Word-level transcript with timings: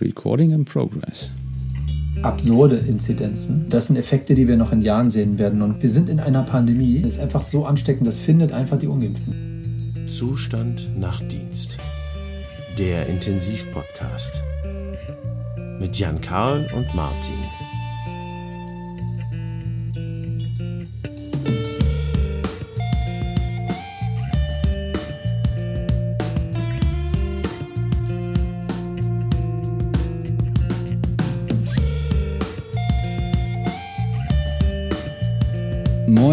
Recording 0.00 0.52
in 0.52 0.64
progress. 0.64 1.30
Absurde 2.22 2.76
Inzidenzen. 2.76 3.66
Das 3.68 3.86
sind 3.88 3.96
Effekte, 3.96 4.34
die 4.34 4.46
wir 4.46 4.56
noch 4.56 4.70
in 4.70 4.82
Jahren 4.82 5.10
sehen 5.10 5.38
werden. 5.38 5.60
Und 5.60 5.82
wir 5.82 5.90
sind 5.90 6.08
in 6.08 6.20
einer 6.20 6.44
Pandemie. 6.44 7.00
Das 7.02 7.14
ist 7.14 7.20
einfach 7.20 7.42
so 7.42 7.64
ansteckend, 7.64 8.06
das 8.06 8.16
findet 8.16 8.52
einfach 8.52 8.78
die 8.78 8.86
Ungeimpften. 8.86 10.06
Zustand 10.08 10.86
nach 10.98 11.20
Dienst. 11.22 11.78
Der 12.78 13.08
Intensivpodcast. 13.08 14.42
Mit 15.80 15.98
Jan 15.98 16.20
Karl 16.20 16.68
und 16.76 16.94
Martin. 16.94 17.47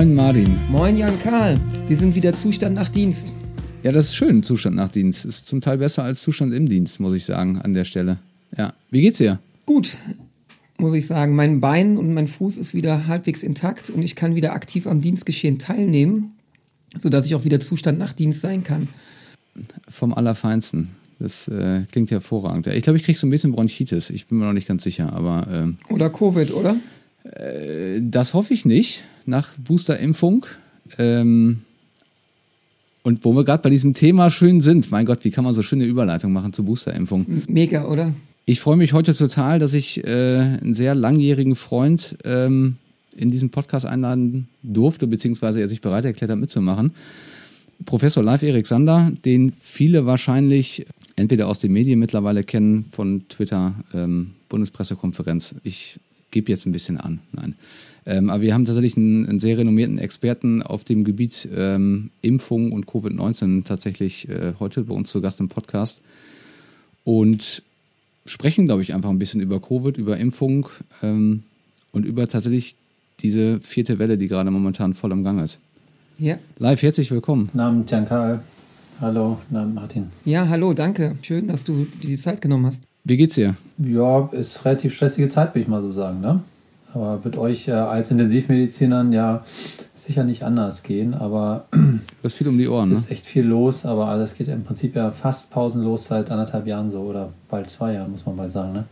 Moin 0.06 0.14
Martin. 0.14 0.60
Moin 0.70 0.98
Jan 0.98 1.18
Karl, 1.20 1.60
wir 1.88 1.98
sind 1.98 2.14
wieder 2.14 2.32
Zustand 2.32 2.76
nach 2.76 2.90
Dienst. 2.90 3.34
Ja, 3.82 3.92
das 3.92 4.06
ist 4.06 4.16
schön, 4.16 4.44
Zustand 4.44 4.76
nach 4.76 4.92
Dienst. 4.92 5.26
Ist 5.26 5.48
zum 5.48 5.62
Teil 5.62 5.80
besser 5.80 6.04
als 6.04 6.22
Zustand 6.22 6.54
im 6.54 6.68
Dienst, 6.68 7.00
muss 7.00 7.16
ich 7.16 7.26
sagen, 7.26 7.60
an 7.60 7.74
der 7.74 7.86
Stelle. 7.86 8.20
Ja. 8.56 8.72
Wie 8.92 9.02
geht's 9.02 9.18
dir? 9.18 9.40
Gut, 9.66 9.98
muss 10.78 10.94
ich 10.94 11.08
sagen. 11.08 11.34
Mein 11.36 11.60
Bein 11.60 11.98
und 11.98 12.14
mein 12.14 12.28
Fuß 12.28 12.58
ist 12.58 12.76
wieder 12.76 13.08
halbwegs 13.08 13.42
intakt 13.42 13.90
und 13.90 14.04
ich 14.04 14.16
kann 14.16 14.36
wieder 14.36 14.54
aktiv 14.54 14.86
am 14.86 15.02
Dienstgeschehen 15.02 15.58
teilnehmen, 15.58 16.36
sodass 17.00 17.26
ich 17.26 17.34
auch 17.34 17.44
wieder 17.44 17.60
Zustand 17.60 17.98
nach 17.98 18.14
Dienst 18.14 18.42
sein 18.42 18.64
kann. 18.64 18.90
Vom 19.90 20.14
Allerfeinsten. 20.14 20.90
Das 21.18 21.48
äh, 21.48 21.82
klingt 21.92 22.12
hervorragend. 22.12 22.68
Ich 22.68 22.84
glaube, 22.84 22.98
ich 22.98 23.06
kriege 23.06 23.18
so 23.18 23.26
ein 23.26 23.32
bisschen 23.32 23.54
Bronchitis. 23.54 24.12
Ich 24.12 24.28
bin 24.28 24.38
mir 24.38 24.46
noch 24.46 24.54
nicht 24.54 24.68
ganz 24.68 24.84
sicher, 24.84 25.14
aber. 25.14 25.48
Ähm, 25.52 25.78
oder 25.90 26.12
Covid, 26.12 26.54
oder? 26.54 26.76
Äh, 27.32 28.02
das 28.02 28.34
hoffe 28.34 28.54
ich 28.54 28.66
nicht. 28.66 29.04
Nach 29.26 29.54
Boosterimpfung. 29.58 30.46
Ähm, 30.98 31.62
und 33.04 33.24
wo 33.24 33.34
wir 33.34 33.44
gerade 33.44 33.62
bei 33.62 33.70
diesem 33.70 33.94
Thema 33.94 34.30
schön 34.30 34.62
sind, 34.62 34.92
mein 34.92 35.06
Gott, 35.06 35.24
wie 35.26 35.32
kann 35.32 35.44
man 35.44 35.54
so 35.54 35.62
schöne 35.62 35.86
Überleitung 35.86 36.34
machen 36.34 36.54
zur 36.54 36.66
Boosterimpfung? 36.66 37.26
Mega, 37.48 37.86
oder? 37.86 38.14
Ich 38.46 38.60
freue 38.60 38.78
mich 38.78 38.94
heute 38.94 39.16
total, 39.16 39.60
dass 39.60 39.74
ich 39.74 40.04
äh, 40.04 40.08
einen 40.08 40.74
sehr 40.74 40.94
langjährigen 40.96 41.56
Freund 41.56 42.18
ähm, 42.24 42.78
in 43.16 43.30
diesen 43.30 43.50
Podcast 43.50 43.86
einladen 43.86 44.48
durfte, 44.62 45.08
beziehungsweise 45.08 45.62
er 45.62 45.68
sich 45.68 45.82
bereit 45.82 46.06
erklärt 46.06 46.32
hat 46.32 46.40
mitzumachen. 46.40 46.94
Professor 47.86 48.24
Live 48.24 48.44
Erik 48.44 48.68
Sander, 48.68 49.12
den 49.26 49.52
viele 49.52 50.06
wahrscheinlich 50.06 50.86
entweder 51.16 51.48
aus 51.48 51.60
den 51.60 51.74
Medien 51.74 52.00
mittlerweile 52.00 52.44
kennen, 52.44 52.86
von 52.92 53.28
Twitter, 53.30 53.76
ähm, 53.94 54.32
Bundespressekonferenz. 54.50 55.56
Ich 55.64 56.00
gebe 56.36 56.52
jetzt 56.52 56.66
ein 56.66 56.74
bisschen 56.74 56.98
an. 56.98 57.20
Nein. 57.32 57.56
Ähm, 58.06 58.30
aber 58.30 58.42
wir 58.42 58.54
haben 58.54 58.66
tatsächlich 58.66 58.98
einen, 58.98 59.26
einen, 59.26 59.40
sehr 59.40 59.58
renommierten 59.58 59.98
Experten 59.98 60.62
auf 60.62 60.84
dem 60.84 61.06
Gebiet 61.06 61.48
ähm, 61.56 62.12
Impfung 62.22 62.74
und 62.74 62.86
Covid-19 62.86 63.64
tatsächlich 63.64 64.28
äh, 64.28 64.54
heute 64.60 64.84
bei 64.84 64.94
uns 64.94 65.10
zu 65.10 65.22
Gast 65.22 65.40
im 65.40 65.48
Podcast. 65.48 66.02
Und 67.06 67.64
sprechen, 68.26 68.66
glaube 68.66 68.82
ich, 68.82 68.94
einfach 68.94 69.10
ein 69.10 69.18
bisschen 69.18 69.40
über 69.40 69.62
Covid, 69.62 69.98
über 69.98 70.18
Impfung 70.18 70.68
ähm, 71.02 71.44
und 71.94 72.06
über 72.06 72.28
tatsächlich 72.28 72.76
diese 73.22 73.62
vierte 73.62 73.98
Welle, 73.98 74.18
die 74.18 74.28
gerade 74.28 74.52
momentan 74.52 74.94
voll 74.94 75.14
am 75.14 75.24
Gang 75.24 75.42
ist. 75.42 75.60
Ja. 76.20 76.38
Live, 76.60 76.84
herzlich 76.84 77.10
willkommen. 77.12 77.50
Namen 77.54 77.86
Karl. 77.86 78.44
Hallo, 79.00 79.40
Namen 79.50 79.74
Martin. 79.74 80.08
Ja, 80.26 80.48
hallo, 80.50 80.74
danke. 80.74 81.16
Schön, 81.22 81.48
dass 81.48 81.64
du 81.64 81.86
dir 81.86 82.10
die 82.10 82.18
Zeit 82.18 82.42
genommen 82.42 82.66
hast. 82.66 82.84
Wie 83.08 83.18
geht's 83.18 83.36
dir? 83.36 83.56
Ja, 83.78 84.30
ist 84.32 84.66
relativ 84.66 84.96
stressige 84.96 85.30
Zeit, 85.30 85.50
würde 85.50 85.62
ich 85.62 85.68
mal 85.68 85.82
so 85.82 85.90
sagen, 85.90 86.22
ne? 86.22 86.42
Aber 86.92 87.24
wird 87.24 87.38
euch 87.38 87.68
äh, 87.68 87.74
als 87.74 88.10
Intensivmedizinern 88.10 89.14
ja 89.14 89.46
sicher 89.94 90.24
nicht 90.24 90.44
anders 90.44 90.82
gehen, 90.82 91.14
aber 91.14 91.68
du 91.72 92.00
hast 92.24 92.34
viel 92.34 92.48
um 92.48 92.58
die 92.58 92.68
Ohren, 92.68 92.90
ne? 92.90 92.96
ist 92.96 93.12
echt 93.12 93.26
viel 93.26 93.46
los, 93.46 93.86
aber 93.86 94.08
alles 94.08 94.36
geht 94.36 94.48
im 94.48 94.64
Prinzip 94.64 94.96
ja 94.96 95.12
fast 95.12 95.52
pausenlos 95.52 96.06
seit 96.06 96.32
anderthalb 96.32 96.66
Jahren 96.66 96.92
so 96.92 97.02
oder 97.02 97.32
bald 97.50 97.70
zwei 97.70 97.94
Jahren, 97.94 98.12
muss 98.12 98.26
man 98.26 98.36
mal 98.36 98.50
sagen, 98.50 98.74
ne? 98.74 98.86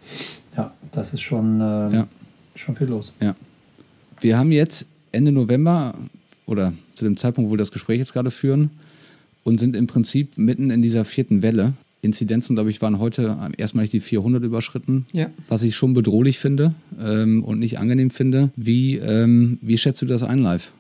Ja, 0.56 0.72
das 0.91 1.13
ist 1.13 1.22
schon, 1.22 1.59
äh, 1.59 1.96
ja. 1.96 2.07
schon 2.56 2.75
viel 2.75 2.88
los. 2.88 3.13
Ja. 3.19 3.35
Wir 4.19 4.38
haben 4.38 4.52
jetzt 4.52 4.85
Ende 5.12 5.31
November 5.31 5.96
oder 6.46 6.73
zu 6.96 7.03
dem 7.03 7.18
Zeitpunkt, 7.18 7.50
wo 7.50 7.53
wir 7.56 7.57
das 7.57 7.72
Gespräch 7.72 7.97
jetzt 7.97 8.13
gerade 8.13 8.29
führen 8.29 8.69
und 9.44 9.59
sind 9.59 9.75
im 9.75 9.88
Prinzip 9.88 10.38
mitten 10.38 10.69
in 10.69 10.84
dieser 10.84 11.03
vierten 11.03 11.41
Welle. 11.41 11.73
Inzidenzen, 12.03 12.56
glaube 12.56 12.69
ich, 12.69 12.81
waren 12.81 13.00
heute 13.00 13.38
erstmalig 13.58 13.90
die 13.90 14.02
400 14.02 14.44
überschritten, 14.44 15.06
ja. 15.14 15.28
was 15.47 15.64
ich 15.64 15.75
schon 15.75 15.94
bedrohlich 15.94 16.38
finde 16.38 16.74
ähm, 17.02 17.44
und 17.46 17.59
nicht 17.59 17.80
angenehm 17.80 18.09
finde. 18.09 18.52
Wie, 18.58 18.97
ähm, 18.97 19.58
wie 19.62 19.78
schätzt 19.78 20.02
du 20.02 20.06
das 20.06 20.22
ein, 20.22 20.38
live, 20.38 20.74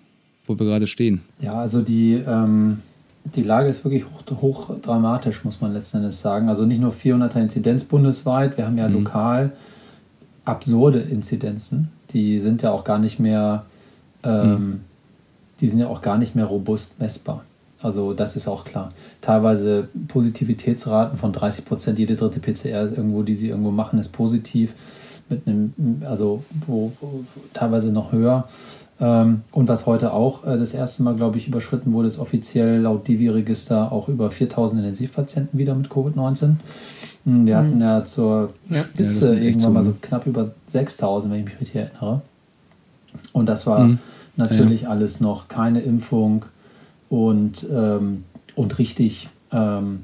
wo 0.45 0.59
wir 0.59 0.65
gerade 0.65 0.85
stehen? 0.85 1.21
Ja, 1.39 1.53
also 1.53 1.81
die, 1.81 2.21
ähm, 2.27 2.79
die 3.23 3.43
Lage 3.43 3.69
ist 3.69 3.85
wirklich 3.85 4.03
hoch, 4.05 4.41
hoch, 4.41 4.75
dramatisch, 4.81 5.45
muss 5.45 5.61
man 5.61 5.73
letzten 5.73 5.97
Endes 5.97 6.19
sagen. 6.19 6.49
Also 6.49 6.65
nicht 6.65 6.81
nur 6.81 6.91
400er 6.91 7.41
Inzidenz 7.41 7.85
bundesweit, 7.85 8.57
wir 8.57 8.65
haben 8.65 8.77
ja 8.77 8.89
mhm. 8.89 8.95
lokal 8.95 9.53
absurde 10.43 10.99
Inzidenzen. 10.99 11.87
Die 12.11 12.41
sind 12.41 12.61
ja 12.61 12.71
auch 12.71 12.83
gar 12.83 12.99
nicht 12.99 13.17
mehr, 13.19 13.65
mhm. 14.25 14.81
die 15.61 15.67
sind 15.67 15.79
ja 15.79 15.87
auch 15.87 16.01
gar 16.01 16.17
nicht 16.17 16.35
mehr 16.35 16.45
robust 16.45 16.99
messbar. 16.99 17.45
Also 17.83 18.13
das 18.13 18.35
ist 18.35 18.47
auch 18.47 18.63
klar. 18.63 18.91
Teilweise 19.21 19.89
Positivitätsraten 20.07 21.17
von 21.17 21.33
30 21.33 21.65
Prozent. 21.65 21.99
Jede 21.99 22.15
dritte 22.15 22.39
PCR 22.39 22.83
ist 22.83 22.97
irgendwo, 22.97 23.23
die 23.23 23.35
sie 23.35 23.49
irgendwo 23.49 23.71
machen, 23.71 23.99
ist 23.99 24.09
positiv. 24.09 24.73
Mit 25.29 25.47
einem, 25.47 25.73
also 26.05 26.43
wo, 26.65 26.91
wo 26.99 27.23
teilweise 27.53 27.91
noch 27.91 28.11
höher. 28.11 28.47
Ähm, 28.99 29.41
und 29.51 29.67
was 29.67 29.85
heute 29.85 30.13
auch 30.13 30.45
äh, 30.45 30.57
das 30.57 30.73
erste 30.73 31.03
Mal, 31.03 31.15
glaube 31.15 31.37
ich, 31.37 31.47
überschritten 31.47 31.93
wurde, 31.93 32.07
ist 32.07 32.19
offiziell 32.19 32.79
laut 32.79 33.07
Divi-Register 33.07 33.91
auch 33.91 34.07
über 34.07 34.31
4000 34.31 34.79
Intensivpatienten 34.81 35.59
wieder 35.59 35.75
mit 35.75 35.89
Covid-19. 35.89 36.55
Hm, 37.25 37.47
wir 37.47 37.57
hatten 37.57 37.75
mhm. 37.75 37.81
ja 37.81 38.05
zur 38.05 38.53
Spitze 38.71 39.35
ja, 39.35 39.41
irgendwann 39.41 39.73
mal 39.73 39.83
so 39.83 39.93
knapp 40.01 40.25
über 40.25 40.51
6000, 40.67 41.33
wenn 41.33 41.39
ich 41.41 41.45
mich 41.45 41.59
richtig 41.59 41.75
erinnere. 41.75 42.21
Und 43.31 43.47
das 43.47 43.65
war 43.65 43.79
mhm. 43.79 43.99
natürlich 44.35 44.83
ja. 44.83 44.89
alles 44.89 45.19
noch 45.19 45.47
keine 45.47 45.81
Impfung, 45.81 46.45
und, 47.13 47.67
ähm, 47.71 48.23
und 48.55 48.79
richtig 48.79 49.29
ähm, 49.51 49.99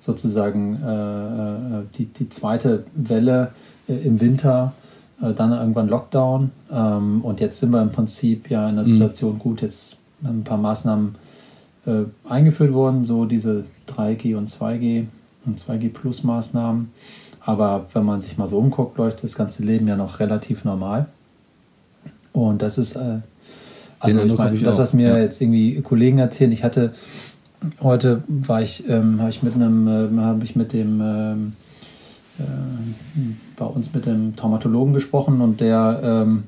sozusagen 0.00 0.82
äh, 0.82 1.80
äh, 1.80 1.82
die, 1.98 2.06
die 2.06 2.30
zweite 2.30 2.84
Welle 2.94 3.50
äh, 3.86 3.92
im 3.92 4.18
Winter, 4.18 4.72
äh, 5.20 5.34
dann 5.34 5.52
irgendwann 5.52 5.88
Lockdown 5.88 6.52
ähm, 6.72 7.20
und 7.22 7.40
jetzt 7.40 7.60
sind 7.60 7.70
wir 7.70 7.82
im 7.82 7.90
Prinzip 7.90 8.48
ja 8.48 8.66
in 8.70 8.76
der 8.76 8.86
mhm. 8.86 8.92
Situation, 8.92 9.34
mhm. 9.34 9.38
gut, 9.40 9.60
jetzt 9.60 9.98
ein 10.22 10.42
paar 10.42 10.56
Maßnahmen 10.56 11.16
äh, 11.84 12.04
eingeführt 12.26 12.72
worden, 12.72 13.04
so 13.04 13.26
diese 13.26 13.64
3G 13.94 14.34
und 14.34 14.48
2G 14.48 15.04
und 15.44 15.60
2G 15.60 15.92
Plus 15.92 16.24
Maßnahmen. 16.24 16.92
Aber 17.40 17.88
wenn 17.92 18.06
man 18.06 18.22
sich 18.22 18.38
mal 18.38 18.48
so 18.48 18.56
umguckt, 18.56 18.96
läuft 18.96 19.22
das 19.22 19.34
ganze 19.34 19.62
Leben 19.62 19.86
ja 19.86 19.96
noch 19.96 20.18
relativ 20.18 20.64
normal. 20.64 21.08
Und 22.32 22.62
das 22.62 22.78
ist 22.78 22.98
also 24.04 24.24
ich 24.24 24.38
meine, 24.38 24.58
das, 24.58 24.78
was 24.78 24.92
mir 24.92 25.08
ja. 25.08 25.18
jetzt 25.18 25.40
irgendwie 25.40 25.80
Kollegen 25.80 26.18
erzählen, 26.18 26.52
ich 26.52 26.64
hatte 26.64 26.92
heute 27.80 28.22
war 28.28 28.62
ich, 28.62 28.88
ähm, 28.88 29.20
habe 29.20 29.30
ich 29.30 29.42
mit 29.42 29.54
einem, 29.54 29.88
äh, 29.88 30.20
habe 30.20 30.44
ich 30.44 30.56
mit 30.56 30.72
dem 30.72 31.00
ähm, 31.00 31.52
äh, 32.38 32.42
bei 33.56 33.64
uns 33.64 33.94
mit 33.94 34.06
dem 34.06 34.36
Traumatologen 34.36 34.94
gesprochen 34.94 35.40
und 35.40 35.60
der 35.60 36.00
ähm, 36.02 36.44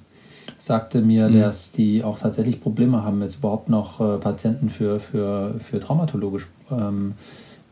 sagte 0.59 1.01
mir, 1.01 1.29
mhm. 1.29 1.41
dass 1.41 1.73
die 1.73 2.03
auch 2.03 2.19
tatsächlich 2.19 2.61
Probleme 2.61 3.05
haben, 3.05 3.23
jetzt 3.23 3.37
überhaupt 3.37 3.69
noch 3.69 4.01
äh, 4.01 4.19
Patienten 4.19 4.71
für, 4.71 5.01
für, 5.01 5.55
für 5.61 5.81
traumatologisch 5.81 6.49
ähm, 6.71 7.15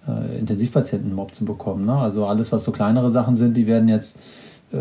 äh, 0.06 0.38
Intensivpatienten 0.38 1.12
überhaupt 1.12 1.34
zu 1.34 1.44
bekommen. 1.44 1.86
Ne? 1.86 1.94
Also 1.94 2.26
alles, 2.26 2.52
was 2.52 2.64
so 2.64 2.72
kleinere 2.72 3.10
Sachen 3.10 3.36
sind, 3.36 3.56
die 3.56 3.66
werden 3.66 3.88
jetzt 3.88 4.18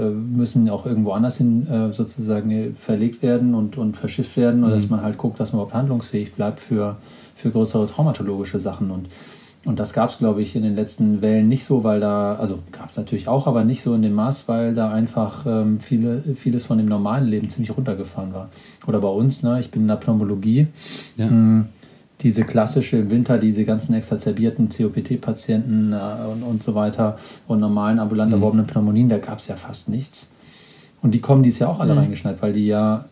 müssen 0.02 0.70
auch 0.70 0.86
irgendwo 0.86 1.12
anders 1.12 1.38
hin 1.38 1.68
äh, 1.68 1.94
sozusagen 1.94 2.76
verlegt 2.76 3.22
werden 3.22 3.56
und, 3.56 3.78
und 3.78 3.96
verschifft 3.98 4.38
werden, 4.38 4.64
oder 4.64 4.76
mhm. 4.76 4.80
dass 4.80 4.90
man 4.90 5.02
halt 5.02 5.18
guckt, 5.18 5.40
dass 5.40 5.52
man 5.52 5.60
überhaupt 5.60 5.74
handlungsfähig 5.74 6.34
bleibt 6.34 6.60
für, 6.60 6.98
für 7.36 7.52
größere 7.52 7.88
traumatologische 7.88 8.60
Sachen. 8.60 8.92
Und, 8.92 9.08
und 9.66 9.80
das 9.80 9.94
gab 9.94 10.10
es, 10.10 10.18
glaube 10.18 10.42
ich, 10.42 10.56
in 10.56 10.64
den 10.64 10.76
letzten 10.76 11.22
Wellen 11.22 11.48
nicht 11.48 11.66
so, 11.66 11.84
weil 11.84 12.00
da, 12.00 12.36
also 12.36 12.60
gab 12.72 12.90
es 12.90 12.98
natürlich 12.98 13.28
auch, 13.28 13.48
aber 13.48 13.64
nicht 13.64 13.82
so 13.82 13.94
in 13.94 14.02
dem 14.02 14.14
Maß, 14.14 14.48
weil 14.48 14.74
da 14.74 14.92
einfach 14.92 15.46
ähm, 15.46 15.80
viele, 15.80 16.22
vieles 16.36 16.66
von 16.66 16.78
dem 16.78 16.88
normalen 16.88 17.28
Leben 17.28 17.50
ziemlich 17.50 17.76
runtergefahren 17.76 18.34
war. 18.34 18.50
Oder 18.88 19.00
bei 19.00 19.10
uns, 19.10 19.44
ne, 19.44 19.60
ich 19.60 19.72
bin 19.72 19.84
in 19.84 19.88
der 19.88 19.96
Pneumologie. 19.96 20.68
Ja. 21.18 21.26
Mh, 21.26 21.32
hm, 21.32 21.66
diese 22.24 22.44
klassische 22.44 22.98
im 22.98 23.12
Winter, 23.12 23.38
diese 23.38 23.66
ganzen 23.66 23.94
exazerbierten 23.94 24.70
COPT-Patienten 24.70 25.94
äh, 25.94 26.32
und, 26.32 26.44
und 26.44 26.64
so 26.64 26.74
weiter 26.74 27.18
und 27.48 27.60
normalen 27.60 28.00
ambulant 28.00 28.30
mhm. 28.30 28.38
erworbenen 28.38 28.66
Pneumonien, 28.66 29.10
da 29.10 29.18
gab 29.18 29.40
es 29.40 29.48
ja 29.48 29.56
fast 29.56 29.90
nichts. 29.90 30.32
Und 31.02 31.12
die 31.12 31.20
kommen 31.20 31.44
dies 31.44 31.60
Jahr 31.60 31.70
auch 31.70 31.80
alle 31.80 31.94
mhm. 31.94 32.00
reingeschneit, 32.00 32.42
weil 32.42 32.54
die 32.54 32.66
ja, 32.66 33.06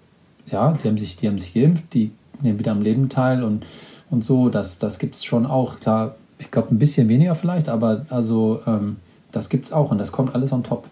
ja, 0.50 0.72
die 0.72 0.88
haben 0.88 0.98
sich, 0.98 1.18
die 1.18 1.28
haben 1.28 1.40
sich 1.40 1.54
geimpft, 1.54 1.94
die 1.94 2.12
nehmen 2.42 2.58
wieder 2.58 2.72
am 2.72 2.82
Leben 2.82 3.10
teil 3.10 3.44
und, 3.44 3.66
und 4.10 4.24
so, 4.24 4.50
das, 4.50 4.80
das 4.80 4.98
gibt 4.98 5.16
es 5.16 5.26
schon 5.26 5.46
auch. 5.46 5.80
Klar, 5.80 6.16
ich 6.40 6.50
glaube 6.50 6.74
ein 6.74 6.80
bisschen 6.80 7.08
weniger 7.10 7.36
vielleicht, 7.36 7.70
aber 7.70 8.06
also 8.10 8.62
ähm, 8.66 8.98
das 9.32 9.50
gibt 9.50 9.66
es 9.66 9.74
auch 9.74 9.92
und 9.92 9.98
das 9.98 10.12
kommt 10.12 10.34
alles 10.34 10.52
on 10.52 10.64
top. 10.64 10.88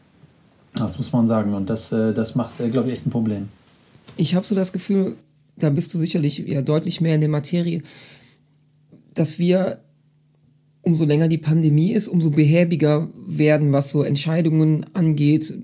Das 0.76 0.98
muss 0.98 1.12
man 1.12 1.28
sagen. 1.28 1.54
Und 1.54 1.70
das, 1.70 1.92
äh, 1.92 2.14
das 2.14 2.36
macht, 2.36 2.60
äh, 2.60 2.70
glaube 2.70 2.90
ich, 2.90 2.96
echt 2.96 3.08
ein 3.08 3.10
Problem. 3.10 3.50
Ich 4.18 4.36
habe 4.36 4.46
so 4.46 4.56
das 4.56 4.72
Gefühl, 4.72 5.16
da 5.60 5.70
bist 5.70 5.94
du 5.94 5.98
sicherlich 5.98 6.40
ja 6.40 6.62
deutlich 6.62 7.02
mehr 7.02 7.16
in 7.16 7.22
der 7.22 7.30
Materie, 7.30 7.84
dass 9.14 9.40
wir 9.40 9.80
umso 10.82 11.06
länger 11.06 11.28
die 11.28 11.38
Pandemie 11.38 11.92
ist, 11.92 12.08
umso 12.08 12.32
behäbiger 12.32 13.10
werden, 13.28 13.72
was 13.72 13.90
so 13.90 14.04
Entscheidungen 14.04 14.86
angeht. 14.94 15.58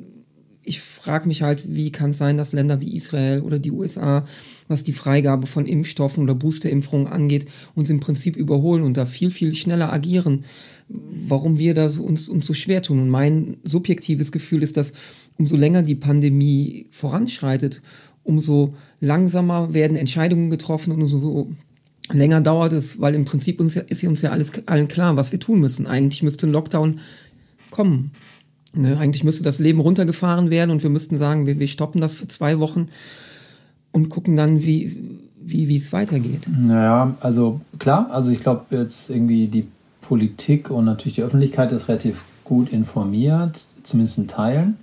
Ich 0.61 0.81
frage 0.81 1.27
mich 1.27 1.41
halt, 1.41 1.63
wie 1.73 1.91
kann 1.91 2.09
es 2.09 2.17
sein, 2.17 2.37
dass 2.37 2.51
Länder 2.51 2.81
wie 2.81 2.95
Israel 2.95 3.41
oder 3.41 3.59
die 3.59 3.71
USA, 3.71 4.25
was 4.67 4.83
die 4.83 4.93
Freigabe 4.93 5.47
von 5.47 5.67
Impfstoffen 5.67 6.23
oder 6.23 6.35
Boosterimpfungen 6.35 7.07
angeht, 7.07 7.45
uns 7.75 7.89
im 7.89 7.99
Prinzip 7.99 8.35
überholen 8.35 8.83
und 8.83 8.97
da 8.97 9.05
viel, 9.05 9.31
viel 9.31 9.53
schneller 9.53 9.93
agieren. 9.93 10.43
Warum 10.87 11.57
wir 11.57 11.73
das 11.73 11.97
uns, 11.97 12.27
uns 12.29 12.45
so 12.45 12.53
schwer 12.53 12.81
tun. 12.81 12.99
Und 12.99 13.09
mein 13.09 13.57
subjektives 13.63 14.31
Gefühl 14.31 14.63
ist, 14.63 14.77
dass 14.77 14.93
umso 15.37 15.55
länger 15.55 15.81
die 15.81 15.95
Pandemie 15.95 16.87
voranschreitet, 16.91 17.81
umso 18.25 18.73
langsamer 18.99 19.73
werden 19.73 19.95
Entscheidungen 19.95 20.49
getroffen 20.49 20.91
und 20.91 21.01
umso 21.01 21.47
länger 22.11 22.41
dauert 22.41 22.73
es, 22.73 22.99
weil 22.99 23.15
im 23.15 23.25
Prinzip 23.25 23.59
uns 23.61 23.75
ja, 23.75 23.83
ist 23.87 24.03
uns 24.03 24.21
ja 24.21 24.31
alles 24.31 24.51
allen 24.65 24.87
klar, 24.87 25.15
was 25.15 25.31
wir 25.31 25.39
tun 25.39 25.59
müssen. 25.59 25.87
Eigentlich 25.87 26.23
müsste 26.23 26.47
ein 26.47 26.51
Lockdown 26.51 26.99
kommen. 27.71 28.11
Ne? 28.73 28.97
Eigentlich 28.97 29.23
müsste 29.23 29.43
das 29.43 29.59
Leben 29.59 29.79
runtergefahren 29.79 30.49
werden 30.49 30.71
und 30.71 30.83
wir 30.83 30.89
müssten 30.89 31.17
sagen, 31.17 31.47
wir, 31.47 31.59
wir 31.59 31.67
stoppen 31.67 32.01
das 32.01 32.15
für 32.15 32.27
zwei 32.27 32.59
Wochen 32.59 32.87
und 33.91 34.09
gucken 34.09 34.35
dann, 34.35 34.61
wie, 34.63 35.19
wie, 35.41 35.67
wie 35.67 35.77
es 35.77 35.93
weitergeht. 35.93 36.41
Naja, 36.47 37.15
also 37.21 37.61
klar, 37.79 38.09
also 38.11 38.29
ich 38.29 38.39
glaube 38.39 38.65
jetzt 38.71 39.09
irgendwie 39.09 39.47
die 39.47 39.67
Politik 40.01 40.69
und 40.69 40.85
natürlich 40.85 41.15
die 41.15 41.23
Öffentlichkeit 41.23 41.71
ist 41.71 41.87
relativ 41.87 42.25
gut 42.43 42.71
informiert, 42.71 43.59
zumindest 43.83 44.17
in 44.17 44.27
Teilen. 44.27 44.77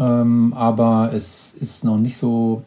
Ähm, 0.00 0.54
aber 0.54 1.12
es 1.12 1.54
ist 1.54 1.84
noch 1.84 1.98
nicht 1.98 2.16
so 2.16 2.62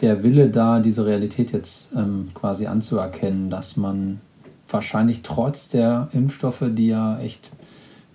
der 0.00 0.24
Wille 0.24 0.50
da, 0.50 0.80
diese 0.80 1.06
Realität 1.06 1.52
jetzt 1.52 1.92
ähm, 1.96 2.30
quasi 2.34 2.66
anzuerkennen, 2.66 3.48
dass 3.48 3.76
man 3.76 4.20
wahrscheinlich 4.68 5.22
trotz 5.22 5.68
der 5.68 6.08
Impfstoffe, 6.12 6.64
die 6.68 6.88
ja 6.88 7.20
echt 7.20 7.50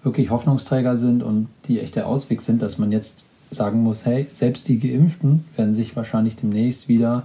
wirklich 0.04 0.30
Hoffnungsträger 0.30 0.98
sind 0.98 1.24
und 1.24 1.48
die 1.68 1.80
echt 1.80 1.96
der 1.96 2.08
Ausweg 2.08 2.42
sind, 2.42 2.62
dass 2.62 2.78
man 2.78 2.92
jetzt 2.92 3.24
sagen 3.50 3.82
muss, 3.82 4.06
hey, 4.06 4.28
selbst 4.34 4.68
die 4.68 4.80
Geimpften 4.80 5.46
werden 5.56 5.76
sich 5.76 5.96
wahrscheinlich 5.96 6.36
demnächst 6.36 6.90
wieder 6.90 7.24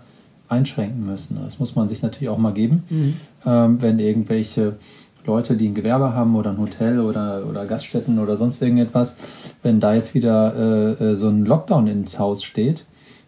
einschränken 0.48 1.04
müssen. 1.04 1.38
Das 1.42 1.58
muss 1.58 1.74
man 1.74 1.88
sich 1.88 2.02
natürlich 2.02 2.28
auch 2.28 2.38
mal 2.38 2.52
geben, 2.52 2.84
mhm. 2.88 3.14
ähm, 3.44 3.82
wenn 3.82 3.98
irgendwelche 3.98 4.76
Leute, 5.24 5.56
die 5.56 5.68
ein 5.68 5.74
Gewerbe 5.74 6.14
haben 6.14 6.34
oder 6.34 6.50
ein 6.50 6.58
Hotel 6.58 7.00
oder, 7.00 7.42
oder 7.48 7.64
Gaststätten 7.64 8.18
oder 8.18 8.36
sonst 8.36 8.60
irgendetwas, 8.60 9.16
wenn 9.62 9.80
da 9.80 9.94
jetzt 9.94 10.14
wieder 10.14 10.54
äh, 11.00 11.04
äh 11.04 11.14
so 11.14 11.28
ein 11.28 11.44
Lockdown 11.44 11.86
ins 11.86 12.18
Haus 12.18 12.42
steht, 12.42 12.84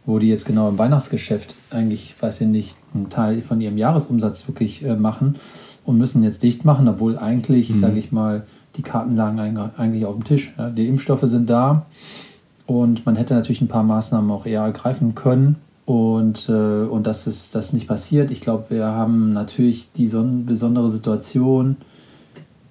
wo 0.07 0.19
die 0.19 0.29
jetzt 0.29 0.47
genau 0.47 0.69
im 0.69 0.79
Weihnachtsgeschäft 0.79 1.55
eigentlich, 1.71 2.15
weiß 2.21 2.43
ich 2.43 2.49
nicht, 2.49 2.77
einen 2.95 3.11
Teil 3.11 3.43
von 3.43 3.61
ihrem 3.61 3.79
Jahresumsatz 3.79 4.47
wirklich 4.49 4.85
äh, 4.85 4.97
machen 4.97 5.37
und 5.85 5.99
müssen 5.99 6.23
jetzt 6.23 6.43
dicht 6.43 6.65
machen, 6.65 6.89
obwohl 6.89 7.19
eigentlich, 7.19 7.71
mhm. 7.71 7.81
sage 7.81 7.99
ich 7.99 8.13
mal, 8.13 8.45
die 8.77 8.83
Karten 8.83 9.17
lagen 9.17 9.39
eigentlich 9.77 10.05
auf 10.05 10.15
dem 10.15 10.25
Tisch. 10.25 10.53
Die 10.77 10.89
Impfstoffe 10.89 11.23
sind 11.23 11.49
da 11.49 11.87
und 12.67 13.07
man 13.07 13.17
hätte 13.17 13.35
natürlich 13.35 13.61
ein 13.61 13.69
paar 13.69 13.85
Maßnahmen 13.85 14.31
auch 14.31 14.47
eher 14.47 14.63
ergreifen 14.63 15.15
können. 15.15 15.57
Und, 15.87 16.49
äh, 16.49 16.53
und 16.53 17.07
das 17.07 17.27
ist 17.27 17.55
das 17.55 17.73
nicht 17.73 17.87
passiert. 17.87 18.31
Ich 18.31 18.41
glaube, 18.41 18.67
wir 18.71 18.87
haben 18.87 19.33
natürlich 19.33 19.93
die 19.93 20.09
so 20.09 20.25
besondere 20.25 20.91
Situation, 20.91 21.77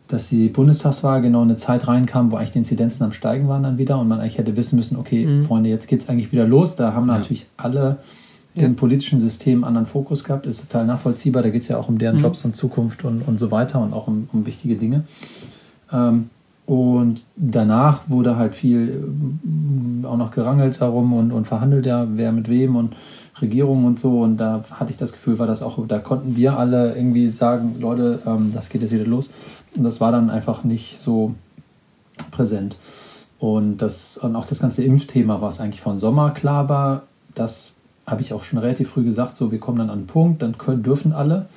dass 0.08 0.30
die 0.30 0.48
Bundestagswahl 0.50 1.22
genau 1.22 1.44
in 1.44 1.50
eine 1.50 1.58
Zeit 1.58 1.88
reinkam, 1.88 2.32
wo 2.32 2.36
eigentlich 2.36 2.52
die 2.52 2.60
Inzidenzen 2.60 3.04
am 3.04 3.12
Steigen 3.12 3.48
waren 3.48 3.64
dann 3.64 3.78
wieder 3.78 4.00
und 4.00 4.08
man 4.08 4.20
eigentlich 4.20 4.38
hätte 4.38 4.58
wissen 4.58 4.76
müssen, 4.76 4.98
okay, 4.98 5.26
mhm. 5.26 5.46
Freunde, 5.46 5.70
jetzt 5.70 5.88
geht 5.88 6.02
es 6.02 6.10
eigentlich 6.10 6.32
wieder 6.32 6.48
los. 6.48 6.76
Da 6.76 6.94
haben 6.94 7.08
ja. 7.08 7.18
natürlich 7.18 7.46
alle 7.56 7.98
ja. 8.56 8.64
im 8.64 8.76
politischen 8.76 9.20
System 9.20 9.60
einen 9.60 9.76
anderen 9.76 9.86
Fokus 9.86 10.24
gehabt, 10.24 10.46
ist 10.46 10.62
total 10.62 10.86
nachvollziehbar. 10.86 11.44
Da 11.44 11.50
geht 11.50 11.62
es 11.62 11.68
ja 11.68 11.78
auch 11.78 11.90
um 11.90 11.98
deren 11.98 12.18
mhm. 12.18 12.22
Jobs 12.24 12.46
und 12.46 12.56
Zukunft 12.56 13.06
und, 13.06 13.28
und 13.28 13.40
so 13.40 13.52
weiter 13.52 13.80
und 13.80 13.94
auch 13.94 14.08
um, 14.08 14.28
um 14.34 14.46
wichtige 14.46 14.76
Dinge. 14.76 15.04
Ähm, 15.92 16.30
und 16.66 17.26
danach 17.36 18.10
wurde 18.10 18.38
halt 18.38 18.56
viel 18.56 19.04
äh, 20.04 20.06
auch 20.08 20.18
noch 20.18 20.32
gerangelt 20.32 20.80
darum 20.80 21.14
und, 21.14 21.32
und 21.32 21.46
verhandelt 21.46 21.86
ja, 21.86 22.08
wer 22.10 22.32
mit 22.32 22.50
wem 22.50 22.76
und 22.76 22.96
Regierung 23.42 23.86
und 23.86 24.00
so. 24.00 24.22
Und 24.22 24.38
da 24.38 24.64
hatte 24.72 24.92
ich 24.92 24.98
das 24.98 25.12
Gefühl, 25.12 25.40
war 25.40 25.48
das 25.48 25.62
auch, 25.62 25.86
da 25.88 26.00
konnten 26.00 26.36
wir 26.36 26.58
alle 26.58 26.96
irgendwie 26.96 27.28
sagen, 27.28 27.76
Leute, 27.80 28.22
ähm, 28.26 28.52
das 28.54 28.70
geht 28.70 28.82
jetzt 28.82 28.94
wieder 28.94 29.06
los. 29.06 29.32
Und 29.76 29.84
das 29.84 30.00
war 30.00 30.12
dann 30.12 30.30
einfach 30.30 30.64
nicht 30.64 31.02
so 31.02 31.36
präsent. 32.32 32.78
Und, 33.40 33.78
das, 33.78 34.18
und 34.18 34.36
auch 34.38 34.46
das 34.46 34.60
ganze 34.60 34.84
Impfthema, 34.86 35.42
was 35.42 35.60
eigentlich 35.60 35.82
von 35.82 36.00
Sommer 36.00 36.32
klar 36.32 36.70
war, 36.70 37.04
das 37.36 37.76
habe 38.06 38.22
ich 38.22 38.32
auch 38.32 38.44
schon 38.44 38.60
relativ 38.60 38.92
früh 38.92 39.04
gesagt, 39.04 39.36
so 39.36 39.52
wir 39.52 39.60
kommen 39.60 39.80
dann 39.80 39.90
an 39.90 40.00
einen 40.00 40.08
Punkt, 40.08 40.42
dann 40.42 40.58
können, 40.58 40.84
dürfen 40.84 41.12
alle, 41.12 41.48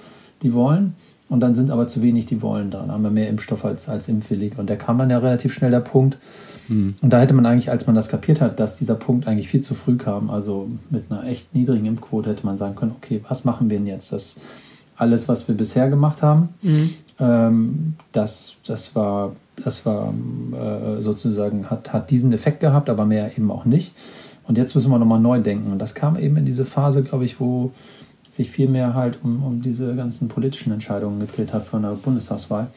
die 0.43 0.53
wollen. 0.53 0.95
Und 1.29 1.41
dann 1.41 1.55
sind 1.55 1.71
aber 1.71 1.89
zu 1.89 2.03
wenig, 2.03 2.27
die 2.27 2.41
wollen 2.41 2.71
da. 2.71 2.81
Dann 2.81 2.93
haben 2.93 3.03
wir 3.03 3.11
mehr 3.11 3.29
Impfstoff 3.29 3.65
als, 3.65 3.89
als 3.89 4.09
impfwillig. 4.09 4.59
Und 4.59 4.71
da 4.71 4.77
kam 4.77 4.99
dann 4.99 5.11
ja 5.11 5.19
relativ 5.19 5.53
schnell 5.53 5.73
der 5.73 5.81
Punkt. 5.81 6.19
Mhm. 6.69 6.95
Und 7.01 7.13
da 7.13 7.21
hätte 7.21 7.35
man 7.35 7.47
eigentlich, 7.47 7.71
als 7.71 7.87
man 7.87 7.97
das 7.97 8.09
kapiert 8.09 8.41
hat, 8.41 8.61
dass 8.61 8.77
dieser 8.77 8.95
Punkt 8.95 9.27
eigentlich 9.27 9.49
viel 9.49 9.61
zu 9.61 9.75
früh 9.75 9.97
kam, 9.97 10.31
also 10.31 10.69
mit 10.91 11.11
einer 11.11 11.25
echt 11.25 11.55
niedrigen 11.55 11.87
Impfquote, 11.87 12.31
hätte 12.31 12.47
man 12.47 12.59
sagen 12.59 12.77
können, 12.77 12.93
okay, 12.97 13.23
was 13.29 13.45
machen 13.45 13.71
wir 13.71 13.79
denn 13.79 13.87
jetzt? 13.87 14.13
Das 14.13 14.37
alles, 14.97 15.29
was 15.29 15.47
wir 15.47 15.55
bisher 15.55 15.91
gemacht 15.91 16.23
haben, 16.23 16.49
mhm. 16.63 16.91
ähm, 17.21 17.95
das, 18.13 18.57
das 18.67 18.95
war, 18.95 19.33
das 19.63 19.85
war 19.85 20.15
äh, 20.53 21.03
sozusagen, 21.03 21.71
hat, 21.71 21.93
hat 21.93 22.11
diesen 22.11 22.33
Effekt 22.33 22.61
gehabt, 22.61 22.89
aber 22.89 23.05
mehr 23.05 23.37
eben 23.37 23.51
auch 23.51 23.65
nicht. 23.65 23.95
Und 24.49 24.59
jetzt 24.59 24.75
müssen 24.75 24.91
wir 24.91 24.99
nochmal 24.99 25.21
neu 25.21 25.41
denken. 25.41 25.73
Und 25.73 25.79
das 25.79 25.95
kam 25.95 26.17
eben 26.17 26.37
in 26.37 26.45
diese 26.45 26.65
Phase, 26.65 27.03
glaube 27.03 27.25
ich, 27.25 27.41
wo 27.41 27.73
sich 28.37 28.51
viel 28.51 28.69
mehr 28.69 28.95
halt 28.95 29.19
um, 29.23 29.43
um 29.43 29.63
diese 29.63 29.95
ganzen 29.95 30.29
politischen 30.29 30.73
Entscheidungen 30.73 31.21
gedreht 31.21 31.53
hat 31.53 31.67
von 31.67 31.83
der 31.83 31.91
Bundestagswahl. 31.91 32.69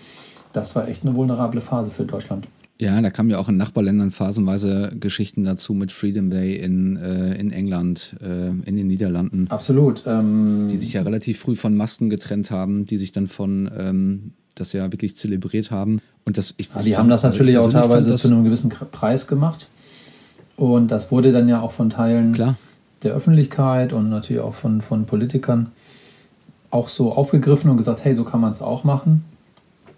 Das 0.53 0.75
war 0.75 0.87
echt 0.87 1.05
eine 1.05 1.15
vulnerable 1.15 1.61
Phase 1.61 1.91
für 1.91 2.05
Deutschland. 2.05 2.47
Ja, 2.81 2.99
da 3.01 3.09
kamen 3.09 3.29
ja 3.29 3.37
auch 3.39 3.49
in 3.49 3.57
Nachbarländern 3.57 4.09
phasenweise 4.09 4.93
Geschichten 4.97 5.43
dazu 5.43 5.73
mit 5.73 5.91
Freedom 5.91 6.29
Day 6.29 6.55
in, 6.55 6.95
äh, 6.95 7.35
in 7.35 7.51
England, 7.51 8.15
äh, 8.21 8.47
in 8.47 8.77
den 8.77 8.87
Niederlanden. 8.87 9.47
Absolut. 9.49 10.03
Ähm 10.07 10.69
die 10.69 10.77
sich 10.77 10.93
ja 10.93 11.01
relativ 11.01 11.39
früh 11.39 11.57
von 11.57 11.75
Masken 11.75 12.09
getrennt 12.09 12.51
haben, 12.51 12.85
die 12.85 12.97
sich 12.97 13.11
dann 13.11 13.27
von 13.27 13.69
ähm, 13.77 14.31
das 14.55 14.71
ja 14.71 14.91
wirklich 14.93 15.17
zelebriert 15.17 15.71
haben. 15.71 15.99
Und 16.23 16.37
das, 16.37 16.53
ich, 16.55 16.69
ja, 16.73 16.81
die 16.81 16.95
haben 16.95 17.09
das 17.09 17.23
natürlich 17.23 17.57
also 17.57 17.67
auch 17.67 17.73
teilweise 17.73 18.15
zu 18.15 18.29
einem 18.29 18.45
gewissen 18.45 18.69
Preis 18.69 19.27
gemacht. 19.27 19.67
Und 20.55 20.89
das 20.89 21.11
wurde 21.11 21.33
dann 21.33 21.49
ja 21.49 21.61
auch 21.61 21.71
von 21.71 21.89
Teilen 21.89 22.31
Klar. 22.31 22.57
Der 23.03 23.13
Öffentlichkeit 23.13 23.93
und 23.93 24.09
natürlich 24.09 24.41
auch 24.41 24.53
von, 24.53 24.81
von 24.81 25.05
Politikern 25.05 25.71
auch 26.71 26.87
so 26.87 27.13
aufgegriffen 27.13 27.69
und 27.69 27.77
gesagt, 27.77 28.03
hey, 28.03 28.15
so 28.15 28.23
kann 28.23 28.41
man 28.41 28.51
es 28.51 28.61
auch 28.61 28.83
machen. 28.83 29.25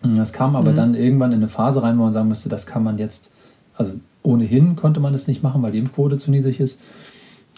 Das 0.03 0.33
kam 0.33 0.55
aber 0.55 0.71
mhm. 0.71 0.75
dann 0.75 0.95
irgendwann 0.95 1.31
in 1.31 1.39
eine 1.39 1.47
Phase 1.47 1.83
rein, 1.83 1.97
wo 1.97 2.03
man 2.03 2.13
sagen 2.13 2.27
müsste, 2.27 2.49
das 2.49 2.65
kann 2.65 2.83
man 2.83 2.97
jetzt, 2.97 3.29
also 3.75 3.93
ohnehin 4.23 4.75
konnte 4.75 4.99
man 4.99 5.13
es 5.13 5.27
nicht 5.27 5.43
machen, 5.43 5.61
weil 5.61 5.71
die 5.71 5.79
Impfquote 5.79 6.17
zu 6.17 6.31
niedrig 6.31 6.59
ist. 6.59 6.79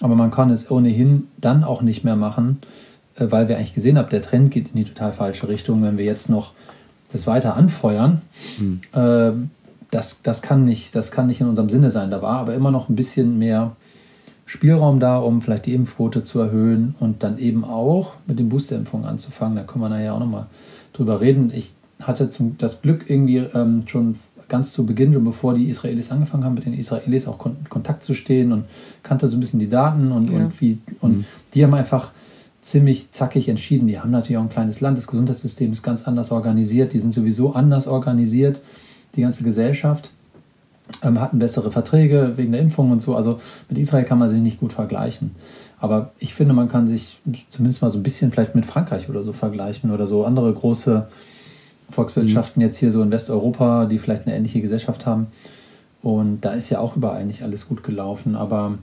Aber 0.01 0.15
man 0.15 0.31
kann 0.31 0.49
es 0.49 0.69
ohnehin 0.69 1.27
dann 1.37 1.63
auch 1.63 1.81
nicht 1.81 2.03
mehr 2.03 2.15
machen, 2.15 2.59
äh, 3.15 3.27
weil 3.29 3.47
wir 3.47 3.57
eigentlich 3.57 3.75
gesehen 3.75 3.97
haben, 3.97 4.09
der 4.09 4.21
Trend 4.21 4.51
geht 4.51 4.69
in 4.69 4.75
die 4.75 4.85
total 4.85 5.13
falsche 5.13 5.47
Richtung. 5.47 5.81
Wenn 5.83 5.97
wir 5.97 6.05
jetzt 6.05 6.29
noch 6.29 6.51
das 7.11 7.27
weiter 7.27 7.55
anfeuern, 7.55 8.21
mhm. 8.59 8.81
äh, 8.93 9.31
das, 9.91 10.21
das, 10.23 10.41
kann 10.41 10.63
nicht, 10.63 10.95
das 10.95 11.11
kann 11.11 11.27
nicht 11.27 11.39
in 11.39 11.47
unserem 11.47 11.69
Sinne 11.69 11.91
sein. 11.91 12.11
Da 12.11 12.21
war 12.21 12.39
aber 12.39 12.55
immer 12.55 12.71
noch 12.71 12.89
ein 12.89 12.95
bisschen 12.95 13.37
mehr 13.37 13.75
Spielraum 14.45 14.99
da, 14.99 15.17
um 15.17 15.41
vielleicht 15.41 15.65
die 15.65 15.73
Impfquote 15.73 16.23
zu 16.23 16.39
erhöhen 16.39 16.95
und 16.99 17.23
dann 17.23 17.37
eben 17.37 17.63
auch 17.63 18.13
mit 18.27 18.39
den 18.39 18.49
Boosterimpfungen 18.49 19.07
anzufangen. 19.07 19.55
Da 19.55 19.63
können 19.63 19.83
wir 19.83 19.89
nachher 19.89 20.13
auch 20.13 20.19
nochmal 20.19 20.47
drüber 20.91 21.21
reden. 21.21 21.51
Ich 21.55 21.73
hatte 22.01 22.29
zum, 22.29 22.57
das 22.57 22.81
Glück 22.81 23.09
irgendwie 23.09 23.37
ähm, 23.37 23.83
schon 23.87 24.15
ganz 24.49 24.71
zu 24.71 24.85
Beginn, 24.85 25.13
schon 25.13 25.23
bevor 25.23 25.53
die 25.53 25.69
Israelis 25.69 26.11
angefangen 26.11 26.43
haben, 26.43 26.55
mit 26.55 26.65
den 26.65 26.73
Israelis 26.73 27.27
auch 27.27 27.43
in 27.45 27.69
Kontakt 27.69 28.03
zu 28.03 28.13
stehen 28.13 28.51
und 28.51 28.65
kannte 29.01 29.27
so 29.27 29.37
ein 29.37 29.39
bisschen 29.39 29.59
die 29.59 29.69
Daten 29.69 30.11
und, 30.11 30.29
ja. 30.29 30.37
und 30.37 30.61
wie 30.61 30.79
und 30.99 31.19
mhm. 31.19 31.25
die 31.53 31.63
haben 31.63 31.73
einfach 31.73 32.11
ziemlich 32.61 33.11
zackig 33.11 33.49
entschieden. 33.49 33.87
Die 33.87 33.99
haben 33.99 34.11
natürlich 34.11 34.37
auch 34.37 34.43
ein 34.43 34.49
kleines 34.49 34.81
Land, 34.81 34.97
das 34.97 35.07
Gesundheitssystem 35.07 35.71
ist 35.71 35.83
ganz 35.83 36.07
anders 36.07 36.31
organisiert, 36.31 36.93
die 36.93 36.99
sind 36.99 37.13
sowieso 37.13 37.53
anders 37.53 37.87
organisiert, 37.87 38.59
die 39.15 39.21
ganze 39.21 39.43
Gesellschaft. 39.43 40.11
Ähm, 41.01 41.19
hatten 41.19 41.39
bessere 41.39 41.71
Verträge 41.71 42.33
wegen 42.35 42.51
der 42.51 42.61
Impfung 42.61 42.91
und 42.91 43.01
so. 43.01 43.15
Also 43.15 43.39
mit 43.69 43.77
Israel 43.77 44.05
kann 44.05 44.19
man 44.19 44.29
sich 44.29 44.41
nicht 44.41 44.59
gut 44.59 44.73
vergleichen. 44.73 45.31
Aber 45.77 46.11
ich 46.19 46.33
finde, 46.33 46.53
man 46.53 46.69
kann 46.69 46.87
sich 46.87 47.19
zumindest 47.49 47.81
mal 47.81 47.89
so 47.89 47.99
ein 47.99 48.03
bisschen 48.03 48.31
vielleicht 48.31 48.55
mit 48.55 48.65
Frankreich 48.65 49.09
oder 49.09 49.23
so 49.23 49.33
vergleichen 49.33 49.91
oder 49.91 50.07
so 50.07 50.23
andere 50.23 50.53
große 50.53 51.07
Volkswirtschaften 51.89 52.61
mhm. 52.61 52.67
jetzt 52.67 52.77
hier 52.77 52.91
so 52.91 53.01
in 53.01 53.11
Westeuropa, 53.11 53.85
die 53.85 53.99
vielleicht 53.99 54.25
eine 54.25 54.35
ähnliche 54.35 54.61
Gesellschaft 54.61 55.05
haben. 55.05 55.27
Und 56.01 56.41
da 56.41 56.51
ist 56.51 56.69
ja 56.69 56.79
auch 56.79 56.95
überall 56.95 57.25
nicht 57.25 57.43
alles 57.43 57.67
gut 57.67 57.83
gelaufen. 57.83 58.35
Aber 58.35 58.77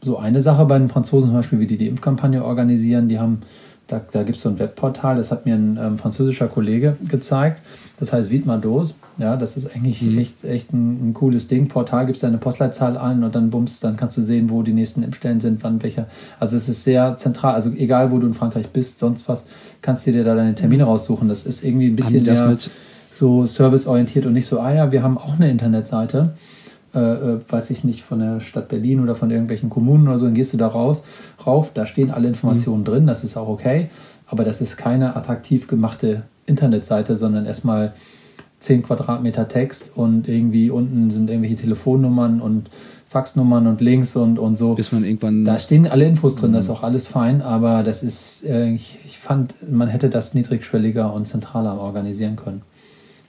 so 0.00 0.18
eine 0.18 0.40
Sache 0.40 0.64
bei 0.66 0.78
den 0.78 0.88
Franzosen 0.88 1.28
zum 1.28 1.36
Beispiel, 1.36 1.60
wie 1.60 1.66
die 1.66 1.78
die 1.78 1.88
Impfkampagne 1.88 2.44
organisieren, 2.44 3.08
die 3.08 3.18
haben 3.18 3.40
Da, 3.86 4.00
da 4.12 4.22
gibt 4.22 4.36
es 4.36 4.42
so 4.42 4.48
ein 4.48 4.58
Webportal, 4.58 5.16
das 5.16 5.30
hat 5.30 5.44
mir 5.44 5.54
ein 5.54 5.78
ähm, 5.80 5.98
französischer 5.98 6.48
Kollege 6.48 6.96
gezeigt. 7.06 7.62
Das 7.98 8.12
heißt 8.12 8.30
Vidmados. 8.30 8.96
Ja, 9.18 9.36
das 9.36 9.56
ist 9.56 9.74
eigentlich 9.74 10.02
mhm. 10.02 10.18
echt, 10.18 10.44
echt 10.44 10.72
ein, 10.72 11.10
ein, 11.10 11.14
cooles 11.14 11.46
Ding. 11.46 11.68
Portal 11.68 12.06
gibst 12.06 12.22
deine 12.22 12.38
Postleitzahl 12.38 12.96
ein 12.96 13.22
und 13.22 13.34
dann 13.34 13.50
bummst, 13.50 13.84
dann 13.84 13.96
kannst 13.96 14.16
du 14.16 14.22
sehen, 14.22 14.50
wo 14.50 14.62
die 14.62 14.72
nächsten 14.72 15.02
Impfstellen 15.02 15.38
sind, 15.38 15.62
wann 15.62 15.82
welcher. 15.82 16.08
Also 16.40 16.56
es 16.56 16.68
ist 16.68 16.82
sehr 16.82 17.16
zentral. 17.16 17.54
Also 17.54 17.70
egal, 17.70 18.10
wo 18.10 18.18
du 18.18 18.26
in 18.26 18.34
Frankreich 18.34 18.68
bist, 18.68 18.98
sonst 18.98 19.28
was, 19.28 19.46
kannst 19.82 20.06
du 20.06 20.12
dir 20.12 20.24
da 20.24 20.34
deine 20.34 20.54
Termine 20.54 20.84
raussuchen. 20.84 21.28
Das 21.28 21.46
ist 21.46 21.62
irgendwie 21.62 21.88
ein 21.88 21.96
bisschen 21.96 22.24
mehr 22.24 22.56
so 23.12 23.46
serviceorientiert 23.46 24.26
und 24.26 24.32
nicht 24.32 24.46
so, 24.46 24.58
ah 24.58 24.72
ja, 24.72 24.90
wir 24.90 25.02
haben 25.02 25.18
auch 25.18 25.34
eine 25.34 25.48
Internetseite. 25.48 26.34
Äh, 26.94 27.00
äh, 27.00 27.40
weiß 27.48 27.70
ich 27.70 27.82
nicht, 27.82 28.04
von 28.04 28.20
der 28.20 28.38
Stadt 28.38 28.68
Berlin 28.68 29.00
oder 29.00 29.16
von 29.16 29.30
irgendwelchen 29.30 29.68
Kommunen 29.68 30.06
oder 30.06 30.16
so, 30.16 30.26
dann 30.26 30.34
gehst 30.34 30.52
du 30.52 30.56
da 30.56 30.68
raus, 30.68 31.02
rauf, 31.44 31.72
da 31.74 31.86
stehen 31.86 32.12
alle 32.12 32.28
Informationen 32.28 32.80
mhm. 32.80 32.84
drin, 32.84 33.06
das 33.06 33.24
ist 33.24 33.36
auch 33.36 33.48
okay, 33.48 33.88
aber 34.28 34.44
das 34.44 34.60
ist 34.60 34.76
keine 34.76 35.16
attraktiv 35.16 35.66
gemachte 35.66 36.22
Internetseite, 36.46 37.16
sondern 37.16 37.46
erstmal 37.46 37.94
10 38.60 38.84
Quadratmeter 38.84 39.48
Text 39.48 39.90
und 39.96 40.28
irgendwie 40.28 40.70
unten 40.70 41.10
sind 41.10 41.30
irgendwelche 41.30 41.56
Telefonnummern 41.56 42.40
und 42.40 42.70
Faxnummern 43.08 43.66
und 43.66 43.80
Links 43.80 44.14
und, 44.14 44.38
und 44.38 44.56
so. 44.56 44.74
Bis 44.74 44.92
man 44.92 45.04
irgendwann. 45.04 45.44
Da 45.44 45.58
stehen 45.58 45.88
alle 45.88 46.06
Infos 46.06 46.36
drin, 46.36 46.52
das 46.52 46.66
ist 46.66 46.70
mhm. 46.70 46.76
auch 46.76 46.82
alles 46.84 47.08
fein, 47.08 47.42
aber 47.42 47.82
das 47.82 48.04
ist, 48.04 48.44
äh, 48.44 48.70
ich, 48.70 48.98
ich 49.04 49.18
fand, 49.18 49.54
man 49.68 49.88
hätte 49.88 50.10
das 50.10 50.34
niedrigschwelliger 50.34 51.12
und 51.12 51.26
zentraler 51.26 51.76
organisieren 51.76 52.36
können 52.36 52.62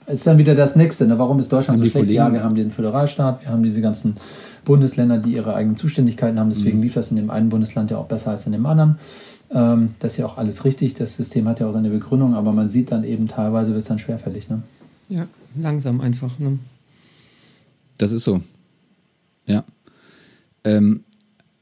ist 0.06 0.26
dann 0.26 0.38
wieder 0.38 0.54
das 0.54 0.76
Nächste. 0.76 1.06
Ne? 1.06 1.18
Warum 1.18 1.38
ist 1.38 1.52
Deutschland 1.52 1.78
haben 1.78 1.84
so 1.84 1.90
schlecht? 1.90 2.06
Kollegen? 2.06 2.14
Ja, 2.14 2.32
wir 2.32 2.42
haben 2.42 2.54
den 2.54 2.70
Föderalstaat, 2.70 3.42
wir 3.42 3.50
haben 3.50 3.62
diese 3.62 3.80
ganzen 3.80 4.16
Bundesländer, 4.64 5.18
die 5.18 5.32
ihre 5.32 5.54
eigenen 5.54 5.76
Zuständigkeiten 5.76 6.38
haben. 6.38 6.48
Deswegen 6.48 6.78
mhm. 6.78 6.84
lief 6.84 6.94
das 6.94 7.10
in 7.10 7.16
dem 7.16 7.30
einen 7.30 7.48
Bundesland 7.48 7.90
ja 7.90 7.98
auch 7.98 8.06
besser 8.06 8.30
als 8.30 8.46
in 8.46 8.52
dem 8.52 8.66
anderen. 8.66 8.98
Ähm, 9.50 9.94
das 9.98 10.12
ist 10.12 10.18
ja 10.18 10.26
auch 10.26 10.38
alles 10.38 10.64
richtig. 10.64 10.94
Das 10.94 11.16
System 11.16 11.48
hat 11.48 11.60
ja 11.60 11.66
auch 11.66 11.72
seine 11.72 11.90
Begründung, 11.90 12.34
aber 12.34 12.52
man 12.52 12.70
sieht 12.70 12.92
dann 12.92 13.04
eben 13.04 13.28
teilweise 13.28 13.70
wird 13.70 13.82
es 13.82 13.88
dann 13.88 13.98
schwerfällig. 13.98 14.48
Ne? 14.48 14.62
Ja, 15.08 15.26
langsam 15.56 16.00
einfach. 16.00 16.38
Ne? 16.38 16.58
Das 17.98 18.12
ist 18.12 18.24
so. 18.24 18.40
Ja. 19.46 19.64
Ähm, 20.64 21.04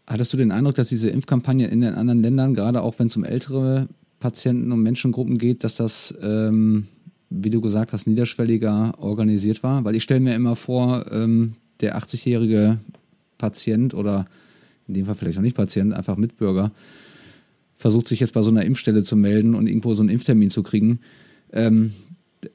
hattest 0.07 0.33
du 0.33 0.37
den 0.37 0.51
Eindruck, 0.51 0.75
dass 0.75 0.89
diese 0.89 1.11
Impfkampagne 1.11 1.67
in 1.67 1.83
den 1.83 1.95
anderen 1.95 2.21
Ländern, 2.21 2.55
gerade 2.55 2.83
auch 2.83 2.99
wenn 2.99 3.09
es 3.09 3.17
um 3.17 3.25
ältere 3.25 3.89
Patienten 4.19 4.73
und 4.73 4.83
Menschengruppen 4.83 5.37
geht, 5.37 5.65
dass 5.65 5.75
das 5.75 6.15
ähm, 6.23 6.87
wie 7.43 7.50
du 7.50 7.61
gesagt 7.61 7.93
hast, 7.93 8.07
niederschwelliger 8.07 8.95
organisiert 8.99 9.62
war? 9.62 9.85
Weil 9.85 9.97
ich 9.97 10.03
stelle 10.03 10.21
mir 10.21 10.35
immer 10.35 10.57
vor, 10.57 11.11
ähm, 11.11 11.55
der 11.81 11.99
80-jährige 11.99 12.79
Patient 13.38 13.95
oder 13.95 14.26
in 14.87 14.95
dem 14.95 15.07
Fall 15.07 15.14
vielleicht 15.14 15.38
auch 15.38 15.43
nicht 15.43 15.57
Patient, 15.57 15.95
einfach 15.95 16.17
Mitbürger, 16.17 16.71
versucht 17.76 18.09
sich 18.09 18.21
jetzt 18.21 18.35
bei 18.35 18.43
so 18.43 18.50
einer 18.50 18.64
Impfstelle 18.64 19.03
zu 19.03 19.17
melden 19.17 19.55
und 19.55 19.67
irgendwo 19.67 19.95
so 19.95 20.03
einen 20.03 20.11
Impftermin 20.11 20.50
zu 20.50 20.62
kriegen. 20.62 21.00
Ähm, 21.53 21.93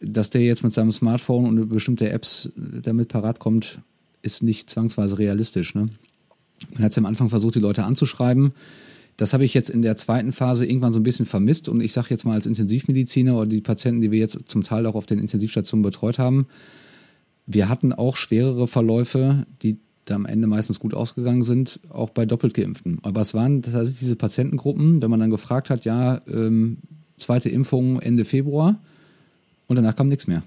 dass 0.02 0.30
der 0.30 0.42
jetzt 0.42 0.64
mit 0.64 0.74
seinem 0.74 0.92
Smartphone 0.92 1.46
und 1.46 1.70
bestimmte 1.70 2.10
Apps 2.10 2.52
damit 2.56 3.10
parat 3.10 3.40
kommt, 3.40 3.80
ist 4.22 4.44
nicht 4.44 4.70
zwangsweise 4.70 5.18
realistisch. 5.18 5.74
Ne? 5.74 5.90
Man 6.74 6.84
hat 6.84 6.92
es 6.92 6.98
am 6.98 7.06
Anfang 7.06 7.30
versucht, 7.30 7.56
die 7.56 7.60
Leute 7.60 7.84
anzuschreiben. 7.84 8.52
Das 9.20 9.34
habe 9.34 9.44
ich 9.44 9.54
jetzt 9.54 9.70
in 9.70 9.82
der 9.82 9.98
zweiten 9.98 10.32
Phase 10.32 10.66
irgendwann 10.66 10.94
so 10.94 11.00
ein 11.02 11.04
bisschen 11.04 11.26
vermisst 11.26 11.68
und 11.68 11.82
ich 11.82 11.92
sage 11.92 12.08
jetzt 12.10 12.24
mal 12.24 12.36
als 12.36 12.46
Intensivmediziner 12.46 13.36
oder 13.36 13.48
die 13.48 13.60
Patienten, 13.60 14.00
die 14.00 14.12
wir 14.12 14.20
jetzt 14.20 14.40
zum 14.48 14.64
Teil 14.64 14.86
auch 14.86 14.96
auf 14.96 15.08
den 15.08 15.20
Intensivstationen 15.20 15.84
betreut 15.84 16.20
haben, 16.20 16.48
wir 17.46 17.68
hatten 17.68 17.92
auch 17.92 18.16
schwerere 18.16 18.66
Verläufe, 18.66 19.46
die 19.62 19.78
am 20.10 20.26
Ende 20.26 20.48
meistens 20.48 20.80
gut 20.80 20.94
ausgegangen 20.94 21.44
sind, 21.44 21.82
auch 21.90 22.12
bei 22.12 22.26
doppelt 22.26 22.54
geimpften. 22.54 23.00
Aber 23.02 23.20
es 23.20 23.34
waren 23.34 23.62
tatsächlich 23.62 24.00
diese 24.00 24.16
Patientengruppen, 24.16 25.02
wenn 25.02 25.12
man 25.12 25.20
dann 25.20 25.30
gefragt 25.30 25.70
hat, 25.70 25.84
ja, 25.84 26.22
ähm, 26.32 26.78
zweite 27.18 27.50
Impfung 27.50 28.00
Ende 28.00 28.24
Februar 28.24 28.80
und 29.68 29.76
danach 29.76 29.98
kam 29.98 30.08
nichts 30.08 30.28
mehr. 30.28 30.44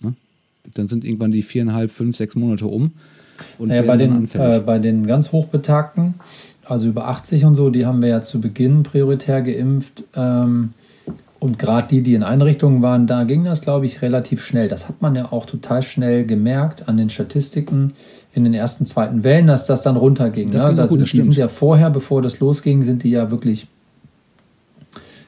Ne? 0.00 0.14
Dann 0.74 0.88
sind 0.88 1.04
irgendwann 1.04 1.30
die 1.30 1.42
viereinhalb, 1.42 1.92
fünf, 1.92 2.16
sechs 2.16 2.34
Monate 2.34 2.66
um. 2.66 2.90
Und 3.58 3.68
naja, 3.68 3.82
bei, 3.82 3.96
den, 3.96 4.28
äh, 4.34 4.62
bei 4.66 4.80
den 4.80 5.06
ganz 5.06 5.30
Hochbetagten 5.30 6.14
also 6.66 6.86
über 6.86 7.08
80 7.08 7.44
und 7.44 7.54
so, 7.54 7.70
die 7.70 7.86
haben 7.86 8.02
wir 8.02 8.08
ja 8.08 8.22
zu 8.22 8.40
Beginn 8.40 8.82
prioritär 8.82 9.42
geimpft. 9.42 10.04
Ähm, 10.14 10.74
und 11.40 11.58
gerade 11.58 11.88
die, 11.88 12.02
die 12.02 12.14
in 12.14 12.22
Einrichtungen 12.22 12.80
waren, 12.80 13.06
da 13.06 13.24
ging 13.24 13.44
das, 13.44 13.60
glaube 13.60 13.84
ich, 13.84 14.00
relativ 14.00 14.42
schnell. 14.42 14.68
Das 14.68 14.88
hat 14.88 15.02
man 15.02 15.14
ja 15.14 15.30
auch 15.30 15.44
total 15.44 15.82
schnell 15.82 16.24
gemerkt 16.24 16.88
an 16.88 16.96
den 16.96 17.10
Statistiken 17.10 17.92
in 18.32 18.44
den 18.44 18.54
ersten, 18.54 18.86
zweiten 18.86 19.24
Wellen, 19.24 19.46
dass 19.46 19.66
das 19.66 19.82
dann 19.82 19.96
runterging. 19.96 20.50
Das 20.50 20.64
ne? 20.64 20.74
das, 20.74 20.90
gut, 20.90 21.02
das 21.02 21.10
die 21.10 21.20
sind 21.20 21.36
ja 21.36 21.48
vorher, 21.48 21.90
bevor 21.90 22.22
das 22.22 22.40
losging, 22.40 22.82
sind 22.82 23.02
die 23.02 23.10
ja 23.10 23.30
wirklich 23.30 23.66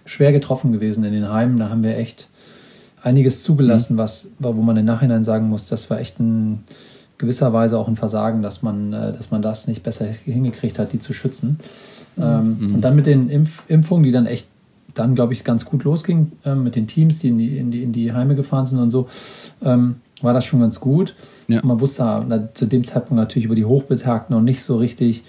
schwer 0.07 0.33
getroffen 0.33 0.73
gewesen 0.73 1.05
in 1.05 1.13
den 1.13 1.31
Heimen. 1.31 1.59
Da 1.59 1.69
haben 1.69 1.83
wir 1.83 1.99
echt 1.99 2.31
einiges 3.03 3.43
zugelassen, 3.43 3.95
mhm. 3.95 3.99
was, 3.99 4.33
wo 4.39 4.53
man 4.53 4.77
im 4.77 4.87
Nachhinein 4.87 5.23
sagen 5.23 5.49
muss, 5.49 5.69
das 5.69 5.91
war 5.91 6.01
echt 6.01 6.19
ein 6.19 6.65
gewisserweise 7.19 7.79
auch 7.79 7.89
ein 7.89 7.97
Versagen, 7.97 8.43
dass 8.43 8.63
man, 8.63 8.93
äh, 8.93 9.13
dass 9.13 9.31
man 9.31 9.43
das 9.43 9.67
nicht 9.67 9.83
besser 9.83 10.07
hingekriegt 10.07 10.79
hat, 10.79 10.93
die 10.93 10.99
zu 10.99 11.13
schützen. 11.13 11.59
Ähm, 12.19 12.59
mhm. 12.59 12.75
Und 12.77 12.81
dann 12.83 12.97
mit 12.97 13.07
den 13.07 13.29
Impf 13.29 13.65
Impfungen, 13.69 14.05
die 14.05 14.13
dann 14.13 14.27
echt 14.27 14.49
dann, 14.95 15.15
glaube 15.15 15.35
ich, 15.35 15.45
ganz 15.45 15.65
gut 15.65 15.85
losging, 15.85 16.33
äh, 16.45 16.55
mit 16.55 16.75
den 16.75 16.87
Teams, 16.87 17.19
die 17.19 17.29
in 17.29 17.39
die, 17.39 17.59
in 17.59 17.71
die 17.71 17.83
in 17.83 17.93
die 17.93 18.13
Heime 18.13 18.35
gefahren 18.35 18.67
sind 18.67 18.79
und 18.79 18.91
so, 18.91 19.09
ähm, 19.63 19.97
war 20.23 20.33
das 20.33 20.45
schon 20.45 20.61
ganz 20.61 20.81
gut. 20.81 21.15
Ja. 21.49 21.61
Man 21.63 21.81
wusste 21.81 22.51
zu 22.55 22.67
dem 22.67 22.85
Zeitpunkt 22.85 23.21
natürlich 23.21 23.45
über 23.45 23.55
die 23.55 23.67
Hochbetagten 23.67 24.35
noch 24.35 24.43
nicht 24.43 24.65
so 24.65 24.77
richtig, 24.77 25.25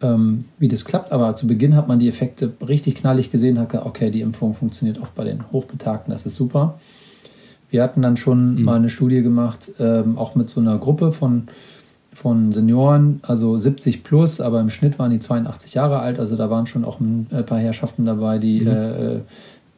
ähm, 0.00 0.46
wie 0.58 0.66
das 0.66 0.84
klappt, 0.84 1.12
aber 1.12 1.36
zu 1.36 1.46
Beginn 1.46 1.76
hat 1.76 1.86
man 1.86 2.00
die 2.00 2.08
Effekte 2.08 2.52
richtig 2.66 2.96
knallig 2.96 3.30
gesehen, 3.30 3.60
hat 3.60 3.70
gesagt, 3.70 3.86
okay, 3.86 4.10
die 4.10 4.20
Impfung 4.20 4.54
funktioniert 4.54 5.00
auch 5.00 5.08
bei 5.08 5.24
den 5.24 5.52
Hochbetagten, 5.52 6.12
das 6.12 6.26
ist 6.26 6.34
super. 6.34 6.80
Wir 7.72 7.82
hatten 7.82 8.02
dann 8.02 8.18
schon 8.18 8.56
mhm. 8.56 8.64
mal 8.64 8.76
eine 8.76 8.90
Studie 8.90 9.22
gemacht, 9.22 9.72
ähm, 9.80 10.18
auch 10.18 10.34
mit 10.34 10.50
so 10.50 10.60
einer 10.60 10.76
Gruppe 10.76 11.10
von, 11.10 11.44
von 12.12 12.52
Senioren, 12.52 13.20
also 13.22 13.56
70 13.56 14.04
plus, 14.04 14.42
aber 14.42 14.60
im 14.60 14.68
Schnitt 14.68 14.98
waren 14.98 15.10
die 15.10 15.20
82 15.20 15.72
Jahre 15.72 15.98
alt. 16.00 16.20
Also 16.20 16.36
da 16.36 16.50
waren 16.50 16.66
schon 16.66 16.84
auch 16.84 17.00
ein 17.00 17.26
äh, 17.32 17.42
paar 17.42 17.58
Herrschaften 17.58 18.04
dabei, 18.04 18.38
die, 18.38 18.60
mhm. 18.60 18.68
äh, 18.68 19.20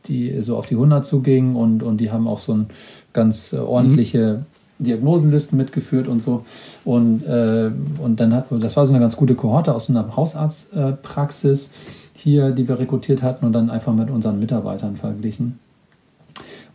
die 0.07 0.41
so 0.43 0.57
auf 0.57 0.67
die 0.67 0.75
100 0.75 1.07
zugingen 1.07 1.55
und, 1.55 1.85
und 1.85 1.99
die 1.99 2.11
haben 2.11 2.27
auch 2.27 2.41
so 2.41 2.55
ein 2.55 2.67
ganz 3.13 3.53
äh, 3.53 3.59
ordentliche 3.59 4.45
mhm. 4.79 4.85
Diagnosenlisten 4.85 5.57
mitgeführt 5.57 6.09
und 6.09 6.21
so. 6.21 6.45
Und, 6.85 7.25
äh, 7.27 7.71
und 8.03 8.19
dann 8.19 8.35
hat, 8.35 8.47
das 8.51 8.77
war 8.77 8.85
so 8.87 8.91
eine 8.91 8.99
ganz 8.99 9.15
gute 9.15 9.37
Kohorte 9.37 9.73
aus 9.73 9.89
einer 9.89 10.17
Hausarztpraxis 10.17 11.71
hier, 12.13 12.51
die 12.51 12.67
wir 12.67 12.81
rekrutiert 12.81 13.23
hatten 13.23 13.47
und 13.47 13.53
dann 13.53 13.71
einfach 13.71 13.95
mit 13.95 14.11
unseren 14.11 14.41
Mitarbeitern 14.41 14.97
verglichen. 14.97 15.61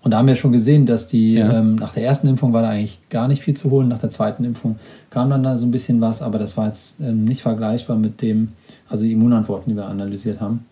Und 0.02 0.12
da 0.12 0.18
haben 0.18 0.28
wir 0.28 0.36
schon 0.36 0.54
gesehen, 0.54 0.86
dass 0.86 1.08
die 1.08 1.34
ja. 1.34 1.60
ähm, 1.60 1.76
nach 1.76 1.94
der 1.94 2.04
ersten 2.04 2.28
Impfung 2.28 2.54
war 2.54 2.62
da 2.62 2.70
eigentlich 2.70 3.00
gar 3.10 3.28
nicht 3.28 3.42
viel 3.42 3.56
zu 3.56 3.70
holen. 3.70 3.90
Nach 3.90 4.00
der 4.00 4.10
zweiten 4.10 4.46
Impfung 4.46 4.78
kam 5.10 5.30
dann 5.30 5.44
da 5.44 5.58
so 5.58 5.66
ein 5.66 5.72
bisschen 5.72 6.00
was, 6.00 6.22
aber 6.22 6.40
das 6.40 6.56
war 6.56 6.68
jetzt 6.68 7.02
ähm, 7.02 7.26
nicht 7.26 7.42
vergleichbar 7.42 7.98
mit 7.98 8.22
dem, 8.22 8.50
also 8.88 9.04
die 9.04 9.12
Immunantworten, 9.12 9.70
die 9.70 9.76
wir 9.76 9.88
analysiert 9.88 10.40
haben. 10.40 10.66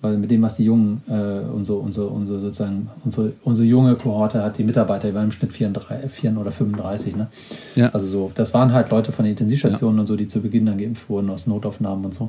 Weil 0.00 0.18
mit 0.18 0.30
dem, 0.30 0.42
was 0.42 0.56
die 0.56 0.64
Jungen, 0.64 1.02
äh, 1.08 1.48
unsere, 1.50 1.78
unsere, 1.78 2.08
unsere 2.08 2.40
sozusagen, 2.40 2.90
unsere, 3.04 3.32
unsere 3.42 3.66
junge 3.66 3.94
Kohorte 3.94 4.42
hat, 4.42 4.58
die 4.58 4.64
Mitarbeiter, 4.64 5.08
die 5.08 5.14
waren 5.14 5.24
im 5.24 5.30
Schnitt 5.30 5.52
34, 5.52 6.10
4 6.10 6.36
oder 6.36 6.52
35, 6.52 7.16
ne? 7.16 7.28
Ja. 7.74 7.88
Also 7.90 8.06
so, 8.06 8.32
das 8.34 8.52
waren 8.52 8.72
halt 8.74 8.90
Leute 8.90 9.12
von 9.12 9.24
den 9.24 9.30
Intensivstationen 9.30 9.96
ja. 9.96 10.00
und 10.02 10.06
so, 10.06 10.16
die 10.16 10.28
zu 10.28 10.42
Beginn 10.42 10.66
dann 10.66 10.76
geimpft 10.76 11.08
wurden 11.08 11.30
aus 11.30 11.46
Notaufnahmen 11.46 12.04
und 12.04 12.12
so. 12.12 12.28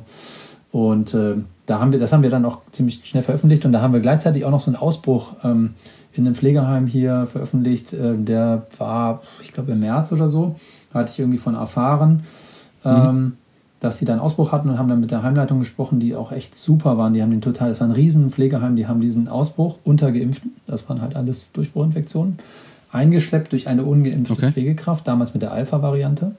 Und 0.72 1.12
äh, 1.12 1.34
da 1.66 1.80
haben 1.80 1.92
wir, 1.92 1.98
das 1.98 2.12
haben 2.12 2.22
wir 2.22 2.30
dann 2.30 2.44
auch 2.44 2.60
ziemlich 2.72 3.00
schnell 3.04 3.22
veröffentlicht 3.22 3.64
und 3.64 3.72
da 3.72 3.80
haben 3.82 3.92
wir 3.92 4.00
gleichzeitig 4.00 4.44
auch 4.44 4.50
noch 4.50 4.60
so 4.60 4.70
einen 4.70 4.76
Ausbruch 4.76 5.32
ähm, 5.44 5.74
in 6.18 6.26
einem 6.26 6.34
Pflegeheim 6.34 6.86
hier 6.86 7.28
veröffentlicht. 7.30 7.92
Äh, 7.92 8.16
der 8.16 8.66
war, 8.78 9.22
ich 9.42 9.52
glaube, 9.52 9.72
im 9.72 9.80
März 9.80 10.12
oder 10.12 10.28
so, 10.28 10.56
hatte 10.92 11.10
ich 11.12 11.18
irgendwie 11.18 11.38
von 11.38 11.54
erfahren, 11.54 12.22
mhm. 12.84 12.90
ähm, 12.90 13.32
dass 13.80 13.98
sie 13.98 14.04
da 14.04 14.12
einen 14.12 14.22
Ausbruch 14.22 14.52
hatten 14.52 14.70
und 14.70 14.78
haben 14.78 14.88
dann 14.88 15.00
mit 15.00 15.10
der 15.10 15.22
Heimleitung 15.22 15.58
gesprochen, 15.58 16.00
die 16.00 16.14
auch 16.14 16.32
echt 16.32 16.56
super 16.56 16.96
waren. 16.98 17.12
Die 17.12 17.22
haben 17.22 17.30
den 17.30 17.42
total, 17.42 17.68
das 17.68 17.80
war 17.80 17.88
ein 17.88 17.92
riesen 17.92 18.30
Pflegeheim, 18.30 18.76
die 18.76 18.86
haben 18.86 19.00
diesen 19.00 19.28
Ausbruch 19.28 19.78
unter 19.84 20.12
Geimpften, 20.12 20.52
das 20.66 20.88
waren 20.88 21.02
halt 21.02 21.14
alles 21.14 21.52
Durchbruchinfektionen, 21.52 22.38
eingeschleppt 22.90 23.52
durch 23.52 23.68
eine 23.68 23.84
ungeimpfte 23.84 24.32
okay. 24.32 24.52
Pflegekraft, 24.52 25.06
damals 25.06 25.34
mit 25.34 25.42
der 25.42 25.52
Alpha-Variante. 25.52 26.32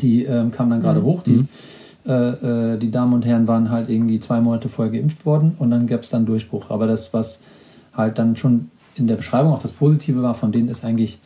Die 0.00 0.24
ähm, 0.24 0.50
kam 0.50 0.70
dann 0.70 0.80
gerade 0.80 1.00
mhm. 1.00 1.04
hoch, 1.04 1.22
die 1.22 1.30
mhm. 1.30 1.48
Äh, 2.06 2.12
äh, 2.72 2.78
die 2.78 2.90
Damen 2.90 3.12
und 3.12 3.26
Herren 3.26 3.46
waren 3.46 3.70
halt 3.70 3.90
irgendwie 3.90 4.18
zwei 4.20 4.40
Monate 4.40 4.70
vorher 4.70 4.90
geimpft 4.90 5.26
worden 5.26 5.54
und 5.58 5.70
dann 5.70 5.86
gab 5.86 6.00
es 6.00 6.08
dann 6.08 6.24
Durchbruch. 6.24 6.70
Aber 6.70 6.86
das, 6.86 7.12
was 7.12 7.40
halt 7.94 8.18
dann 8.18 8.36
schon 8.36 8.70
in 9.00 9.06
der 9.06 9.16
Beschreibung 9.16 9.52
auch 9.52 9.62
das 9.62 9.72
Positive 9.72 10.22
war, 10.22 10.34
von 10.34 10.52
denen 10.52 10.68
ist 10.68 10.84
eigentlich 10.84 11.18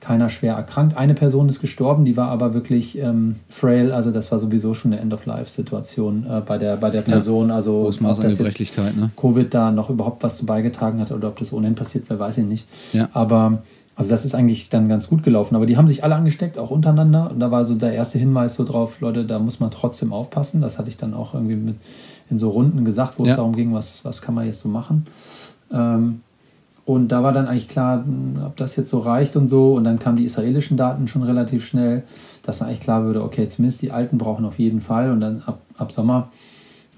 keiner 0.00 0.28
schwer 0.28 0.54
erkrankt. 0.54 0.96
Eine 0.98 1.14
Person 1.14 1.48
ist 1.48 1.60
gestorben, 1.60 2.04
die 2.04 2.16
war 2.16 2.28
aber 2.28 2.52
wirklich 2.52 2.98
ähm, 2.98 3.36
frail, 3.48 3.90
also 3.90 4.10
das 4.10 4.30
war 4.30 4.38
sowieso 4.38 4.74
schon 4.74 4.92
eine 4.92 5.00
End-of-Life-Situation 5.00 6.26
äh, 6.28 6.42
bei, 6.42 6.58
der, 6.58 6.76
bei 6.76 6.90
der 6.90 7.00
Person. 7.00 7.48
Ja, 7.48 7.54
also 7.54 7.86
ob 7.86 7.98
das 7.98 8.38
jetzt 8.38 8.76
ne? 8.76 9.10
Covid 9.16 9.54
da 9.54 9.70
noch 9.70 9.88
überhaupt 9.88 10.22
was 10.22 10.36
zu 10.36 10.44
beigetragen 10.44 11.00
hat 11.00 11.10
oder 11.10 11.28
ob 11.28 11.38
das 11.38 11.54
ohnehin 11.54 11.74
passiert 11.74 12.10
wäre, 12.10 12.20
weiß 12.20 12.38
ich 12.38 12.44
nicht. 12.44 12.68
Ja. 12.92 13.08
Aber 13.14 13.62
also 13.96 14.10
das 14.10 14.24
ist 14.24 14.34
eigentlich 14.34 14.68
dann 14.68 14.88
ganz 14.88 15.08
gut 15.08 15.22
gelaufen. 15.22 15.54
Aber 15.54 15.66
die 15.66 15.76
haben 15.76 15.86
sich 15.86 16.02
alle 16.02 16.16
angesteckt, 16.16 16.58
auch 16.58 16.70
untereinander. 16.70 17.30
Und 17.30 17.40
da 17.40 17.50
war 17.50 17.64
so 17.64 17.74
der 17.74 17.92
erste 17.92 18.18
Hinweis 18.18 18.56
so 18.56 18.64
drauf, 18.64 19.00
Leute, 19.00 19.24
da 19.24 19.38
muss 19.38 19.60
man 19.60 19.70
trotzdem 19.70 20.12
aufpassen. 20.12 20.60
Das 20.60 20.78
hatte 20.78 20.88
ich 20.88 20.96
dann 20.96 21.14
auch 21.14 21.34
irgendwie 21.34 21.56
mit 21.56 21.76
in 22.28 22.38
so 22.38 22.50
Runden 22.50 22.84
gesagt, 22.84 23.14
wo 23.18 23.24
ja. 23.24 23.30
es 23.30 23.36
darum 23.36 23.54
ging, 23.54 23.72
was, 23.72 24.04
was 24.04 24.20
kann 24.20 24.34
man 24.34 24.46
jetzt 24.46 24.60
so 24.60 24.68
machen. 24.68 25.06
Ähm, 25.72 26.20
und 26.86 27.08
da 27.08 27.22
war 27.22 27.32
dann 27.32 27.46
eigentlich 27.46 27.68
klar, 27.68 28.04
ob 28.44 28.56
das 28.56 28.76
jetzt 28.76 28.90
so 28.90 28.98
reicht 28.98 29.36
und 29.36 29.48
so. 29.48 29.74
Und 29.74 29.84
dann 29.84 29.98
kamen 29.98 30.16
die 30.16 30.24
israelischen 30.24 30.76
Daten 30.76 31.08
schon 31.08 31.22
relativ 31.22 31.66
schnell, 31.66 32.02
dass 32.42 32.58
dann 32.58 32.68
eigentlich 32.68 32.80
klar 32.80 33.04
würde, 33.04 33.22
okay, 33.22 33.48
zumindest 33.48 33.80
die 33.80 33.90
Alten 33.90 34.18
brauchen 34.18 34.44
auf 34.44 34.58
jeden 34.58 34.82
Fall. 34.82 35.10
Und 35.10 35.20
dann 35.20 35.42
ab, 35.46 35.60
ab 35.78 35.92
Sommer 35.92 36.28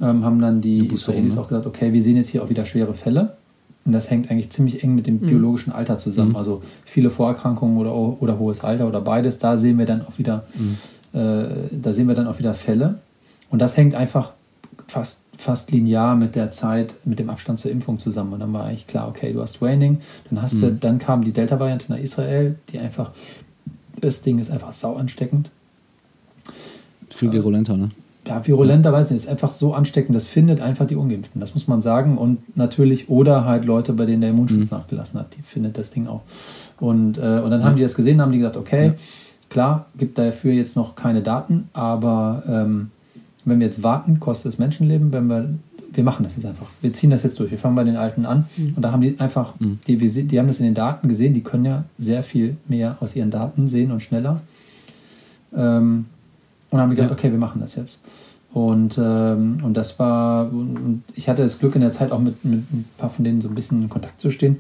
ähm, 0.00 0.24
haben 0.24 0.40
dann 0.40 0.60
die 0.60 0.88
Israelis 0.88 1.36
ne? 1.36 1.40
auch 1.40 1.48
gesagt, 1.48 1.66
okay, 1.66 1.92
wir 1.92 2.02
sehen 2.02 2.16
jetzt 2.16 2.30
hier 2.30 2.42
auch 2.42 2.48
wieder 2.48 2.66
schwere 2.66 2.94
Fälle. 2.94 3.36
Und 3.84 3.92
das 3.92 4.10
hängt 4.10 4.28
eigentlich 4.28 4.50
ziemlich 4.50 4.82
eng 4.82 4.96
mit 4.96 5.06
dem 5.06 5.20
mhm. 5.20 5.26
biologischen 5.26 5.72
Alter 5.72 5.98
zusammen. 5.98 6.30
Mhm. 6.30 6.36
Also 6.36 6.62
viele 6.84 7.10
Vorerkrankungen 7.10 7.78
oder, 7.78 7.94
oder 7.94 8.40
hohes 8.40 8.64
Alter 8.64 8.88
oder 8.88 9.00
beides, 9.00 9.38
da 9.38 9.56
sehen 9.56 9.78
wir 9.78 9.86
dann 9.86 10.04
auch 10.04 10.18
wieder, 10.18 10.42
mhm. 10.54 11.18
äh, 11.18 11.46
da 11.70 11.92
sehen 11.92 12.08
wir 12.08 12.16
dann 12.16 12.26
auch 12.26 12.40
wieder 12.40 12.54
Fälle. 12.54 12.98
Und 13.50 13.62
das 13.62 13.76
hängt 13.76 13.94
einfach 13.94 14.32
fast, 14.88 15.22
fast 15.36 15.70
linear 15.70 16.16
mit 16.16 16.34
der 16.34 16.50
Zeit, 16.50 16.96
mit 17.04 17.18
dem 17.18 17.30
Abstand 17.30 17.58
zur 17.58 17.70
Impfung 17.70 17.98
zusammen. 17.98 18.32
Und 18.32 18.40
dann 18.40 18.52
war 18.52 18.64
eigentlich 18.64 18.86
klar, 18.86 19.08
okay, 19.08 19.32
du 19.32 19.42
hast 19.42 19.60
Waning, 19.60 19.98
dann 20.30 20.42
hast 20.42 20.62
du, 20.62 20.66
mhm. 20.66 20.80
dann 20.80 20.98
kam 20.98 21.22
die 21.22 21.32
Delta-Variante 21.32 21.90
nach 21.90 21.98
Israel, 21.98 22.56
die 22.70 22.78
einfach, 22.78 23.10
das 24.00 24.22
Ding 24.22 24.38
ist 24.38 24.50
einfach 24.50 24.72
sau 24.72 24.94
ansteckend. 24.94 25.50
Viel 27.10 27.32
virulenter, 27.32 27.76
ne? 27.76 27.90
ja, 28.26 28.44
virulenter, 28.44 28.92
weiß 28.92 29.10
nicht, 29.10 29.22
ist 29.22 29.28
einfach 29.28 29.50
so 29.50 29.72
ansteckend, 29.72 30.14
das 30.14 30.26
findet 30.26 30.60
einfach 30.60 30.86
die 30.86 30.96
Ungeimpften, 30.96 31.40
das 31.40 31.54
muss 31.54 31.68
man 31.68 31.80
sagen. 31.80 32.18
Und 32.18 32.56
natürlich, 32.56 33.08
oder 33.08 33.44
halt 33.44 33.64
Leute, 33.64 33.92
bei 33.92 34.04
denen 34.04 34.20
der 34.20 34.30
Immunschutz 34.30 34.70
mhm. 34.70 34.78
nachgelassen 34.78 35.20
hat, 35.20 35.36
die 35.36 35.42
findet 35.42 35.78
das 35.78 35.90
Ding 35.90 36.06
auch. 36.08 36.22
Und, 36.80 37.18
äh, 37.18 37.20
und 37.20 37.50
dann 37.50 37.60
ja. 37.60 37.66
haben 37.66 37.76
die 37.76 37.82
das 37.82 37.94
gesehen, 37.94 38.20
haben 38.20 38.32
die 38.32 38.38
gesagt, 38.38 38.56
okay, 38.56 38.86
ja. 38.86 38.94
klar, 39.48 39.86
gibt 39.96 40.18
dafür 40.18 40.52
jetzt 40.52 40.76
noch 40.76 40.96
keine 40.96 41.22
Daten, 41.22 41.68
aber 41.72 42.42
ähm, 42.48 42.90
wenn 43.46 43.60
wir 43.60 43.66
jetzt 43.66 43.82
warten, 43.82 44.20
kostet 44.20 44.52
es 44.52 44.58
Menschenleben, 44.58 45.12
wenn 45.12 45.28
wir, 45.28 45.48
wir 45.92 46.04
machen 46.04 46.24
das 46.24 46.36
jetzt 46.36 46.44
einfach. 46.44 46.66
Wir 46.82 46.92
ziehen 46.92 47.10
das 47.10 47.22
jetzt 47.22 47.38
durch. 47.40 47.50
Wir 47.50 47.58
fangen 47.58 47.76
bei 47.76 47.84
den 47.84 47.96
Alten 47.96 48.26
an. 48.26 48.46
Mhm. 48.56 48.74
Und 48.76 48.82
da 48.82 48.92
haben 48.92 49.00
die 49.00 49.18
einfach, 49.18 49.58
mhm. 49.58 49.78
die, 49.86 49.96
die 49.96 50.38
haben 50.38 50.48
das 50.48 50.58
in 50.58 50.66
den 50.66 50.74
Daten 50.74 51.08
gesehen, 51.08 51.32
die 51.32 51.42
können 51.42 51.64
ja 51.64 51.84
sehr 51.96 52.22
viel 52.22 52.56
mehr 52.68 52.98
aus 53.00 53.16
ihren 53.16 53.30
Daten 53.30 53.68
sehen 53.68 53.92
und 53.92 54.02
schneller. 54.02 54.42
Ähm, 55.54 56.06
und 56.70 56.80
haben 56.80 56.90
gedacht, 56.90 57.10
ja. 57.10 57.16
okay, 57.16 57.30
wir 57.30 57.38
machen 57.38 57.60
das 57.60 57.76
jetzt. 57.76 58.02
Und, 58.52 58.98
ähm, 58.98 59.60
und 59.62 59.74
das 59.76 59.98
war, 59.98 60.50
und 60.50 61.04
ich 61.14 61.28
hatte 61.28 61.42
das 61.42 61.58
Glück 61.58 61.74
in 61.76 61.82
der 61.82 61.92
Zeit 61.92 62.10
auch 62.10 62.18
mit, 62.18 62.44
mit 62.44 62.60
ein 62.72 62.84
paar 62.98 63.10
von 63.10 63.24
denen 63.24 63.40
so 63.40 63.48
ein 63.48 63.54
bisschen 63.54 63.82
in 63.82 63.88
Kontakt 63.88 64.20
zu 64.20 64.30
stehen. 64.30 64.56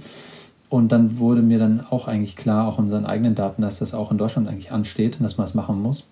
Und 0.68 0.92
dann 0.92 1.18
wurde 1.18 1.42
mir 1.42 1.58
dann 1.58 1.80
auch 1.90 2.06
eigentlich 2.06 2.36
klar, 2.36 2.68
auch 2.68 2.78
in 2.78 2.84
unseren 2.84 3.06
eigenen 3.06 3.34
Daten, 3.34 3.62
dass 3.62 3.78
das 3.78 3.94
auch 3.94 4.12
in 4.12 4.18
Deutschland 4.18 4.48
eigentlich 4.48 4.70
ansteht 4.70 5.16
und 5.16 5.22
dass 5.22 5.38
man 5.38 5.44
es 5.44 5.54
machen 5.54 5.80
muss. 5.80 6.04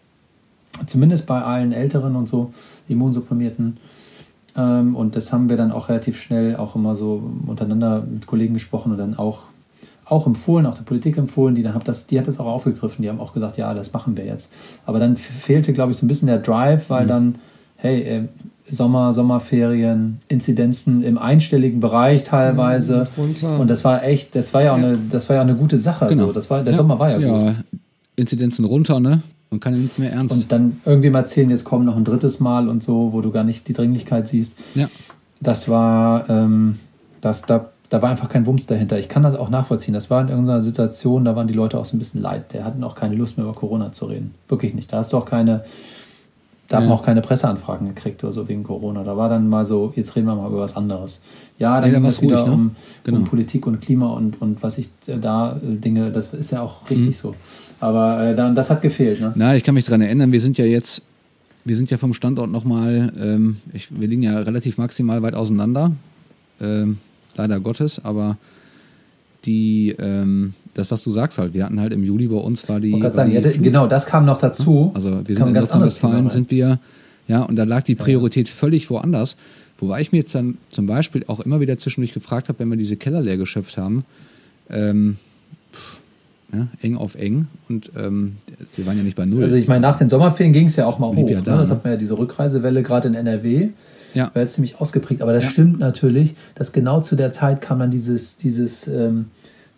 Zumindest 0.86 1.26
bei 1.26 1.42
allen 1.42 1.72
Älteren 1.72 2.16
und 2.16 2.28
so, 2.28 2.52
Immunsupprimierten. 2.88 3.78
Ähm, 4.56 4.96
und 4.96 5.16
das 5.16 5.32
haben 5.32 5.48
wir 5.48 5.56
dann 5.56 5.72
auch 5.72 5.88
relativ 5.88 6.20
schnell 6.20 6.56
auch 6.56 6.76
immer 6.76 6.96
so 6.96 7.30
untereinander 7.46 8.04
mit 8.08 8.26
Kollegen 8.26 8.54
gesprochen 8.54 8.92
und 8.92 8.98
dann 8.98 9.16
auch 9.16 9.40
auch 10.06 10.26
empfohlen, 10.26 10.66
auch 10.66 10.74
der 10.74 10.82
Politik 10.82 11.16
empfohlen, 11.16 11.54
die, 11.54 11.62
dann 11.62 11.74
hat 11.74 11.88
das, 11.88 12.06
die 12.06 12.18
hat 12.18 12.28
das 12.28 12.38
auch 12.38 12.46
aufgegriffen, 12.46 13.02
die 13.02 13.08
haben 13.08 13.20
auch 13.20 13.32
gesagt, 13.32 13.56
ja, 13.56 13.72
das 13.72 13.92
machen 13.92 14.16
wir 14.16 14.26
jetzt. 14.26 14.52
Aber 14.84 14.98
dann 14.98 15.16
fehlte, 15.16 15.72
glaube 15.72 15.92
ich, 15.92 15.98
so 15.98 16.04
ein 16.04 16.08
bisschen 16.08 16.26
der 16.26 16.38
Drive, 16.38 16.90
weil 16.90 17.04
mhm. 17.04 17.08
dann, 17.08 17.34
hey, 17.76 18.02
äh, 18.02 18.22
Sommer, 18.70 19.12
Sommerferien, 19.12 20.20
Inzidenzen 20.28 21.02
im 21.02 21.18
einstelligen 21.18 21.80
Bereich 21.80 22.24
teilweise. 22.24 23.08
Mhm, 23.16 23.60
und 23.60 23.68
das 23.68 23.84
war 23.84 24.04
echt, 24.04 24.34
das 24.34 24.54
war 24.54 24.62
ja 24.62 24.72
auch, 24.72 24.78
ja. 24.78 24.88
Eine, 24.88 24.98
das 25.10 25.28
war 25.28 25.36
ja 25.36 25.42
eine 25.42 25.54
gute 25.54 25.76
Sache. 25.76 26.06
Genau. 26.06 26.26
So. 26.26 26.32
Das 26.32 26.48
war, 26.50 26.62
der 26.62 26.72
ja. 26.72 26.76
Sommer 26.76 26.98
war 26.98 27.10
ja, 27.10 27.18
ja 27.18 27.46
gut. 27.46 27.54
Inzidenzen 28.16 28.64
runter, 28.64 29.00
ne? 29.00 29.22
Man 29.54 29.60
kann 29.60 29.72
ja 29.72 29.78
nichts 29.78 29.98
mehr 29.98 30.12
ernst. 30.12 30.34
Und 30.34 30.50
dann 30.50 30.80
irgendwie 30.84 31.10
mal 31.10 31.20
erzählen, 31.20 31.48
jetzt 31.48 31.64
kommen 31.64 31.84
noch 31.84 31.96
ein 31.96 32.02
drittes 32.02 32.40
Mal 32.40 32.68
und 32.68 32.82
so, 32.82 33.12
wo 33.12 33.20
du 33.20 33.30
gar 33.30 33.44
nicht 33.44 33.68
die 33.68 33.72
Dringlichkeit 33.72 34.26
siehst. 34.26 34.58
Ja. 34.74 34.88
Das 35.40 35.68
war, 35.68 36.28
ähm, 36.28 36.80
das, 37.20 37.42
da 37.42 37.70
da 37.94 38.02
war 38.02 38.10
einfach 38.10 38.28
kein 38.28 38.44
Wumms 38.46 38.66
dahinter. 38.66 38.98
Ich 38.98 39.08
kann 39.08 39.22
das 39.22 39.36
auch 39.36 39.50
nachvollziehen. 39.50 39.94
Das 39.94 40.10
war 40.10 40.20
in 40.20 40.28
irgendeiner 40.28 40.60
Situation, 40.60 41.24
da 41.24 41.36
waren 41.36 41.46
die 41.46 41.54
Leute 41.54 41.78
auch 41.78 41.84
so 41.84 41.96
ein 41.96 42.00
bisschen 42.00 42.20
leid. 42.20 42.52
Der 42.52 42.64
hatten 42.64 42.82
auch 42.82 42.96
keine 42.96 43.14
Lust 43.14 43.36
mehr 43.36 43.46
über 43.46 43.54
Corona 43.54 43.92
zu 43.92 44.06
reden. 44.06 44.34
Wirklich 44.48 44.74
nicht. 44.74 44.92
Da 44.92 44.96
hast 44.96 45.12
du 45.12 45.18
auch 45.18 45.26
keine, 45.26 45.64
da 46.66 46.78
ja. 46.78 46.84
haben 46.84 46.90
auch 46.90 47.04
keine 47.04 47.20
Presseanfragen 47.20 47.86
gekriegt 47.86 48.24
oder 48.24 48.32
so 48.32 48.48
wegen 48.48 48.64
Corona. 48.64 49.04
Da 49.04 49.16
war 49.16 49.28
dann 49.28 49.48
mal 49.48 49.64
so, 49.64 49.92
jetzt 49.94 50.16
reden 50.16 50.26
wir 50.26 50.34
mal 50.34 50.48
über 50.48 50.58
was 50.58 50.76
anderes. 50.76 51.20
Ja, 51.60 51.80
dann 51.80 51.90
nee, 51.90 51.96
ging 51.96 52.06
es 52.06 52.20
wieder 52.20 52.38
ruhig, 52.38 52.48
ne? 52.48 52.52
um, 52.52 52.76
genau. 53.04 53.18
um, 53.18 53.24
Politik 53.26 53.66
und 53.68 53.80
Klima 53.80 54.08
und, 54.08 54.42
und 54.42 54.60
was 54.64 54.78
ich 54.78 54.88
da 55.06 55.52
äh, 55.56 55.76
Dinge, 55.76 56.10
das 56.10 56.34
ist 56.34 56.50
ja 56.50 56.62
auch 56.62 56.90
richtig 56.90 57.08
mhm. 57.08 57.12
so. 57.12 57.34
Aber 57.84 58.24
äh, 58.24 58.34
dann, 58.34 58.54
das 58.54 58.70
hat 58.70 58.80
gefehlt. 58.80 59.20
Ne? 59.20 59.32
Na, 59.34 59.54
ich 59.56 59.62
kann 59.62 59.74
mich 59.74 59.84
daran 59.84 60.00
erinnern, 60.00 60.32
wir 60.32 60.40
sind 60.40 60.56
ja 60.56 60.64
jetzt, 60.64 61.02
wir 61.66 61.76
sind 61.76 61.90
ja 61.90 61.98
vom 61.98 62.14
Standort 62.14 62.50
nochmal, 62.50 63.12
ähm, 63.20 63.58
wir 63.90 64.08
liegen 64.08 64.22
ja 64.22 64.38
relativ 64.38 64.78
maximal 64.78 65.20
weit 65.20 65.34
auseinander. 65.34 65.92
Ähm, 66.62 66.96
leider 67.36 67.60
Gottes, 67.60 68.02
aber 68.02 68.38
die, 69.44 69.94
ähm, 69.98 70.54
das, 70.72 70.90
was 70.90 71.02
du 71.02 71.10
sagst 71.10 71.36
halt, 71.36 71.52
wir 71.52 71.62
hatten 71.62 71.78
halt 71.78 71.92
im 71.92 72.02
Juli 72.02 72.26
bei 72.28 72.36
uns 72.36 72.66
war 72.70 72.80
die. 72.80 72.96
Ich 72.96 73.12
sagen, 73.12 73.30
die 73.30 73.36
ja, 73.36 73.42
genau, 73.42 73.86
das 73.86 74.06
kam 74.06 74.24
noch 74.24 74.38
dazu. 74.38 74.90
Also 74.94 75.20
wir 75.28 75.36
sind 75.36 75.48
in 75.48 75.52
Nordrhein-Westfalen 75.52 76.30
sind 76.30 76.50
wir, 76.50 76.80
ja, 77.28 77.42
und 77.42 77.56
da 77.56 77.64
lag 77.64 77.82
die 77.82 77.96
Priorität 77.96 78.48
ja. 78.48 78.54
völlig 78.54 78.88
woanders. 78.88 79.36
Wobei 79.76 80.00
ich 80.00 80.10
mir 80.10 80.18
jetzt 80.18 80.34
dann 80.34 80.56
zum 80.70 80.86
Beispiel 80.86 81.24
auch 81.26 81.40
immer 81.40 81.60
wieder 81.60 81.76
zwischendurch 81.76 82.14
gefragt 82.14 82.48
habe, 82.48 82.60
wenn 82.60 82.70
wir 82.70 82.78
diese 82.78 82.96
Keller 82.96 83.20
leer 83.20 83.36
geschöpft 83.36 83.76
haben, 83.76 84.04
ähm, 84.70 85.18
ja, 86.56 86.68
eng 86.82 86.96
auf 86.96 87.14
eng 87.14 87.48
und 87.68 87.92
ähm, 87.96 88.36
wir 88.76 88.86
waren 88.86 88.96
ja 88.96 89.02
nicht 89.02 89.16
bei 89.16 89.26
null. 89.26 89.42
Also 89.42 89.56
ich 89.56 89.68
meine, 89.68 89.80
nach 89.80 89.96
den 89.96 90.08
Sommerferien 90.08 90.52
ging 90.52 90.66
es 90.66 90.76
ja 90.76 90.86
auch 90.86 90.98
mal 90.98 91.14
hoch. 91.14 91.28
Ja 91.28 91.40
da, 91.40 91.52
ne? 91.52 91.60
Das 91.60 91.70
hat 91.70 91.84
man 91.84 91.92
ja 91.94 91.96
diese 91.96 92.18
Rückreisewelle 92.18 92.82
gerade 92.82 93.08
in 93.08 93.14
NRW 93.14 93.70
ja. 94.14 94.30
war 94.32 94.42
jetzt 94.42 94.54
ziemlich 94.54 94.80
ausgeprägt. 94.80 95.20
Aber 95.20 95.32
das 95.32 95.44
ja. 95.44 95.50
stimmt 95.50 95.78
natürlich, 95.78 96.34
dass 96.54 96.72
genau 96.72 97.00
zu 97.00 97.16
der 97.16 97.32
Zeit 97.32 97.60
kam 97.60 97.80
dann 97.80 97.90
dieses, 97.90 98.36
dieses 98.36 98.88
ähm, 98.88 99.26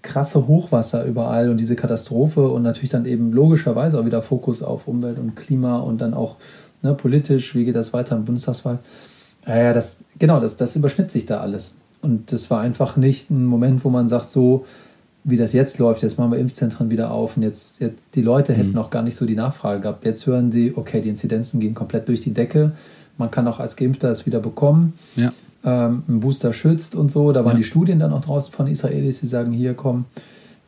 krasse 0.02 0.46
Hochwasser 0.46 1.04
überall 1.04 1.50
und 1.50 1.58
diese 1.58 1.74
Katastrophe 1.74 2.48
und 2.48 2.62
natürlich 2.62 2.90
dann 2.90 3.06
eben 3.06 3.32
logischerweise 3.32 3.98
auch 3.98 4.06
wieder 4.06 4.22
Fokus 4.22 4.62
auf 4.62 4.86
Umwelt 4.86 5.18
und 5.18 5.34
Klima 5.34 5.78
und 5.78 6.00
dann 6.00 6.14
auch 6.14 6.36
ne, 6.82 6.94
politisch, 6.94 7.54
wie 7.54 7.64
geht 7.64 7.74
das 7.74 7.92
weiter 7.92 8.16
im 8.16 8.24
Bundestagswahl. 8.24 8.78
Ja, 9.46 9.56
ja, 9.56 9.72
das, 9.72 9.98
genau, 10.18 10.40
das, 10.40 10.56
das 10.56 10.76
überschnitt 10.76 11.10
sich 11.10 11.26
da 11.26 11.40
alles. 11.40 11.74
Und 12.02 12.30
das 12.30 12.50
war 12.50 12.60
einfach 12.60 12.96
nicht 12.96 13.30
ein 13.30 13.44
Moment, 13.44 13.84
wo 13.84 13.90
man 13.90 14.06
sagt, 14.06 14.28
so 14.28 14.64
wie 15.28 15.36
das 15.36 15.52
jetzt 15.52 15.78
läuft, 15.78 16.02
jetzt 16.02 16.18
machen 16.18 16.32
wir 16.32 16.38
Impfzentren 16.38 16.90
wieder 16.90 17.10
auf 17.10 17.36
und 17.36 17.42
jetzt, 17.42 17.80
jetzt 17.80 18.14
die 18.14 18.22
Leute 18.22 18.54
hätten 18.54 18.68
mhm. 18.68 18.74
noch 18.74 18.90
gar 18.90 19.02
nicht 19.02 19.16
so 19.16 19.26
die 19.26 19.34
Nachfrage 19.34 19.80
gehabt. 19.80 20.04
Jetzt 20.04 20.26
hören 20.26 20.52
sie, 20.52 20.72
okay, 20.74 21.00
die 21.00 21.08
Inzidenzen 21.08 21.60
gehen 21.60 21.74
komplett 21.74 22.08
durch 22.08 22.20
die 22.20 22.32
Decke 22.32 22.72
man 23.18 23.30
kann 23.30 23.46
auch 23.48 23.60
als 23.60 23.76
Geimpfter 23.76 24.10
es 24.10 24.26
wieder 24.26 24.40
bekommen. 24.40 24.94
Ja. 25.16 25.32
Ähm, 25.64 26.04
ein 26.08 26.20
Booster 26.20 26.52
schützt 26.52 26.94
und 26.94 27.10
so. 27.10 27.32
Da 27.32 27.44
waren 27.44 27.52
ja. 27.52 27.58
die 27.58 27.64
Studien 27.64 27.98
dann 27.98 28.12
auch 28.12 28.20
draußen 28.20 28.52
von 28.52 28.66
Israelis, 28.66 29.20
die 29.20 29.26
sagen, 29.26 29.52
hier 29.52 29.74
komm, 29.74 30.04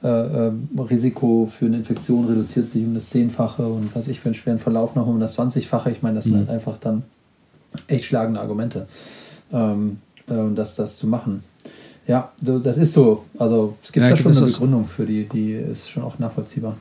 äh, 0.03 0.09
äh, 0.09 0.53
Risiko 0.79 1.51
für 1.51 1.66
eine 1.66 1.77
Infektion 1.77 2.27
reduziert 2.27 2.68
sich 2.68 2.85
um 2.85 2.94
das 2.94 3.11
Zehnfache 3.11 3.66
und 3.66 3.94
was 3.94 4.09
ich 4.09 4.21
für 4.21 4.27
einen 4.27 4.35
schweren 4.35 4.59
Verlauf 4.59 4.94
noch 4.94 5.07
um 5.07 5.21
das 5.21 5.35
Zwanzigfache. 5.35 5.90
Ich 5.90 6.03
meine, 6.03 6.16
das 6.16 6.27
mhm. 6.27 6.31
sind 6.31 6.38
halt 6.40 6.51
einfach 6.51 6.77
dann 6.79 7.03
echt 7.87 8.05
schlagende 8.05 8.40
Argumente, 8.40 8.87
ähm, 9.53 9.99
äh, 10.29 10.55
das, 10.55 10.75
das 10.75 10.97
zu 10.97 11.07
machen. 11.07 11.42
Ja, 12.09 12.33
so, 12.42 12.59
das 12.59 12.79
ist 12.79 12.94
so. 12.94 13.27
Also 13.38 13.77
es 13.85 13.92
gibt 13.92 14.03
ja, 14.03 14.11
da 14.11 14.16
schon 14.16 14.33
eine 14.33 14.40
Begründung 14.40 14.87
für 14.87 15.05
die, 15.05 15.25
die 15.25 15.53
ist 15.53 15.90
schon 15.90 16.03
auch 16.03 16.18
nachvollziehbar. 16.18 16.77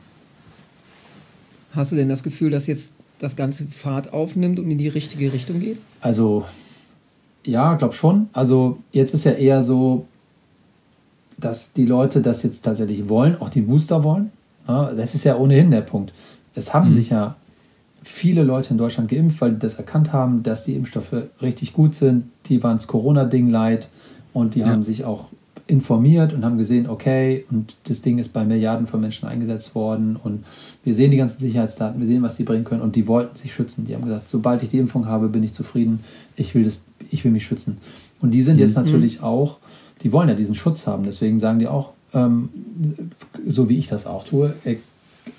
Hast 1.73 1.91
du 1.91 1.97
denn 1.97 2.07
das 2.07 2.23
Gefühl, 2.23 2.49
dass 2.49 2.65
jetzt 2.65 2.93
das 3.19 3.35
ganze 3.35 3.65
Fahrt 3.65 4.13
aufnimmt 4.13 4.57
und 4.57 4.71
in 4.71 4.77
die 4.77 4.87
richtige 4.87 5.31
Richtung 5.33 5.59
geht? 5.59 5.77
Also, 5.99 6.45
ja, 7.43 7.75
glaube 7.75 7.93
schon. 7.93 8.29
Also, 8.31 8.77
jetzt 8.93 9.13
ist 9.13 9.25
ja 9.25 9.33
eher 9.33 9.61
so, 9.61 10.05
dass 11.37 11.73
die 11.73 11.85
Leute 11.85 12.21
das 12.21 12.41
jetzt 12.43 12.63
tatsächlich 12.63 13.09
wollen, 13.09 13.39
auch 13.41 13.49
die 13.49 13.61
Booster 13.61 14.05
wollen. 14.05 14.31
Ja, 14.65 14.93
das 14.93 15.13
ist 15.13 15.25
ja 15.25 15.37
ohnehin 15.37 15.71
der 15.71 15.81
Punkt. 15.81 16.13
Es 16.55 16.73
haben 16.73 16.87
mhm. 16.87 16.93
sich 16.93 17.09
ja 17.09 17.35
viele 18.01 18.43
Leute 18.43 18.69
in 18.71 18.77
Deutschland 18.77 19.09
geimpft, 19.09 19.41
weil 19.41 19.51
die 19.51 19.59
das 19.59 19.75
erkannt 19.75 20.13
haben, 20.13 20.41
dass 20.41 20.63
die 20.63 20.75
Impfstoffe 20.75 21.13
richtig 21.41 21.73
gut 21.73 21.95
sind. 21.95 22.31
Die 22.45 22.63
waren 22.63 22.77
das 22.77 22.87
Corona-Ding 22.87 23.49
leid 23.49 23.89
und 24.37 24.53
die 24.53 24.59
ja. 24.59 24.67
haben 24.67 24.83
sich 24.83 25.03
auch 25.03 25.25
informiert 25.65 26.31
und 26.31 26.45
haben 26.45 26.57
gesehen, 26.57 26.87
okay, 26.87 27.45
und 27.49 27.75
das 27.85 28.01
Ding 28.01 28.19
ist 28.19 28.29
bei 28.29 28.45
Milliarden 28.45 28.87
von 28.87 29.01
Menschen 29.01 29.27
eingesetzt 29.27 29.75
worden 29.75 30.15
und 30.15 30.45
wir 30.83 30.93
sehen 30.93 31.11
die 31.11 31.17
ganzen 31.17 31.39
Sicherheitsdaten, 31.39 31.99
wir 31.99 32.07
sehen, 32.07 32.21
was 32.21 32.37
sie 32.37 32.43
bringen 32.43 32.63
können 32.63 32.81
und 32.81 32.95
die 32.95 33.07
wollten 33.07 33.35
sich 33.35 33.53
schützen. 33.53 33.85
Die 33.85 33.95
haben 33.95 34.05
gesagt, 34.05 34.29
sobald 34.29 34.63
ich 34.63 34.69
die 34.69 34.77
Impfung 34.77 35.07
habe, 35.07 35.27
bin 35.27 35.43
ich 35.43 35.53
zufrieden, 35.53 35.99
ich 36.35 36.55
will, 36.55 36.63
das, 36.63 36.85
ich 37.09 37.25
will 37.25 37.31
mich 37.31 37.45
schützen. 37.45 37.79
Und 38.21 38.31
die 38.31 38.43
sind 38.43 38.59
jetzt 38.59 38.77
mhm. 38.77 38.85
natürlich 38.85 39.21
auch, 39.21 39.57
die 40.03 40.11
wollen 40.11 40.29
ja 40.29 40.35
diesen 40.35 40.55
Schutz 40.55 40.87
haben, 40.87 41.03
deswegen 41.03 41.39
sagen 41.39 41.59
die 41.59 41.67
auch, 41.67 41.93
ähm, 42.13 42.49
so 43.45 43.67
wie 43.67 43.77
ich 43.77 43.87
das 43.87 44.05
auch 44.05 44.23
tue, 44.23 44.53
ey, 44.63 44.79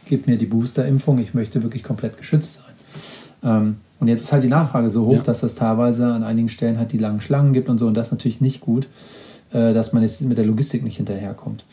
gib 0.07 0.27
mir 0.27 0.37
die 0.37 0.47
Booster-Impfung, 0.47 1.19
ich 1.19 1.33
möchte 1.33 1.63
wirklich 1.63 1.83
komplett 1.83 2.19
geschützt 2.19 2.63
sein. 2.65 2.75
Ähm, 3.45 3.77
und 4.01 4.09
jetzt 4.09 4.23
ist 4.23 4.33
halt 4.33 4.45
die 4.45 4.49
Nachfrage 4.49 4.91
so 4.91 5.07
hoch, 5.07 5.17
ja. 5.17 5.23
dass 5.23 5.43
es 5.43 5.55
teilweise 5.55 6.07
an 6.07 6.23
einigen 6.23 6.49
Stellen 6.49 6.79
halt 6.79 6.93
die 6.93 6.99
langen 6.99 7.21
Schlangen 7.21 7.53
gibt 7.53 7.69
und 7.69 7.79
so 7.79 7.87
und 7.87 7.95
das 7.95 8.09
ist 8.09 8.13
natürlich 8.13 8.41
nicht 8.41 8.61
gut. 8.61 8.87
Äh, 9.51 9.73
dass 9.73 9.95
man 9.95 10.03
jetzt 10.03 10.21
mit 10.21 10.37
der 10.37 10.45
Logistik 10.45 10.85
nicht 10.85 10.99
hinterherkommt. 10.99 11.65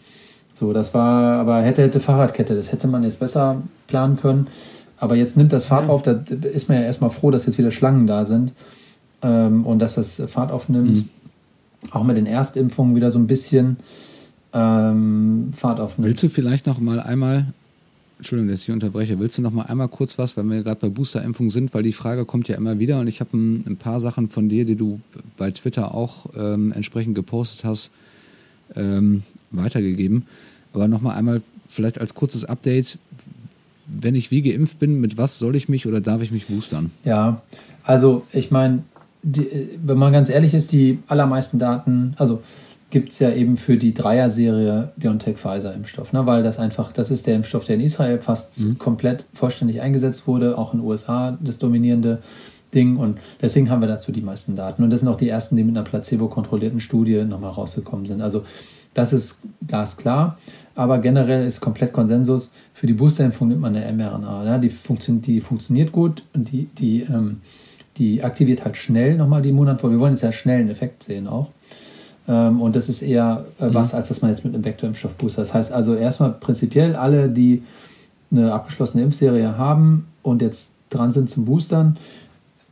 So, 0.54 0.72
das 0.72 0.94
war, 0.94 1.40
aber 1.40 1.62
hätte, 1.62 1.82
hätte 1.82 2.00
Fahrradkette, 2.00 2.56
das 2.56 2.72
hätte 2.72 2.88
man 2.88 3.04
jetzt 3.04 3.20
besser 3.20 3.62
planen 3.88 4.16
können. 4.16 4.48
Aber 4.98 5.18
jetzt 5.18 5.36
nimmt 5.36 5.52
das 5.52 5.66
Fahrt 5.66 5.90
auf, 5.90 6.02
da 6.02 6.24
ist 6.54 6.70
man 6.70 6.78
ja 6.78 6.86
erstmal 6.86 7.10
froh, 7.10 7.32
dass 7.32 7.46
jetzt 7.46 7.58
wieder 7.58 7.72
Schlangen 7.72 8.08
da 8.08 8.24
sind 8.24 8.54
ähm, 9.22 9.66
und 9.66 9.80
dass 9.80 9.96
das 9.96 10.24
Fahrt 10.28 10.54
aufnimmt. 10.54 10.98
Mhm. 10.98 11.10
Auch 11.92 12.04
mit 12.04 12.16
den 12.16 12.28
Erstimpfungen 12.28 12.96
wieder 12.96 13.12
so 13.12 13.20
ein 13.20 13.28
bisschen 13.28 13.76
ähm, 14.54 15.52
Fahrt 15.54 15.82
aufnimmt. 15.82 16.08
Willst 16.08 16.24
du 16.24 16.30
vielleicht 16.30 16.68
noch 16.68 16.80
mal 16.80 17.02
einmal, 17.02 17.48
Entschuldigung, 18.26 18.52
dass 18.52 18.64
ich 18.64 18.72
unterbreche, 18.72 19.20
willst 19.20 19.38
du 19.38 19.44
noch 19.44 19.52
mal 19.52 19.66
einmal 19.68 19.88
kurz 19.88 20.18
was, 20.18 20.36
weil 20.36 20.46
wir 20.46 20.64
gerade 20.64 20.80
bei 20.80 20.90
Boosterimpfung 20.90 21.52
sind, 21.52 21.76
weil 21.76 21.84
die 21.84 21.92
Frage 21.92 22.26
kommt 22.26 22.48
ja 22.48 22.56
immer 22.56 22.80
wieder 22.80 23.00
und 23.00 23.06
ich 23.06 23.20
habe 23.20 23.38
ein, 23.38 23.64
ein, 23.68 23.78
paar 23.78 24.00
Sachen 24.00 24.30
von 24.30 24.50
dir, 24.50 24.66
die 24.66 24.76
du 24.76 25.00
bei 25.38 25.52
Twitter 25.52 25.94
auch 25.94 26.26
ähm, 26.36 26.72
entsprechend 26.72 27.14
gepostet 27.14 27.66
hast, 27.66 27.92
ähm, 28.76 29.22
weitergegeben. 29.52 30.26
Aber 30.74 30.88
noch 30.88 31.02
mal 31.02 31.14
einmal 31.14 31.44
vielleicht 31.68 32.02
als 32.02 32.16
kurzes 32.16 32.46
Update, 32.46 32.98
wenn 33.86 34.16
ich 34.16 34.32
wie 34.32 34.42
geimpft 34.42 34.80
bin, 34.80 35.00
mit 35.00 35.20
was 35.20 35.38
soll 35.38 35.56
ich 35.56 35.70
mich 35.70 35.86
oder 35.86 36.02
darf 36.02 36.24
ich 36.24 36.32
mich 36.32 36.48
boostern? 36.48 36.90
Ja, 37.04 37.44
also 37.84 38.26
ich 38.34 38.50
meine, 38.50 38.82
wenn 39.22 40.00
man 40.00 40.12
ganz 40.12 40.30
ehrlich 40.30 40.56
ist, 40.56 40.72
die 40.72 40.98
allermeisten 41.06 41.60
Daten, 41.60 42.16
also 42.18 42.42
gibt 42.96 43.12
es 43.12 43.20
ja 43.20 43.30
eben 43.30 43.58
für 43.58 43.76
die 43.76 43.94
Dreier-Serie 43.94 44.94
BioNTech-Pfizer-Impfstoff, 44.96 46.14
ne? 46.14 46.26
weil 46.26 46.44
das 46.44 46.60
einfach, 46.60 46.94
das 46.94 47.12
ist 47.12 47.28
der 47.28 47.36
Impfstoff, 47.36 47.66
der 47.66 47.76
in 47.76 47.82
Israel 47.82 48.20
fast 48.20 48.62
mhm. 48.62 48.78
komplett 48.78 49.26
vollständig 49.34 49.82
eingesetzt 49.82 50.28
wurde, 50.28 50.58
auch 50.58 50.74
in 50.74 50.80
den 50.80 50.88
USA 50.88 51.38
das 51.42 51.60
dominierende 51.60 52.20
Ding 52.74 52.96
und 52.96 53.18
deswegen 53.42 53.70
haben 53.70 53.82
wir 53.82 53.90
dazu 53.90 54.14
die 54.14 54.22
meisten 54.22 54.56
Daten. 54.56 54.82
Und 54.82 54.94
das 54.94 55.02
sind 55.02 55.10
auch 55.10 55.18
die 55.18 55.28
ersten, 55.28 55.58
die 55.58 55.66
mit 55.66 55.76
einer 55.76 55.84
placebo-kontrollierten 55.84 56.80
Studie 56.80 57.26
nochmal 57.26 57.52
rausgekommen 57.52 58.06
sind. 58.06 58.22
Also 58.22 58.44
das 58.94 59.12
ist 59.12 59.42
glasklar, 59.68 60.38
aber 60.74 61.00
generell 61.00 61.46
ist 61.46 61.60
komplett 61.60 61.92
Konsensus. 61.92 62.54
Für 62.72 62.88
die 62.88 62.94
Boosterimpfung 62.94 63.50
nimmt 63.50 63.60
man 63.60 63.76
eine 63.76 63.92
mRNA. 63.92 64.46
Ja? 64.46 64.58
Die, 64.58 64.70
funktio 64.70 65.16
die 65.16 65.42
funktioniert 65.42 65.92
gut 65.92 66.24
und 66.34 66.50
die, 66.50 66.70
die, 66.78 67.02
ähm, 67.02 67.42
die 67.98 68.24
aktiviert 68.24 68.64
halt 68.64 68.78
schnell 68.78 69.18
nochmal 69.18 69.42
die 69.42 69.50
Immunantwort. 69.50 69.92
Wir 69.92 70.00
wollen 70.00 70.14
jetzt 70.14 70.24
ja 70.24 70.32
schnell 70.32 70.62
einen 70.62 70.70
Effekt 70.70 71.04
sehen 71.04 71.28
auch. 71.28 71.50
Ähm, 72.28 72.62
und 72.62 72.76
das 72.76 72.90
ist 72.90 73.02
eher 73.02 73.46
äh, 73.60 73.68
was, 73.72 73.94
mhm. 73.94 73.98
als 73.98 74.08
dass 74.10 74.22
man 74.22 74.32
jetzt 74.32 74.44
mit 74.44 74.54
einem 74.54 74.66
Vektorimpfstoff 74.66 75.16
boostert. 75.16 75.44
Das 75.44 75.54
heißt 75.54 75.72
also 75.72 75.96
erstmal 75.96 76.32
prinzipiell 76.32 76.96
alle, 76.96 77.30
die 77.30 77.64
eine 78.32 78.54
abgeschlossene 78.54 79.04
Impfserie 79.04 79.58
haben 79.58 80.08
und 80.24 80.42
jetzt 80.42 80.72
dran 80.90 81.12
sind 81.12 81.30
zum 81.30 81.46
Boostern, 81.46 81.98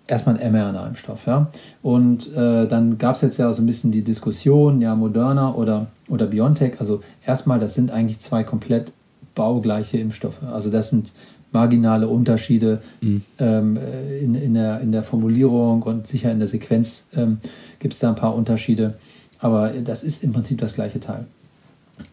erstmal 0.08 0.38
ein 0.38 0.52
mRNA-Impfstoff. 0.52 1.26
Ja? 1.28 1.48
Und 1.82 2.34
äh, 2.36 2.68
dann 2.68 2.98
gab 2.98 3.16
es 3.16 3.22
jetzt 3.22 3.38
ja 3.38 3.52
so 3.54 3.62
ein 3.62 3.66
bisschen 3.66 3.92
die 3.92 4.04
Diskussion, 4.04 4.82
ja, 4.82 4.96
Moderna 4.96 5.54
oder, 5.54 5.88
oder 6.10 6.28
BioNTech. 6.28 6.80
Also 6.80 7.02
erstmal, 7.26 7.60
das 7.60 7.76
sind 7.76 7.92
eigentlich 7.92 8.20
zwei 8.20 8.44
komplett 8.44 8.92
baugleiche 9.36 9.98
Impfstoffe. 9.98 10.44
Also 10.44 10.70
das 10.70 10.89
sind 10.89 11.13
marginale 11.52 12.08
Unterschiede 12.08 12.82
mhm. 13.02 13.22
ähm, 13.39 13.80
in, 14.22 14.36
in, 14.36 14.54
der, 14.56 14.82
in 14.82 14.92
der 14.92 15.04
Formulierung 15.04 15.84
und 15.84 16.08
sicher 16.08 16.32
in 16.32 16.39
der 16.39 16.48
Sequenz 16.48 17.08
ähm, 17.16 17.38
gibt 17.80 17.94
es 17.94 18.00
da 18.00 18.10
ein 18.10 18.16
paar 18.16 18.36
Unterschiede. 18.36 18.96
Aber 19.44 19.72
das 19.72 20.04
ist 20.04 20.24
im 20.24 20.32
Prinzip 20.32 20.60
das 20.60 20.74
gleiche 20.74 21.02
Teil. 21.02 21.26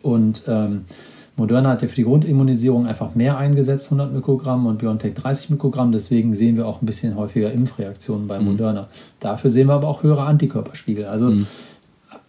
Und 0.03 0.43
ähm, 0.49 0.85
Moderna 1.37 1.71
hat 1.71 1.83
ja 1.83 1.87
für 1.87 1.95
die 1.95 2.03
Grundimmunisierung 2.03 2.89
einfach 2.89 3.15
mehr 3.15 3.39
eingesetzt, 3.39 3.87
100 3.87 4.13
Mikrogramm 4.13 4.67
und 4.67 4.79
BioNTech 4.79 5.15
30 5.15 5.51
Mikrogramm. 5.51 5.93
Deswegen 5.93 6.35
sehen 6.35 6.57
wir 6.57 6.67
auch 6.67 6.83
ein 6.83 6.87
bisschen 6.87 7.15
häufiger 7.15 7.53
Impfreaktionen 7.53 8.27
bei 8.27 8.41
mhm. 8.41 8.47
Moderna. 8.47 8.89
Dafür 9.21 9.49
sehen 9.49 9.69
wir 9.69 9.75
aber 9.75 9.87
auch 9.87 10.03
höhere 10.03 10.25
Antikörperspiegel. 10.25 11.05
Also 11.05 11.27
mhm. 11.27 11.47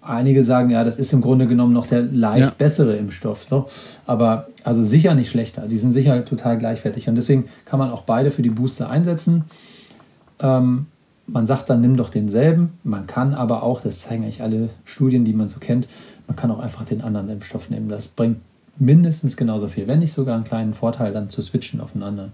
einige 0.04 0.44
sagen, 0.44 0.70
ja, 0.70 0.84
das 0.84 1.00
ist 1.00 1.12
im 1.14 1.22
Grunde 1.22 1.48
genommen 1.48 1.74
noch 1.74 1.88
der 1.88 2.04
leicht 2.04 2.46
ja. 2.46 2.54
bessere 2.56 2.96
Impfstoff. 2.96 3.48
So. 3.50 3.66
Aber 4.06 4.50
also 4.64 4.84
sicher 4.84 5.16
nicht 5.16 5.32
schlechter. 5.32 5.68
Die 5.68 5.78
sind 5.78 5.94
sicher 5.94 6.24
total 6.26 6.60
gleichwertig. 6.60 7.10
Und 7.10 7.16
deswegen 7.16 7.46
kann 7.66 7.80
man 7.80 7.90
auch 7.90 8.04
beide 8.04 8.30
für 8.30 8.44
die 8.44 8.52
Booster 8.52 8.88
einsetzen. 8.88 9.46
Ähm, 10.40 10.86
man 11.32 11.46
sagt 11.46 11.70
dann, 11.70 11.82
nimm 11.82 11.98
doch 11.98 12.10
denselben. 12.10 12.74
Man 12.84 13.08
kann 13.08 13.34
aber 13.34 13.64
auch, 13.64 13.82
das 13.82 14.02
zeigen 14.02 14.24
eigentlich 14.24 14.42
alle 14.42 14.70
Studien, 14.86 15.26
die 15.26 15.34
man 15.34 15.50
so 15.50 15.60
kennt, 15.60 15.88
man 16.28 16.36
kann 16.36 16.52
auch 16.52 16.60
einfach 16.60 16.86
den 16.86 17.02
anderen 17.02 17.30
Impfstoff 17.30 17.70
nehmen. 17.70 17.90
Das 17.90 18.08
bringt 18.08 18.38
mindestens 18.78 19.38
genauso 19.38 19.68
viel, 19.68 19.88
wenn 19.88 20.00
nicht 20.00 20.14
sogar 20.14 20.36
einen 20.36 20.44
kleinen 20.44 20.74
Vorteil, 20.74 21.14
dann 21.14 21.30
zu 21.30 21.42
switchen 21.42 21.82
auf 21.82 21.94
einen 21.94 22.04
anderen. 22.04 22.32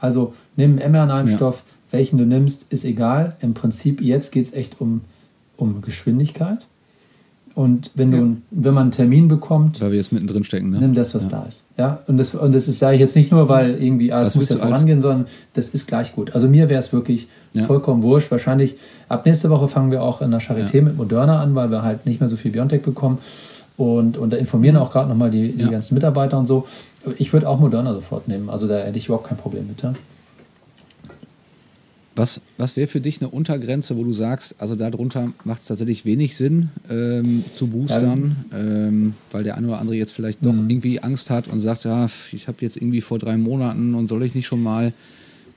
Also 0.00 0.34
nimm 0.56 0.78
einen 0.78 0.92
mRNA-Impfstoff, 0.92 1.64
ja. 1.66 1.98
welchen 1.98 2.18
du 2.18 2.24
nimmst, 2.24 2.72
ist 2.72 2.84
egal. 2.84 3.36
Im 3.40 3.54
Prinzip 3.54 4.00
jetzt 4.00 4.32
geht 4.32 4.46
es 4.46 4.52
echt 4.52 4.80
um, 4.80 5.02
um 5.56 5.82
Geschwindigkeit. 5.82 6.66
Und 7.58 7.90
wenn, 7.96 8.12
ja. 8.12 8.18
du, 8.20 8.36
wenn 8.52 8.72
man 8.72 8.82
einen 8.82 8.90
Termin 8.92 9.26
bekommt, 9.26 9.80
weil 9.80 9.90
wir 9.90 9.96
jetzt 9.96 10.12
mittendrin 10.12 10.44
stecken, 10.44 10.70
ne? 10.70 10.78
nimm 10.78 10.94
das, 10.94 11.12
was 11.16 11.24
ja. 11.24 11.40
da 11.40 11.42
ist. 11.42 11.66
Ja? 11.76 11.98
Und 12.06 12.16
das, 12.16 12.36
und 12.36 12.54
das 12.54 12.68
ist, 12.68 12.78
sage 12.78 12.94
ich 12.94 13.00
jetzt 13.00 13.16
nicht 13.16 13.32
nur, 13.32 13.48
weil 13.48 13.82
irgendwie, 13.82 14.12
ah, 14.12 14.22
es 14.22 14.36
muss 14.36 14.48
ja 14.48 14.58
vorangehen, 14.58 15.02
sondern 15.02 15.26
das 15.54 15.70
ist 15.70 15.88
gleich 15.88 16.14
gut. 16.14 16.36
Also 16.36 16.48
mir 16.48 16.68
wäre 16.68 16.78
es 16.78 16.92
wirklich 16.92 17.26
ja. 17.54 17.64
vollkommen 17.64 18.04
wurscht. 18.04 18.30
Wahrscheinlich 18.30 18.76
ab 19.08 19.26
nächste 19.26 19.50
Woche 19.50 19.66
fangen 19.66 19.90
wir 19.90 20.04
auch 20.04 20.22
in 20.22 20.30
der 20.30 20.40
Charité 20.40 20.82
mit 20.82 20.96
Moderna 20.96 21.42
an, 21.42 21.56
weil 21.56 21.72
wir 21.72 21.82
halt 21.82 22.06
nicht 22.06 22.20
mehr 22.20 22.28
so 22.28 22.36
viel 22.36 22.52
Biontech 22.52 22.82
bekommen 22.82 23.18
und, 23.76 24.18
und 24.18 24.32
da 24.32 24.36
informieren 24.36 24.76
auch 24.76 24.92
gerade 24.92 25.08
nochmal 25.08 25.32
die, 25.32 25.50
die 25.50 25.64
ja. 25.64 25.68
ganzen 25.68 25.94
Mitarbeiter 25.94 26.38
und 26.38 26.46
so. 26.46 26.68
Ich 27.16 27.32
würde 27.32 27.48
auch 27.48 27.58
Moderna 27.58 27.92
sofort 27.92 28.28
nehmen, 28.28 28.50
also 28.50 28.68
da 28.68 28.78
hätte 28.78 28.98
ich 28.98 29.06
überhaupt 29.06 29.26
kein 29.26 29.38
Problem 29.38 29.66
mit. 29.66 29.82
Ja. 29.82 29.94
Was, 32.18 32.40
was 32.56 32.76
wäre 32.76 32.88
für 32.88 33.00
dich 33.00 33.20
eine 33.20 33.30
Untergrenze, 33.30 33.96
wo 33.96 34.04
du 34.04 34.12
sagst, 34.12 34.56
also 34.58 34.74
darunter 34.74 35.32
macht 35.44 35.62
es 35.62 35.68
tatsächlich 35.68 36.04
wenig 36.04 36.36
Sinn 36.36 36.70
ähm, 36.90 37.44
zu 37.54 37.68
boostern, 37.68 38.36
ja. 38.50 38.58
ähm, 38.58 39.14
weil 39.30 39.44
der 39.44 39.56
eine 39.56 39.68
oder 39.68 39.78
andere 39.78 39.96
jetzt 39.96 40.12
vielleicht 40.12 40.44
doch 40.44 40.52
mhm. 40.52 40.68
irgendwie 40.68 41.00
Angst 41.00 41.30
hat 41.30 41.48
und 41.48 41.60
sagt, 41.60 41.84
ja, 41.84 42.06
ich 42.32 42.48
habe 42.48 42.58
jetzt 42.60 42.76
irgendwie 42.76 43.00
vor 43.00 43.18
drei 43.18 43.36
Monaten 43.36 43.94
und 43.94 44.08
soll 44.08 44.22
ich 44.24 44.34
nicht 44.34 44.46
schon 44.46 44.62
mal. 44.62 44.92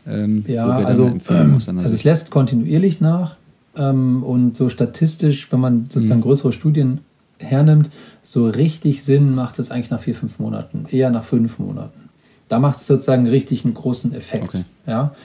Ähm, 0.07 0.43
ja, 0.47 0.67
also, 0.67 1.07
also 1.27 1.71
es 1.77 2.03
lässt 2.03 2.31
kontinuierlich 2.31 3.01
nach 3.01 3.37
ähm, 3.75 4.23
und 4.23 4.57
so 4.57 4.69
statistisch, 4.69 5.51
wenn 5.51 5.59
man 5.59 5.89
sozusagen 5.91 6.19
mhm. 6.19 6.25
größere 6.25 6.53
Studien 6.53 6.99
hernimmt, 7.39 7.89
so 8.23 8.47
richtig 8.47 9.03
Sinn 9.03 9.33
macht 9.33 9.59
es 9.59 9.71
eigentlich 9.71 9.89
nach 9.89 10.01
vier, 10.01 10.15
fünf 10.15 10.39
Monaten, 10.39 10.85
eher 10.89 11.09
nach 11.09 11.23
fünf 11.23 11.59
Monaten. 11.59 12.09
Da 12.49 12.59
macht 12.59 12.79
es 12.79 12.87
sozusagen 12.87 13.27
richtig 13.27 13.65
einen 13.65 13.73
großen 13.73 14.13
Effekt. 14.13 14.43
Okay. 14.43 14.63
Ja? 14.85 15.15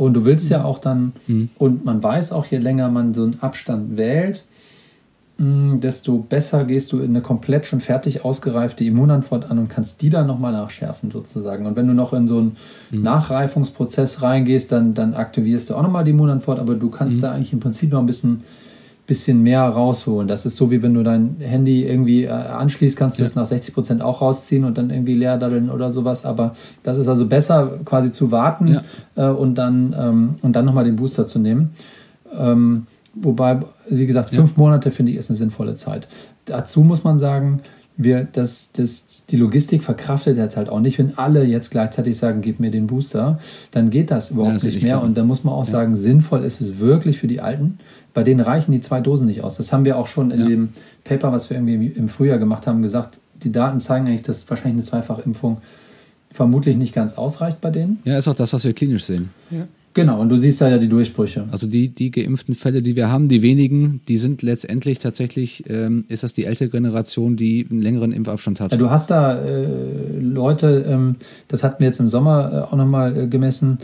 Und 0.00 0.14
du 0.14 0.24
willst 0.24 0.48
ja 0.48 0.64
auch 0.64 0.78
dann, 0.78 1.12
mhm. 1.26 1.50
und 1.58 1.84
man 1.84 2.02
weiß 2.02 2.32
auch, 2.32 2.46
je 2.46 2.56
länger 2.56 2.88
man 2.88 3.12
so 3.12 3.24
einen 3.24 3.42
Abstand 3.42 3.98
wählt, 3.98 4.46
mm, 5.36 5.80
desto 5.80 6.20
besser 6.20 6.64
gehst 6.64 6.92
du 6.92 7.00
in 7.00 7.10
eine 7.10 7.20
komplett 7.20 7.66
schon 7.66 7.80
fertig 7.80 8.24
ausgereifte 8.24 8.82
Immunantwort 8.82 9.50
an 9.50 9.58
und 9.58 9.68
kannst 9.68 10.00
die 10.00 10.08
dann 10.08 10.26
nochmal 10.26 10.52
nachschärfen 10.52 11.10
sozusagen. 11.10 11.66
Und 11.66 11.76
wenn 11.76 11.86
du 11.86 11.92
noch 11.92 12.14
in 12.14 12.28
so 12.28 12.38
einen 12.38 12.56
mhm. 12.90 13.02
Nachreifungsprozess 13.02 14.22
reingehst, 14.22 14.72
dann, 14.72 14.94
dann 14.94 15.12
aktivierst 15.12 15.68
du 15.68 15.74
auch 15.74 15.82
nochmal 15.82 16.04
die 16.04 16.12
Immunantwort, 16.12 16.60
aber 16.60 16.76
du 16.76 16.88
kannst 16.88 17.18
mhm. 17.18 17.20
da 17.20 17.32
eigentlich 17.32 17.52
im 17.52 17.60
Prinzip 17.60 17.92
noch 17.92 18.00
ein 18.00 18.06
bisschen 18.06 18.44
bisschen 19.10 19.42
mehr 19.42 19.62
rausholen. 19.62 20.28
Das 20.28 20.46
ist 20.46 20.54
so, 20.54 20.70
wie 20.70 20.84
wenn 20.84 20.94
du 20.94 21.02
dein 21.02 21.34
Handy 21.40 21.84
irgendwie 21.84 22.26
äh, 22.26 22.30
anschließt, 22.30 22.96
kannst 22.96 23.18
du 23.18 23.22
ja. 23.22 23.26
das 23.26 23.34
nach 23.34 23.44
60 23.44 23.74
Prozent 23.74 24.02
auch 24.02 24.22
rausziehen 24.22 24.62
und 24.62 24.78
dann 24.78 24.90
irgendwie 24.90 25.14
leer 25.14 25.36
daddeln 25.36 25.68
oder 25.68 25.90
sowas. 25.90 26.24
Aber 26.24 26.54
das 26.84 26.96
ist 26.96 27.08
also 27.08 27.26
besser, 27.26 27.80
quasi 27.84 28.12
zu 28.12 28.30
warten 28.30 28.68
ja. 28.68 28.82
äh, 29.16 29.32
und 29.32 29.56
dann, 29.56 29.96
ähm, 29.98 30.34
und 30.42 30.54
dann 30.54 30.64
nochmal 30.64 30.84
den 30.84 30.94
Booster 30.94 31.26
zu 31.26 31.40
nehmen. 31.40 31.70
Ähm, 32.38 32.86
wobei, 33.14 33.58
wie 33.88 34.06
gesagt, 34.06 34.30
fünf 34.30 34.52
ja. 34.52 34.62
Monate 34.62 34.92
finde 34.92 35.10
ich 35.10 35.18
ist 35.18 35.28
eine 35.28 35.36
sinnvolle 35.36 35.74
Zeit. 35.74 36.06
Dazu 36.44 36.82
muss 36.82 37.02
man 37.02 37.18
sagen, 37.18 37.62
wir, 38.02 38.24
das, 38.24 38.70
das, 38.72 39.26
die 39.26 39.36
Logistik 39.36 39.82
verkraftet 39.82 40.38
das 40.38 40.56
halt 40.56 40.68
auch 40.68 40.80
nicht. 40.80 40.98
Wenn 40.98 41.18
alle 41.18 41.44
jetzt 41.44 41.70
gleichzeitig 41.70 42.16
sagen, 42.16 42.40
gib 42.40 42.60
mir 42.60 42.70
den 42.70 42.86
Booster, 42.86 43.38
dann 43.70 43.90
geht 43.90 44.10
das 44.10 44.30
überhaupt 44.30 44.48
ja, 44.48 44.54
das 44.54 44.62
nicht 44.64 44.82
mehr. 44.82 44.92
Klar. 44.92 45.04
Und 45.04 45.16
da 45.16 45.24
muss 45.24 45.44
man 45.44 45.54
auch 45.54 45.66
ja. 45.66 45.70
sagen, 45.70 45.96
sinnvoll 45.96 46.44
ist 46.44 46.60
es 46.60 46.78
wirklich 46.78 47.18
für 47.18 47.26
die 47.26 47.40
Alten. 47.40 47.78
Bei 48.14 48.22
denen 48.22 48.40
reichen 48.40 48.72
die 48.72 48.80
zwei 48.80 49.00
Dosen 49.00 49.26
nicht 49.26 49.42
aus. 49.42 49.56
Das 49.56 49.72
haben 49.72 49.84
wir 49.84 49.98
auch 49.98 50.06
schon 50.06 50.30
in 50.30 50.40
ja. 50.40 50.48
dem 50.48 50.68
Paper, 51.04 51.32
was 51.32 51.50
wir 51.50 51.56
irgendwie 51.56 51.88
im 51.88 52.08
Frühjahr 52.08 52.38
gemacht 52.38 52.66
haben, 52.66 52.82
gesagt. 52.82 53.18
Die 53.42 53.52
Daten 53.52 53.80
zeigen 53.80 54.06
eigentlich, 54.06 54.22
dass 54.22 54.48
wahrscheinlich 54.50 54.74
eine 54.74 54.84
Zweifachimpfung 54.84 55.58
vermutlich 56.32 56.76
nicht 56.76 56.94
ganz 56.94 57.14
ausreicht 57.14 57.60
bei 57.60 57.70
denen. 57.70 57.98
Ja, 58.04 58.16
ist 58.18 58.28
auch 58.28 58.34
das, 58.34 58.52
was 58.52 58.64
wir 58.64 58.72
klinisch 58.72 59.04
sehen. 59.04 59.30
Ja. 59.50 59.66
Genau, 59.92 60.20
und 60.20 60.28
du 60.28 60.36
siehst 60.36 60.60
da 60.60 60.68
ja 60.68 60.78
die 60.78 60.88
Durchbrüche. 60.88 61.46
Also 61.50 61.66
die, 61.66 61.88
die 61.88 62.12
geimpften 62.12 62.54
Fälle, 62.54 62.80
die 62.80 62.94
wir 62.94 63.10
haben, 63.10 63.28
die 63.28 63.42
wenigen, 63.42 64.00
die 64.06 64.18
sind 64.18 64.42
letztendlich 64.42 65.00
tatsächlich, 65.00 65.64
ähm, 65.68 66.04
ist 66.06 66.22
das 66.22 66.32
die 66.32 66.44
ältere 66.44 66.68
Generation, 66.68 67.36
die 67.36 67.66
einen 67.68 67.82
längeren 67.82 68.12
Impfabstand 68.12 68.60
hat. 68.60 68.70
Ja, 68.70 68.78
du 68.78 68.90
hast 68.90 69.10
da 69.10 69.42
äh, 69.42 69.66
Leute, 70.20 70.86
ähm, 70.88 71.16
das 71.48 71.64
hatten 71.64 71.80
wir 71.80 71.88
jetzt 71.88 71.98
im 71.98 72.08
Sommer 72.08 72.52
äh, 72.52 72.56
auch 72.72 72.76
nochmal 72.76 73.16
äh, 73.16 73.26
gemessen, 73.26 73.78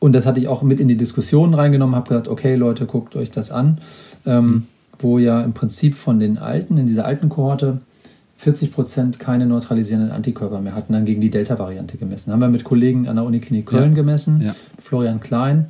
und 0.00 0.12
das 0.12 0.26
hatte 0.26 0.38
ich 0.38 0.48
auch 0.48 0.62
mit 0.62 0.80
in 0.80 0.88
die 0.88 0.96
Diskussion 0.96 1.54
reingenommen, 1.54 1.96
habe 1.96 2.08
gesagt, 2.08 2.28
okay 2.28 2.54
Leute, 2.54 2.86
guckt 2.86 3.16
euch 3.16 3.30
das 3.30 3.50
an, 3.50 3.78
ähm, 4.26 4.44
mhm. 4.44 4.62
wo 4.98 5.18
ja 5.18 5.42
im 5.42 5.54
Prinzip 5.54 5.94
von 5.94 6.20
den 6.20 6.38
Alten, 6.38 6.76
in 6.76 6.86
dieser 6.86 7.04
alten 7.04 7.28
Kohorte, 7.28 7.80
40 8.38 8.72
Prozent 8.72 9.18
keine 9.18 9.46
neutralisierenden 9.46 10.12
Antikörper 10.12 10.60
mehr 10.60 10.74
hatten, 10.74 10.92
dann 10.92 11.04
gegen 11.04 11.20
die 11.20 11.28
Delta-Variante 11.28 11.98
gemessen. 11.98 12.32
Haben 12.32 12.40
wir 12.40 12.48
mit 12.48 12.64
Kollegen 12.64 13.08
an 13.08 13.16
der 13.16 13.24
Uniklinik 13.24 13.66
Köln 13.66 13.90
ja. 13.90 13.96
gemessen, 13.96 14.40
ja. 14.40 14.54
Florian 14.80 15.20
Klein. 15.20 15.66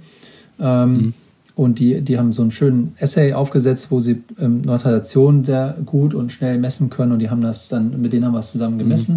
Ähm, 0.60 0.92
mhm. 0.92 1.14
und 1.54 1.78
die, 1.78 2.02
die 2.02 2.18
haben 2.18 2.32
so 2.32 2.42
einen 2.42 2.50
schönen 2.50 2.94
Essay 2.98 3.32
aufgesetzt, 3.32 3.90
wo 3.90 4.00
sie 4.00 4.22
ähm, 4.38 4.60
Neutralisation 4.62 5.44
sehr 5.44 5.76
gut 5.86 6.12
und 6.14 6.30
schnell 6.30 6.58
messen 6.58 6.90
können 6.90 7.12
und 7.12 7.20
die 7.20 7.30
haben 7.30 7.40
das 7.40 7.68
dann, 7.68 8.00
mit 8.00 8.12
denen 8.12 8.26
haben 8.26 8.32
wir 8.32 8.40
es 8.40 8.50
zusammen 8.50 8.78
gemessen. 8.78 9.14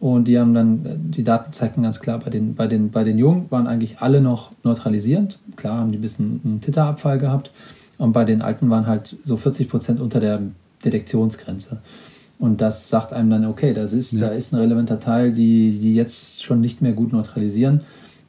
Mhm. 0.00 0.06
Und 0.08 0.26
die 0.26 0.36
haben 0.36 0.52
dann, 0.52 1.12
die 1.12 1.22
Daten 1.22 1.52
zeigten 1.52 1.84
ganz 1.84 2.00
klar, 2.00 2.18
bei 2.18 2.30
den, 2.30 2.56
bei 2.56 2.66
den, 2.66 2.90
bei 2.90 3.04
den 3.04 3.18
Jungen 3.18 3.46
waren 3.50 3.68
eigentlich 3.68 4.00
alle 4.00 4.20
noch 4.20 4.50
neutralisierend. 4.64 5.38
Klar 5.54 5.78
haben 5.78 5.92
die 5.92 5.98
ein 5.98 6.02
bisschen 6.02 6.40
einen 6.44 6.60
Titerabfall 6.60 7.18
gehabt. 7.18 7.52
Und 7.98 8.10
bei 8.10 8.24
den 8.24 8.42
Alten 8.42 8.68
waren 8.68 8.88
halt 8.88 9.16
so 9.22 9.36
40 9.36 9.68
Prozent 9.68 10.00
unter 10.00 10.18
der 10.18 10.42
Detektionsgrenze. 10.84 11.82
Und 12.42 12.60
das 12.60 12.88
sagt 12.88 13.12
einem 13.12 13.30
dann, 13.30 13.44
okay, 13.44 13.72
das 13.72 13.92
ist, 13.92 14.14
ja. 14.14 14.22
da 14.22 14.28
ist 14.30 14.52
ein 14.52 14.56
relevanter 14.56 14.98
Teil, 14.98 15.32
die, 15.32 15.78
die 15.78 15.94
jetzt 15.94 16.42
schon 16.42 16.60
nicht 16.60 16.82
mehr 16.82 16.90
gut 16.90 17.12
neutralisieren. 17.12 17.82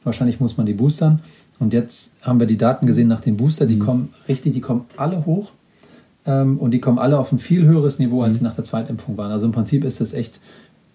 Wahrscheinlich 0.04 0.38
muss 0.38 0.56
man 0.56 0.66
die 0.66 0.72
boostern. 0.72 1.18
Und 1.58 1.72
jetzt 1.72 2.12
haben 2.22 2.38
wir 2.38 2.46
die 2.46 2.56
Daten 2.56 2.86
gesehen 2.86 3.08
nach 3.08 3.18
dem 3.18 3.36
Booster, 3.36 3.66
die 3.66 3.74
mhm. 3.74 3.80
kommen 3.80 4.08
richtig, 4.28 4.52
die 4.52 4.60
kommen 4.60 4.82
alle 4.96 5.26
hoch. 5.26 5.50
Ähm, 6.26 6.58
und 6.58 6.70
die 6.70 6.78
kommen 6.78 7.00
alle 7.00 7.18
auf 7.18 7.32
ein 7.32 7.40
viel 7.40 7.64
höheres 7.64 7.98
Niveau, 7.98 8.22
als 8.22 8.34
mhm. 8.34 8.38
sie 8.38 8.44
nach 8.44 8.54
der 8.54 8.62
Zweitimpfung 8.62 9.16
waren. 9.16 9.32
Also 9.32 9.46
im 9.46 9.52
Prinzip 9.52 9.82
ist 9.82 10.00
das 10.00 10.12
echt, 10.12 10.38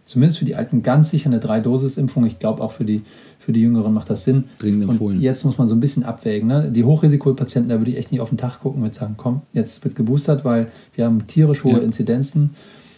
zumindest 0.05 0.39
für 0.39 0.45
die 0.45 0.55
Alten, 0.55 0.81
ganz 0.81 1.09
sicher 1.09 1.29
eine 1.29 1.41
Drei-Dosis-Impfung. 1.41 2.25
Ich 2.25 2.39
glaube 2.39 2.63
auch 2.63 2.71
für 2.71 2.85
die, 2.85 3.01
für 3.37 3.51
die 3.51 3.59
Jüngeren 3.59 3.93
macht 3.93 4.09
das 4.09 4.23
Sinn. 4.23 4.45
Dringend 4.59 4.83
empfohlen. 4.83 5.17
Und 5.17 5.21
jetzt 5.21 5.43
muss 5.43 5.57
man 5.57 5.67
so 5.67 5.75
ein 5.75 5.81
bisschen 5.81 6.05
abwägen. 6.05 6.47
Ne? 6.47 6.71
Die 6.71 6.85
Hochrisikopatienten, 6.85 7.67
da 7.67 7.79
würde 7.81 7.91
ich 7.91 7.97
echt 7.97 8.13
nicht 8.13 8.21
auf 8.21 8.29
den 8.29 8.37
Tag 8.37 8.61
gucken 8.61 8.81
und 8.81 8.95
sagen, 8.95 9.15
komm, 9.17 9.41
jetzt 9.51 9.83
wird 9.83 9.97
geboostert, 9.97 10.45
weil 10.45 10.67
wir 10.95 11.03
haben 11.03 11.27
tierisch 11.27 11.65
hohe 11.65 11.73
ja. 11.73 11.79
Inzidenzen. 11.79 12.51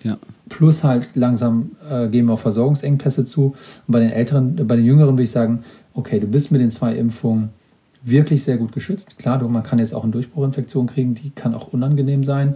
Ja. 0.03 0.17
Plus 0.49 0.83
halt 0.83 1.09
langsam 1.15 1.71
äh, 1.89 2.07
gehen 2.07 2.25
wir 2.25 2.33
auf 2.33 2.41
Versorgungsengpässe 2.41 3.25
zu. 3.25 3.55
Und 3.87 3.91
bei 3.91 3.99
den 3.99 4.11
Älteren, 4.11 4.55
bei 4.67 4.75
den 4.75 4.85
Jüngeren 4.85 5.13
würde 5.13 5.23
ich 5.23 5.31
sagen, 5.31 5.63
okay, 5.93 6.19
du 6.19 6.27
bist 6.27 6.51
mit 6.51 6.61
den 6.61 6.71
zwei 6.71 6.95
Impfungen 6.95 7.49
wirklich 8.03 8.43
sehr 8.43 8.57
gut 8.57 8.71
geschützt. 8.71 9.17
Klar, 9.17 9.37
du, 9.37 9.47
man 9.47 9.63
kann 9.63 9.79
jetzt 9.79 9.93
auch 9.93 10.03
eine 10.03 10.11
Durchbruchinfektion 10.11 10.87
kriegen, 10.87 11.13
die 11.13 11.29
kann 11.29 11.53
auch 11.53 11.71
unangenehm 11.71 12.23
sein. 12.23 12.55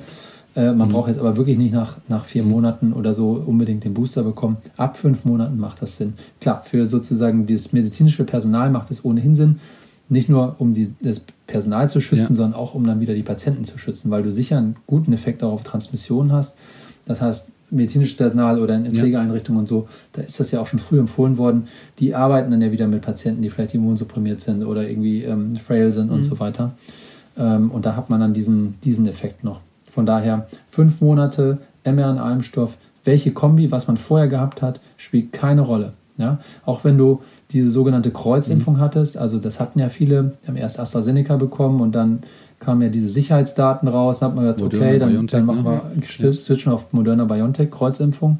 Äh, 0.56 0.74
man 0.74 0.88
mhm. 0.88 0.94
braucht 0.94 1.10
jetzt 1.10 1.20
aber 1.20 1.38
wirklich 1.38 1.58
nicht 1.58 1.74
nach, 1.74 1.98
nach 2.08 2.26
vier 2.26 2.44
mhm. 2.44 2.50
Monaten 2.50 2.94
oder 2.94 3.14
so 3.14 3.32
unbedingt 3.46 3.84
den 3.84 3.94
Booster 3.94 4.24
bekommen. 4.24 4.58
Ab 4.78 4.98
fünf 4.98 5.26
Monaten 5.26 5.58
macht 5.58 5.82
das 5.82 5.98
Sinn. 5.98 6.14
Klar, 6.42 6.64
für 6.64 6.86
sozusagen 6.86 7.46
das 7.46 7.74
medizinische 7.74 8.24
Personal 8.24 8.72
macht 8.72 8.90
es 8.92 9.04
ohnehin 9.04 9.36
Sinn. 9.36 9.60
Nicht 10.08 10.30
nur, 10.30 10.56
um 10.60 10.74
die, 10.74 10.94
das 11.02 11.24
Personal 11.48 11.90
zu 11.90 12.00
schützen, 12.00 12.34
ja. 12.34 12.38
sondern 12.38 12.54
auch, 12.54 12.76
um 12.76 12.86
dann 12.86 13.00
wieder 13.00 13.16
die 13.16 13.24
Patienten 13.24 13.66
zu 13.66 13.80
schützen, 13.80 14.12
weil 14.12 14.24
du 14.24 14.32
sicher 14.32 14.58
einen 14.58 14.76
guten 14.86 15.14
Effekt 15.14 15.44
auch 15.44 15.52
auf 15.52 15.64
Transmission 15.64 16.32
hast. 16.32 16.56
Das 17.06 17.22
heißt, 17.22 17.52
medizinisches 17.72 18.18
Personal 18.18 18.62
oder 18.62 18.76
in 18.76 18.90
Pflegeeinrichtungen 18.90 19.60
und 19.60 19.68
so, 19.68 19.88
da 20.14 20.22
ist 20.22 20.40
das 20.40 20.52
ja 20.52 20.60
auch 20.60 20.68
schon 20.68 20.80
früh 20.80 21.00
empfohlen 21.00 21.38
worden. 21.38 21.68
Die 22.00 22.14
arbeiten 22.14 22.52
dann 22.52 22.62
ja 22.62 22.72
wieder 22.72 22.88
mit 22.88 23.02
Patienten, 23.02 23.42
die 23.42 23.50
vielleicht 23.50 23.74
immunsupprimiert 23.74 24.42
sind 24.42 24.64
oder 24.64 24.88
irgendwie 24.88 25.24
ähm, 25.24 25.56
frail 25.56 25.92
sind 25.92 26.08
mhm. 26.08 26.18
und 26.18 26.24
so 26.24 26.40
weiter. 26.40 26.74
Ähm, 27.38 27.72
und 27.72 27.86
da 27.86 27.96
hat 27.96 28.10
man 28.10 28.20
dann 28.20 28.34
diesen, 28.34 28.76
diesen 28.82 29.08
Effekt 29.08 29.44
noch. 29.44 29.62
Von 29.90 30.06
daher 30.06 30.48
fünf 30.70 31.02
Monate 31.02 31.58
mRNA-Impfstoff, 31.86 32.78
welche 33.04 33.32
Kombi, 33.32 33.72
was 33.72 33.88
man 33.88 33.98
vorher 33.98 34.28
gehabt 34.28 34.62
hat, 34.62 34.80
spielt 34.98 35.32
keine 35.32 35.62
Rolle. 35.62 35.94
Ja? 36.18 36.40
Auch 36.66 36.84
wenn 36.84 36.98
du 36.98 37.22
diese 37.52 37.72
sogenannte 37.72 38.12
Kreuzimpfung 38.12 38.76
mhm. 38.76 38.80
hattest, 38.80 39.18
also 39.18 39.40
das 39.40 39.60
hatten 39.60 39.80
ja 39.80 39.90
viele, 39.90 40.34
haben 40.48 40.58
erst 40.58 40.80
AstraZeneca 40.80 41.38
bekommen 41.38 41.82
und 41.82 41.94
dann 41.94 42.24
kamen 42.60 42.82
ja 42.82 42.90
diese 42.90 43.08
Sicherheitsdaten 43.08 43.88
raus. 43.88 44.20
Dann 44.20 44.30
hat 44.30 44.36
man 44.36 44.46
gesagt, 44.46 44.62
Moderna, 44.62 44.86
okay, 44.86 45.00
dann, 45.00 45.28
dann 45.28 45.46
machen 45.46 45.66
wir, 45.66 45.92
ne? 46.20 46.34
switchen 46.34 46.72
auf 46.72 46.94
Moderna 46.94 47.26
BioNTech 47.26 47.72
Kreuzimpfung, 47.72 48.40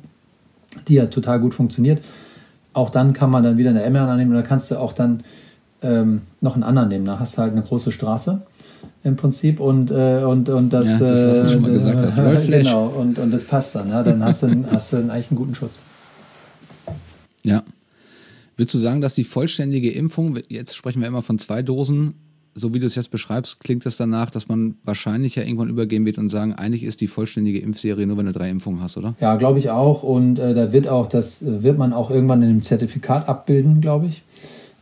die 0.88 0.96
ja 0.96 1.08
total 1.08 1.40
gut 1.40 1.54
funktioniert. 1.54 2.02
Auch 2.74 2.90
dann 2.90 3.14
kann 3.14 3.30
man 3.30 3.44
dann 3.44 3.58
wieder 3.58 3.70
eine 3.70 3.90
mRNA 3.90 4.18
nehmen 4.18 4.32
und 4.32 4.38
dann 4.38 4.46
kannst 4.46 4.72
du 4.72 4.80
auch 4.80 4.94
dann 4.94 5.24
ähm, 5.82 6.22
noch 6.42 6.56
einen 6.56 6.64
anderen 6.64 6.90
nehmen. 6.90 7.06
Da 7.06 7.20
hast 7.20 7.38
du 7.38 7.42
halt 7.42 7.54
eine 7.54 7.62
große 7.62 7.92
Straße 7.92 8.42
im 9.04 9.16
Prinzip 9.16 9.60
und, 9.60 9.92
äh, 9.92 10.24
und, 10.24 10.50
und 10.50 10.72
das, 10.72 10.88
ja, 10.88 11.08
das 11.08 11.24
was 11.24 11.42
du 11.42 11.50
schon 11.54 11.62
mal 11.62 11.70
äh, 11.70 11.74
gesagt 11.74 12.18
hast. 12.18 12.48
genau, 12.48 12.88
und, 12.88 13.20
und 13.20 13.32
das 13.32 13.44
passt 13.46 13.76
dann. 13.76 13.90
Ja, 13.90 14.04
dann 14.04 14.24
hast 14.24 14.44
du, 14.44 14.66
hast 14.72 14.94
du 14.94 14.98
eigentlich 14.98 15.32
einen 15.32 15.38
guten 15.38 15.56
Schutz. 15.56 15.80
Ja. 17.44 17.64
Würdest 18.58 18.74
du 18.74 18.80
sagen, 18.80 19.02
dass 19.02 19.14
die 19.14 19.26
vollständige 19.26 19.92
Impfung, 19.92 20.40
jetzt 20.50 20.76
sprechen 20.76 21.02
wir 21.02 21.08
immer 21.08 21.22
von 21.22 21.40
zwei 21.40 21.62
Dosen, 21.62 22.16
so 22.58 22.74
wie 22.74 22.80
du 22.80 22.86
es 22.86 22.96
jetzt 22.96 23.12
beschreibst, 23.12 23.60
klingt 23.60 23.86
es 23.86 23.98
danach, 23.98 24.30
dass 24.30 24.48
man 24.48 24.76
wahrscheinlich 24.86 25.36
ja 25.36 25.44
irgendwann 25.44 25.68
übergehen 25.68 26.06
wird 26.06 26.18
und 26.18 26.30
sagen, 26.30 26.54
eigentlich 26.54 26.84
ist 26.84 27.02
die 27.02 27.08
vollständige 27.08 27.60
Impfserie 27.60 28.08
nur, 28.08 28.18
wenn 28.18 28.28
du 28.28 28.32
drei 28.32 28.50
Impfungen 28.50 28.82
hast, 28.82 28.96
oder? 28.96 29.14
Ja, 29.20 29.36
glaube 29.36 29.60
ich 29.60 29.70
auch. 29.70 30.04
Und 30.04 30.40
äh, 30.40 30.54
da 30.54 30.72
wird 30.72 30.88
auch, 30.88 31.08
das 31.08 31.44
wird 31.46 31.78
man 31.78 31.92
auch 31.92 32.10
irgendwann 32.10 32.42
in 32.42 32.48
dem 32.48 32.62
Zertifikat 32.62 33.28
abbilden, 33.28 33.82
glaube 33.82 34.06
ich. 34.06 34.24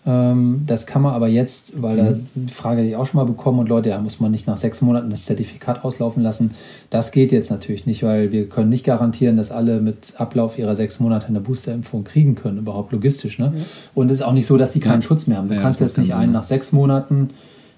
Ähm, 0.05 0.63
das 0.67 0.85
kann 0.85 1.01
man 1.01 1.13
aber 1.13 1.27
jetzt, 1.27 1.81
weil 1.81 1.95
mhm. 1.95 1.97
da 1.97 2.15
die 2.35 2.53
Frage 2.53 2.83
die 2.83 2.89
ich 2.89 2.95
auch 2.95 3.07
schon 3.07 3.19
mal 3.19 3.25
bekommen 3.25 3.59
und 3.59 3.69
Leute, 3.69 3.89
ja, 3.89 3.99
muss 3.99 4.19
man 4.19 4.29
nicht 4.29 4.45
nach 4.45 4.57
sechs 4.57 4.81
Monaten 4.81 5.09
das 5.09 5.25
Zertifikat 5.25 5.83
auslaufen 5.83 6.21
lassen. 6.21 6.51
Das 6.91 7.11
geht 7.11 7.31
jetzt 7.31 7.49
natürlich 7.49 7.87
nicht, 7.87 8.03
weil 8.03 8.31
wir 8.31 8.49
können 8.49 8.69
nicht 8.69 8.85
garantieren, 8.85 9.35
dass 9.35 9.51
alle 9.51 9.79
mit 9.79 10.13
Ablauf 10.17 10.59
ihrer 10.59 10.75
sechs 10.75 10.99
Monate 10.99 11.27
eine 11.27 11.39
Boosterimpfung 11.39 12.03
kriegen 12.03 12.35
können, 12.35 12.59
überhaupt 12.59 12.91
logistisch. 12.91 13.39
Ne? 13.39 13.53
Ja. 13.55 13.61
Und 13.95 14.07
es 14.07 14.19
ist 14.19 14.21
auch 14.21 14.33
nicht 14.33 14.45
so, 14.45 14.57
dass 14.57 14.73
die 14.73 14.79
keinen 14.79 15.01
ja. 15.01 15.07
Schutz 15.07 15.25
mehr 15.25 15.37
haben. 15.37 15.47
Du 15.47 15.55
ja, 15.55 15.61
kannst 15.61 15.81
jetzt 15.81 15.97
nicht 15.97 16.13
einen 16.13 16.33
nach 16.33 16.43
sechs 16.43 16.71
Monaten 16.71 17.29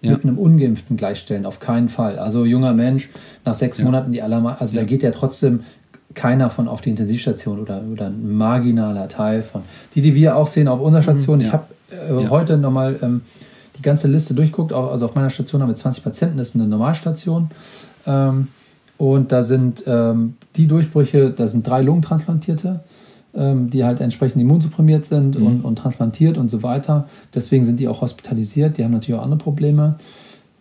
ja. 0.07 0.13
mit 0.13 0.23
einem 0.23 0.37
Ungeimpften 0.37 0.97
gleichstellen, 0.97 1.45
auf 1.45 1.59
keinen 1.59 1.89
Fall. 1.89 2.19
Also 2.19 2.45
junger 2.45 2.73
Mensch, 2.73 3.09
nach 3.43 3.53
sechs 3.53 3.77
ja. 3.77 3.85
Monaten 3.85 4.11
die 4.11 4.21
aller, 4.21 4.59
also 4.59 4.75
ja. 4.75 4.81
da 4.81 4.87
geht 4.87 5.03
ja 5.03 5.11
trotzdem 5.11 5.61
keiner 6.13 6.49
von 6.49 6.67
auf 6.67 6.81
die 6.81 6.89
Intensivstation 6.89 7.59
oder, 7.59 7.81
oder 7.91 8.07
ein 8.07 8.35
marginaler 8.37 9.07
Teil 9.07 9.43
von. 9.43 9.61
Die, 9.93 10.01
die 10.01 10.15
wir 10.15 10.37
auch 10.37 10.47
sehen 10.47 10.67
auf 10.67 10.79
unserer 10.79 11.01
mhm. 11.01 11.17
Station, 11.17 11.41
ich 11.41 11.51
habe 11.51 11.65
äh, 11.91 12.27
heute 12.29 12.57
nochmal 12.57 12.97
ähm, 13.01 13.21
die 13.77 13.81
ganze 13.81 14.07
Liste 14.07 14.33
durchguckt, 14.33 14.71
also 14.71 15.05
auf 15.05 15.15
meiner 15.15 15.29
Station 15.29 15.61
haben 15.61 15.69
wir 15.69 15.75
20 15.75 16.03
Patienten, 16.03 16.37
das 16.37 16.49
ist 16.49 16.55
eine 16.55 16.67
Normalstation. 16.67 17.49
Ähm, 18.07 18.47
und 18.97 19.31
da 19.31 19.43
sind 19.43 19.83
ähm, 19.87 20.35
die 20.55 20.67
Durchbrüche, 20.67 21.31
da 21.31 21.47
sind 21.47 21.67
drei 21.67 21.81
Lungentransplantierte 21.81 22.79
die 23.35 23.83
halt 23.83 23.99
entsprechend 23.99 24.41
immunsupprimiert 24.41 25.05
sind 25.05 25.37
mhm. 25.37 25.45
und, 25.45 25.65
und 25.65 25.75
transplantiert 25.77 26.37
und 26.37 26.49
so 26.49 26.63
weiter. 26.63 27.09
Deswegen 27.33 27.65
sind 27.65 27.79
die 27.79 27.87
auch 27.87 28.01
hospitalisiert. 28.01 28.77
Die 28.77 28.83
haben 28.83 28.91
natürlich 28.91 29.19
auch 29.19 29.23
andere 29.23 29.39
Probleme. 29.39 29.95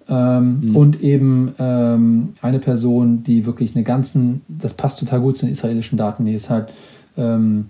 Ähm, 0.09 0.61
mhm. 0.61 0.77
Und 0.77 1.01
eben 1.03 1.55
ähm, 1.59 2.35
eine 2.43 2.59
Person, 2.59 3.25
die 3.25 3.47
wirklich 3.47 3.75
eine 3.75 3.85
ganzen, 3.85 4.43
das 4.49 4.75
passt 4.75 5.01
total 5.01 5.21
gut 5.21 5.37
zu 5.37 5.47
den 5.47 5.53
israelischen 5.53 5.97
Daten, 5.97 6.25
die 6.25 6.35
ist 6.35 6.51
halt 6.51 6.69
ähm, 7.17 7.67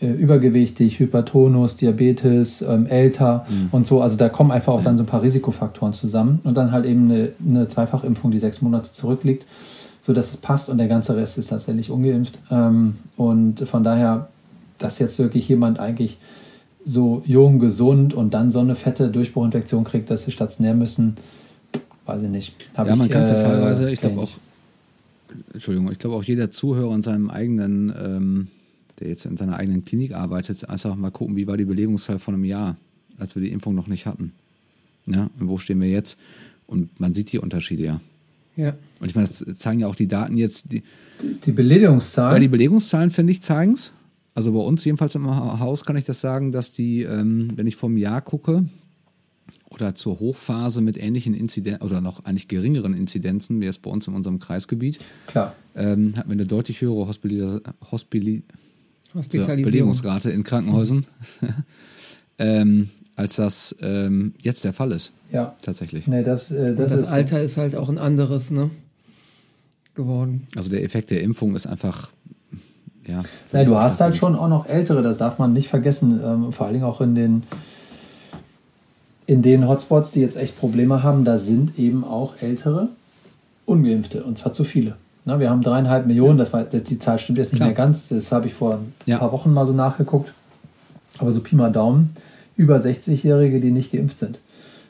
äh, 0.00 0.10
übergewichtig, 0.10 0.98
Hypertonus, 0.98 1.76
Diabetes, 1.76 2.60
ähm, 2.62 2.86
älter 2.86 3.46
mhm. 3.48 3.68
und 3.70 3.86
so. 3.86 4.02
Also 4.02 4.16
da 4.16 4.28
kommen 4.28 4.50
einfach 4.50 4.74
auch 4.74 4.82
dann 4.82 4.98
so 4.98 5.04
ein 5.04 5.06
paar 5.06 5.22
Risikofaktoren 5.22 5.94
zusammen 5.94 6.40
und 6.44 6.56
dann 6.56 6.72
halt 6.72 6.84
eben 6.84 7.10
eine, 7.10 7.30
eine 7.46 7.68
Zweifachimpfung, 7.68 8.30
die 8.30 8.38
sechs 8.38 8.60
Monate 8.60 8.92
zurückliegt, 8.92 9.46
sodass 10.02 10.30
es 10.30 10.36
passt 10.38 10.68
und 10.68 10.76
der 10.78 10.88
ganze 10.88 11.16
Rest 11.16 11.38
ist 11.38 11.48
tatsächlich 11.48 11.90
ungeimpft. 11.90 12.38
Ähm, 12.50 12.96
und 13.16 13.60
von 13.60 13.82
daher 13.82 14.28
dass 14.82 14.98
jetzt 14.98 15.18
wirklich 15.18 15.48
jemand 15.48 15.78
eigentlich 15.78 16.18
so 16.84 17.22
jung, 17.26 17.58
gesund 17.58 18.14
und 18.14 18.34
dann 18.34 18.50
so 18.50 18.60
eine 18.60 18.74
fette 18.74 19.08
Durchbruchinfektion 19.08 19.84
kriegt, 19.84 20.10
dass 20.10 20.24
sie 20.24 20.32
stationär 20.32 20.74
müssen, 20.74 21.16
weiß 22.06 22.22
ich 22.22 22.28
nicht. 22.28 22.54
Hab 22.74 22.88
ja, 22.88 22.96
man 22.96 23.08
kann 23.08 23.22
es 23.22 23.30
ja 23.30 23.42
teilweise, 23.42 23.90
ich 23.90 24.00
glaube 24.00 24.20
auch, 24.20 24.30
Entschuldigung, 25.52 25.90
ich 25.90 25.98
glaube 25.98 26.16
auch 26.16 26.24
jeder 26.24 26.50
Zuhörer 26.50 26.94
in 26.94 27.02
seinem 27.02 27.30
eigenen, 27.30 27.92
ähm, 27.96 28.48
der 28.98 29.08
jetzt 29.08 29.24
in 29.24 29.36
seiner 29.36 29.56
eigenen 29.56 29.84
Klinik 29.84 30.12
arbeitet, 30.12 30.68
einfach 30.68 30.96
mal 30.96 31.10
gucken, 31.10 31.36
wie 31.36 31.46
war 31.46 31.56
die 31.56 31.64
Belegungszahl 31.64 32.18
von 32.18 32.34
einem 32.34 32.44
Jahr, 32.44 32.76
als 33.18 33.34
wir 33.34 33.42
die 33.42 33.52
Impfung 33.52 33.74
noch 33.74 33.86
nicht 33.86 34.06
hatten. 34.06 34.32
Ja, 35.06 35.30
und 35.38 35.48
wo 35.48 35.58
stehen 35.58 35.80
wir 35.80 35.88
jetzt? 35.88 36.18
Und 36.66 37.00
man 37.00 37.14
sieht 37.14 37.32
die 37.32 37.38
Unterschiede 37.38 37.84
ja. 37.84 38.00
Ja. 38.56 38.74
Und 39.00 39.08
ich 39.08 39.14
meine, 39.14 39.26
das 39.26 39.44
zeigen 39.58 39.80
ja 39.80 39.86
auch 39.86 39.94
die 39.94 40.08
Daten 40.08 40.36
jetzt. 40.36 40.70
Die, 40.70 40.82
die, 41.22 41.34
die 41.44 41.52
Belegungszahlen? 41.52 42.34
Ja, 42.34 42.38
die 42.38 42.48
Belegungszahlen, 42.48 43.10
finde 43.10 43.32
ich, 43.32 43.42
zeigen 43.42 43.72
es. 43.72 43.92
Also 44.34 44.52
bei 44.52 44.60
uns 44.60 44.84
jedenfalls 44.84 45.14
im 45.14 45.28
Haus 45.60 45.84
kann 45.84 45.96
ich 45.96 46.04
das 46.04 46.20
sagen, 46.20 46.52
dass 46.52 46.72
die, 46.72 47.02
ähm, 47.02 47.52
wenn 47.54 47.66
ich 47.66 47.76
vom 47.76 47.96
Jahr 47.96 48.22
gucke 48.22 48.64
oder 49.70 49.94
zur 49.94 50.20
Hochphase 50.20 50.80
mit 50.80 50.96
ähnlichen 50.96 51.34
Inzidenzen 51.34 51.82
oder 51.82 52.00
noch 52.00 52.24
eigentlich 52.24 52.48
geringeren 52.48 52.94
Inzidenzen, 52.94 53.60
wie 53.60 53.66
es 53.66 53.78
bei 53.78 53.90
uns 53.90 54.06
in 54.06 54.14
unserem 54.14 54.38
Kreisgebiet, 54.38 55.00
Klar. 55.26 55.54
Ähm, 55.74 56.16
hatten 56.16 56.28
wir 56.28 56.34
eine 56.34 56.46
deutlich 56.46 56.80
höhere 56.80 57.06
Hospili 57.06 57.60
Hospili 57.90 58.42
Belegungsrate 59.14 60.30
in 60.30 60.42
Krankenhäusern, 60.44 61.06
ähm, 62.38 62.88
als 63.16 63.36
das 63.36 63.76
ähm, 63.80 64.34
jetzt 64.42 64.64
der 64.64 64.72
Fall 64.72 64.92
ist. 64.92 65.12
Ja. 65.30 65.54
Tatsächlich. 65.62 66.06
Nee, 66.06 66.22
das, 66.22 66.50
äh, 66.50 66.74
das, 66.74 66.92
das 66.92 67.08
Alter 67.08 67.42
ist 67.42 67.58
halt 67.58 67.76
auch 67.76 67.90
ein 67.90 67.98
anderes, 67.98 68.50
ne? 68.50 68.70
Geworden. 69.94 70.46
Also 70.56 70.70
der 70.70 70.82
Effekt 70.84 71.10
der 71.10 71.22
Impfung 71.22 71.54
ist 71.54 71.66
einfach 71.66 72.10
ja. 73.06 73.22
Naja, 73.52 73.64
du 73.64 73.76
hast 73.76 74.00
halt 74.00 74.16
schon 74.16 74.36
auch 74.36 74.48
noch 74.48 74.66
ältere, 74.66 75.02
das 75.02 75.18
darf 75.18 75.38
man 75.38 75.52
nicht 75.52 75.68
vergessen, 75.68 76.20
ähm, 76.24 76.52
vor 76.52 76.66
allen 76.66 76.74
Dingen 76.74 76.86
auch 76.86 77.00
in 77.00 77.14
den 77.14 77.42
in 79.26 79.40
den 79.40 79.68
Hotspots, 79.68 80.10
die 80.12 80.20
jetzt 80.20 80.36
echt 80.36 80.58
Probleme 80.58 81.02
haben, 81.02 81.24
da 81.24 81.38
sind 81.38 81.78
eben 81.78 82.04
auch 82.04 82.34
ältere 82.40 82.88
Ungeimpfte 83.66 84.24
und 84.24 84.36
zwar 84.36 84.52
zu 84.52 84.64
viele. 84.64 84.96
Na, 85.24 85.38
wir 85.38 85.48
haben 85.48 85.62
dreieinhalb 85.62 86.06
Millionen, 86.06 86.38
das 86.38 86.52
war, 86.52 86.64
das, 86.64 86.82
die 86.84 86.98
Zahl 86.98 87.18
stimmt 87.18 87.38
jetzt 87.38 87.52
nicht 87.52 87.60
Klar. 87.60 87.68
mehr 87.68 87.76
ganz, 87.76 88.08
das 88.08 88.32
habe 88.32 88.46
ich 88.46 88.54
vor 88.54 88.74
ein 88.74 88.92
ja. 89.06 89.18
paar 89.18 89.30
Wochen 89.30 89.52
mal 89.52 89.64
so 89.64 89.72
nachgeguckt, 89.72 90.32
aber 91.18 91.30
so 91.30 91.40
Pi 91.40 91.54
mal 91.54 91.70
Daumen, 91.70 92.14
über 92.56 92.76
60-Jährige, 92.76 93.60
die 93.60 93.70
nicht 93.70 93.92
geimpft 93.92 94.18
sind. 94.18 94.40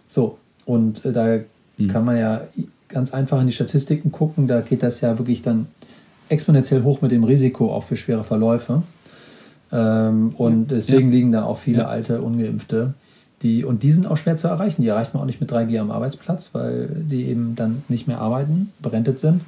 So, 0.07 0.39
und 0.65 1.05
äh, 1.05 1.13
da 1.13 1.39
mhm. 1.77 1.89
kann 1.89 2.05
man 2.05 2.17
ja 2.17 2.43
ganz 2.89 3.13
einfach 3.13 3.41
in 3.41 3.47
die 3.47 3.53
Statistiken 3.53 4.13
gucken. 4.13 4.47
Da 4.49 4.61
geht 4.61 4.83
das 4.83 5.01
ja 5.01 5.19
wirklich 5.19 5.43
dann 5.43 5.67
exponentiell 6.33 6.83
hoch 6.83 7.03
mit 7.03 7.13
dem 7.13 7.25
Risiko 7.25 7.73
auch 7.73 7.85
für 7.85 7.97
schwere 7.97 8.25
Verläufe. 8.25 8.83
Ähm, 9.71 10.35
und 10.37 10.71
deswegen 10.71 11.09
ja. 11.09 11.15
liegen 11.15 11.33
da 11.33 11.45
auch 11.45 11.59
viele 11.59 11.81
ja. 11.81 11.89
alte 11.89 12.21
Ungeimpfte. 12.21 12.95
Die, 13.43 13.65
und 13.65 13.83
die 13.83 13.93
sind 13.93 14.07
auch 14.07 14.17
schwer 14.17 14.37
zu 14.37 14.49
erreichen. 14.49 14.83
Die 14.83 14.89
erreicht 14.89 15.15
man 15.15 15.23
auch 15.23 15.27
nicht 15.27 15.41
mit 15.41 15.51
3G 15.51 15.79
am 15.81 15.91
Arbeitsplatz, 15.91 16.51
weil 16.53 16.89
die 16.89 17.25
eben 17.25 17.55
dann 17.57 17.83
nicht 17.89 18.07
mehr 18.07 18.21
arbeiten, 18.21 18.71
berentet 18.81 19.21
sind. 19.21 19.43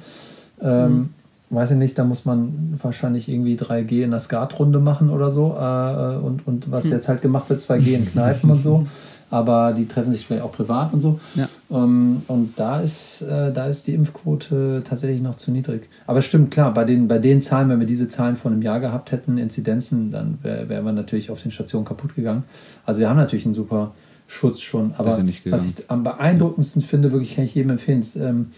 Ähm, 0.61 0.93
mhm. 0.93 1.09
Weiß 1.49 1.71
ich 1.71 1.77
nicht, 1.77 1.97
da 1.97 2.03
muss 2.03 2.25
man 2.25 2.77
wahrscheinlich 2.81 3.29
irgendwie 3.29 3.55
3G 3.55 4.03
in 4.03 4.11
der 4.11 4.19
Skatrunde 4.19 4.79
machen 4.79 5.09
oder 5.09 5.29
so. 5.29 5.55
Äh, 5.57 6.17
und, 6.17 6.45
und 6.45 6.71
was 6.71 6.85
hm. 6.85 6.91
jetzt 6.91 7.07
halt 7.07 7.21
gemacht 7.21 7.49
wird, 7.49 7.61
2G 7.61 7.93
in 7.93 8.05
Kneipen 8.05 8.49
und 8.51 8.63
so. 8.63 8.85
aber 9.35 9.73
die 9.73 9.85
treffen 9.85 10.13
sich 10.13 10.25
vielleicht 10.25 10.43
auch 10.43 10.53
privat 10.53 10.93
und 10.93 11.01
so. 11.01 11.19
Ja. 11.35 11.49
Ähm, 11.69 12.21
und 12.27 12.57
da 12.57 12.79
ist, 12.79 13.21
äh, 13.21 13.51
da 13.51 13.65
ist 13.65 13.85
die 13.85 13.93
Impfquote 13.93 14.81
tatsächlich 14.85 15.21
noch 15.21 15.35
zu 15.35 15.51
niedrig. 15.51 15.89
Aber 16.07 16.21
stimmt, 16.21 16.51
klar, 16.51 16.73
bei 16.73 16.85
den, 16.85 17.09
bei 17.09 17.17
den 17.17 17.41
Zahlen, 17.41 17.67
wenn 17.67 17.81
wir 17.81 17.85
diese 17.85 18.07
Zahlen 18.07 18.37
vor 18.37 18.49
einem 18.49 18.61
Jahr 18.61 18.79
gehabt 18.79 19.11
hätten, 19.11 19.37
Inzidenzen, 19.37 20.09
dann 20.09 20.39
wären 20.41 20.69
wär 20.69 20.85
wir 20.85 20.93
natürlich 20.93 21.31
auf 21.31 21.41
den 21.41 21.51
Stationen 21.51 21.83
kaputt 21.83 22.15
gegangen. 22.15 22.43
Also 22.85 23.01
wir 23.01 23.09
haben 23.09 23.17
natürlich 23.17 23.45
einen 23.45 23.55
super 23.55 23.93
Schutz 24.25 24.61
schon. 24.61 24.93
Aber 24.95 25.21
was 25.49 25.65
ich 25.65 25.89
am 25.89 26.03
beeindruckendsten 26.03 26.81
finde, 26.81 27.11
wirklich 27.11 27.35
kann 27.35 27.43
ich 27.43 27.55
jedem 27.55 27.71
empfehlen, 27.71 27.99
ist 27.99 28.15
ähm, 28.15 28.51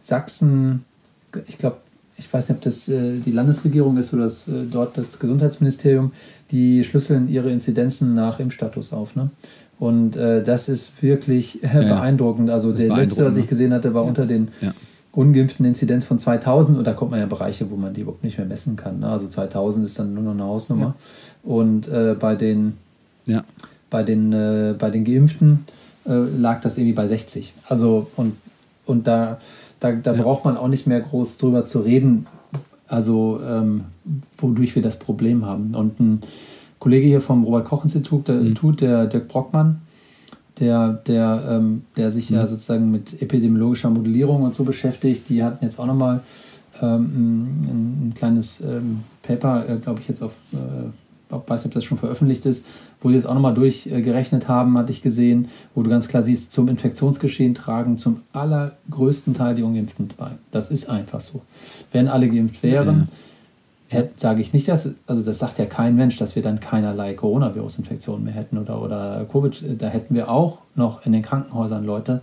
Sachsen, 0.00 0.84
ich 1.46 1.56
glaube, 1.56 1.76
ich 2.18 2.32
weiß 2.32 2.48
nicht, 2.48 2.56
ob 2.56 2.62
das 2.64 2.88
äh, 2.88 3.18
die 3.18 3.32
Landesregierung 3.32 3.96
ist 3.98 4.12
oder 4.14 4.24
das, 4.24 4.48
äh, 4.48 4.64
dort 4.70 4.96
das 4.96 5.18
Gesundheitsministerium, 5.18 6.12
die 6.50 6.82
schlüsseln 6.84 7.28
ihre 7.28 7.50
Inzidenzen 7.50 8.14
nach 8.14 8.40
Impfstatus 8.40 8.92
auf. 8.92 9.16
Ne? 9.16 9.30
Und 9.78 10.16
äh, 10.16 10.42
das 10.42 10.68
ist 10.68 11.02
wirklich 11.02 11.62
äh, 11.62 11.82
ja, 11.82 11.96
beeindruckend. 11.96 12.50
Also 12.50 12.72
der 12.72 12.94
letzte, 12.94 13.24
was 13.24 13.36
ich 13.36 13.46
gesehen 13.46 13.72
hatte, 13.74 13.92
war 13.94 14.02
ja. 14.02 14.08
unter 14.08 14.26
den 14.26 14.48
ja. 14.60 14.72
ungeimpften 15.12 15.66
Inzidenz 15.66 16.04
von 16.04 16.18
2000 16.18 16.78
und 16.78 16.84
da 16.86 16.94
kommt 16.94 17.10
man 17.10 17.20
ja 17.20 17.26
Bereiche, 17.26 17.70
wo 17.70 17.76
man 17.76 17.92
die 17.92 18.02
überhaupt 18.02 18.24
nicht 18.24 18.38
mehr 18.38 18.46
messen 18.46 18.76
kann. 18.76 19.00
Ne? 19.00 19.08
Also 19.08 19.26
2000 19.26 19.84
ist 19.84 19.98
dann 19.98 20.14
nur 20.14 20.22
noch 20.22 20.32
eine 20.32 20.44
Hausnummer. 20.44 20.94
Und 21.42 21.88
äh, 21.88 22.16
bei 22.18 22.34
den, 22.36 22.74
bei 23.90 24.02
den, 24.02 24.32
äh, 24.32 24.74
bei 24.78 24.90
den 24.90 25.04
Geimpften 25.04 25.66
äh, 26.06 26.12
lag 26.12 26.60
das 26.62 26.78
irgendwie 26.78 26.94
bei 26.94 27.06
60. 27.06 27.52
Also 27.68 28.06
und, 28.16 28.36
und 28.86 29.06
da, 29.06 29.38
da, 29.80 29.92
da 29.92 30.12
braucht 30.12 30.44
man 30.44 30.56
auch 30.56 30.68
nicht 30.68 30.86
mehr 30.86 31.00
groß 31.00 31.38
drüber 31.38 31.64
zu 31.64 31.80
reden, 31.80 32.26
also 32.88 33.40
ähm, 33.46 33.84
wodurch 34.38 34.74
wir 34.74 34.82
das 34.82 34.98
Problem 34.98 35.44
haben. 35.44 35.74
Und 35.74 36.00
ein 36.00 36.22
Kollege 36.86 37.08
hier 37.08 37.20
vom 37.20 37.42
Robert-Koch-Institut, 37.42 38.28
der, 38.28 38.36
mhm. 38.36 38.76
der 38.76 39.06
Dirk 39.06 39.26
Brockmann, 39.26 39.80
der, 40.60 40.92
der, 40.92 41.42
ähm, 41.50 41.82
der 41.96 42.12
sich 42.12 42.30
mhm. 42.30 42.36
ja 42.36 42.46
sozusagen 42.46 42.92
mit 42.92 43.20
epidemiologischer 43.20 43.90
Modellierung 43.90 44.44
und 44.44 44.54
so 44.54 44.62
beschäftigt, 44.62 45.28
die 45.28 45.42
hatten 45.42 45.64
jetzt 45.64 45.80
auch 45.80 45.86
nochmal 45.86 46.20
ähm, 46.80 47.02
ein, 47.02 48.08
ein, 48.10 48.12
kleines 48.14 48.60
ähm, 48.60 49.00
Paper, 49.24 49.68
äh, 49.68 49.78
glaube 49.78 49.98
ich, 50.00 50.06
jetzt 50.06 50.22
auf, 50.22 50.30
äh, 50.52 51.34
weiß 51.34 51.64
nicht, 51.64 51.66
ob 51.66 51.74
das 51.74 51.82
schon 51.82 51.98
veröffentlicht 51.98 52.46
ist, 52.46 52.64
wo 53.00 53.08
die 53.08 53.16
jetzt 53.16 53.26
auch 53.26 53.34
nochmal 53.34 53.54
durchgerechnet 53.54 54.46
haben, 54.46 54.78
hatte 54.78 54.92
ich 54.92 55.02
gesehen, 55.02 55.48
wo 55.74 55.82
du 55.82 55.90
ganz 55.90 56.06
klar 56.06 56.22
siehst, 56.22 56.52
zum 56.52 56.68
Infektionsgeschehen 56.68 57.54
tragen 57.54 57.98
zum 57.98 58.20
allergrößten 58.32 59.34
Teil 59.34 59.56
die 59.56 59.64
Ungeimpften 59.64 60.10
bei. 60.16 60.30
Das 60.52 60.70
ist 60.70 60.88
einfach 60.88 61.18
so. 61.20 61.42
Wenn 61.90 62.06
alle 62.06 62.28
geimpft 62.28 62.62
wären, 62.62 62.96
ja 62.96 63.06
sage 64.16 64.40
ich 64.40 64.52
nicht, 64.52 64.68
dass, 64.68 64.88
also 65.06 65.22
das 65.22 65.38
sagt 65.38 65.58
ja 65.58 65.66
kein 65.66 65.94
Mensch, 65.94 66.16
dass 66.16 66.34
wir 66.34 66.42
dann 66.42 66.60
keinerlei 66.60 67.14
Coronavirus-Infektionen 67.14 68.24
mehr 68.24 68.34
hätten 68.34 68.58
oder, 68.58 68.82
oder 68.82 69.26
Covid, 69.30 69.80
da 69.80 69.88
hätten 69.88 70.14
wir 70.14 70.28
auch 70.28 70.62
noch 70.74 71.06
in 71.06 71.12
den 71.12 71.22
Krankenhäusern 71.22 71.84
Leute, 71.84 72.22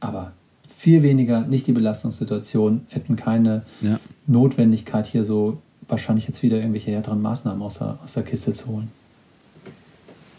aber 0.00 0.32
viel 0.76 1.02
weniger, 1.02 1.46
nicht 1.46 1.66
die 1.66 1.72
Belastungssituation, 1.72 2.86
hätten 2.88 3.16
keine 3.16 3.62
ja. 3.80 3.98
Notwendigkeit 4.26 5.06
hier 5.06 5.24
so 5.24 5.58
wahrscheinlich 5.88 6.26
jetzt 6.26 6.42
wieder 6.42 6.58
irgendwelche 6.58 6.90
härteren 6.90 7.22
Maßnahmen 7.22 7.62
aus 7.62 7.78
der, 7.78 7.98
aus 8.04 8.14
der 8.14 8.24
Kiste 8.24 8.52
zu 8.52 8.66
holen. 8.66 8.88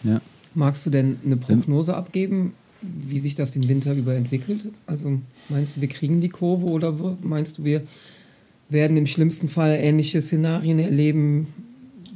Ja. 0.03 0.19
Magst 0.53 0.85
du 0.85 0.89
denn 0.89 1.19
eine 1.25 1.37
Prognose 1.37 1.95
abgeben, 1.95 2.53
wie 2.81 3.19
sich 3.19 3.35
das 3.35 3.51
den 3.51 3.67
Winter 3.67 3.93
über 3.93 4.13
entwickelt? 4.13 4.69
Also 4.85 5.19
meinst 5.49 5.77
du, 5.77 5.81
wir 5.81 5.87
kriegen 5.87 6.21
die 6.21 6.29
Kurve 6.29 6.67
oder 6.67 6.93
meinst 7.21 7.57
du, 7.57 7.63
wir 7.63 7.81
werden 8.69 8.97
im 8.97 9.07
schlimmsten 9.07 9.47
Fall 9.47 9.77
ähnliche 9.79 10.21
Szenarien 10.21 10.79
erleben 10.79 11.47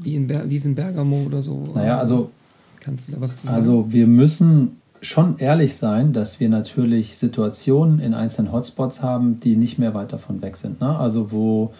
wie, 0.01 0.15
in 0.15 0.27
Ber 0.27 0.49
wie 0.49 0.57
es 0.57 0.65
in 0.65 0.75
Bergamo 0.75 1.23
oder 1.25 1.41
so. 1.41 1.69
Naja, 1.73 1.99
also, 1.99 2.31
Kannst 2.79 3.07
du 3.07 3.13
da 3.13 3.21
was 3.21 3.37
zu 3.37 3.45
sagen? 3.45 3.55
also 3.55 3.93
wir 3.93 4.07
müssen 4.07 4.77
schon 5.01 5.37
ehrlich 5.39 5.75
sein, 5.75 6.13
dass 6.13 6.39
wir 6.39 6.49
natürlich 6.49 7.15
Situationen 7.17 7.99
in 7.99 8.13
einzelnen 8.13 8.51
Hotspots 8.51 9.01
haben, 9.01 9.39
die 9.39 9.55
nicht 9.55 9.79
mehr 9.79 9.93
weit 9.93 10.13
davon 10.13 10.41
weg 10.41 10.57
sind. 10.57 10.81
Ne? 10.81 10.95
Also 10.95 11.31
wo 11.31 11.73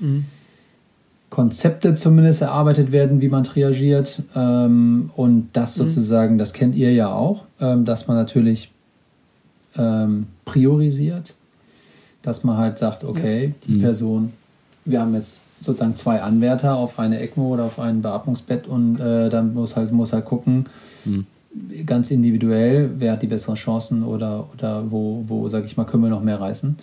mhm. 0.00 0.26
Konzepte 1.30 1.94
zumindest 1.94 2.42
erarbeitet 2.42 2.92
werden, 2.92 3.20
wie 3.20 3.28
man 3.28 3.44
triagiert. 3.44 4.22
Ähm, 4.34 5.10
und 5.16 5.48
das 5.54 5.76
mhm. 5.76 5.82
sozusagen, 5.84 6.38
das 6.38 6.52
kennt 6.52 6.74
ihr 6.74 6.92
ja 6.92 7.12
auch, 7.12 7.44
ähm, 7.60 7.84
dass 7.84 8.08
man 8.08 8.16
natürlich 8.16 8.72
ähm, 9.76 10.26
priorisiert 10.44 11.34
dass 12.26 12.42
man 12.42 12.56
halt 12.56 12.76
sagt, 12.76 13.04
okay, 13.04 13.54
die 13.66 13.72
mhm. 13.72 13.80
Person, 13.80 14.32
wir 14.84 15.00
haben 15.00 15.14
jetzt 15.14 15.42
sozusagen 15.60 15.94
zwei 15.94 16.20
Anwärter 16.20 16.74
auf 16.74 16.98
eine 16.98 17.20
ECMO 17.20 17.54
oder 17.54 17.64
auf 17.64 17.78
ein 17.78 18.02
Beatmungsbett 18.02 18.66
und 18.66 18.98
äh, 18.98 19.30
dann 19.30 19.54
muss 19.54 19.76
halt, 19.76 19.92
muss 19.92 20.12
halt 20.12 20.24
gucken, 20.24 20.64
mhm. 21.04 21.24
ganz 21.86 22.10
individuell, 22.10 22.90
wer 22.98 23.12
hat 23.12 23.22
die 23.22 23.28
besseren 23.28 23.54
Chancen 23.54 24.02
oder, 24.02 24.48
oder 24.52 24.90
wo, 24.90 25.24
wo 25.28 25.48
sage 25.48 25.66
ich 25.66 25.76
mal, 25.76 25.84
können 25.84 26.02
wir 26.02 26.10
noch 26.10 26.20
mehr 26.20 26.40
reißen. 26.40 26.76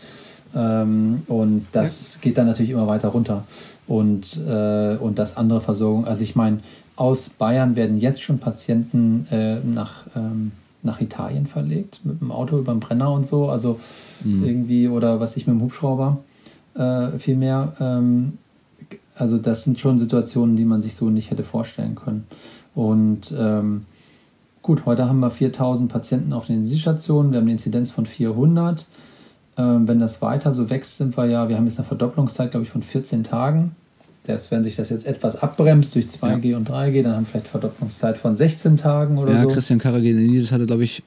Ähm, 0.56 1.24
und 1.28 1.66
das 1.74 2.16
ja. 2.16 2.22
geht 2.22 2.38
dann 2.38 2.48
natürlich 2.48 2.72
immer 2.72 2.88
weiter 2.88 3.10
runter. 3.10 3.44
Und, 3.86 4.38
äh, 4.48 4.96
und 4.96 5.20
das 5.20 5.36
andere 5.36 5.60
Versorgung, 5.60 6.06
also 6.06 6.24
ich 6.24 6.38
meine, 6.38 6.60
aus 6.96 7.30
Bayern 7.30 7.76
werden 7.76 7.98
jetzt 7.98 8.22
schon 8.22 8.40
Patienten 8.40 9.28
äh, 9.30 9.58
nach 9.60 10.06
ähm, 10.16 10.54
nach 10.84 11.02
Italien 11.02 11.48
verlegt, 11.48 12.02
mit 12.04 12.22
dem 12.22 12.32
Auto 12.32 12.58
über 12.58 12.74
den 12.74 12.80
Brenner 12.80 13.12
und 13.12 13.26
so. 13.26 13.50
Also 13.50 13.80
mhm. 14.24 14.46
irgendwie, 14.46 14.88
oder 14.88 15.20
was 15.20 15.38
ich 15.38 15.48
mit 15.48 15.56
dem 15.56 15.62
Hubschrauber 15.62 16.20
äh, 16.76 17.18
viel 17.18 17.38
mehr. 17.38 17.74
Ähm, 17.80 18.38
also 19.16 19.38
das 19.38 19.64
sind 19.64 19.80
schon 19.80 20.00
Situationen, 20.00 20.56
die 20.56 20.66
man 20.66 20.82
sich 20.82 20.96
so 20.96 21.10
nicht 21.10 21.32
hätte 21.32 21.44
vorstellen 21.44 21.96
können. 21.96 22.26
Und 22.76 23.34
ähm, 23.38 23.86
gut, 24.62 24.86
heute 24.86 25.08
haben 25.08 25.20
wir 25.20 25.30
4000 25.30 25.92
Patienten 25.92 26.34
auf 26.34 26.48
den 26.48 26.56
Intensivstationen, 26.58 27.32
wir 27.32 27.38
haben 27.38 27.46
eine 27.46 27.54
Inzidenz 27.54 27.92
von 27.92 28.06
400. 28.06 28.88
Ähm, 29.56 29.88
wenn 29.88 30.00
das 30.00 30.22
weiter 30.22 30.52
so 30.52 30.72
wächst, 30.72 30.98
sind 30.98 31.16
wir 31.16 31.26
ja, 31.26 31.48
wir 31.48 31.58
haben 31.58 31.66
jetzt 31.66 31.78
eine 31.78 31.88
Verdopplungszeit, 31.88 32.52
glaube 32.52 32.66
ich, 32.66 32.72
von 32.72 32.82
14 32.82 33.24
Tagen 33.24 33.76
dass 34.26 34.52
wenn 34.52 34.64
sich 34.64 34.76
das 34.76 34.90
jetzt 34.90 35.06
etwas 35.06 35.36
abbremst 35.36 35.96
durch 35.96 36.06
2G 36.06 36.52
ja. 36.52 36.58
und 36.58 36.70
3G, 36.70 37.04
dann 37.04 37.16
haben 37.16 37.24
wir 37.24 37.32
vielleicht 37.32 37.48
Verdopplungszeit 37.48 38.18
von 38.18 38.36
16 38.36 38.78
Tagen 38.78 39.18
oder 39.18 39.34
ja, 39.34 39.42
so. 39.42 39.50
Ja, 39.50 39.54
Christian 39.54 39.80
Karagenidis 39.80 40.52
hatte, 40.52 40.66
glaube 40.66 40.84
ich, 40.84 41.04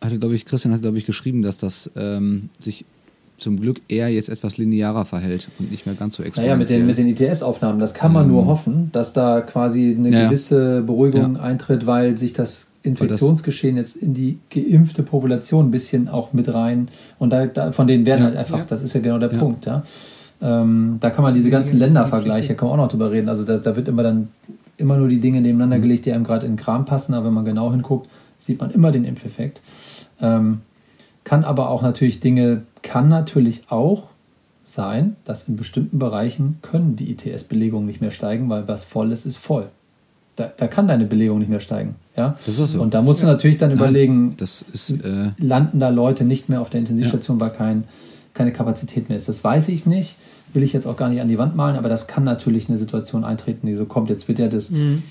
hatte, 0.00 0.18
glaube 0.18 0.34
ich, 0.34 0.44
Christian 0.44 0.72
hat, 0.72 0.82
glaube 0.82 0.98
ich, 0.98 1.04
geschrieben, 1.04 1.42
dass 1.42 1.58
das 1.58 1.90
ähm, 1.96 2.50
sich 2.58 2.84
zum 3.40 3.58
Glück 3.58 3.80
eher 3.88 4.08
jetzt 4.08 4.28
etwas 4.28 4.58
linearer 4.58 5.04
verhält 5.04 5.48
und 5.58 5.70
nicht 5.70 5.86
mehr 5.86 5.94
ganz 5.94 6.16
so 6.16 6.22
exponentiell. 6.22 6.56
Naja, 6.56 6.58
mit 6.58 6.70
den, 6.70 6.86
mit 6.86 6.98
den 6.98 7.08
ITS-Aufnahmen, 7.08 7.80
das 7.80 7.94
kann 7.94 8.12
man 8.12 8.26
ähm, 8.26 8.32
nur 8.32 8.46
hoffen, 8.46 8.90
dass 8.92 9.12
da 9.12 9.40
quasi 9.40 9.96
eine 9.98 10.10
ja, 10.10 10.24
gewisse 10.26 10.82
Beruhigung 10.82 11.36
ja. 11.36 11.42
eintritt, 11.42 11.86
weil 11.86 12.16
sich 12.16 12.32
das 12.32 12.68
Infektionsgeschehen 12.82 13.76
jetzt 13.76 13.96
in 13.96 14.14
die 14.14 14.38
geimpfte 14.50 15.02
Population 15.02 15.66
ein 15.68 15.70
bisschen 15.70 16.08
auch 16.08 16.32
mit 16.32 16.52
rein 16.52 16.88
und 17.18 17.30
da, 17.30 17.46
da 17.46 17.72
von 17.72 17.86
denen 17.86 18.06
werden 18.06 18.20
ja, 18.20 18.26
halt 18.26 18.36
einfach, 18.36 18.64
das 18.64 18.80
ist 18.82 18.94
ja 18.94 19.00
genau 19.00 19.18
der 19.18 19.28
Punkt, 19.28 19.66
ja. 19.66 19.82
Ähm, 20.42 20.96
da 21.00 21.10
kann 21.10 21.22
man 21.22 21.34
diese 21.34 21.50
ganzen 21.50 21.78
Ländervergleiche, 21.78 22.54
kann 22.54 22.68
man 22.68 22.78
auch 22.78 22.84
noch 22.84 22.90
drüber 22.90 23.10
reden. 23.10 23.28
Also 23.28 23.44
da, 23.44 23.58
da 23.58 23.76
wird 23.76 23.88
immer 23.88 24.02
dann 24.02 24.28
immer 24.76 24.96
nur 24.96 25.08
die 25.08 25.20
Dinge 25.20 25.40
nebeneinander 25.40 25.76
mhm. 25.76 25.82
gelegt, 25.82 26.06
die 26.06 26.12
einem 26.12 26.24
gerade 26.24 26.46
in 26.46 26.52
den 26.52 26.58
Kram 26.58 26.86
passen, 26.86 27.12
aber 27.12 27.26
wenn 27.26 27.34
man 27.34 27.44
genau 27.44 27.70
hinguckt, 27.70 28.08
sieht 28.38 28.60
man 28.60 28.70
immer 28.70 28.90
den 28.90 29.04
Impfeffekt. 29.04 29.60
Ähm, 30.20 30.62
kann 31.24 31.44
aber 31.44 31.68
auch 31.68 31.82
natürlich 31.82 32.20
Dinge, 32.20 32.62
kann 32.82 33.08
natürlich 33.10 33.64
auch 33.68 34.04
sein, 34.64 35.16
dass 35.26 35.48
in 35.48 35.56
bestimmten 35.56 35.98
Bereichen 35.98 36.58
können 36.62 36.96
die 36.96 37.10
ITS-Belegungen 37.10 37.86
nicht 37.86 38.00
mehr 38.00 38.10
steigen, 38.10 38.48
weil 38.48 38.66
was 38.68 38.84
voll 38.84 39.12
ist, 39.12 39.26
ist 39.26 39.36
voll. 39.36 39.66
Da, 40.36 40.50
da 40.56 40.68
kann 40.68 40.88
deine 40.88 41.04
Belegung 41.04 41.40
nicht 41.40 41.50
mehr 41.50 41.60
steigen. 41.60 41.96
Ja? 42.16 42.36
Das 42.46 42.54
ist 42.54 42.60
auch 42.60 42.66
so. 42.66 42.80
Und 42.80 42.94
da 42.94 43.02
musst 43.02 43.20
ja. 43.20 43.26
du 43.26 43.32
natürlich 43.32 43.58
dann 43.58 43.70
Nein, 43.70 43.78
überlegen, 43.78 44.36
ist, 44.40 44.90
äh, 44.90 45.32
landen 45.38 45.80
da 45.80 45.90
Leute 45.90 46.24
nicht 46.24 46.48
mehr 46.48 46.62
auf 46.62 46.70
der 46.70 46.80
Intensivstation, 46.80 47.38
ja. 47.38 47.46
weil 47.46 47.50
kein 47.50 47.84
keine 48.34 48.52
Kapazität 48.52 49.08
mehr 49.08 49.16
ist. 49.16 49.28
Das 49.28 49.42
weiß 49.42 49.68
ich 49.68 49.86
nicht, 49.86 50.16
will 50.54 50.62
ich 50.62 50.72
jetzt 50.72 50.86
auch 50.86 50.96
gar 50.96 51.08
nicht 51.08 51.20
an 51.20 51.28
die 51.28 51.38
Wand 51.38 51.56
malen, 51.56 51.76
aber 51.76 51.88
das 51.88 52.06
kann 52.06 52.24
natürlich 52.24 52.68
eine 52.68 52.78
Situation 52.78 53.24
eintreten, 53.24 53.66
die 53.66 53.74
so 53.74 53.84
kommt. 53.84 54.08
Jetzt 54.10 54.28
wird 54.28 54.38
ja 54.38 54.48
das 54.48 54.70
mhm. 54.70 55.02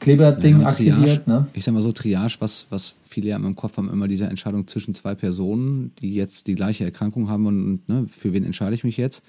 Kleberding 0.00 0.60
ja, 0.60 0.66
aktiviert. 0.66 1.26
Ne? 1.26 1.46
Ich 1.54 1.64
sag 1.64 1.72
mal 1.72 1.82
so, 1.82 1.92
Triage, 1.92 2.36
was, 2.40 2.66
was 2.70 2.94
viele 3.08 3.28
ja 3.28 3.36
im 3.36 3.56
Kopf 3.56 3.76
haben, 3.76 3.90
immer 3.90 4.08
diese 4.08 4.26
Entscheidung 4.26 4.66
zwischen 4.66 4.94
zwei 4.94 5.14
Personen, 5.14 5.92
die 6.00 6.14
jetzt 6.14 6.46
die 6.46 6.54
gleiche 6.54 6.84
Erkrankung 6.84 7.28
haben 7.28 7.46
und 7.46 7.88
ne, 7.88 8.06
für 8.08 8.32
wen 8.32 8.44
entscheide 8.44 8.74
ich 8.74 8.84
mich 8.84 8.96
jetzt. 8.96 9.22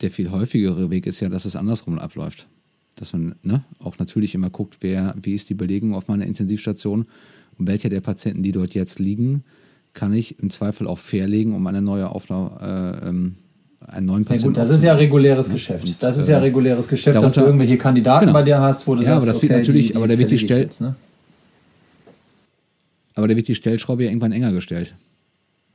Der 0.00 0.10
viel 0.10 0.30
häufigere 0.30 0.90
Weg 0.90 1.06
ist 1.06 1.20
ja, 1.20 1.28
dass 1.28 1.44
es 1.44 1.56
andersrum 1.56 1.98
abläuft. 1.98 2.46
Dass 2.96 3.12
man 3.12 3.34
ne, 3.42 3.64
auch 3.78 3.98
natürlich 3.98 4.34
immer 4.34 4.50
guckt, 4.50 4.78
wer, 4.80 5.14
wie 5.20 5.34
ist 5.34 5.48
die 5.48 5.54
Belegung 5.54 5.94
auf 5.94 6.08
meiner 6.08 6.26
Intensivstation 6.26 7.06
und 7.58 7.66
welcher 7.66 7.88
der 7.88 8.00
Patienten, 8.00 8.42
die 8.42 8.52
dort 8.52 8.74
jetzt 8.74 8.98
liegen, 8.98 9.44
kann 9.92 10.12
ich 10.12 10.38
im 10.38 10.50
Zweifel 10.50 10.86
auch 10.86 10.98
fairlegen, 10.98 11.54
um 11.54 11.66
eine 11.66 11.82
neue 11.82 12.08
Aufnahme, 12.10 12.58
äh, 12.60 13.08
ähm, 13.08 13.36
einen 13.88 14.06
neuen 14.06 14.22
Ja, 14.24 14.28
Patienten 14.30 14.54
gut, 14.54 14.62
das 14.62 14.70
ist 14.70 14.82
ja 14.82 14.94
reguläres 14.94 15.50
Geschäft. 15.50 15.84
Und, 15.84 16.02
Das 16.02 16.16
ist 16.16 16.28
ja 16.28 16.36
äh, 16.38 16.40
reguläres 16.40 16.88
Geschäft, 16.88 17.16
dass 17.16 17.34
du 17.34 17.40
darunter- 17.40 17.46
irgendwelche 17.46 17.78
Kandidaten 17.78 18.26
Genau. 18.26 18.32
bei 18.38 18.42
dir 18.42 18.60
hast, 18.60 18.86
wo 18.86 18.94
du 18.94 19.02
Ja, 19.02 19.06
sagst, 19.14 19.16
aber 19.18 19.26
das 19.32 19.42
wird 19.42 19.52
okay, 19.52 19.60
natürlich- 19.60 19.86
die, 19.88 19.92
die 19.92 19.96
aber 19.98 20.08
da 20.08 20.18
wird 20.18 20.30
die 20.30 20.38
Stell- 20.38 20.60
jetzt, 20.62 20.80
ne? 20.80 20.94
Aber 23.14 23.28
da 23.28 23.36
wird 23.36 23.48
die 23.48 23.54
Stellschraube 23.54 24.04
ja 24.04 24.10
irgendwann 24.10 24.32
enger 24.32 24.52
gestellt. 24.52 24.94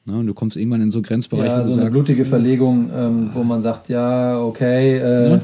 Ne? 0.05 0.17
Und 0.17 0.27
du 0.27 0.33
kommst 0.33 0.57
irgendwann 0.57 0.81
in 0.81 0.91
so 0.91 1.01
Grenzbereiche, 1.01 1.47
Ja, 1.47 1.63
so 1.63 1.73
eine 1.73 1.81
sagst, 1.81 1.91
blutige 1.93 2.25
Verlegung, 2.25 2.89
ähm, 2.95 3.29
wo 3.33 3.43
man 3.43 3.61
sagt, 3.61 3.89
ja, 3.89 4.39
okay, 4.41 4.97
äh, 4.97 5.29
ne? 5.29 5.41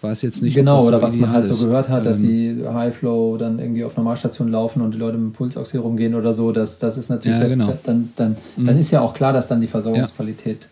weiß 0.00 0.22
jetzt 0.22 0.42
nicht, 0.42 0.54
genau, 0.54 0.84
oder 0.86 0.98
so 0.98 1.02
was 1.02 1.16
man 1.16 1.30
halt 1.30 1.46
so 1.48 1.52
ist. 1.54 1.60
gehört 1.64 1.88
hat, 1.88 2.04
dass 2.06 2.18
Ähm, 2.22 2.58
die 2.60 2.68
High-Flow 2.68 3.36
dann 3.38 3.58
irgendwie 3.58 3.84
auf 3.84 3.96
Normalstation 3.96 4.48
laufen 4.48 4.82
und 4.82 4.94
die 4.94 4.98
Leute 4.98 5.16
mit 5.16 5.32
Pulsoxy 5.32 5.78
rumgehen 5.78 6.14
oder 6.14 6.34
so, 6.34 6.52
das, 6.52 6.78
das 6.78 6.98
ist 6.98 7.08
natürlich, 7.08 7.36
Ja, 7.38 7.42
das, 7.42 7.52
genau. 7.52 7.78
dann, 7.84 8.12
dann, 8.16 8.36
dann 8.56 8.78
ist 8.78 8.90
ja 8.90 9.00
auch 9.00 9.14
klar, 9.14 9.32
dass 9.32 9.46
dann 9.46 9.60
die 9.60 9.66
Versorgungsqualität 9.68 10.66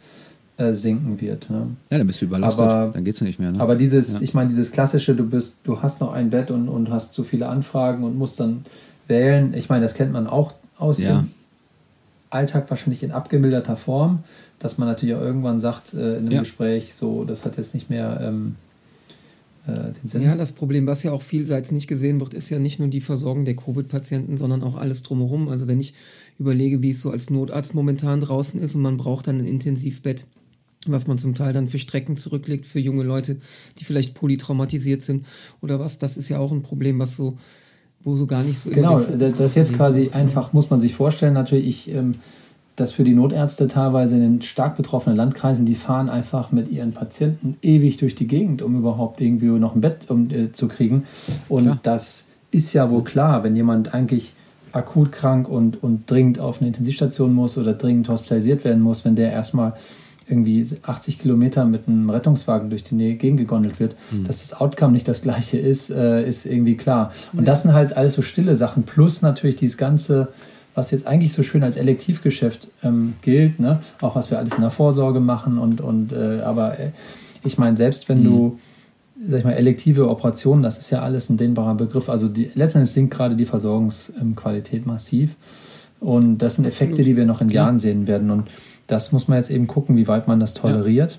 äh, 0.60 0.74
sinken 0.74 1.20
wird. 1.20 1.48
Ne? 1.50 1.68
Ja, 1.90 1.98
dann 1.98 2.06
bist 2.06 2.20
du 2.20 2.26
überlastet, 2.26 2.66
Aber- 2.66 2.92
dann 2.92 3.04
geht's 3.04 3.20
nicht 3.20 3.38
mehr. 3.40 3.52
Ne? 3.52 3.60
Aber 3.60 3.76
dieses, 3.76 4.14
Ja. 4.14 4.20
ich 4.22 4.34
meine, 4.34 4.48
dieses 4.50 4.72
klassische, 4.72 5.14
du 5.14 5.24
bist, 5.24 5.58
du 5.64 5.80
hast 5.82 6.00
noch 6.00 6.12
ein 6.12 6.30
Bett 6.30 6.50
und, 6.50 6.68
und 6.68 6.90
hast 6.90 7.12
zu 7.14 7.24
viele 7.24 7.48
Anfragen 7.48 8.04
und 8.04 8.16
musst 8.18 8.38
dann 8.40 8.64
wählen. 9.08 9.54
Ich 9.54 9.68
meine, 9.68 9.82
das 9.82 9.94
kennt 9.94 10.12
man 10.12 10.26
auch 10.26 10.54
aus 10.76 10.98
Ja. 10.98 11.18
dem 11.20 11.30
Alltag 12.30 12.70
wahrscheinlich 12.70 13.02
in 13.02 13.10
abgemilderter 13.10 13.76
Form, 13.76 14.20
dass 14.58 14.78
man 14.78 14.86
natürlich 14.86 15.14
auch 15.16 15.20
irgendwann 15.20 15.60
sagt 15.60 15.94
äh, 15.94 16.12
in 16.12 16.18
einem 16.26 16.30
Ja. 16.32 16.40
Gespräch, 16.40 16.94
so, 16.94 17.24
das 17.24 17.44
hat 17.44 17.56
jetzt 17.56 17.74
nicht 17.74 17.90
mehr 17.90 18.20
ähm, 18.22 18.54
äh, 19.66 19.92
den 20.00 20.08
Sinn. 20.08 20.22
Ja, 20.22 20.36
das 20.36 20.52
Problem, 20.52 20.86
was 20.86 21.02
ja 21.02 21.12
auch 21.12 21.22
vielseits 21.22 21.72
nicht 21.72 21.88
gesehen 21.88 22.20
wird, 22.20 22.34
ist 22.34 22.48
ja 22.50 22.58
nicht 22.58 22.78
nur 22.78 22.88
die 22.88 23.00
Versorgung 23.00 23.44
der 23.44 23.56
Covid-Patienten, 23.56 24.36
sondern 24.38 24.62
auch 24.62 24.76
alles 24.76 25.02
drumherum. 25.02 25.48
Also 25.48 25.66
wenn 25.66 25.80
ich 25.80 25.94
überlege, 26.38 26.80
wie 26.82 26.90
es 26.90 27.02
so 27.02 27.10
als 27.10 27.30
Notarzt 27.30 27.74
momentan 27.74 28.20
draußen 28.20 28.60
ist 28.60 28.74
und 28.74 28.82
man 28.82 28.96
braucht 28.96 29.26
dann 29.26 29.38
ein 29.38 29.46
Intensivbett, 29.46 30.24
was 30.86 31.06
man 31.06 31.18
zum 31.18 31.34
Teil 31.34 31.52
dann 31.52 31.68
für 31.68 31.78
Strecken 31.78 32.16
zurücklegt, 32.16 32.66
für 32.66 32.80
junge 32.80 33.02
Leute, 33.02 33.36
die 33.78 33.84
vielleicht 33.84 34.14
polytraumatisiert 34.14 35.02
sind 35.02 35.26
oder 35.60 35.78
was, 35.78 35.98
das 35.98 36.16
ist 36.16 36.28
ja 36.28 36.38
auch 36.38 36.52
ein 36.52 36.62
Problem, 36.62 36.98
was 36.98 37.16
so, 37.16 37.36
wo 38.02 38.16
so 38.16 38.26
gar 38.26 38.42
nicht 38.42 38.58
so 38.58 38.70
Genau, 38.70 39.00
das, 39.00 39.34
das 39.34 39.50
ist 39.50 39.56
jetzt 39.56 39.76
quasi 39.76 40.02
wird. 40.02 40.14
einfach, 40.14 40.52
muss 40.52 40.70
man 40.70 40.80
sich 40.80 40.94
vorstellen, 40.94 41.34
natürlich, 41.34 41.66
ich, 41.66 41.94
ähm, 41.94 42.14
dass 42.76 42.92
für 42.92 43.04
die 43.04 43.14
Notärzte 43.14 43.68
teilweise 43.68 44.14
in 44.14 44.22
den 44.22 44.42
stark 44.42 44.76
betroffenen 44.76 45.16
Landkreisen, 45.16 45.66
die 45.66 45.74
fahren 45.74 46.08
einfach 46.08 46.50
mit 46.50 46.70
ihren 46.70 46.92
Patienten 46.92 47.58
ewig 47.60 47.98
durch 47.98 48.14
die 48.14 48.26
Gegend, 48.26 48.62
um 48.62 48.74
überhaupt 48.74 49.20
irgendwie 49.20 49.48
noch 49.48 49.74
ein 49.74 49.82
Bett 49.82 50.06
um, 50.08 50.30
äh, 50.30 50.52
zu 50.52 50.68
kriegen. 50.68 51.04
Und 51.50 51.64
Klar. 51.64 51.80
das 51.82 52.24
ist 52.50 52.72
ja 52.72 52.90
wohl 52.90 53.04
klar, 53.04 53.44
wenn 53.44 53.54
jemand 53.54 53.92
eigentlich 53.92 54.32
akut 54.72 55.12
krank 55.12 55.48
und, 55.48 55.82
und 55.82 56.10
dringend 56.10 56.38
auf 56.38 56.60
eine 56.60 56.68
Intensivstation 56.68 57.34
muss 57.34 57.58
oder 57.58 57.74
dringend 57.74 58.08
hospitalisiert 58.08 58.64
werden 58.64 58.82
muss, 58.82 59.04
wenn 59.04 59.16
der 59.16 59.30
erstmal 59.32 59.74
irgendwie 60.30 60.66
80 60.82 61.18
Kilometer 61.18 61.64
mit 61.64 61.88
einem 61.88 62.08
Rettungswagen 62.10 62.70
durch 62.70 62.84
die 62.84 62.94
Nähe 62.94 63.14
Gegend 63.14 63.40
gegondelt 63.40 63.80
wird, 63.80 63.96
dass 64.24 64.40
das 64.40 64.60
Outcome 64.60 64.92
nicht 64.92 65.08
das 65.08 65.22
gleiche 65.22 65.58
ist, 65.58 65.90
äh, 65.90 66.26
ist 66.26 66.46
irgendwie 66.46 66.76
klar. 66.76 67.12
Und 67.32 67.46
das 67.46 67.62
sind 67.62 67.72
halt 67.72 67.96
alles 67.96 68.14
so 68.14 68.22
stille 68.22 68.54
Sachen, 68.54 68.84
plus 68.84 69.22
natürlich 69.22 69.56
dieses 69.56 69.76
ganze, 69.76 70.28
was 70.74 70.90
jetzt 70.90 71.06
eigentlich 71.06 71.32
so 71.32 71.42
schön 71.42 71.62
als 71.62 71.76
Elektivgeschäft 71.76 72.68
ähm, 72.82 73.14
gilt, 73.22 73.60
ne? 73.60 73.80
auch 74.00 74.16
was 74.16 74.30
wir 74.30 74.38
alles 74.38 74.54
in 74.54 74.60
der 74.60 74.70
Vorsorge 74.70 75.20
machen 75.20 75.58
und, 75.58 75.80
und 75.80 76.12
äh, 76.12 76.40
aber 76.42 76.78
äh, 76.78 76.90
ich 77.42 77.58
meine, 77.58 77.76
selbst 77.76 78.08
wenn 78.08 78.22
du 78.22 78.58
sag 79.28 79.40
ich 79.40 79.44
mal, 79.44 79.52
elektive 79.52 80.08
Operationen, 80.08 80.62
das 80.62 80.78
ist 80.78 80.90
ja 80.90 81.02
alles 81.02 81.28
ein 81.28 81.36
dehnbarer 81.36 81.74
Begriff. 81.74 82.08
Also 82.08 82.28
die, 82.28 82.50
letztendlich 82.54 82.92
sinkt 82.92 83.12
gerade 83.14 83.36
die 83.36 83.44
Versorgungsqualität 83.44 84.86
massiv. 84.86 85.36
Und 86.00 86.38
das 86.38 86.56
sind 86.56 86.64
Effekte, 86.64 87.02
die 87.02 87.16
wir 87.16 87.26
noch 87.26 87.42
in. 87.42 87.50
Jahren 87.50 87.78
sehen 87.78 88.06
werden. 88.06 88.30
Und 88.30 88.48
das 88.90 89.12
muss 89.12 89.28
man 89.28 89.38
jetzt 89.38 89.50
eben 89.50 89.66
gucken, 89.66 89.96
wie 89.96 90.08
weit 90.08 90.26
man 90.28 90.40
das 90.40 90.54
toleriert. 90.54 91.18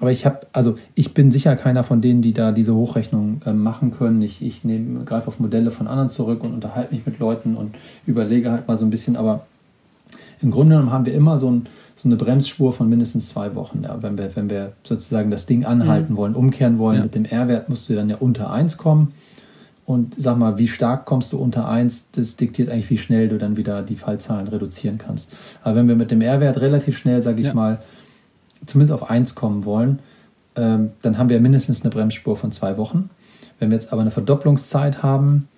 Aber 0.00 0.12
ich 0.12 0.24
habe, 0.24 0.40
also 0.52 0.76
ich 0.94 1.12
bin 1.12 1.32
sicher 1.32 1.56
keiner 1.56 1.82
von 1.82 2.00
denen, 2.00 2.22
die 2.22 2.32
da 2.32 2.52
diese 2.52 2.74
Hochrechnung 2.74 3.40
äh, 3.44 3.52
machen 3.52 3.90
können. 3.90 4.22
Ich, 4.22 4.42
ich 4.42 4.62
nehme, 4.62 5.04
greife 5.04 5.26
auf 5.26 5.40
Modelle 5.40 5.72
von 5.72 5.88
anderen 5.88 6.08
zurück 6.08 6.44
und 6.44 6.54
unterhalte 6.54 6.94
mich 6.94 7.04
mit 7.04 7.18
Leuten 7.18 7.56
und 7.56 7.74
überlege 8.06 8.52
halt 8.52 8.68
mal 8.68 8.76
so 8.76 8.84
ein 8.86 8.90
bisschen. 8.90 9.16
Aber 9.16 9.46
im 10.40 10.52
Grunde 10.52 10.76
genommen 10.76 10.92
haben 10.92 11.04
wir 11.04 11.14
immer 11.14 11.36
so, 11.38 11.50
ein, 11.50 11.66
so 11.96 12.08
eine 12.08 12.14
Bremsspur 12.14 12.72
von 12.72 12.88
mindestens 12.88 13.28
zwei 13.28 13.56
Wochen. 13.56 13.82
Ja, 13.82 14.00
wenn, 14.00 14.16
wir, 14.16 14.36
wenn 14.36 14.48
wir 14.48 14.72
sozusagen 14.84 15.32
das 15.32 15.46
Ding 15.46 15.64
anhalten 15.64 16.16
wollen, 16.16 16.36
umkehren 16.36 16.78
wollen, 16.78 16.98
Ja. 16.98 17.02
mit 17.02 17.16
dem 17.16 17.24
R-Wert 17.24 17.68
musst 17.68 17.88
du 17.88 17.96
dann 17.96 18.08
ja 18.08 18.16
unter 18.20 18.52
1 18.52 18.76
kommen. 18.76 19.12
Und 19.88 20.16
sag 20.18 20.36
mal, 20.36 20.58
wie 20.58 20.68
stark 20.68 21.06
kommst 21.06 21.32
du 21.32 21.38
unter 21.38 21.66
1, 21.66 22.08
das 22.12 22.36
diktiert 22.36 22.68
eigentlich, 22.68 22.90
wie 22.90 22.98
schnell 22.98 23.30
du 23.30 23.38
dann 23.38 23.56
wieder 23.56 23.82
die 23.82 23.96
Fallzahlen 23.96 24.46
reduzieren 24.46 24.98
kannst. 24.98 25.32
Aber 25.62 25.76
wenn 25.76 25.88
wir 25.88 25.96
mit 25.96 26.10
dem 26.10 26.20
R-Wert 26.20 26.60
relativ 26.60 26.98
schnell, 26.98 27.22
sage 27.22 27.40
ich 27.40 27.46
Ja. 27.46 27.54
mal, 27.54 27.78
zumindest 28.66 28.92
auf 28.92 29.08
1 29.08 29.34
kommen 29.34 29.64
wollen, 29.64 30.00
ähm, 30.56 30.90
dann 31.00 31.16
haben 31.16 31.30
wir 31.30 31.40
mindestens 31.40 31.80
eine 31.80 31.90
Bremsspur 31.90 32.36
von 32.36 32.52
zwei 32.52 32.76
Wochen. 32.76 33.08
Wenn 33.60 33.70
wir 33.70 33.76
jetzt 33.76 33.90
aber 33.90 34.02
eine 34.02 34.10
Verdopplungszeit 34.10 35.02
haben 35.02 35.48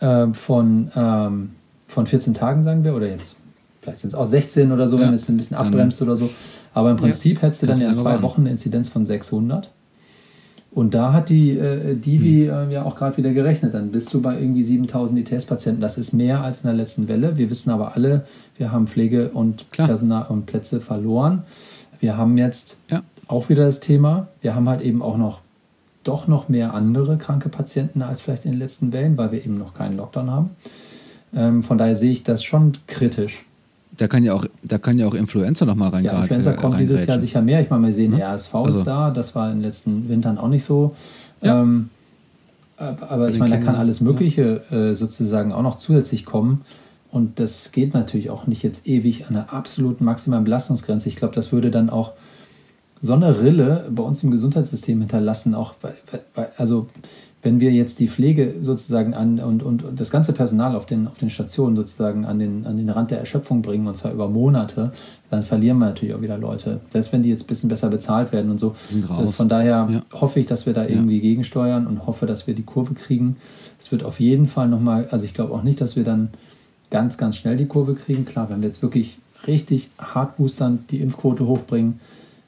ähm, 0.00 0.34
von, 0.34 0.90
ähm, 0.96 1.50
von 1.86 2.08
14 2.08 2.34
Tagen, 2.34 2.64
sagen 2.64 2.82
wir, 2.82 2.92
oder 2.92 3.06
jetzt 3.06 3.36
vielleicht 3.82 4.00
sind 4.00 4.08
es 4.08 4.16
auch 4.16 4.24
16 4.24 4.72
oder 4.72 4.88
so, 4.88 4.98
Ja, 4.98 5.06
wenn 5.06 5.14
es 5.14 5.28
ein 5.28 5.36
bisschen 5.36 5.56
abbremst 5.56 6.02
oder 6.02 6.16
so. 6.16 6.28
Aber 6.74 6.90
im 6.90 6.96
Prinzip 6.96 7.40
hättest 7.40 7.62
du 7.62 7.66
dann 7.68 7.80
ja 7.80 7.90
in 7.90 7.94
zwei 7.94 8.20
Wochen 8.20 8.40
eine 8.40 8.50
Inzidenz 8.50 8.88
von 8.88 9.06
600. 9.06 9.70
Und 10.76 10.92
da 10.92 11.14
hat 11.14 11.30
die 11.30 11.56
äh, 11.56 11.96
Divi 11.96 12.48
äh, 12.48 12.70
ja 12.70 12.84
auch 12.84 12.96
gerade 12.96 13.16
wieder 13.16 13.32
gerechnet. 13.32 13.72
Dann 13.72 13.92
bist 13.92 14.12
du 14.12 14.20
bei 14.20 14.38
irgendwie 14.38 14.62
7000 14.62 15.20
ITS-Patienten. 15.20 15.80
Das 15.80 15.96
ist 15.96 16.12
mehr 16.12 16.42
als 16.42 16.60
in 16.60 16.66
der 16.68 16.76
letzten 16.76 17.08
Welle. 17.08 17.38
Wir 17.38 17.48
wissen 17.48 17.70
aber 17.70 17.96
alle, 17.96 18.26
wir 18.58 18.72
haben 18.72 18.86
Pflege 18.86 19.30
und 19.30 19.64
Klar. 19.72 19.86
Personal 19.86 20.26
und 20.28 20.44
Plätze 20.44 20.82
verloren. 20.82 21.44
Wir 21.98 22.18
haben 22.18 22.36
jetzt 22.36 22.78
Ja. 22.90 23.02
auch 23.26 23.48
wieder 23.48 23.64
das 23.64 23.80
Thema. 23.80 24.28
Wir 24.42 24.54
haben 24.54 24.68
halt 24.68 24.82
eben 24.82 25.00
auch 25.00 25.16
noch 25.16 25.40
doch 26.04 26.28
noch 26.28 26.50
mehr 26.50 26.74
andere 26.74 27.16
kranke 27.16 27.48
Patienten 27.48 28.02
als 28.02 28.20
vielleicht 28.20 28.44
in 28.44 28.50
den 28.50 28.60
letzten 28.60 28.92
Wellen, 28.92 29.16
weil 29.16 29.32
wir 29.32 29.42
eben 29.42 29.56
noch 29.56 29.72
keinen 29.72 29.96
Lockdown 29.96 30.30
haben. 30.30 30.50
Ähm, 31.34 31.62
von 31.62 31.78
daher 31.78 31.94
sehe 31.94 32.12
ich 32.12 32.22
das 32.22 32.44
schon 32.44 32.72
kritisch. 32.86 33.46
Da 33.96 34.08
kann 34.08 34.24
ja 34.24 34.34
auch, 34.34 34.44
da 34.62 34.78
kann 34.78 34.98
ja 34.98 35.06
auch 35.06 35.14
Influenza 35.14 35.64
noch 35.64 35.74
mal 35.74 35.86
Ja, 35.86 35.90
reingreifen. 35.92 36.22
Influenza 36.22 36.52
kommt 36.54 36.78
dieses 36.80 37.06
Jahr 37.06 37.18
sicher 37.20 37.40
mehr. 37.42 37.60
Ich 37.60 37.70
meine, 37.70 37.86
wir 37.86 37.92
sehen 37.92 38.12
Ne? 38.12 38.22
RSV 38.22 38.54
Also- 38.54 38.78
ist 38.80 38.84
da. 38.86 39.10
Das 39.10 39.34
war 39.34 39.50
in 39.50 39.58
den 39.58 39.62
letzten 39.64 40.08
Wintern 40.08 40.38
auch 40.38 40.48
nicht 40.48 40.64
so. 40.64 40.94
Ja. 41.42 41.62
Ähm, 41.62 41.90
aber 42.76 43.10
aber 43.10 43.28
ich 43.30 43.38
meine, 43.38 43.58
da 43.58 43.64
kann 43.64 43.74
alles 43.74 44.00
Mögliche 44.02 44.62
äh, 44.70 44.92
sozusagen 44.94 45.52
auch 45.52 45.62
noch 45.62 45.76
zusätzlich 45.76 46.26
kommen. 46.26 46.62
Und 47.10 47.40
das 47.40 47.72
geht 47.72 47.94
natürlich 47.94 48.28
auch 48.28 48.46
nicht 48.46 48.62
jetzt 48.62 48.86
ewig 48.86 49.26
an 49.28 49.36
einer 49.36 49.52
absoluten 49.52 50.04
maximalen 50.04 50.44
Belastungsgrenze. 50.44 51.08
Ich 51.08 51.16
glaube, 51.16 51.34
das 51.34 51.52
würde 51.52 51.70
dann 51.70 51.88
auch 51.88 52.12
so 53.00 53.14
eine 53.14 53.40
Rille 53.42 53.86
bei 53.90 54.02
uns 54.02 54.22
im 54.22 54.30
Gesundheitssystem 54.30 54.98
hinterlassen. 55.00 55.54
Auch 55.54 55.74
bei, 55.74 55.92
bei, 56.34 56.48
also 56.58 56.88
wenn 57.42 57.60
wir 57.60 57.70
jetzt 57.70 58.00
die 58.00 58.08
Pflege 58.08 58.54
sozusagen 58.60 59.14
an 59.14 59.38
und, 59.38 59.62
und, 59.62 59.84
und 59.84 60.00
das 60.00 60.10
ganze 60.10 60.32
Personal 60.32 60.74
auf 60.74 60.84
den, 60.86 61.06
auf 61.06 61.18
den 61.18 61.30
Stationen 61.30 61.76
sozusagen 61.76 62.24
an 62.24 62.38
den, 62.40 62.66
an 62.66 62.76
den 62.76 62.88
Rand 62.90 63.12
der 63.12 63.20
Erschöpfung 63.20 63.62
bringen, 63.62 63.86
und 63.86 63.96
zwar 63.96 64.12
über 64.12 64.28
Monate, 64.28 64.90
dann 65.30 65.42
verlieren 65.44 65.78
wir 65.78 65.86
natürlich 65.86 66.14
auch 66.14 66.22
wieder 66.22 66.38
Leute. 66.38 66.80
Selbst 66.88 67.12
wenn 67.12 67.22
die 67.22 67.28
jetzt 67.28 67.44
ein 67.44 67.46
bisschen 67.46 67.68
besser 67.68 67.88
bezahlt 67.88 68.32
werden 68.32 68.50
und 68.50 68.58
so. 68.58 68.74
Also 69.16 69.30
von 69.32 69.48
daher 69.48 69.88
Ja. 69.90 70.02
hoffe 70.20 70.40
ich, 70.40 70.46
dass 70.46 70.66
wir 70.66 70.72
da 70.72 70.86
irgendwie 70.86 71.20
gegensteuern 71.20 71.86
und 71.86 72.06
hoffe, 72.06 72.26
dass 72.26 72.46
wir 72.48 72.54
die 72.54 72.64
Kurve 72.64 72.94
kriegen. 72.94 73.36
Es 73.78 73.92
wird 73.92 74.02
auf 74.02 74.18
jeden 74.18 74.46
Fall 74.46 74.68
nochmal, 74.68 75.06
also 75.10 75.24
ich 75.24 75.34
glaube 75.34 75.52
auch 75.54 75.62
nicht, 75.62 75.80
dass 75.80 75.94
wir 75.94 76.04
dann 76.04 76.30
ganz, 76.90 77.16
ganz 77.18 77.36
schnell 77.36 77.56
die 77.56 77.66
Kurve 77.66 77.94
kriegen. 77.94 78.24
Klar, 78.24 78.50
wenn 78.50 78.60
wir 78.60 78.68
jetzt 78.68 78.82
wirklich 78.82 79.18
richtig 79.46 79.90
hart 79.98 80.36
boostern, 80.38 80.80
die 80.90 81.00
Impfquote 81.00 81.46
hochbringen, 81.46 82.00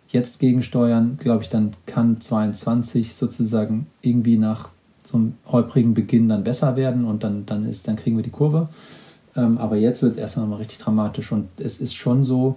jetzt 0.09 0.41
gegensteuern, 0.41 1.18
glaube 1.20 1.43
ich, 1.43 1.51
dann 1.51 1.74
kann 1.86 2.20
22 2.20 3.14
sozusagen 3.14 3.86
irgendwie 4.03 4.39
nach 4.39 4.70
so 5.09 5.17
einem 5.19 5.35
holprigen 5.47 5.95
Beginn 5.95 6.29
dann 6.29 6.45
besser 6.45 6.77
werden 6.77 7.05
und 7.05 7.25
dann, 7.25 7.47
dann, 7.47 7.65
ist, 7.65 7.89
dann 7.89 7.97
kriegen 7.97 8.17
wir 8.17 8.23
die 8.25 8.31
Kurve. 8.31 8.69
Ähm, 9.37 9.59
aber 9.59 9.77
jetzt 9.77 10.03
wird 10.03 10.13
es 10.13 10.19
erst 10.19 10.39
einmal 10.39 10.59
richtig 10.59 10.79
dramatisch 10.79 11.33
und 11.33 11.49
es 11.59 11.81
ist 11.81 11.95
schon 11.95 12.25
so, 12.25 12.57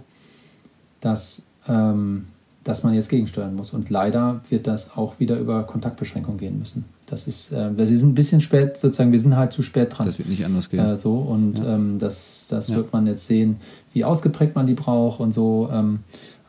dass, 0.99 1.43
ähm, 1.67 2.25
dass 2.63 2.83
man 2.83 2.93
jetzt 2.93 3.09
gegensteuern 3.09 3.55
muss. 3.55 3.73
Und 3.73 3.89
leider 3.89 4.41
wird 4.49 4.67
das 4.67 4.95
auch 4.97 5.19
wieder 5.19 5.39
über 5.39 5.63
Kontaktbeschränkung 5.63 6.37
gehen 6.37 6.59
müssen. 6.59 6.85
Das 7.07 7.27
ist, 7.27 7.51
äh, 7.51 7.75
wir 7.77 7.87
sind 7.87 8.09
ein 8.09 8.15
bisschen 8.15 8.41
spät, 8.41 8.77
sozusagen, 8.77 9.11
wir 9.11 9.19
sind 9.19 9.35
halt 9.35 9.51
zu 9.51 9.63
spät 9.63 9.97
dran. 9.97 10.05
Das 10.05 10.17
wird 10.19 10.29
nicht 10.29 10.45
anders 10.45 10.69
gehen. 10.69 10.79
Äh, 10.79 10.97
so 10.97 11.15
und 11.17 11.57
Ja. 11.59 11.75
ähm, 11.75 11.97
das, 11.99 12.47
das 12.49 12.67
Ja. 12.69 12.75
wird 12.77 12.93
man 12.93 13.07
jetzt 13.07 13.27
sehen, 13.27 13.57
wie 13.93 14.03
ausgeprägt 14.05 14.55
man 14.55 14.67
die 14.67 14.75
braucht 14.75 15.19
und 15.19 15.33
so. 15.33 15.69
Ähm, 15.71 15.99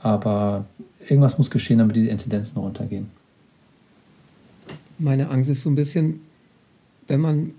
aber 0.02 0.64
irgendwas 1.08 1.38
muss 1.38 1.50
geschehen, 1.50 1.78
damit 1.78 1.96
die 1.96 2.08
Inzidenzen 2.08 2.58
runtergehen. 2.58 3.10
Meine 4.98 5.30
Angst 5.30 5.50
ist 5.50 5.62
so 5.62 5.70
ein 5.70 5.74
bisschen, 5.74 6.20
wenn 7.06 7.20
man, 7.20 7.52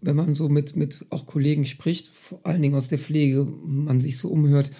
wenn 0.00 0.16
man 0.16 0.34
so 0.34 0.48
mit, 0.48 0.76
mit 0.76 1.04
auch 1.10 1.26
Kollegen 1.26 1.64
spricht, 1.64 2.08
vor 2.08 2.40
allen 2.44 2.62
Dingen 2.62 2.74
aus 2.74 2.88
der 2.88 2.98
Pflege, 2.98 3.46
man 3.64 4.00
sich 4.00 4.18
so 4.18 4.28
umhört, 4.28 4.70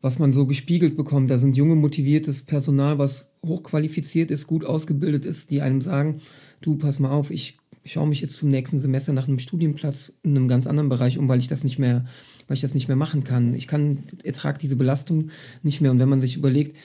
was 0.00 0.18
man 0.18 0.32
so 0.32 0.46
gespiegelt 0.46 0.96
bekommt. 0.96 1.30
Da 1.30 1.38
sind 1.38 1.56
junge, 1.56 1.76
motiviertes 1.76 2.42
Personal, 2.42 2.98
was 2.98 3.30
hochqualifiziert 3.46 4.30
ist, 4.30 4.46
gut 4.46 4.64
ausgebildet 4.64 5.24
ist, 5.24 5.50
die 5.50 5.62
einem 5.62 5.80
sagen, 5.80 6.20
du, 6.60 6.76
pass 6.76 6.98
mal 6.98 7.10
auf, 7.10 7.30
ich 7.30 7.58
schaue 7.84 8.08
mich 8.08 8.20
jetzt 8.20 8.36
zum 8.36 8.50
nächsten 8.50 8.78
Semester 8.78 9.12
nach 9.12 9.28
einem 9.28 9.38
Studienplatz 9.38 10.12
in 10.22 10.36
einem 10.36 10.48
ganz 10.48 10.66
anderen 10.66 10.88
Bereich 10.88 11.18
um, 11.18 11.28
weil 11.28 11.38
ich 11.38 11.48
das 11.48 11.64
nicht 11.64 11.78
mehr, 11.78 12.04
weil 12.46 12.56
ich 12.56 12.60
das 12.60 12.74
nicht 12.74 12.88
mehr 12.88 12.96
machen 12.96 13.24
kann. 13.24 13.54
Ich 13.54 13.66
kann, 13.66 14.04
ertrage 14.24 14.58
diese 14.58 14.76
Belastung 14.76 15.30
nicht 15.62 15.80
mehr. 15.80 15.90
Und 15.90 15.98
wenn 15.98 16.08
man 16.08 16.20
sich 16.20 16.36
überlegt, 16.36 16.76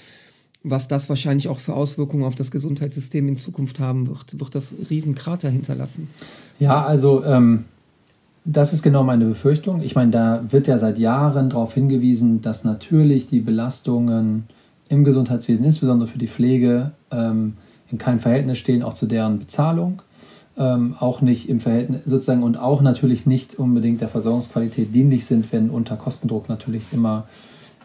was 0.69 0.87
das 0.87 1.09
wahrscheinlich 1.09 1.47
auch 1.47 1.59
für 1.59 1.73
Auswirkungen 1.73 2.23
auf 2.23 2.35
das 2.35 2.51
Gesundheitssystem 2.51 3.27
in 3.27 3.35
Zukunft 3.35 3.79
haben 3.79 4.07
wird, 4.07 4.39
wird 4.39 4.55
das 4.55 4.75
Riesenkrater 4.89 5.49
hinterlassen. 5.49 6.09
Ja, 6.59 6.85
also 6.85 7.23
ähm, 7.23 7.65
das 8.45 8.73
ist 8.73 8.81
genau 8.81 9.03
meine 9.03 9.25
Befürchtung. 9.25 9.81
Ich 9.81 9.95
meine, 9.95 10.11
da 10.11 10.43
wird 10.49 10.67
ja 10.67 10.77
seit 10.77 10.99
Jahren 10.99 11.49
darauf 11.49 11.73
hingewiesen, 11.73 12.41
dass 12.41 12.63
natürlich 12.63 13.27
die 13.27 13.41
Belastungen 13.41 14.45
im 14.89 15.03
Gesundheitswesen, 15.03 15.65
insbesondere 15.65 16.07
für 16.07 16.17
die 16.17 16.27
Pflege, 16.27 16.91
ähm, 17.11 17.55
in 17.91 17.97
keinem 17.97 18.19
Verhältnis 18.19 18.57
stehen, 18.57 18.83
auch 18.83 18.93
zu 18.93 19.05
deren 19.05 19.39
Bezahlung. 19.39 20.01
Ähm, 20.57 20.95
auch 20.99 21.21
nicht 21.21 21.49
im 21.49 21.59
Verhältnis 21.59 22.01
sozusagen 22.05 22.41
und 22.41 22.57
auch 22.57 22.81
natürlich 22.81 23.27
nicht 23.27 23.59
unbedingt 23.59 24.01
der 24.01 24.09
Versorgungsqualität 24.09 24.95
dienlich 24.95 25.25
sind, 25.25 25.51
wenn 25.51 25.69
unter 25.69 25.97
Kostendruck 25.97 26.49
natürlich 26.49 26.85
immer 26.91 27.27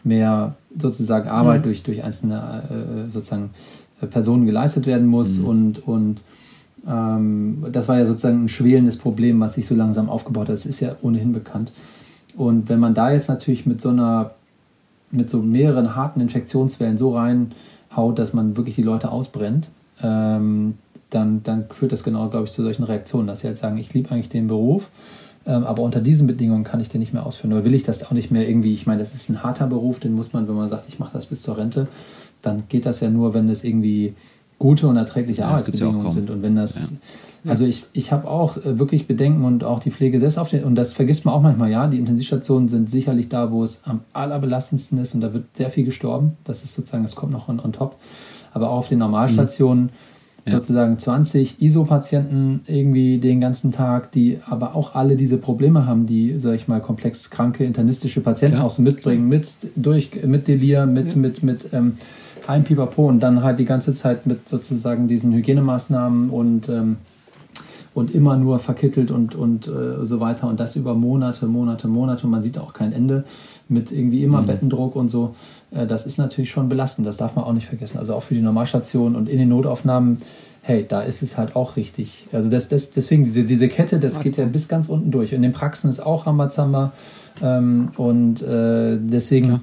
mehr 0.05 0.57
sozusagen 0.77 1.29
Arbeit 1.29 1.61
mhm. 1.61 1.65
durch, 1.65 1.83
durch 1.83 2.03
einzelne 2.03 3.05
äh, 3.07 3.09
sozusagen 3.09 3.51
äh, 4.01 4.07
Personen 4.07 4.47
geleistet 4.47 4.87
werden 4.87 5.07
muss 5.07 5.39
mhm. 5.39 5.45
und, 5.45 5.87
und 5.87 6.21
ähm, 6.89 7.67
das 7.71 7.89
war 7.89 7.99
ja 7.99 8.07
sozusagen 8.07 8.45
ein 8.45 8.49
schwelendes 8.49 8.99
Problem, 8.99 9.41
was 9.41 9.55
sich 9.55 9.67
so 9.67 9.75
langsam 9.75 10.09
aufgebaut 10.09 10.49
hat. 10.49 10.55
Das 10.55 10.67
ist 10.67 10.81
ja 10.81 10.97
ohnehin 11.03 11.33
bekannt. 11.33 11.73
Und 12.37 12.69
wenn 12.69 12.81
man 12.81 12.95
da 12.95 13.13
jetzt 13.13 13.29
natürlich 13.29 13.67
mit 13.67 13.81
so 13.81 13.91
einer, 13.91 14.33
mit 15.11 15.31
so 15.31 15.43
mehreren 15.43 15.95
harten 15.95 16.21
Infektionswellen 16.21 16.99
so 16.99 17.17
reinhaut, 17.17 18.19
dass 18.19 18.33
man 18.33 18.57
wirklich 18.57 18.75
die 18.75 18.83
Leute 18.83 19.11
ausbrennt, 19.11 19.69
ähm, 20.03 20.75
dann, 21.11 21.43
dann 21.43 21.67
führt 21.71 21.93
das 21.93 22.05
genau, 22.05 22.29
glaube 22.31 22.47
ich, 22.47 22.53
zu 22.53 22.63
solchen 22.63 22.85
Reaktionen, 22.85 23.27
dass 23.27 23.41
sie 23.41 23.47
halt 23.47 23.59
sagen, 23.59 23.77
ich 23.77 23.93
liebe 23.93 24.11
eigentlich 24.11 24.31
den 24.31 24.47
Beruf, 24.47 24.89
ähm, 25.47 25.65
aber 25.65 25.83
unter 25.83 26.01
diesen 26.01 26.27
Bedingungen 26.27 26.65
kann 26.65 26.81
ich 26.81 26.89
den 26.89 27.01
nicht 27.01 27.13
mehr 27.13 27.27
ausführen. 27.27 27.53
Oder 27.53 27.65
will 27.65 27.75
ich 27.75 27.83
das 27.83 28.05
auch 28.05 28.13
nicht 28.13 28.31
mehr 28.31 28.49
irgendwie, 28.49 28.73
ich 28.73 28.87
meine, 28.87 29.01
das 29.01 29.15
ist 29.15 29.29
ein 29.29 29.43
harter 29.43 29.67
Beruf, 29.67 29.99
den 29.99 30.15
muss 30.15 30.33
man, 30.33 30.47
wenn 30.49 30.55
man 30.55 30.69
sagt, 30.69 30.89
ich 30.89 30.99
mache 30.99 31.11
das 31.13 31.27
bis 31.27 31.43
zur 31.43 31.59
Rente, 31.59 31.89
dann 32.43 32.65
geht 32.69 32.87
das 32.87 33.01
ja 33.01 33.11
nur, 33.11 33.35
wenn 33.35 33.49
es 33.49 33.65
irgendwie 33.65 34.15
gute 34.59 34.87
und 34.87 34.97
erträgliche 34.97 35.41
ja, 35.41 35.49
Arbeitsbedingungen 35.49 36.05
ja 36.05 36.11
sind. 36.11 36.31
Und 36.31 36.43
wenn 36.43 36.55
das, 36.55 36.93
ja. 37.45 37.51
also 37.51 37.65
ich, 37.65 37.87
ich 37.93 38.13
habe 38.13 38.29
auch 38.29 38.57
äh, 38.57 38.79
wirklich 38.79 39.09
Bedenken 39.09 39.45
und 39.45 39.65
auch 39.65 39.81
die 39.81 39.91
Pflege 39.91 40.21
selbst 40.21 40.39
auf 40.39 40.51
den, 40.51 40.63
und 40.63 40.77
das 40.77 40.93
vergisst 40.93 41.25
man 41.25 41.35
auch 41.35 41.43
manchmal, 41.43 41.71
ja, 41.71 41.89
die 41.89 41.99
Intensivstationen 41.99 42.69
sind 42.69 42.89
sicherlich 42.89 43.29
da, 43.29 43.51
wo 43.51 43.65
es 43.65 43.83
am 43.85 44.01
allerbelastendsten 44.13 44.99
ist 44.99 45.15
und 45.15 45.21
da 45.21 45.35
wird 45.35 45.45
sehr 45.57 45.71
viel 45.71 45.85
gestorben. 45.85 46.37
Das 46.45 46.63
ist 46.63 46.75
sozusagen, 46.75 47.03
das 47.03 47.17
kommt 47.17 47.33
noch 47.33 47.49
on, 47.49 47.59
on 47.59 47.73
top. 47.73 47.97
Aber 48.53 48.71
auch 48.71 48.79
auf 48.79 48.89
den 48.89 48.99
Normalstationen. 48.99 49.85
Mhm 49.85 50.12
ja. 50.47 50.55
sozusagen 50.55 50.99
20 50.99 51.61
ISO-Patienten 51.61 52.61
irgendwie 52.67 53.19
den 53.19 53.41
ganzen 53.41 53.71
Tag, 53.71 54.13
die 54.13 54.39
aber 54.45 54.75
auch 54.75 54.95
alle 54.95 55.17
diese 55.17 55.39
Probleme 55.39 55.87
haben, 55.87 56.07
die, 56.07 56.39
sag 56.39 56.55
ich 56.55 56.69
mal, 56.69 56.81
komplex 56.81 57.31
kranke 57.31 57.65
internistische 57.65 58.21
Patienten 58.21 58.57
Klar. 58.57 58.67
auch 58.67 58.71
so 58.71 58.83
mitbringen, 58.83 59.29
mit, 59.29 59.49
durch, 59.77 60.11
mit 60.25 60.49
Delir, 60.49 60.87
mit, 60.87 61.11
ja. 61.11 61.17
mit, 61.17 61.43
mit 61.43 61.73
ähm, 61.73 61.99
ein 62.47 62.65
Pipapo 62.65 63.09
und 63.09 63.21
dann 63.21 63.43
halt 63.43 63.59
die 63.59 63.65
ganze 63.65 63.95
Zeit 63.95 64.27
mit 64.27 64.49
sozusagen 64.49 65.07
diesen 65.07 65.33
Hygienemaßnahmen 65.33 66.31
und 66.31 66.69
ähm, 66.69 66.97
und 67.95 68.15
immer 68.15 68.37
nur 68.37 68.59
verkittelt 68.59 69.11
und, 69.11 69.35
und 69.35 69.69
äh, 69.69 70.05
so 70.05 70.19
weiter 70.21 70.49
und 70.49 70.59
das 70.59 70.77
über 70.77 70.95
Monate, 70.95 71.47
Monate, 71.47 71.89
Monate 71.89 72.25
und 72.25 72.31
man 72.31 72.43
sieht 72.43 72.59
auch 72.59 72.73
kein 72.73 72.93
Ende 72.93 73.25
mit 73.69 73.93
irgendwie 73.93 74.23
immer 74.23 74.43
mhm. 74.43 74.47
Bettendruck 74.47 74.97
und 74.97 75.09
so. 75.09 75.35
Äh, 75.75 75.87
das 75.87 76.07
ist 76.07 76.19
natürlich 76.19 76.51
schon 76.51 76.69
belastend, 76.69 77.07
das 77.07 77.17
darf 77.17 77.37
man 77.37 77.45
auch 77.45 77.53
nicht 77.53 77.67
vergessen. 77.67 77.99
Also 77.99 78.15
auch 78.15 78.23
für 78.23 78.35
die 78.35 78.43
Normalstation 78.43 79.17
und 79.17 79.29
in 79.29 79.39
den 79.39 79.49
Notaufnahmen, 79.49 80.19
hey, 80.63 80.87
da 80.89 81.03
ist 81.03 81.23
es 81.23 81.37
halt 81.39 81.57
auch 81.57 81.77
richtig. 81.77 82.27
Also 82.33 82.49
das, 82.49 82.69
das, 82.69 82.91
deswegen, 82.91 83.25
diese, 83.25 83.45
diese 83.45 83.69
Kette, 83.69 83.99
das 83.99 84.21
geht 84.21 84.37
ja 84.37 84.45
bis 84.45 84.69
ganz 84.69 84.89
unten 84.89 85.11
durch. 85.11 85.31
Und 85.31 85.37
in 85.37 85.43
den 85.43 85.53
Praxen 85.53 85.91
ist 85.91 86.01
auch 86.01 86.27
Rambazamba 86.27 86.93
ähm, 87.43 87.91
und 87.97 88.43
äh, 88.43 88.99
deswegen... 89.01 89.49
Ja 89.49 89.61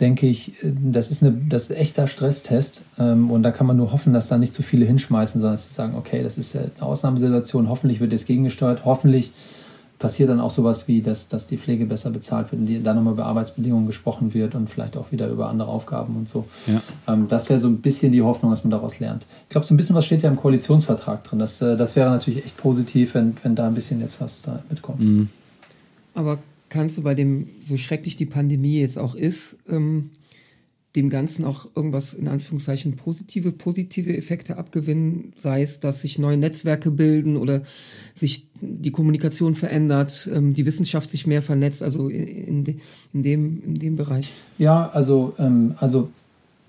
denke 0.00 0.26
ich, 0.26 0.52
das 0.62 1.10
ist, 1.10 1.22
eine, 1.22 1.32
das 1.32 1.64
ist 1.64 1.70
ein 1.72 1.76
echter 1.78 2.06
Stresstest. 2.06 2.82
Ähm, 2.98 3.30
und 3.30 3.42
da 3.42 3.50
kann 3.50 3.66
man 3.66 3.76
nur 3.76 3.92
hoffen, 3.92 4.12
dass 4.12 4.28
da 4.28 4.38
nicht 4.38 4.54
zu 4.54 4.62
viele 4.62 4.86
hinschmeißen, 4.86 5.40
sondern 5.40 5.54
dass 5.54 5.68
sie 5.68 5.74
sagen, 5.74 5.96
okay, 5.96 6.22
das 6.22 6.38
ist 6.38 6.56
eine 6.56 6.70
Ausnahmesituation, 6.80 7.68
hoffentlich 7.68 8.00
wird 8.00 8.12
jetzt 8.12 8.26
gegengesteuert, 8.26 8.84
hoffentlich 8.84 9.32
passiert 9.98 10.30
dann 10.30 10.40
auch 10.40 10.50
sowas 10.50 10.86
wie, 10.86 11.02
dass, 11.02 11.28
dass 11.28 11.46
die 11.46 11.56
Pflege 11.56 11.86
besser 11.86 12.10
bezahlt 12.10 12.52
wird 12.52 12.60
und 12.60 12.66
die, 12.66 12.82
dann 12.82 12.96
nochmal 12.96 13.14
über 13.14 13.26
Arbeitsbedingungen 13.26 13.86
gesprochen 13.86 14.32
wird 14.32 14.54
und 14.54 14.70
vielleicht 14.70 14.96
auch 14.96 15.10
wieder 15.10 15.28
über 15.28 15.48
andere 15.48 15.68
Aufgaben 15.68 16.16
und 16.16 16.28
so. 16.28 16.46
Ja. 16.66 16.80
Ähm, 17.12 17.26
das 17.28 17.48
wäre 17.48 17.60
so 17.60 17.68
ein 17.68 17.78
bisschen 17.78 18.12
die 18.12 18.22
Hoffnung, 18.22 18.50
dass 18.50 18.64
man 18.64 18.70
daraus 18.70 19.00
lernt. 19.00 19.26
Ich 19.44 19.50
glaube, 19.50 19.66
so 19.66 19.74
ein 19.74 19.76
bisschen 19.76 19.96
was 19.96 20.06
steht 20.06 20.22
ja 20.22 20.30
im 20.30 20.36
Koalitionsvertrag 20.36 21.24
drin. 21.24 21.38
Das, 21.38 21.60
äh, 21.62 21.76
das 21.76 21.96
wäre 21.96 22.10
natürlich 22.10 22.44
echt 22.44 22.56
positiv, 22.56 23.14
wenn, 23.14 23.36
wenn 23.42 23.54
da 23.54 23.66
ein 23.66 23.74
bisschen 23.74 24.00
jetzt 24.00 24.20
was 24.20 24.42
da 24.42 24.62
mitkommt. 24.70 25.00
Mhm. 25.00 25.28
Aber 26.14 26.38
kannst 26.68 26.98
du 26.98 27.02
bei 27.02 27.14
dem, 27.14 27.48
so 27.60 27.76
schrecklich 27.76 28.16
die 28.16 28.26
Pandemie 28.26 28.80
jetzt 28.80 28.98
auch 28.98 29.14
ist, 29.14 29.56
ähm, 29.68 30.10
dem 30.96 31.10
Ganzen 31.10 31.44
auch 31.44 31.68
irgendwas 31.74 32.14
in 32.14 32.28
Anführungszeichen 32.28 32.96
positive, 32.96 33.52
positive 33.52 34.16
Effekte 34.16 34.56
abgewinnen, 34.56 35.32
sei 35.36 35.62
es, 35.62 35.80
dass 35.80 36.02
sich 36.02 36.18
neue 36.18 36.38
Netzwerke 36.38 36.90
bilden 36.90 37.36
oder 37.36 37.62
sich 38.14 38.48
die 38.60 38.90
Kommunikation 38.90 39.54
verändert, 39.54 40.28
ähm, 40.34 40.54
die 40.54 40.64
Wissenschaft 40.64 41.10
sich 41.10 41.26
mehr 41.26 41.42
vernetzt, 41.42 41.82
also 41.82 42.08
in, 42.08 42.64
de, 42.64 42.76
in, 43.12 43.22
dem, 43.22 43.62
in 43.64 43.74
dem 43.74 43.96
Bereich. 43.96 44.30
Ja, 44.56 44.88
also, 44.88 45.34
ähm, 45.38 45.74
also 45.78 46.08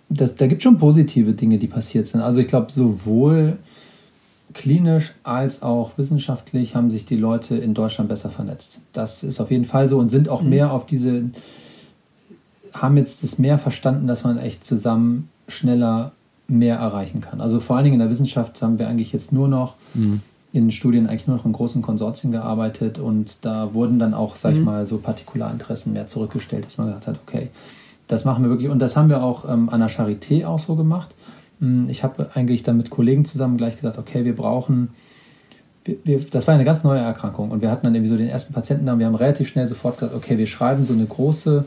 das, 0.10 0.36
da 0.36 0.48
gibt 0.48 0.60
es 0.60 0.64
schon 0.64 0.78
positive 0.78 1.34
Dinge, 1.34 1.58
die 1.58 1.68
passiert 1.68 2.08
sind. 2.08 2.22
Also 2.22 2.40
ich 2.40 2.48
glaube, 2.48 2.72
sowohl 2.72 3.58
klinisch 4.54 5.14
als 5.24 5.62
auch 5.62 5.98
wissenschaftlich 5.98 6.76
haben 6.76 6.90
sich 6.90 7.06
die 7.06 7.16
Leute 7.16 7.56
in 7.56 7.74
Deutschland 7.74 8.10
besser 8.10 8.30
vernetzt. 8.30 8.82
Das 8.94 9.24
ist 9.24 9.40
auf 9.40 9.52
jeden 9.52 9.66
Fall 9.66 9.88
so 9.88 10.00
und 10.00 10.10
sind 10.10 10.28
auch 10.28 10.42
mhm. 10.42 10.50
mehr 10.50 10.74
auf 10.74 10.86
diese, 10.86 11.26
haben 12.74 12.98
jetzt 12.98 13.24
das 13.24 13.40
mehr 13.40 13.58
verstanden, 13.58 14.08
dass 14.08 14.24
man 14.24 14.38
echt 14.38 14.66
zusammen 14.66 15.30
schneller 15.48 16.12
mehr 16.48 16.78
erreichen 16.78 17.22
kann. 17.22 17.42
Also 17.42 17.60
vor 17.60 17.76
allen 17.76 17.86
Dingen 17.86 17.96
in 17.96 18.00
der 18.00 18.10
Wissenschaft 18.10 18.62
haben 18.62 18.80
wir 18.80 18.88
eigentlich 18.88 19.14
jetzt 19.14 19.32
nur 19.32 19.48
noch 19.48 19.76
mhm. 19.94 20.22
in 20.52 20.72
Studien 20.72 21.08
eigentlich 21.08 21.28
nur 21.28 21.38
noch 21.38 21.46
in 21.46 21.54
großen 21.54 21.82
Konsortien 21.82 22.32
gearbeitet 22.32 22.98
und 22.98 23.38
da 23.42 23.74
wurden 23.74 24.00
dann 24.00 24.14
auch, 24.14 24.36
sag 24.36 24.54
ich 24.54 24.60
mhm. 24.60 24.66
mal, 24.66 24.88
so 24.88 24.98
Partikularinteressen 24.98 25.94
mehr 25.94 26.08
zurückgestellt, 26.08 26.66
dass 26.66 26.78
man 26.78 26.88
gesagt 26.88 27.08
hat, 27.08 27.20
okay, 27.26 27.50
das 28.08 28.26
machen 28.26 28.44
wir 28.44 28.50
wirklich 28.50 28.70
und 28.70 28.80
das 28.80 28.96
haben 28.96 29.10
wir 29.10 29.22
auch 29.24 29.48
ähm, 29.48 29.70
an 29.70 29.80
der 29.80 29.90
Charité 29.90 30.46
auch 30.46 30.60
so 30.60 30.76
gemacht 30.76 31.14
hm, 31.60 31.88
ich 31.90 32.04
habe 32.04 32.30
eigentlich 32.34 32.64
dann 32.64 32.78
mit 32.78 32.90
Kollegen 32.90 33.26
zusammen 33.26 33.58
gleich 33.58 33.76
gesagt, 33.76 33.98
okay, 33.98 34.26
wir 34.26 34.36
brauchen, 34.36 34.90
wir, 35.86 35.98
wir, 36.04 36.20
das 36.20 36.48
war 36.48 36.56
eine 36.56 36.66
ganz 36.66 36.84
neue 36.84 37.00
Erkrankung 37.00 37.52
und 37.52 37.62
wir 37.62 37.70
hatten 37.70 37.86
dann 37.86 37.96
irgendwie 37.96 38.12
so 38.12 38.18
den 38.18 38.30
ersten 38.30 38.54
Patienten 38.54 38.86
da 38.86 38.94
und 38.94 39.00
wir 39.00 39.06
haben 39.06 39.16
relativ 39.16 39.50
schnell 39.50 39.68
sofort 39.68 40.00
gesagt, 40.00 40.16
okay, 40.16 40.38
wir 40.38 40.48
schreiben 40.48 40.86
so 40.86 40.94
eine 40.94 41.06
große, 41.06 41.66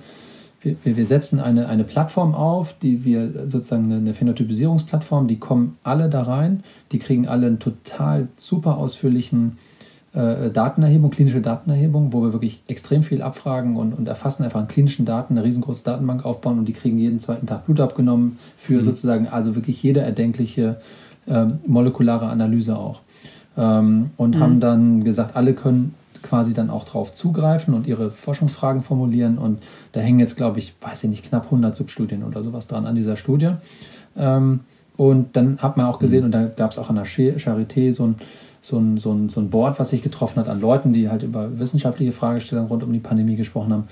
wir, 0.62 0.76
wir 0.84 1.06
setzen 1.06 1.40
eine, 1.40 1.68
eine 1.68 1.84
Plattform 1.84 2.34
auf, 2.34 2.78
die 2.78 3.04
wir 3.04 3.48
sozusagen 3.48 3.84
eine, 3.84 3.96
eine 3.96 4.14
Phänotypisierungsplattform, 4.14 5.28
die 5.28 5.38
kommen 5.38 5.76
alle 5.82 6.08
da 6.08 6.22
rein, 6.22 6.62
die 6.92 6.98
kriegen 6.98 7.26
alle 7.26 7.46
einen 7.46 7.58
total 7.58 8.28
super 8.36 8.76
ausführlichen 8.76 9.58
äh, 10.14 10.50
Datenerhebung, 10.50 11.10
klinische 11.10 11.40
Datenerhebung, 11.40 12.12
wo 12.12 12.22
wir 12.22 12.32
wirklich 12.32 12.62
extrem 12.68 13.02
viel 13.02 13.22
abfragen 13.22 13.76
und, 13.76 13.92
und 13.92 14.06
erfassen, 14.08 14.44
einfach 14.44 14.60
an 14.60 14.68
klinischen 14.68 15.06
Daten, 15.06 15.34
eine 15.34 15.44
riesengroße 15.44 15.84
Datenbank 15.84 16.24
aufbauen 16.24 16.58
und 16.58 16.66
die 16.66 16.74
kriegen 16.74 16.98
jeden 16.98 17.18
zweiten 17.18 17.46
Tag 17.46 17.66
Blut 17.66 17.80
abgenommen 17.80 18.38
für 18.56 18.74
mhm. 18.74 18.84
sozusagen 18.84 19.28
also 19.28 19.54
wirklich 19.54 19.82
jede 19.82 20.00
erdenkliche 20.00 20.76
ähm, 21.26 21.60
molekulare 21.66 22.26
Analyse 22.26 22.78
auch. 22.78 23.00
Ähm, 23.56 24.10
und 24.16 24.36
mhm. 24.36 24.40
haben 24.40 24.60
dann 24.60 25.04
gesagt, 25.04 25.36
alle 25.36 25.54
können 25.54 25.94
quasi 26.22 26.54
dann 26.54 26.70
auch 26.70 26.84
drauf 26.84 27.12
zugreifen 27.12 27.74
und 27.74 27.86
ihre 27.86 28.10
Forschungsfragen 28.10 28.82
formulieren. 28.82 29.38
Und 29.38 29.62
da 29.92 30.00
hängen 30.00 30.20
jetzt, 30.20 30.36
glaube 30.36 30.58
ich, 30.58 30.74
weiß 30.80 31.04
ich 31.04 31.10
nicht, 31.10 31.24
knapp 31.24 31.44
100 31.46 31.74
Substudien 31.74 32.24
oder 32.24 32.42
sowas 32.42 32.66
dran 32.66 32.86
an 32.86 32.94
dieser 32.94 33.16
Studie. 33.16 33.52
Ähm, 34.16 34.60
und 34.96 35.36
dann 35.36 35.58
hat 35.58 35.76
man 35.76 35.86
auch 35.86 35.98
gesehen, 35.98 36.20
mhm. 36.20 36.26
und 36.26 36.32
da 36.32 36.44
gab 36.44 36.70
es 36.70 36.78
auch 36.78 36.90
an 36.90 36.96
der 36.96 37.06
Charité 37.06 37.92
so 37.92 38.06
ein 38.06 38.16
so 38.64 38.78
ein, 38.78 38.96
so, 38.96 39.12
ein, 39.12 39.28
so 39.28 39.40
ein 39.40 39.50
Board, 39.50 39.80
was 39.80 39.90
sich 39.90 40.02
getroffen 40.02 40.38
hat 40.38 40.48
an 40.48 40.60
Leuten, 40.60 40.92
die 40.92 41.10
halt 41.10 41.24
über 41.24 41.58
wissenschaftliche 41.58 42.12
Fragestellungen 42.12 42.70
rund 42.70 42.84
um 42.84 42.92
die 42.92 43.00
Pandemie 43.00 43.34
gesprochen 43.34 43.72
haben. 43.72 43.84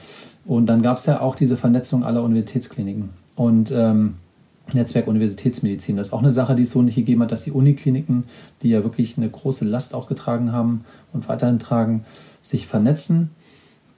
Und 0.47 0.67
dann 0.67 0.81
gab 0.81 0.97
es 0.97 1.07
ja 1.07 1.21
auch 1.21 1.35
diese 1.35 1.57
Vernetzung 1.57 2.05
aller 2.05 2.23
Universitätskliniken 2.23 3.11
und 3.35 3.73
ähm, 3.73 4.15
Netzwerk 4.73 5.09
Universitätsmedizin. 5.09 5.97
Das 5.97 6.09
ist 6.09 6.13
auch 6.13 6.23
eine 6.23 6.31
Sache, 6.31 6.55
die 6.55 6.63
es 6.63 6.71
so 6.71 6.83
nicht 6.83 6.95
gegeben 6.95 7.23
hat, 7.23 7.33
dass 7.33 7.43
die 7.43 7.51
Unikliniken, 7.51 8.25
die 8.63 8.71
ja 8.71 8.85
wirklich 8.85 9.17
eine 9.17 9.29
große 9.29 9.65
Last 9.65 9.93
auch 9.93 10.07
getragen 10.07 10.53
haben 10.53 10.85
und 11.13 11.29
weiterhin 11.29 11.59
tragen, 11.59 12.05
sich 12.41 12.67
vernetzen. 12.67 13.31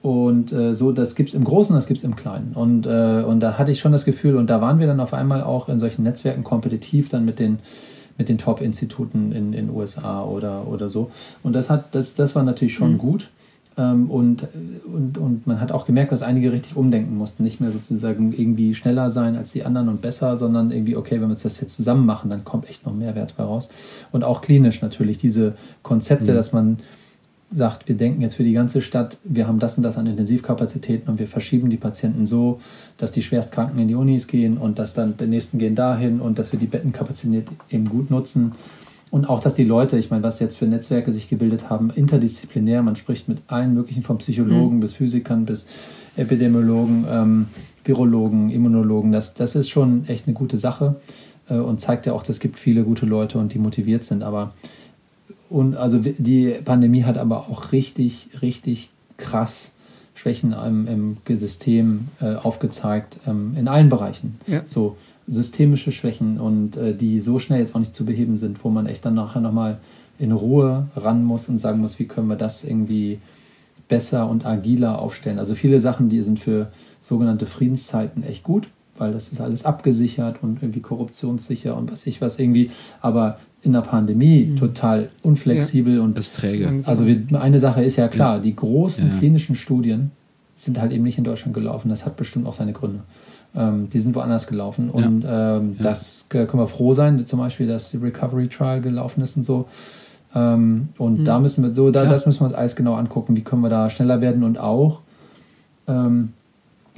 Und 0.01 0.51
äh, 0.51 0.73
so, 0.73 0.91
das 0.91 1.15
gibt 1.15 1.29
es 1.29 1.35
im 1.35 1.45
Großen, 1.45 1.73
das 1.73 1.87
gibt 1.87 1.97
es 1.99 2.03
im 2.03 2.15
Kleinen. 2.15 2.53
Und, 2.53 2.85
äh, 2.85 3.23
und 3.25 3.39
da 3.39 3.57
hatte 3.57 3.71
ich 3.71 3.79
schon 3.79 3.93
das 3.93 4.03
Gefühl, 4.03 4.35
und 4.35 4.49
da 4.49 4.59
waren 4.59 4.79
wir 4.79 4.87
dann 4.87 4.99
auf 4.99 5.13
einmal 5.13 5.43
auch 5.43 5.69
in 5.69 5.79
solchen 5.79 6.03
Netzwerken 6.03 6.43
kompetitiv 6.43 7.09
dann 7.09 7.23
mit 7.23 7.39
den 7.39 7.59
mit 8.17 8.29
den 8.29 8.37
Top-Instituten 8.37 9.31
in 9.31 9.51
den 9.51 9.69
USA 9.69 10.23
oder, 10.23 10.67
oder 10.67 10.89
so. 10.89 11.09
Und 11.41 11.53
das, 11.53 11.69
hat, 11.69 11.95
das, 11.95 12.15
das 12.15 12.35
war 12.35 12.43
natürlich 12.43 12.73
schon 12.73 12.93
mhm. 12.93 12.97
gut. 12.97 13.29
Ähm, 13.75 14.11
und, 14.11 14.47
und, 14.85 15.17
und 15.17 15.47
man 15.47 15.59
hat 15.59 15.71
auch 15.71 15.85
gemerkt, 15.85 16.11
dass 16.11 16.21
einige 16.21 16.51
richtig 16.51 16.75
umdenken 16.75 17.17
mussten. 17.17 17.43
Nicht 17.43 17.59
mehr 17.59 17.71
sozusagen 17.71 18.33
irgendwie 18.33 18.75
schneller 18.75 19.09
sein 19.09 19.35
als 19.35 19.51
die 19.51 19.63
anderen 19.63 19.89
und 19.89 20.01
besser, 20.01 20.37
sondern 20.37 20.71
irgendwie, 20.71 20.95
okay, 20.95 21.19
wenn 21.21 21.29
wir 21.29 21.35
das 21.35 21.59
jetzt 21.59 21.75
zusammen 21.75 22.05
machen, 22.05 22.29
dann 22.29 22.43
kommt 22.43 22.69
echt 22.69 22.85
noch 22.85 22.93
Mehrwert 22.93 23.39
raus. 23.39 23.69
Und 24.11 24.23
auch 24.23 24.41
klinisch 24.41 24.81
natürlich, 24.81 25.17
diese 25.17 25.55
Konzepte, 25.81 26.31
mhm. 26.31 26.35
dass 26.35 26.53
man 26.53 26.77
sagt, 27.53 27.87
wir 27.87 27.95
denken 27.95 28.21
jetzt 28.21 28.35
für 28.35 28.43
die 28.43 28.53
ganze 28.53 28.81
Stadt, 28.81 29.17
wir 29.23 29.47
haben 29.47 29.59
das 29.59 29.77
und 29.77 29.83
das 29.83 29.97
an 29.97 30.07
Intensivkapazitäten 30.07 31.09
und 31.09 31.19
wir 31.19 31.27
verschieben 31.27 31.69
die 31.69 31.77
Patienten 31.77 32.25
so, 32.25 32.59
dass 32.97 33.11
die 33.11 33.21
Schwerstkranken 33.21 33.79
in 33.79 33.87
die 33.87 33.95
Unis 33.95 34.27
gehen 34.27 34.57
und 34.57 34.79
dass 34.79 34.93
dann 34.93 35.15
die 35.17 35.27
nächsten 35.27 35.59
gehen 35.59 35.75
dahin 35.75 36.19
und 36.19 36.39
dass 36.39 36.51
wir 36.51 36.59
die 36.59 36.65
Bettenkapazität 36.65 37.47
eben 37.69 37.85
gut 37.85 38.09
nutzen. 38.09 38.53
Und 39.11 39.29
auch, 39.29 39.41
dass 39.41 39.53
die 39.53 39.63
Leute, 39.63 39.97
ich 39.97 40.09
meine, 40.09 40.23
was 40.23 40.39
jetzt 40.39 40.57
für 40.57 40.65
Netzwerke 40.65 41.11
sich 41.11 41.29
gebildet 41.29 41.69
haben, 41.69 41.91
interdisziplinär, 41.91 42.81
man 42.81 42.95
spricht 42.95 43.29
mit 43.29 43.39
allen 43.45 43.75
möglichen, 43.75 44.01
von 44.01 44.17
Psychologen 44.17 44.77
mhm. 44.77 44.79
bis 44.79 44.93
Physikern 44.93 45.45
bis 45.45 45.67
Epidemiologen, 46.15 47.05
ähm, 47.09 47.47
Virologen, 47.85 48.49
Immunologen, 48.49 49.11
das, 49.11 49.33
das 49.35 49.55
ist 49.55 49.69
schon 49.69 50.07
echt 50.07 50.27
eine 50.27 50.33
gute 50.33 50.57
Sache 50.57 50.95
äh, 51.49 51.55
und 51.55 51.81
zeigt 51.81 52.05
ja 52.05 52.13
auch, 52.13 52.27
es 52.27 52.39
gibt 52.39 52.57
viele 52.57 52.83
gute 52.83 53.05
Leute 53.05 53.37
und 53.37 53.53
die 53.53 53.59
motiviert 53.59 54.03
sind. 54.03 54.23
Aber 54.23 54.53
und 55.53 55.77
also 55.77 55.99
die 55.99 56.55
Pandemie 56.65 57.03
hat 57.03 57.19
aber 57.19 57.47
auch 57.47 57.71
richtig, 57.73 58.29
richtig 58.41 58.89
krass 59.17 59.73
Schwächen 60.15 60.51
im, 60.51 60.87
im 60.87 61.37
System 61.37 62.07
äh, 62.19 62.33
aufgezeigt, 62.33 63.19
ähm, 63.27 63.55
in 63.55 63.67
allen 63.67 63.87
Bereichen. 63.87 64.39
Ja. 64.47 64.63
So 64.65 64.97
systemische 65.27 65.91
Schwächen 65.91 66.39
und 66.39 66.75
äh, 66.75 66.95
die 66.95 67.19
so 67.19 67.37
schnell 67.37 67.59
jetzt 67.59 67.75
auch 67.75 67.79
nicht 67.79 67.95
zu 67.95 68.03
beheben 68.03 68.37
sind, 68.37 68.63
wo 68.63 68.69
man 68.69 68.87
echt 68.87 69.05
dann 69.05 69.13
nachher 69.13 69.41
nochmal 69.41 69.77
in 70.17 70.31
Ruhe 70.31 70.87
ran 70.95 71.23
muss 71.23 71.47
und 71.49 71.59
sagen 71.59 71.81
muss, 71.81 71.99
wie 71.99 72.05
können 72.05 72.29
wir 72.29 72.35
das 72.35 72.63
irgendwie 72.63 73.19
besser 73.87 74.27
und 74.27 74.47
agiler 74.47 74.97
aufstellen. 74.97 75.37
Also 75.37 75.53
viele 75.53 75.79
Sachen, 75.79 76.09
die 76.09 76.23
sind 76.23 76.39
für 76.39 76.71
sogenannte 76.99 77.45
Friedenszeiten 77.45 78.23
echt 78.23 78.41
gut, 78.41 78.69
weil 78.97 79.13
das 79.13 79.31
ist 79.31 79.39
alles 79.39 79.65
abgesichert 79.65 80.41
und 80.41 80.63
irgendwie 80.63 80.81
korruptionssicher 80.81 81.77
und 81.77 81.91
was 81.91 82.07
ich 82.07 82.21
was 82.21 82.39
irgendwie. 82.39 82.71
Aber 83.01 83.37
in 83.63 83.73
der 83.73 83.81
Pandemie 83.81 84.45
mhm. 84.45 84.55
total 84.57 85.09
unflexibel 85.21 85.95
ja. 85.95 86.01
und 86.01 86.17
das 86.17 86.31
träge. 86.31 86.69
Also 86.85 87.07
wir, 87.07 87.23
eine 87.39 87.59
Sache 87.59 87.83
ist 87.83 87.95
ja 87.95 88.07
klar, 88.07 88.37
ja. 88.37 88.41
die 88.41 88.55
großen 88.55 89.09
ja. 89.09 89.17
klinischen 89.17 89.55
Studien 89.55 90.11
sind 90.55 90.79
halt 90.79 90.91
eben 90.91 91.03
nicht 91.03 91.17
in 91.17 91.23
Deutschland 91.23 91.53
gelaufen. 91.53 91.89
Das 91.89 92.05
hat 92.05 92.15
bestimmt 92.15 92.45
auch 92.45 92.53
seine 92.53 92.73
Gründe. 92.73 93.01
Ähm, 93.55 93.89
die 93.89 93.99
sind 93.99 94.15
woanders 94.15 94.47
gelaufen 94.47 94.89
und 94.89 95.25
ähm, 95.27 95.75
das 95.79 96.27
können 96.29 96.47
wir 96.53 96.67
froh 96.67 96.93
sein, 96.93 97.25
zum 97.25 97.39
Beispiel, 97.39 97.67
dass 97.67 97.91
die 97.91 97.97
Recovery 97.97 98.47
Trial 98.47 98.81
gelaufen 98.81 99.21
ist 99.21 99.37
und 99.37 99.43
so. 99.43 99.67
Ähm, 100.35 100.89
und 100.97 101.19
mhm. 101.19 101.25
da 101.25 101.39
müssen 101.39 101.63
wir 101.63 101.73
so, 101.73 101.91
da, 101.91 102.05
das 102.05 102.25
müssen 102.25 102.41
wir 102.41 102.47
uns 102.47 102.55
alles 102.55 102.75
genau 102.75 102.95
angucken. 102.95 103.35
Wie 103.35 103.41
können 103.41 103.61
wir 103.61 103.69
da 103.69 103.89
schneller 103.89 104.21
werden 104.21 104.43
und 104.43 104.57
auch 104.57 105.01
ähm, 105.87 106.33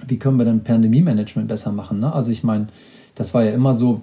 wie 0.07 0.17
können 0.17 0.37
wir 0.37 0.45
dann 0.45 0.63
Pandemie-Management 0.63 1.47
besser 1.47 1.71
machen? 1.71 1.99
Ne? 1.99 2.13
Also 2.13 2.31
ich 2.31 2.43
meine, 2.43 2.67
das 3.15 3.33
war 3.33 3.43
ja 3.43 3.51
immer 3.51 3.73
so. 3.73 4.01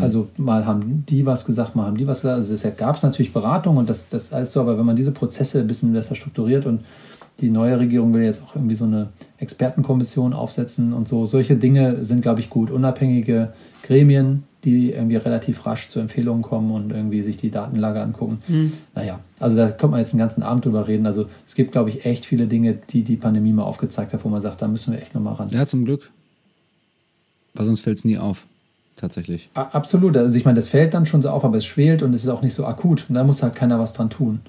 Also 0.00 0.28
mal 0.36 0.66
haben 0.66 1.04
die 1.08 1.26
was 1.26 1.44
gesagt, 1.44 1.76
mal 1.76 1.86
haben 1.86 1.96
die 1.96 2.06
was 2.06 2.22
gesagt. 2.22 2.36
Also 2.36 2.52
deshalb 2.52 2.78
gab 2.78 2.96
es 2.96 3.02
natürlich 3.02 3.32
Beratung 3.32 3.76
und 3.76 3.88
das, 3.88 4.08
das 4.08 4.32
alles 4.32 4.52
so, 4.52 4.60
aber 4.60 4.78
wenn 4.78 4.86
man 4.86 4.96
diese 4.96 5.12
Prozesse 5.12 5.60
ein 5.60 5.66
bisschen 5.66 5.92
besser 5.92 6.14
strukturiert 6.14 6.64
und 6.66 6.80
die 7.40 7.50
neue 7.50 7.78
Regierung 7.78 8.14
will 8.14 8.22
jetzt 8.22 8.42
auch 8.44 8.54
irgendwie 8.54 8.76
so 8.76 8.84
eine 8.84 9.08
Expertenkommission 9.38 10.32
aufsetzen 10.32 10.92
und 10.92 11.08
so, 11.08 11.26
solche 11.26 11.56
Dinge 11.56 12.04
sind, 12.04 12.22
glaube 12.22 12.40
ich, 12.40 12.48
gut. 12.48 12.70
Unabhängige 12.70 13.52
Gremien, 13.82 14.44
die 14.64 14.92
irgendwie 14.92 15.16
relativ 15.16 15.66
rasch 15.66 15.88
zu 15.88 16.00
Empfehlungen 16.00 16.42
kommen 16.42 16.70
und 16.70 16.90
irgendwie 16.90 17.22
sich 17.22 17.36
die 17.36 17.50
Datenlage 17.50 18.00
angucken. 18.00 18.38
Mhm. 18.48 18.72
Naja, 18.94 19.20
also 19.38 19.56
da 19.56 19.70
kommt 19.70 19.90
man 19.90 20.00
jetzt 20.00 20.12
den 20.12 20.18
ganzen 20.18 20.42
Abend 20.42 20.64
drüber 20.64 20.86
reden. 20.88 21.06
Also 21.06 21.26
es 21.44 21.54
gibt, 21.54 21.72
glaube 21.72 21.90
ich, 21.90 22.06
echt 22.06 22.24
viele 22.24 22.46
Dinge, 22.46 22.78
die 22.90 23.02
die 23.02 23.16
Pandemie 23.16 23.52
mal 23.52 23.64
aufgezeigt 23.64 24.12
hat, 24.12 24.24
wo 24.24 24.28
man 24.28 24.40
sagt, 24.40 24.62
da 24.62 24.68
müssen 24.68 24.92
wir 24.92 25.02
echt 25.02 25.14
nochmal 25.14 25.34
ran. 25.34 25.48
Ja, 25.50 25.66
zum 25.66 25.84
Glück. 25.84 26.10
Weil 27.52 27.66
sonst 27.66 27.80
fällt 27.80 27.98
es 27.98 28.04
nie 28.04 28.16
auf 28.16 28.46
tatsächlich. 28.96 29.50
Absolut. 29.54 30.16
Also 30.16 30.36
ich 30.36 30.44
meine, 30.44 30.56
das 30.56 30.68
fällt 30.68 30.94
dann 30.94 31.06
schon 31.06 31.22
so 31.22 31.30
auf, 31.30 31.44
aber 31.44 31.56
es 31.56 31.64
schwelt 31.64 32.02
und 32.02 32.14
es 32.14 32.22
ist 32.22 32.28
auch 32.28 32.42
nicht 32.42 32.54
so 32.54 32.66
akut. 32.66 33.06
Und 33.08 33.14
da 33.14 33.24
muss 33.24 33.42
halt 33.42 33.54
keiner 33.54 33.78
was 33.78 33.92
dran 33.92 34.10
tun. 34.10 34.40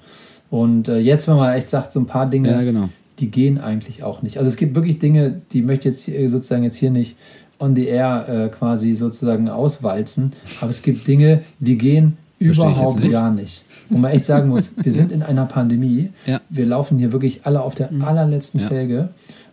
Und 0.50 0.88
äh, 0.88 0.98
jetzt, 0.98 1.28
wenn 1.28 1.36
man 1.36 1.54
echt 1.54 1.70
sagt, 1.70 1.92
so 1.92 2.00
ein 2.00 2.06
paar 2.06 2.28
Dinge, 2.28 2.50
ja, 2.50 2.62
genau. 2.62 2.88
die 3.18 3.30
gehen 3.30 3.58
eigentlich 3.58 4.02
auch 4.02 4.22
nicht. 4.22 4.38
Also 4.38 4.48
es 4.48 4.56
gibt 4.56 4.74
wirklich 4.74 4.98
Dinge, 4.98 5.40
die 5.52 5.62
möchte 5.62 5.88
ich 5.88 6.06
jetzt 6.06 6.30
sozusagen 6.30 6.62
jetzt 6.62 6.76
hier 6.76 6.90
nicht 6.90 7.16
on 7.58 7.74
the 7.74 7.86
air 7.86 8.28
äh, 8.28 8.48
quasi 8.48 8.94
sozusagen 8.94 9.48
auswalzen. 9.48 10.32
Aber 10.60 10.70
es 10.70 10.82
gibt 10.82 11.06
Dinge, 11.06 11.42
die 11.58 11.78
gehen 11.78 12.16
überhaupt 12.38 13.00
nicht. 13.00 13.12
gar 13.12 13.32
nicht. 13.32 13.62
Wo 13.88 13.98
man 13.98 14.10
echt 14.10 14.24
sagen 14.24 14.48
muss, 14.48 14.70
wir 14.76 14.92
sind 14.92 15.12
in 15.12 15.22
einer 15.22 15.46
Pandemie. 15.46 16.10
Ja. 16.26 16.40
Wir 16.50 16.66
laufen 16.66 16.98
hier 16.98 17.12
wirklich 17.12 17.46
alle 17.46 17.62
auf 17.62 17.74
der 17.74 17.90
mhm. 17.90 18.02
allerletzten 18.02 18.60
ja. 18.60 18.68
Felge 18.68 19.08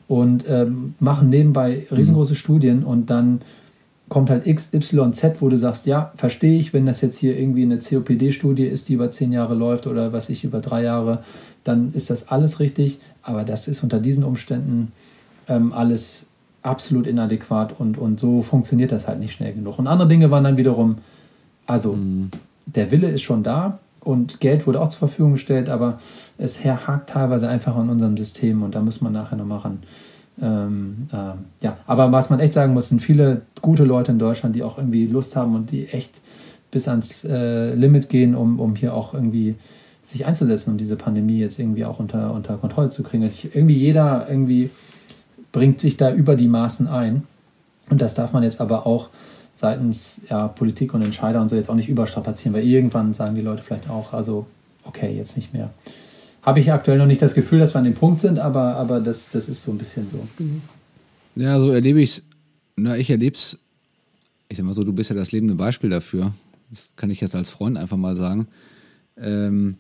und 0.08 0.46
ähm, 0.50 0.96
machen 1.00 1.30
nebenbei 1.30 1.86
riesengroße 1.92 2.34
mhm. 2.34 2.38
Studien 2.38 2.84
und 2.84 3.10
dann 3.10 3.42
kommt 4.14 4.30
halt 4.30 4.46
XYZ, 4.46 5.42
wo 5.42 5.50
du 5.50 5.58
sagst, 5.58 5.88
ja, 5.88 6.12
verstehe 6.16 6.60
ich, 6.60 6.72
wenn 6.72 6.86
das 6.86 7.02
jetzt 7.02 7.18
hier 7.18 7.36
irgendwie 7.36 7.64
eine 7.64 7.80
COPD-Studie 7.80 8.66
ist, 8.66 8.88
die 8.88 8.94
über 8.94 9.10
zehn 9.10 9.32
Jahre 9.32 9.56
läuft 9.56 9.88
oder 9.88 10.14
was 10.14 10.30
ich 10.30 10.44
über 10.44 10.60
drei 10.60 10.84
Jahre, 10.84 11.24
dann 11.64 11.92
ist 11.96 12.12
das 12.12 12.28
alles 12.28 12.60
richtig, 12.60 13.00
aber 13.24 13.44
das 13.44 13.68
ist 13.68 13.82
unter 13.82 14.00
diesen 14.00 14.24
Umständen 14.24 14.92
ähm, 15.48 15.74
alles 15.74 16.28
absolut 16.62 17.08
inadäquat 17.08 17.80
und, 17.80 17.98
und 17.98 18.20
so 18.20 18.44
funktioniert 18.44 18.92
das 18.92 19.08
halt 19.08 19.20
nicht 19.20 19.34
schnell 19.34 19.52
genug. 19.52 19.80
Und 19.80 19.88
andere 19.88 20.08
Dinge 20.08 20.30
waren 20.30 20.44
dann 20.44 20.58
wiederum, 20.58 20.98
also 21.66 21.94
mhm. 21.94 22.30
der 22.68 22.92
Wille 22.92 23.10
ist 23.10 23.24
schon 23.24 23.42
da 23.42 23.80
und 24.00 24.40
Geld 24.40 24.68
wurde 24.68 24.80
auch 24.80 24.90
zur 24.90 25.00
Verfügung 25.00 25.32
gestellt, 25.32 25.70
aber 25.70 25.98
es 26.38 26.64
hakt 26.64 27.10
teilweise 27.10 27.50
einfach 27.50 27.76
an 27.76 27.90
unserem 27.90 28.16
System 28.16 28.62
und 28.62 28.76
da 28.76 28.82
muss 28.82 29.02
man 29.02 29.14
nachher 29.14 29.38
nochmal 29.38 29.58
ran. 29.58 29.80
Ähm, 30.42 31.08
äh, 31.12 31.64
ja, 31.64 31.78
aber 31.86 32.12
was 32.12 32.30
man 32.30 32.40
echt 32.40 32.54
sagen 32.54 32.74
muss, 32.74 32.90
sind 32.90 33.02
viele 33.02 33.42
gute 33.62 33.84
Leute 33.84 34.12
in 34.12 34.20
Deutschland, 34.20 34.56
die 34.56 34.64
auch 34.64 34.78
irgendwie 34.78 35.06
Lust 35.06 35.36
haben 35.36 35.56
und 35.56 35.72
die 35.72 35.88
echt 35.88 36.22
bis 36.72 36.88
ans 36.88 37.24
äh, 37.24 37.74
Limit 37.76 38.10
gehen, 38.10 38.36
um, 38.36 38.60
um 38.60 38.76
hier 38.76 38.94
auch 38.94 39.14
irgendwie 39.14 39.56
sich 40.04 40.26
einzusetzen, 40.26 40.72
um 40.72 40.78
diese 40.78 40.96
Pandemie 40.96 41.40
jetzt 41.40 41.60
irgendwie 41.60 41.86
auch 41.86 42.00
unter, 42.00 42.34
unter 42.34 42.58
Kontrolle 42.58 42.90
zu 42.90 43.04
kriegen. 43.04 43.24
Ich, 43.24 43.56
irgendwie 43.56 43.76
jeder 43.76 44.28
irgendwie 44.30 44.70
bringt 45.52 45.80
sich 45.80 45.98
da 45.98 46.12
über 46.12 46.36
die 46.36 46.48
Maßen 46.48 46.88
ein. 46.88 47.24
Und 47.90 48.02
das 48.02 48.16
darf 48.16 48.34
man 48.34 48.44
jetzt 48.44 48.60
aber 48.60 48.86
auch 48.88 49.10
seitens 49.56 50.22
ja, 50.30 50.48
Politik 50.48 50.94
und 50.94 51.04
Entscheider 51.04 51.40
und 51.40 51.48
so 51.48 51.56
jetzt 51.56 51.70
auch 51.70 51.76
nicht 51.76 51.90
überstrapazieren, 51.90 52.56
weil 52.56 52.64
irgendwann 52.64 53.14
sagen 53.14 53.36
die 53.36 53.42
Leute 53.42 53.62
vielleicht 53.62 53.90
auch, 53.90 54.14
also 54.14 54.48
okay, 54.84 55.16
jetzt 55.16 55.38
nicht 55.38 55.54
mehr 55.54 55.70
habe 56.44 56.60
ich 56.60 56.72
aktuell 56.72 56.98
noch 56.98 57.06
nicht 57.06 57.22
das 57.22 57.34
Gefühl, 57.34 57.60
dass 57.60 57.74
wir 57.74 57.80
an 57.80 57.86
dem 57.86 57.96
Punkt 57.96 58.22
sind, 58.22 58.38
aber, 58.38 58.76
aber 58.76 59.00
das, 59.00 59.30
das 59.30 59.50
ist 59.50 59.64
so 59.64 59.72
ein 59.72 59.78
bisschen 59.78 60.08
so. 60.12 60.20
Ja, 61.36 61.58
so 61.60 61.72
erlebe 61.72 62.02
ich 62.02 62.10
es. 62.10 62.24
Na, 62.76 62.98
ich 62.98 63.10
erlebe 63.10 63.36
es. 63.36 63.60
Ich 64.50 64.58
sag 64.58 64.66
mal 64.66 64.74
so, 64.74 64.84
du 64.84 64.94
bist 64.94 65.10
ja 65.10 65.16
das 65.16 65.32
lebende 65.32 65.56
Beispiel 65.56 65.90
dafür. 65.90 66.34
Das 66.70 66.90
kann 66.96 67.10
ich 67.10 67.22
jetzt 67.22 67.36
als 67.36 67.50
Freund 67.50 67.78
einfach 67.78 67.98
mal 67.98 68.16
sagen. 68.16 68.48
Ähm, 69.18 69.78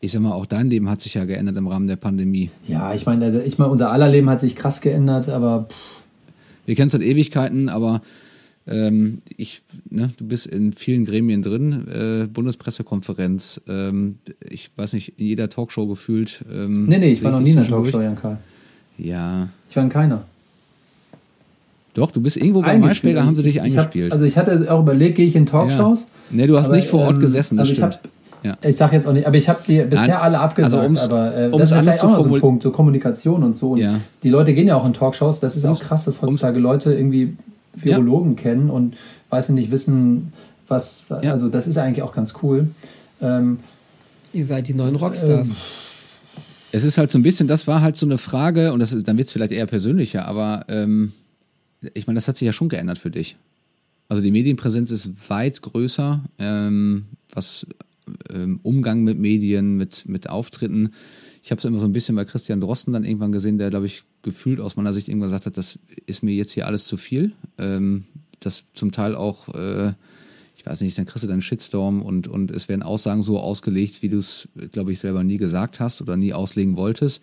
ich 0.00 0.12
sag 0.12 0.20
mal, 0.20 0.32
auch 0.32 0.46
dein 0.46 0.68
Leben 0.68 0.90
hat 0.90 1.00
sich 1.00 1.14
ja 1.14 1.24
geändert 1.24 1.56
im 1.56 1.66
Rahmen 1.66 1.86
der 1.86 1.96
Pandemie. 1.96 2.50
Ja, 2.68 2.92
ich 2.94 3.06
meine, 3.06 3.42
ich 3.42 3.58
meine, 3.58 3.70
unser 3.70 3.90
aller 3.90 4.08
Leben 4.08 4.28
hat 4.28 4.40
sich 4.40 4.56
krass 4.56 4.80
geändert, 4.80 5.28
aber. 5.28 5.68
Pff. 5.70 6.02
Wir 6.66 6.74
kennen 6.74 6.88
es 6.88 6.92
seit 6.92 7.02
Ewigkeiten, 7.02 7.68
aber 7.68 8.02
ähm, 8.68 9.18
ich, 9.36 9.62
ne, 9.90 10.10
du 10.16 10.26
bist 10.26 10.46
in 10.46 10.72
vielen 10.72 11.04
Gremien 11.04 11.42
drin, 11.42 11.86
äh, 11.88 12.26
Bundespressekonferenz, 12.26 13.60
ähm, 13.68 14.18
ich 14.48 14.70
weiß 14.74 14.92
nicht, 14.94 15.18
in 15.18 15.26
jeder 15.26 15.48
Talkshow 15.48 15.86
gefühlt. 15.86 16.44
Ähm, 16.52 16.86
nee, 16.86 16.98
nee, 16.98 17.12
ich 17.12 17.22
war 17.22 17.32
noch 17.32 17.40
nie 17.40 17.50
in 17.50 17.58
einer 17.58 17.68
Talkshow, 17.68 18.00
Jan 18.00 18.16
Karl. 18.16 18.38
Ja. 18.98 19.48
Ich 19.70 19.76
war 19.76 19.84
in 19.84 19.88
keiner. 19.88 20.24
Doch, 21.94 22.10
du 22.10 22.20
bist 22.20 22.36
irgendwo 22.36 22.60
bei 22.60 22.76
Maischberger, 22.76 23.24
haben 23.24 23.36
sie 23.36 23.42
dich 23.42 23.62
eingespielt. 23.62 24.08
Ich 24.08 24.10
hab, 24.10 24.14
also 24.14 24.24
ich 24.26 24.36
hatte 24.36 24.70
auch 24.70 24.80
überlegt, 24.80 25.16
gehe 25.16 25.26
ich 25.26 25.36
in 25.36 25.46
Talkshows? 25.46 26.00
Ja. 26.00 26.06
Nee, 26.30 26.46
du 26.46 26.58
hast 26.58 26.66
aber, 26.66 26.76
nicht 26.76 26.88
vor 26.88 27.00
Ort 27.02 27.14
ähm, 27.14 27.20
gesessen, 27.20 27.56
das 27.56 27.68
also 27.70 27.74
stimmt. 27.74 28.00
Ich, 28.42 28.50
hab, 28.50 28.62
ja. 28.62 28.68
ich 28.68 28.76
sag 28.76 28.92
jetzt 28.92 29.06
auch 29.06 29.12
nicht, 29.12 29.26
aber 29.26 29.36
ich 29.36 29.48
habe 29.48 29.60
die 29.66 29.80
bisher 29.82 30.08
Nein. 30.08 30.16
alle 30.16 30.40
abgesagt, 30.40 30.74
also 30.74 31.14
aber 31.14 31.36
äh, 31.36 31.50
das 31.52 31.70
ist 31.70 31.78
vielleicht 31.78 32.04
auch 32.04 32.20
so 32.20 32.34
ein 32.34 32.40
Punkt, 32.40 32.62
so 32.64 32.70
Kommunikation 32.70 33.42
und 33.44 33.56
so. 33.56 33.72
Und 33.72 33.78
ja. 33.78 34.00
Die 34.22 34.28
Leute 34.28 34.52
gehen 34.52 34.66
ja 34.66 34.76
auch 34.76 34.84
in 34.84 34.92
Talkshows, 34.92 35.40
das 35.40 35.56
ist 35.56 35.64
auch 35.64 35.80
krass, 35.80 36.04
dass 36.04 36.20
heutzutage 36.20 36.58
Leute 36.58 36.92
irgendwie 36.92 37.36
Virologen 37.76 38.36
ja. 38.36 38.42
kennen 38.42 38.70
und 38.70 38.96
weiß 39.30 39.50
nicht, 39.50 39.70
wissen, 39.70 40.32
was, 40.68 41.04
ja. 41.08 41.32
also 41.32 41.48
das 41.48 41.66
ist 41.66 41.78
eigentlich 41.78 42.02
auch 42.02 42.12
ganz 42.12 42.34
cool. 42.42 42.68
Ähm, 43.20 43.58
Ihr 44.32 44.44
seid 44.44 44.68
die 44.68 44.74
neuen 44.74 44.96
Rockstars. 44.96 45.48
Ähm, 45.48 45.56
es 46.72 46.84
ist 46.84 46.98
halt 46.98 47.10
so 47.10 47.18
ein 47.18 47.22
bisschen, 47.22 47.48
das 47.48 47.66
war 47.66 47.80
halt 47.80 47.96
so 47.96 48.06
eine 48.06 48.18
Frage, 48.18 48.72
und 48.72 48.80
das, 48.80 48.90
dann 49.02 49.16
wird 49.16 49.28
es 49.28 49.32
vielleicht 49.32 49.52
eher 49.52 49.66
persönlicher, 49.66 50.26
aber 50.26 50.64
ähm, 50.68 51.12
ich 51.94 52.06
meine, 52.06 52.16
das 52.16 52.28
hat 52.28 52.36
sich 52.36 52.46
ja 52.46 52.52
schon 52.52 52.68
geändert 52.68 52.98
für 52.98 53.10
dich. 53.10 53.36
Also 54.08 54.22
die 54.22 54.30
Medienpräsenz 54.30 54.90
ist 54.90 55.30
weit 55.30 55.62
größer, 55.62 56.22
ähm, 56.38 57.06
was 57.32 57.66
ähm, 58.32 58.60
Umgang 58.62 59.02
mit 59.02 59.18
Medien, 59.18 59.76
mit, 59.76 60.08
mit 60.08 60.28
Auftritten. 60.28 60.90
Ich 61.46 61.52
habe 61.52 61.60
es 61.60 61.64
immer 61.64 61.78
so 61.78 61.84
ein 61.84 61.92
bisschen 61.92 62.16
bei 62.16 62.24
Christian 62.24 62.60
Drosten 62.60 62.92
dann 62.92 63.04
irgendwann 63.04 63.30
gesehen, 63.30 63.56
der, 63.56 63.70
glaube 63.70 63.86
ich, 63.86 64.02
gefühlt 64.22 64.58
aus 64.58 64.74
meiner 64.74 64.92
Sicht 64.92 65.06
irgendwann 65.06 65.28
gesagt 65.28 65.46
hat, 65.46 65.56
das 65.56 65.78
ist 66.06 66.24
mir 66.24 66.34
jetzt 66.34 66.50
hier 66.50 66.66
alles 66.66 66.86
zu 66.86 66.96
viel. 66.96 67.32
Ähm, 67.56 68.04
das 68.40 68.64
zum 68.74 68.90
Teil 68.90 69.14
auch 69.14 69.54
äh, 69.54 69.92
ich 70.56 70.64
weiß 70.64 70.80
nicht, 70.80 70.98
dann 70.98 71.04
kriegst 71.04 71.22
du 71.22 71.28
dann 71.28 71.42
Shitstorm 71.42 72.02
und, 72.02 72.26
und 72.26 72.50
es 72.50 72.68
werden 72.68 72.82
Aussagen 72.82 73.22
so 73.22 73.38
ausgelegt, 73.38 74.02
wie 74.02 74.08
du 74.08 74.18
es, 74.18 74.48
glaube 74.72 74.90
ich, 74.90 74.98
selber 74.98 75.22
nie 75.22 75.36
gesagt 75.36 75.78
hast 75.78 76.00
oder 76.00 76.16
nie 76.16 76.32
auslegen 76.32 76.76
wolltest. 76.76 77.22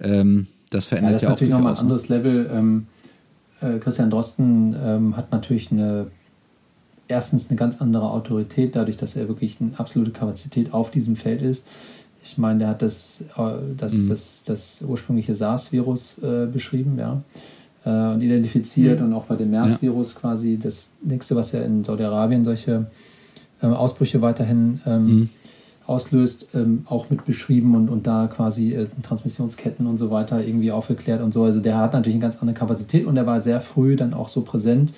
Ähm, 0.00 0.48
das 0.70 0.86
verändert 0.86 1.12
ja, 1.12 1.14
das 1.14 1.22
ja 1.22 1.28
auch 1.28 1.32
natürlich 1.32 1.52
nochmal 1.52 1.74
ein 1.74 1.78
anderes 1.78 2.08
Level. 2.08 2.50
Ähm, 2.52 2.86
äh, 3.60 3.78
Christian 3.78 4.10
Drosten 4.10 4.74
ähm, 4.82 5.16
hat 5.16 5.30
natürlich 5.30 5.70
eine 5.70 6.10
erstens 7.08 7.50
eine 7.50 7.56
ganz 7.58 7.82
andere 7.82 8.10
Autorität, 8.10 8.74
dadurch, 8.74 8.96
dass 8.96 9.16
er 9.16 9.28
wirklich 9.28 9.60
eine 9.60 9.78
absolute 9.78 10.12
Kapazität 10.12 10.72
auf 10.72 10.90
diesem 10.90 11.14
Feld 11.14 11.42
ist. 11.42 11.68
Ich 12.22 12.38
meine, 12.38 12.60
der 12.60 12.68
hat 12.68 12.82
das, 12.82 13.24
äh, 13.36 13.42
das, 13.76 13.94
mhm. 13.94 14.08
das, 14.08 14.42
das 14.44 14.82
ursprüngliche 14.82 15.34
SARS-Virus 15.34 16.18
äh, 16.18 16.46
beschrieben, 16.46 16.98
ja, 16.98 17.22
äh, 17.84 18.14
und 18.14 18.22
identifiziert 18.22 19.00
mhm. 19.00 19.06
und 19.06 19.12
auch 19.14 19.24
bei 19.24 19.36
dem 19.36 19.50
MERS-Virus 19.50 20.14
ja. 20.14 20.20
quasi 20.20 20.58
das 20.58 20.92
nächste, 21.02 21.36
was 21.36 21.52
ja 21.52 21.62
in 21.62 21.84
Saudi-Arabien 21.84 22.44
solche 22.44 22.86
äh, 23.62 23.66
Ausbrüche 23.66 24.22
weiterhin 24.22 24.80
ähm, 24.86 25.04
mhm. 25.04 25.28
auslöst, 25.86 26.48
ähm, 26.54 26.86
auch 26.88 27.10
mit 27.10 27.24
beschrieben 27.24 27.74
und, 27.74 27.88
und 27.88 28.06
da 28.06 28.28
quasi 28.28 28.74
äh, 28.74 28.86
Transmissionsketten 29.02 29.86
und 29.86 29.98
so 29.98 30.10
weiter 30.10 30.44
irgendwie 30.44 30.72
aufgeklärt 30.72 31.22
und 31.22 31.32
so. 31.32 31.44
Also 31.44 31.60
der 31.60 31.78
hat 31.78 31.92
natürlich 31.92 32.16
eine 32.16 32.22
ganz 32.22 32.38
andere 32.40 32.56
Kapazität 32.56 33.06
und 33.06 33.16
er 33.16 33.26
war 33.26 33.42
sehr 33.42 33.60
früh 33.60 33.96
dann 33.96 34.14
auch 34.14 34.28
so 34.28 34.42
präsent, 34.42 34.92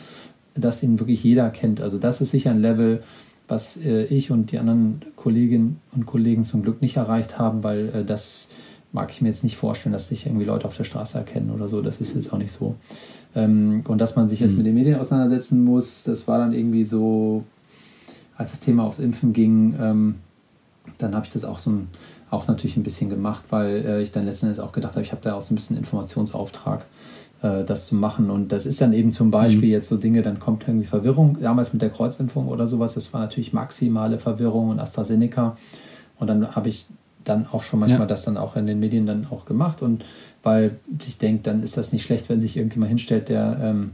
dass 0.55 0.83
ihn 0.83 0.99
wirklich 1.01 1.23
jeder 1.25 1.51
kennt. 1.51 1.81
Also 1.81 1.99
das 1.99 2.21
ist 2.21 2.31
sicher 2.31 2.51
ein 2.51 2.61
Level, 2.61 3.03
was 3.49 3.77
äh, 3.77 4.05
ich 4.05 4.31
und 4.31 4.53
die 4.53 4.59
anderen 4.59 5.03
Kolleginnen 5.17 5.81
und 5.95 6.07
Kollegen 6.07 6.45
zum 6.45 6.63
Glück 6.63 6.81
nicht 6.81 6.97
erreicht 6.97 7.39
haben, 7.39 7.63
weil 7.63 7.89
äh, 7.91 8.05
das 8.05 8.49
mag 8.93 9.11
ich 9.11 9.21
mir 9.21 9.29
jetzt 9.29 9.45
nicht 9.45 9.57
vorstellen, 9.57 9.93
dass 9.93 10.09
sich 10.09 10.27
irgendwie 10.27 10.45
Leute 10.45 10.67
auf 10.67 10.77
der 10.77 10.85
Straße 10.85 11.19
erkennen 11.19 11.51
oder 11.51 11.69
so. 11.69 11.83
Das 11.83 12.01
ist 12.01 12.15
jetzt 12.15 12.33
auch 12.33 12.39
nicht 12.39 12.53
so. 12.53 12.77
Ähm, 13.35 13.83
und 13.87 13.99
dass 13.99 14.17
man 14.17 14.29
sich 14.29 14.41
jetzt 14.41 14.53
mhm. 14.53 14.59
mit 14.59 14.67
den 14.67 14.75
Medien 14.75 14.99
auseinandersetzen 14.99 15.65
muss, 15.65 16.05
das 16.05 16.29
war 16.29 16.39
dann 16.39 16.53
irgendwie 16.53 16.85
so, 16.85 17.45
als 18.37 18.53
das 18.53 18.61
Thema 18.61 18.85
aufs 18.85 19.01
Impfen 19.01 19.33
ging, 19.33 19.75
ähm, 19.81 20.15
dann 20.99 21.15
habe 21.15 21.27
ich 21.27 21.33
das 21.33 21.45
auch 21.45 21.59
so 21.59 21.71
ein, 21.71 21.89
auch 22.31 22.47
natürlich 22.47 22.77
ein 22.77 22.83
bisschen 22.83 23.11
gemacht, 23.11 23.45
weil 23.51 23.85
äh, 23.85 24.03
ich 24.03 24.13
dann 24.13 24.27
letzten 24.27 24.47
Endes 24.47 24.61
auch 24.61 24.73
gedacht 24.73 24.93
habe, 24.93 25.03
ich 25.03 25.13
habe 25.13 25.23
da 25.23 25.35
auch 25.35 25.43
so 25.43 25.53
ein 25.53 25.57
bisschen 25.57 25.77
Informationsauftrag 25.77 26.85
äh, 27.45 27.63
das 27.63 27.87
zu 27.87 27.95
machen. 27.95 28.31
Und 28.31 28.53
das 28.53 28.65
ist 28.65 28.81
dann 28.81 28.95
eben 28.95 29.13
zum 29.13 29.31
Beispiel 29.31 29.69
mhm. 29.69 29.73
jetzt 29.73 29.89
so 29.89 29.99
Dinge, 29.99 30.23
dann 30.23 30.41
kommt 30.41 30.67
irgendwie 30.67 30.87
Verwirrung. 30.87 31.39
Damals 31.41 31.75
mit 31.75 31.83
der 31.83 31.91
Kreuzimpfung 31.91 32.49
oder 32.49 32.67
sowas, 32.69 32.95
das 32.95 33.13
war 33.13 33.21
natürlich 33.21 33.53
maximale 33.53 34.19
Verwirrung 34.19 34.71
und 34.71 34.81
AstraZeneca. 34.81 35.57
Und 36.19 36.29
dann 36.29 36.57
habe 36.57 36.71
ich 36.71 36.87
dann 37.23 37.47
auch 37.47 37.63
schon 37.63 37.81
manchmal 37.81 38.01
ja. 38.01 38.07
das 38.07 38.25
dann 38.25 38.39
auch 38.39 38.57
in 38.57 38.67
den 38.67 38.81
Medien 38.81 39.07
dann 39.07 39.27
auch 39.31 39.45
gemacht. 39.45 39.83
Und 39.83 40.05
weil 40.43 40.79
ich 41.07 41.19
denke, 41.19 41.43
dann 41.43 41.63
ist 41.63 41.77
das 41.77 41.93
nicht 41.93 42.05
schlecht, 42.05 42.31
wenn 42.31 42.41
sich 42.41 42.57
irgendjemand 42.57 42.89
hinstellt, 42.89 43.29
der 43.29 43.59
ähm, 43.63 43.91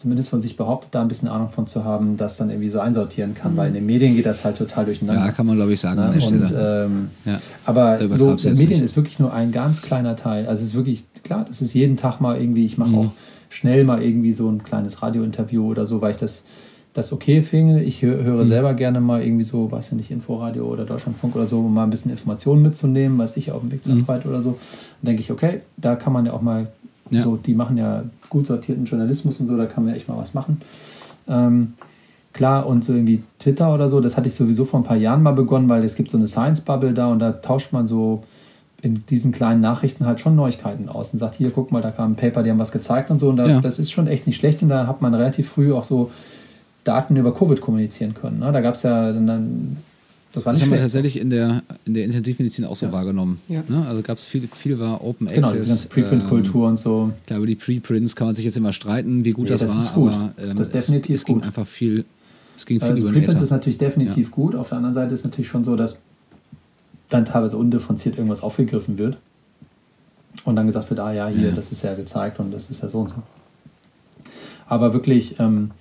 zumindest 0.00 0.30
von 0.30 0.40
sich 0.40 0.56
behauptet, 0.56 0.94
da 0.94 1.02
ein 1.02 1.08
bisschen 1.08 1.28
Ahnung 1.28 1.50
von 1.50 1.66
zu 1.66 1.84
haben, 1.84 2.16
das 2.16 2.38
dann 2.38 2.48
irgendwie 2.48 2.70
so 2.70 2.80
einsortieren 2.80 3.34
kann, 3.34 3.52
mhm. 3.52 3.56
weil 3.58 3.68
in 3.68 3.74
den 3.74 3.84
Medien 3.84 4.16
geht 4.16 4.24
das 4.24 4.44
halt 4.44 4.56
total 4.56 4.86
durcheinander. 4.86 5.26
Ja, 5.26 5.32
kann 5.32 5.46
man 5.46 5.56
glaube 5.56 5.74
ich 5.74 5.80
sagen. 5.80 6.00
Ne? 6.00 6.26
Und, 6.26 6.54
ähm, 6.56 7.10
ja. 7.26 7.38
Aber 7.66 7.98
so, 8.16 8.36
Medien 8.48 8.68
nicht. 8.68 8.80
ist 8.80 8.96
wirklich 8.96 9.18
nur 9.18 9.32
ein 9.32 9.52
ganz 9.52 9.82
kleiner 9.82 10.16
Teil. 10.16 10.46
Also 10.46 10.62
es 10.62 10.68
ist 10.68 10.74
wirklich, 10.74 11.04
klar, 11.22 11.44
das 11.46 11.60
ist 11.60 11.74
jeden 11.74 11.98
Tag 11.98 12.20
mal 12.20 12.40
irgendwie, 12.40 12.64
ich 12.64 12.78
mache 12.78 12.90
mhm. 12.90 12.98
auch 12.98 13.12
schnell 13.50 13.84
mal 13.84 14.02
irgendwie 14.02 14.32
so 14.32 14.48
ein 14.48 14.62
kleines 14.62 15.02
Radiointerview 15.02 15.70
oder 15.70 15.84
so, 15.84 16.00
weil 16.00 16.12
ich 16.12 16.16
das, 16.16 16.44
das 16.94 17.12
okay 17.12 17.42
finde. 17.42 17.82
Ich 17.82 18.00
höre, 18.00 18.24
höre 18.24 18.40
mhm. 18.40 18.46
selber 18.46 18.72
gerne 18.72 19.00
mal 19.02 19.22
irgendwie 19.22 19.44
so, 19.44 19.70
weiß 19.70 19.90
ja 19.90 19.98
nicht, 19.98 20.10
Inforadio 20.10 20.64
oder 20.64 20.86
Deutschlandfunk 20.86 21.36
oder 21.36 21.46
so, 21.46 21.58
um 21.58 21.74
mal 21.74 21.84
ein 21.84 21.90
bisschen 21.90 22.10
Informationen 22.10 22.62
mitzunehmen, 22.62 23.18
weiß 23.18 23.36
ich, 23.36 23.52
auf 23.52 23.60
dem 23.60 23.70
Weg 23.70 23.84
zur 23.84 23.96
mhm. 23.96 24.02
Arbeit 24.02 24.24
oder 24.24 24.40
so. 24.40 24.58
Dann 25.02 25.08
denke 25.08 25.20
ich, 25.20 25.30
okay, 25.30 25.60
da 25.76 25.94
kann 25.94 26.14
man 26.14 26.24
ja 26.24 26.32
auch 26.32 26.40
mal 26.40 26.68
ja. 27.10 27.22
so, 27.22 27.36
die 27.36 27.54
machen 27.54 27.76
ja 27.76 28.04
gut 28.28 28.46
sortierten 28.46 28.84
Journalismus 28.84 29.40
und 29.40 29.46
so, 29.46 29.56
da 29.56 29.66
kann 29.66 29.84
man 29.84 29.92
ja 29.92 29.96
echt 29.96 30.08
mal 30.08 30.16
was 30.16 30.34
machen. 30.34 30.60
Ähm, 31.28 31.74
klar, 32.32 32.66
und 32.66 32.84
so 32.84 32.92
irgendwie 32.92 33.22
Twitter 33.38 33.74
oder 33.74 33.88
so, 33.88 34.00
das 34.00 34.16
hatte 34.16 34.28
ich 34.28 34.34
sowieso 34.34 34.64
vor 34.64 34.80
ein 34.80 34.84
paar 34.84 34.96
Jahren 34.96 35.22
mal 35.22 35.32
begonnen, 35.32 35.68
weil 35.68 35.84
es 35.84 35.94
gibt 35.94 36.10
so 36.10 36.16
eine 36.16 36.26
Science-Bubble 36.26 36.94
da 36.94 37.08
und 37.08 37.18
da 37.18 37.32
tauscht 37.32 37.72
man 37.72 37.86
so 37.86 38.24
in 38.82 39.04
diesen 39.06 39.32
kleinen 39.32 39.60
Nachrichten 39.60 40.06
halt 40.06 40.20
schon 40.20 40.36
Neuigkeiten 40.36 40.88
aus 40.88 41.12
und 41.12 41.18
sagt, 41.18 41.34
hier, 41.34 41.50
guck 41.50 41.70
mal, 41.70 41.82
da 41.82 41.90
kam 41.90 42.12
ein 42.12 42.16
Paper, 42.16 42.42
die 42.42 42.50
haben 42.50 42.58
was 42.58 42.72
gezeigt 42.72 43.10
und 43.10 43.18
so. 43.18 43.28
Und 43.28 43.36
da, 43.36 43.46
ja. 43.46 43.60
das 43.60 43.78
ist 43.78 43.90
schon 43.90 44.06
echt 44.06 44.26
nicht 44.26 44.38
schlecht. 44.38 44.62
Und 44.62 44.70
da 44.70 44.86
hat 44.86 45.02
man 45.02 45.14
relativ 45.14 45.50
früh 45.50 45.72
auch 45.72 45.84
so 45.84 46.10
Daten 46.84 47.16
über 47.16 47.34
Covid 47.34 47.60
kommunizieren 47.60 48.14
können. 48.14 48.38
Ne? 48.38 48.52
Da 48.52 48.60
gab 48.60 48.74
es 48.74 48.82
ja 48.82 49.12
dann, 49.12 49.26
dann 49.26 49.76
das, 50.32 50.46
war 50.46 50.52
das 50.52 50.62
haben 50.62 50.70
wir 50.70 50.78
tatsächlich 50.78 51.18
in 51.18 51.30
der, 51.30 51.62
in 51.84 51.94
der 51.94 52.04
Intensivmedizin 52.04 52.64
auch 52.64 52.76
so 52.76 52.86
ja. 52.86 52.92
wahrgenommen. 52.92 53.40
Ja. 53.48 53.64
Ne? 53.68 53.84
Also 53.88 54.02
gab 54.02 54.18
es 54.18 54.24
viel, 54.24 54.46
viel 54.46 54.78
war 54.78 55.02
Open 55.04 55.26
genau, 55.26 55.48
Access. 55.48 55.50
Genau, 55.50 55.58
diese 55.58 55.68
ganze 55.68 55.88
Preprint-Kultur 55.88 56.64
ähm, 56.64 56.70
und 56.70 56.76
so. 56.78 57.12
Klar, 57.26 57.38
über 57.38 57.46
die 57.46 57.56
Preprints 57.56 58.14
kann 58.14 58.28
man 58.28 58.36
sich 58.36 58.44
jetzt 58.44 58.56
immer 58.56 58.72
streiten, 58.72 59.24
wie 59.24 59.32
gut 59.32 59.44
nee, 59.44 59.50
das, 59.50 59.60
das 59.60 59.70
war. 59.70 59.82
Ist 59.82 59.94
gut. 59.94 60.12
Aber 60.12 60.34
ähm, 60.38 60.56
das 60.56 60.68
ist 60.68 60.74
definitiv 60.74 61.14
es, 61.14 61.20
es 61.22 61.24
ging 61.26 61.42
einfach 61.42 61.66
viel, 61.66 62.04
es 62.56 62.64
ging 62.64 62.78
viel 62.78 62.90
also 62.90 63.02
über 63.02 63.12
Preprints 63.12 63.42
ist 63.42 63.50
natürlich 63.50 63.78
definitiv 63.78 64.28
ja. 64.28 64.34
gut. 64.34 64.54
Auf 64.54 64.68
der 64.68 64.78
anderen 64.78 64.94
Seite 64.94 65.14
ist 65.14 65.24
natürlich 65.24 65.48
schon 65.48 65.64
so, 65.64 65.74
dass 65.74 66.00
dann 67.08 67.24
teilweise 67.24 67.56
undifferenziert 67.56 68.16
irgendwas 68.16 68.42
aufgegriffen 68.42 68.98
wird 68.98 69.16
und 70.44 70.56
dann 70.56 70.66
gesagt 70.66 70.90
wird, 70.90 71.00
ah 71.00 71.12
ja, 71.12 71.28
hier, 71.28 71.48
ja. 71.48 71.54
das 71.54 71.72
ist 71.72 71.82
ja 71.82 71.94
gezeigt 71.94 72.38
und 72.38 72.52
das 72.52 72.70
ist 72.70 72.82
ja 72.82 72.88
so 72.88 73.00
und 73.00 73.10
so. 73.10 73.22
Aber 74.68 74.92
wirklich, 74.92 75.40
ähm, 75.40 75.72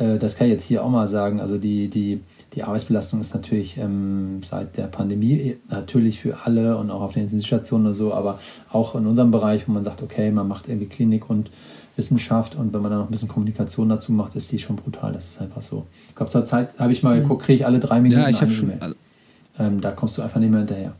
äh, 0.00 0.18
das 0.18 0.36
kann 0.36 0.48
ich 0.48 0.52
jetzt 0.54 0.64
hier 0.64 0.84
auch 0.84 0.90
mal 0.90 1.08
sagen, 1.08 1.40
also 1.40 1.58
die, 1.58 1.88
die 1.88 2.20
die 2.54 2.64
Arbeitsbelastung 2.64 3.20
ist 3.20 3.34
natürlich 3.34 3.76
ähm, 3.76 4.40
seit 4.42 4.76
der 4.76 4.84
Pandemie 4.84 5.56
natürlich 5.68 6.20
für 6.20 6.38
alle 6.44 6.76
und 6.78 6.90
auch 6.90 7.00
auf 7.00 7.12
den 7.12 7.22
Intensivstationen 7.22 7.86
oder 7.86 7.94
so, 7.94 8.12
aber 8.12 8.40
auch 8.72 8.94
in 8.96 9.06
unserem 9.06 9.30
Bereich, 9.30 9.68
wo 9.68 9.72
man 9.72 9.84
sagt, 9.84 10.02
okay, 10.02 10.30
man 10.30 10.48
macht 10.48 10.68
irgendwie 10.68 10.86
Klinik 10.86 11.30
und 11.30 11.50
Wissenschaft 11.96 12.56
und 12.56 12.72
wenn 12.72 12.82
man 12.82 12.90
dann 12.90 13.00
noch 13.00 13.08
ein 13.08 13.10
bisschen 13.10 13.28
Kommunikation 13.28 13.88
dazu 13.88 14.12
macht, 14.12 14.34
ist 14.34 14.50
die 14.50 14.58
schon 14.58 14.76
brutal. 14.76 15.12
Das 15.12 15.28
ist 15.28 15.40
einfach 15.40 15.62
so. 15.62 15.86
Ich 16.08 16.16
glaube, 16.16 16.32
zur 16.32 16.44
Zeit 16.44 16.76
habe 16.78 16.92
ich 16.92 17.02
mal 17.02 17.16
mhm. 17.16 17.22
geguckt, 17.22 17.44
kriege 17.44 17.56
ich 17.56 17.66
alle 17.66 17.78
drei 17.78 18.00
Minuten 18.00 18.22
ja, 18.22 18.28
ich 18.28 18.40
eine 18.40 18.50
schon, 18.50 18.72
also 18.80 18.94
ähm, 19.58 19.80
Da 19.80 19.92
kommst 19.92 20.18
du 20.18 20.22
einfach 20.22 20.40
nicht 20.40 20.50
mehr 20.50 20.60
hinterher. 20.60 20.94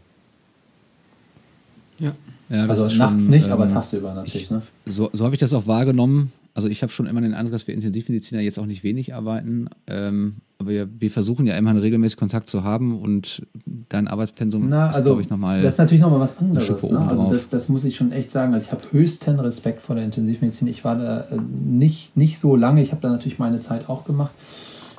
Ja. 1.98 2.12
ja 2.48 2.66
also 2.66 2.84
nachts 2.84 3.22
schon, 3.22 3.30
nicht, 3.30 3.46
ähm, 3.46 3.53
aber 3.53 3.68
tagsüber 3.68 4.14
natürlich. 4.14 4.44
Ich, 4.44 4.51
ne? 4.51 4.62
So, 4.86 5.11
so 5.12 5.24
habe 5.24 5.34
ich 5.34 5.40
das 5.40 5.53
auch 5.53 5.66
wahrgenommen. 5.66 6.32
Also 6.61 6.68
ich 6.68 6.82
habe 6.82 6.92
schon 6.92 7.06
immer 7.06 7.22
den 7.22 7.32
Eindruck, 7.32 7.52
dass 7.52 7.66
wir 7.66 7.72
Intensivmediziner 7.72 8.42
jetzt 8.42 8.58
auch 8.58 8.66
nicht 8.66 8.84
wenig 8.84 9.14
arbeiten. 9.14 9.70
Ähm, 9.86 10.42
aber 10.58 10.68
wir, 10.68 10.88
wir, 10.98 11.11
versuchen 11.11 11.46
ja 11.46 11.54
immer 11.54 11.70
einen 11.70 11.78
regelmäßigen 11.78 12.20
Kontakt 12.20 12.50
zu 12.50 12.64
haben 12.64 13.00
und 13.00 13.46
dein 13.88 14.08
Arbeitspensum 14.08 14.68
Na, 14.68 14.90
ist, 14.90 14.96
also, 14.96 15.08
glaube 15.08 15.22
ich, 15.22 15.30
nochmal. 15.30 15.62
Das 15.62 15.72
ist 15.72 15.78
natürlich 15.78 16.02
nochmal 16.02 16.20
was 16.20 16.36
anderes. 16.36 16.82
Ne? 16.82 16.98
Also 16.98 17.30
das, 17.32 17.48
das, 17.48 17.70
muss 17.70 17.86
ich 17.86 17.96
schon 17.96 18.12
echt 18.12 18.30
sagen. 18.30 18.52
Also 18.52 18.66
ich 18.66 18.72
habe 18.72 18.82
höchsten 18.92 19.40
Respekt 19.40 19.80
vor 19.80 19.94
der 19.94 20.04
Intensivmedizin. 20.04 20.68
Ich 20.68 20.84
war 20.84 20.98
da 20.98 21.20
äh, 21.30 21.38
nicht, 21.64 22.14
nicht 22.14 22.38
so 22.38 22.56
lange. 22.56 22.82
Ich 22.82 22.92
habe 22.92 23.00
da 23.00 23.08
natürlich 23.08 23.38
meine 23.38 23.61
Zeit 23.61 23.88
auch 23.88 24.04
gemacht. 24.04 24.32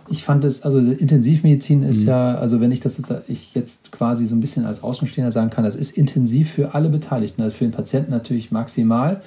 Ich 0.09 0.23
fand 0.23 0.43
es, 0.43 0.63
also 0.63 0.79
Intensivmedizin 0.79 1.83
ist 1.83 2.01
mhm. 2.01 2.09
ja, 2.09 2.35
also 2.35 2.59
wenn 2.59 2.71
ich 2.71 2.79
das 2.79 2.97
jetzt, 2.97 3.13
ich 3.27 3.53
jetzt 3.53 3.91
quasi 3.91 4.25
so 4.25 4.35
ein 4.35 4.41
bisschen 4.41 4.65
als 4.65 4.81
Außenstehender 4.81 5.31
sagen 5.31 5.51
kann, 5.51 5.63
das 5.63 5.75
ist 5.75 5.95
intensiv 5.95 6.49
für 6.49 6.73
alle 6.73 6.89
Beteiligten. 6.89 7.43
Also 7.43 7.55
für 7.55 7.65
den 7.65 7.71
Patienten 7.71 8.09
natürlich 8.09 8.49
maximal 8.49 9.21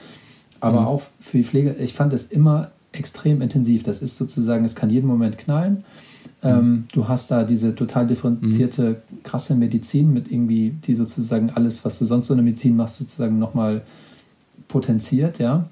aber 0.65 0.83
mhm. 0.83 0.87
auch 0.87 1.03
für 1.21 1.39
die 1.39 1.45
Pflege, 1.45 1.75
ich 1.79 1.95
fand 1.95 2.13
es 2.13 2.27
immer 2.27 2.71
extrem 2.93 3.43
intensiv. 3.43 3.83
Das 3.83 4.03
ist 4.03 4.17
sozusagen, 4.17 4.65
es 4.65 4.75
kann 4.75 4.91
jeden 4.91 5.07
Moment 5.07 5.39
knallen. 5.39 5.85
Mhm. 6.43 6.49
Ähm, 6.49 6.85
du 6.93 7.09
hast 7.09 7.31
da 7.31 7.45
diese 7.45 7.75
total 7.75 8.07
differenzierte, 8.07 9.03
mhm. 9.11 9.23
krasse 9.23 9.55
Medizin 9.55 10.13
mit 10.13 10.31
irgendwie, 10.31 10.71
die 10.71 10.95
sozusagen 10.95 11.51
alles, 11.51 11.85
was 11.85 11.99
du 11.99 12.05
sonst 12.05 12.27
so 12.27 12.35
in 12.35 12.39
der 12.39 12.45
Medizin 12.45 12.77
machst, 12.77 12.99
sozusagen 12.99 13.39
nochmal 13.39 13.83
potenziert, 14.69 15.39
ja. 15.39 15.69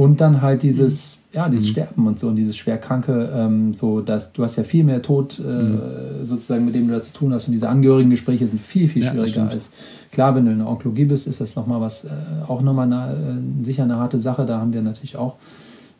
Und 0.00 0.22
dann 0.22 0.40
halt 0.40 0.62
dieses, 0.62 1.18
mhm. 1.30 1.36
ja, 1.36 1.48
dieses 1.50 1.66
mhm. 1.66 1.72
Sterben 1.72 2.06
und 2.06 2.18
so 2.18 2.28
und 2.28 2.36
dieses 2.36 2.56
Schwerkranke, 2.56 3.30
ähm, 3.34 3.74
so 3.74 4.00
dass 4.00 4.32
du 4.32 4.42
hast 4.42 4.56
ja 4.56 4.64
viel 4.64 4.82
mehr 4.82 5.02
Tod 5.02 5.38
äh, 5.38 5.42
mhm. 5.42 5.80
sozusagen, 6.22 6.64
mit 6.64 6.74
dem 6.74 6.88
du 6.88 6.94
da 6.94 7.02
zu 7.02 7.12
tun 7.12 7.34
hast. 7.34 7.48
Und 7.48 7.52
diese 7.52 7.68
Angehörigengespräche 7.68 8.46
sind 8.46 8.62
viel, 8.62 8.88
viel 8.88 9.04
schwieriger 9.04 9.42
ja, 9.42 9.48
als 9.48 9.72
klar, 10.10 10.34
wenn 10.34 10.46
du 10.46 10.52
in 10.52 10.60
der 10.60 10.68
Onkologie 10.68 11.04
bist, 11.04 11.26
ist 11.26 11.42
das 11.42 11.54
nochmal 11.54 11.82
was, 11.82 12.06
äh, 12.06 12.08
auch 12.48 12.62
nochmal 12.62 12.90
äh, 12.90 13.62
sicher 13.62 13.82
eine 13.82 13.96
harte 13.96 14.18
Sache. 14.18 14.46
Da 14.46 14.58
haben 14.58 14.72
wir 14.72 14.80
natürlich 14.80 15.18
auch 15.18 15.36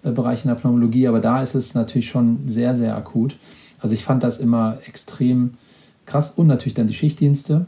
äh, 0.02 0.12
Bereiche 0.12 0.44
in 0.44 0.48
der 0.48 0.54
Pneumologie, 0.54 1.06
aber 1.06 1.20
da 1.20 1.42
ist 1.42 1.54
es 1.54 1.74
natürlich 1.74 2.08
schon 2.08 2.44
sehr, 2.46 2.74
sehr 2.74 2.96
akut. 2.96 3.36
Also 3.80 3.94
ich 3.94 4.04
fand 4.04 4.22
das 4.22 4.40
immer 4.40 4.78
extrem 4.86 5.58
krass 6.06 6.30
und 6.30 6.46
natürlich 6.46 6.72
dann 6.72 6.86
die 6.86 6.94
Schichtdienste 6.94 7.66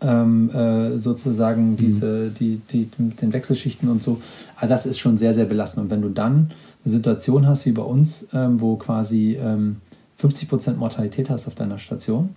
ähm, 0.00 0.50
äh, 0.50 0.98
sozusagen 0.98 1.72
mhm. 1.72 1.76
diese, 1.76 2.30
die, 2.30 2.60
die 2.70 2.88
mit 2.98 3.20
den 3.22 3.32
Wechselschichten 3.32 3.88
und 3.88 4.02
so. 4.02 4.20
Also 4.56 4.72
das 4.72 4.86
ist 4.86 4.98
schon 4.98 5.18
sehr, 5.18 5.34
sehr 5.34 5.44
belastend. 5.44 5.84
Und 5.84 5.90
wenn 5.90 6.02
du 6.02 6.08
dann 6.08 6.50
eine 6.84 6.92
Situation 6.92 7.46
hast 7.46 7.66
wie 7.66 7.72
bei 7.72 7.82
uns, 7.82 8.28
ähm, 8.32 8.60
wo 8.60 8.76
quasi 8.76 9.36
ähm, 9.40 9.76
50% 10.22 10.76
Mortalität 10.76 11.30
hast 11.30 11.46
auf 11.46 11.54
deiner 11.54 11.78
Station 11.78 12.30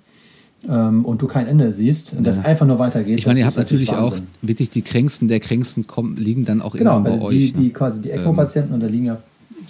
ähm, 0.67 1.05
und 1.05 1.21
du 1.21 1.27
kein 1.27 1.47
Ende 1.47 1.71
siehst 1.71 2.13
und 2.13 2.19
ja. 2.19 2.23
das 2.25 2.43
einfach 2.43 2.65
nur 2.65 2.79
weitergeht. 2.79 3.19
Ich 3.19 3.27
meine, 3.27 3.39
ihr 3.39 3.45
habt 3.45 3.57
natürlich 3.57 3.91
auch 3.91 4.15
wirklich 4.41 4.69
die 4.69 4.81
Kränksten 4.81 5.27
der 5.27 5.39
Kränksten 5.39 5.85
kommen, 5.85 6.17
liegen 6.17 6.45
dann 6.45 6.61
auch 6.61 6.73
genau, 6.73 6.97
immer 6.97 7.09
bei 7.09 7.17
die, 7.17 7.23
euch. 7.23 7.53
Die, 7.53 7.59
ne? 7.65 7.69
quasi 7.69 8.01
die 8.01 8.11
ECMO-Patienten 8.11 8.73
und 8.73 8.79
da 8.81 8.87
liegen 8.87 9.05
ja 9.05 9.19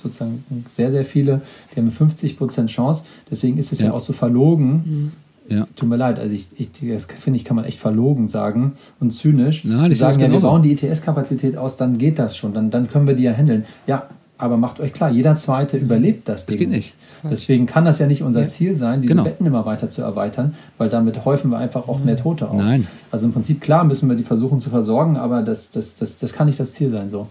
sozusagen 0.01 0.43
sehr, 0.73 0.91
sehr 0.91 1.03
viele, 1.03 1.41
die 1.75 1.79
haben 1.79 1.89
50% 1.89 2.67
Chance. 2.67 3.03
Deswegen 3.29 3.57
ist 3.57 3.73
es 3.73 3.79
ja, 3.79 3.87
ja 3.87 3.93
auch 3.93 3.99
so 3.99 4.13
verlogen, 4.13 4.71
mhm 4.85 5.11
ja. 5.49 5.67
Tut 5.75 5.89
mir 5.89 5.95
leid, 5.97 6.19
also 6.19 6.33
ich, 6.33 6.47
ich 6.57 6.69
das 6.87 7.05
finde 7.05 7.37
ich, 7.37 7.45
kann 7.45 7.55
man 7.55 7.65
echt 7.65 7.79
verlogen 7.79 8.27
sagen 8.27 8.73
und 8.99 9.11
zynisch. 9.11 9.63
Na, 9.65 9.87
die 9.87 9.95
sagen 9.95 10.19
ja, 10.21 10.31
wir 10.31 10.39
bauen 10.39 10.61
die 10.61 10.73
ETS-Kapazität 10.73 11.57
aus, 11.57 11.77
dann 11.77 11.97
geht 11.97 12.19
das 12.19 12.35
schon, 12.35 12.53
dann, 12.53 12.69
dann 12.69 12.89
können 12.89 13.07
wir 13.07 13.13
die 13.15 13.23
ja 13.23 13.33
handeln. 13.33 13.65
Ja, 13.87 14.07
Aber 14.39 14.57
macht 14.57 14.79
euch 14.79 14.93
klar, 14.93 15.09
jeder 15.09 15.35
Zweite 15.35 15.77
überlebt 15.77 16.29
das 16.29 16.45
Ding. 16.45 16.53
Das 16.53 16.59
geht 16.59 16.69
nicht. 16.69 16.95
Deswegen 17.23 17.65
kann 17.65 17.85
das 17.85 17.97
ja 17.97 18.05
nicht 18.05 18.21
unser 18.21 18.41
Ja. 18.41 18.47
Ziel 18.47 18.75
sein, 18.75 19.01
diese 19.01 19.13
Genau. 19.13 19.23
Betten 19.23 19.47
immer 19.47 19.65
weiter 19.65 19.89
zu 19.89 20.03
erweitern, 20.03 20.53
weil 20.77 20.89
damit 20.89 21.25
häufen 21.25 21.49
wir 21.49 21.57
einfach 21.57 21.87
auch 21.87 21.99
mehr 22.03 22.17
Tote 22.17 22.47
auf. 22.47 22.55
Nein. 22.55 22.85
Also 23.09 23.25
im 23.25 23.33
Prinzip, 23.33 23.61
klar 23.61 23.83
müssen 23.83 24.07
wir 24.07 24.15
die 24.15 24.23
versuchen 24.23 24.61
zu 24.61 24.69
versorgen, 24.69 25.17
aber 25.17 25.41
das, 25.41 25.71
das, 25.71 25.95
das, 25.95 26.17
das 26.17 26.33
kann 26.33 26.45
nicht 26.45 26.59
das 26.59 26.73
Ziel 26.73 26.91
sein. 26.91 27.09
So. 27.09 27.27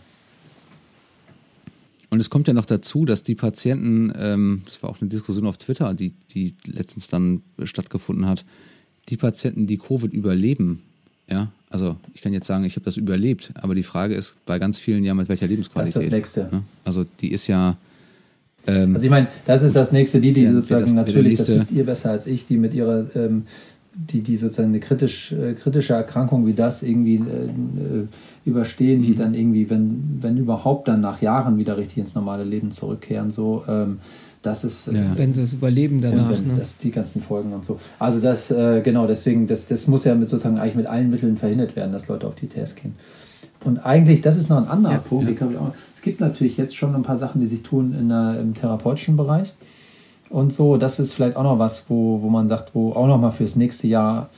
Und 2.11 2.21
es 2.21 2.31
kommt 2.31 2.47
ja 2.49 2.55
noch 2.55 2.67
dazu, 2.67 3.05
dass 3.05 3.25
die 3.25 3.35
Patienten, 3.35 4.13
ähm, 4.17 4.63
das 4.67 4.83
war 4.83 4.91
auch 4.91 5.01
eine 5.01 5.11
Diskussion 5.11 5.47
auf 5.47 5.59
Twitter, 5.59 5.93
die, 5.95 6.13
die 6.35 6.55
letztens 6.67 7.09
dann 7.09 7.43
stattgefunden 7.65 8.27
hat, 8.29 8.45
die 9.09 9.17
Patienten, 9.17 9.67
die 9.67 9.77
Covid 9.79 10.13
überleben, 10.13 10.83
ja, 11.29 11.51
also 11.69 11.97
ich 12.15 12.23
kann 12.23 12.33
jetzt 12.33 12.47
sagen, 12.47 12.65
ich 12.65 12.77
habe 12.77 12.85
das 12.85 12.97
überlebt, 12.97 13.53
aber 13.57 13.75
die 13.75 13.83
Frage 13.83 14.15
ist 14.15 14.37
bei 14.47 14.59
ganz 14.61 14.79
vielen 14.79 15.03
ja 15.03 15.15
mit 15.15 15.29
welcher 15.29 15.49
Lebensqualität. 15.49 15.97
Das 15.97 16.05
ist 16.05 16.13
das 16.13 16.17
Nächste. 16.17 16.41
Ne? 16.53 16.63
Also 16.85 17.05
die 17.21 17.33
ist 17.33 17.49
ja, 17.49 17.77
ähm, 18.69 18.95
Also 18.95 19.05
ich 19.07 19.11
meine, 19.11 19.27
das 19.45 19.63
ist 19.65 19.75
das 19.75 19.91
nächste, 19.91 20.21
die, 20.21 20.33
die 20.33 20.43
Ja, 20.43 20.53
sozusagen 20.53 20.83
das- 20.85 20.93
natürlich, 20.93 21.39
das 21.39 21.49
wisst 21.49 21.73
ihr 21.73 21.85
besser 21.85 22.13
als 22.13 22.27
ich, 22.29 22.47
die 22.47 22.57
mit 22.57 22.73
ihrer, 22.75 23.07
ähm, 23.17 23.45
die, 23.99 24.21
die 24.21 24.37
sozusagen 24.37 24.69
eine 24.69 24.81
kritisch, 24.81 25.33
äh, 25.33 25.55
kritische 25.55 25.95
Erkrankung 25.95 26.47
wie 26.47 26.53
das 26.53 26.83
irgendwie 26.83 27.17
äh, 27.17 27.47
äh, 27.47 28.07
überstehen, 28.45 29.01
Mhm. 29.01 29.03
die 29.05 29.15
dann 29.15 29.35
irgendwie, 29.35 29.71
wenn, 29.71 30.19
wenn 30.21 30.37
überhaupt 30.37 30.87
dann 30.89 31.01
nach 31.01 31.23
Jahren 31.23 31.57
wieder 31.59 31.77
richtig 31.79 31.99
ins 31.99 32.15
normale 32.15 32.45
Leben 32.45 32.71
zurückkehren, 32.71 33.31
so, 33.31 33.65
ähm, 33.67 33.99
das 34.43 34.65
ist, 34.65 34.89
äh, 34.89 34.93
Ja. 34.95 35.01
Wenn 35.17 35.33
sie 35.33 35.43
es 35.43 35.55
überleben 35.55 36.01
danach. 36.03 36.31
wenn, 36.31 36.47
ne? 36.47 36.55
das, 36.59 36.77
die 36.79 36.91
ganzen 36.91 37.23
Folgen 37.23 37.53
und 37.55 37.65
so. 37.65 37.81
Also 37.99 38.21
das, 38.21 38.51
äh, 38.51 38.83
genau, 38.83 39.07
deswegen, 39.07 39.47
das, 39.47 39.67
das 39.67 39.87
muss 39.89 40.05
ja 40.05 40.15
mit 40.15 40.29
sozusagen 40.29 40.59
eigentlich 40.59 40.77
mit 40.77 40.87
allen 40.87 41.11
Mitteln 41.11 41.37
verhindert 41.37 41.75
werden, 41.75 41.93
dass 41.93 42.07
Leute 42.09 42.27
auf 42.27 42.35
die 42.35 42.47
TS 42.49 42.77
gehen. 42.77 42.95
Und 43.65 43.79
eigentlich, 43.79 44.21
das 44.21 44.37
ist 44.37 44.51
noch 44.51 44.59
ein 44.59 44.69
anderer 44.69 44.93
Ja, 44.93 44.99
Punkt. 44.99 45.41
ja. 45.41 45.73
es 45.97 46.03
gibt 46.03 46.21
natürlich 46.21 46.57
jetzt 46.59 46.77
schon 46.77 46.95
ein 46.95 47.03
paar 47.03 47.17
Sachen, 47.19 47.41
die 47.41 47.47
sich 47.47 47.63
tun 47.63 47.95
in 47.99 48.11
der, 48.11 48.39
im 48.41 48.55
therapeutischen 48.55 49.17
Bereich. 49.17 49.55
Und 50.31 50.53
so, 50.53 50.77
das 50.77 50.99
ist 50.99 51.13
vielleicht 51.13 51.37
auch 51.37 51.43
noch 51.45 51.59
was, 51.59 51.89
wo, 51.89 52.21
wo 52.23 52.29
man 52.29 52.49
sagt, 52.49 52.75
wo 52.75 52.93
auch 52.93 53.07
noch 53.07 53.21
mal 53.21 53.31
fürs 53.31 53.57
nächste 53.57 53.87
Jahr 53.87 54.29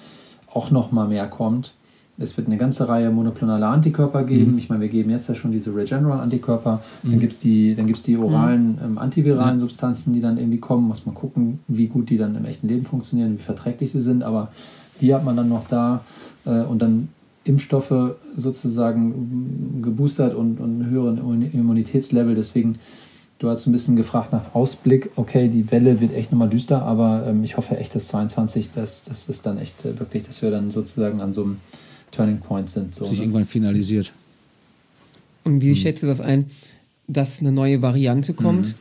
auch 0.52 0.70
noch 0.70 0.92
mal 0.92 1.08
mehr 1.08 1.26
kommt. 1.28 1.74
Es 2.20 2.36
wird 2.36 2.48
eine 2.48 2.56
ganze 2.56 2.88
Reihe 2.88 3.10
monoklonale 3.10 3.66
Antikörper 3.66 4.24
geben. 4.24 4.52
Mhm. 4.52 4.58
Ich 4.58 4.68
meine, 4.68 4.80
wir 4.82 4.88
geben 4.88 5.10
jetzt 5.10 5.28
ja 5.28 5.36
schon 5.36 5.52
diese 5.52 5.74
Regeneron-Antikörper. 5.74 6.80
Dann 7.04 7.20
gibt 7.20 7.34
es 7.34 7.38
die, 7.38 7.76
dann 7.76 7.86
gibt's 7.86 8.02
die 8.02 8.16
oralen 8.16 8.76
ähm, 8.84 8.98
antiviralen 8.98 9.54
Ja. 9.54 9.60
Substanzen, 9.60 10.12
die 10.12 10.20
dann 10.20 10.36
irgendwie 10.36 10.58
kommen. 10.58 10.88
Muss 10.88 11.06
man 11.06 11.14
gucken, 11.14 11.60
wie 11.68 11.86
gut 11.86 12.10
die 12.10 12.18
dann 12.18 12.34
im 12.34 12.44
echten 12.44 12.66
Leben 12.66 12.84
funktionieren, 12.86 13.38
wie 13.38 13.42
verträglich 13.42 13.92
sie 13.92 14.00
sind. 14.00 14.24
Aber 14.24 14.48
die 15.00 15.14
hat 15.14 15.24
man 15.24 15.36
dann 15.36 15.48
noch 15.48 15.68
da. 15.68 16.00
Äh, 16.44 16.62
und 16.62 16.82
dann 16.82 17.08
Impfstoffe 17.44 18.16
sozusagen 18.36 19.80
geboostert 19.82 20.34
und, 20.34 20.58
und 20.60 20.82
einen 20.82 20.90
höheren 20.90 21.18
Immun- 21.18 21.54
Immunitätslevel. 21.54 22.34
Deswegen, 22.34 22.78
du 23.38 23.48
hast 23.48 23.66
ein 23.66 23.72
bisschen 23.72 23.96
gefragt 23.96 24.32
nach 24.32 24.54
Ausblick. 24.54 25.10
Okay, 25.16 25.48
die 25.48 25.70
Welle 25.70 26.00
wird 26.00 26.14
echt 26.14 26.32
nochmal 26.32 26.48
düster, 26.48 26.82
aber 26.82 27.26
ähm, 27.26 27.44
ich 27.44 27.56
hoffe 27.56 27.76
echt, 27.76 27.94
dass 27.94 28.08
22, 28.08 28.72
dass 28.72 29.04
das 29.04 29.28
ist 29.28 29.46
dann 29.46 29.58
echt 29.58 29.84
äh, 29.84 29.98
wirklich, 29.98 30.24
dass 30.24 30.42
wir 30.42 30.50
dann 30.50 30.70
sozusagen 30.70 31.20
an 31.20 31.32
so 31.32 31.44
einem 31.44 31.58
Turning 32.10 32.38
Point 32.38 32.70
sind. 32.70 32.94
So, 32.94 33.06
sich 33.06 33.18
ne? 33.18 33.24
irgendwann 33.24 33.46
finalisiert. 33.46 34.12
Und 35.44 35.54
Hm. 35.54 35.60
wie 35.62 35.76
schätzt 35.76 36.02
du 36.02 36.06
das 36.06 36.20
ein, 36.20 36.46
dass 37.06 37.40
eine 37.40 37.52
neue 37.52 37.80
Variante 37.80 38.34
kommt? 38.34 38.74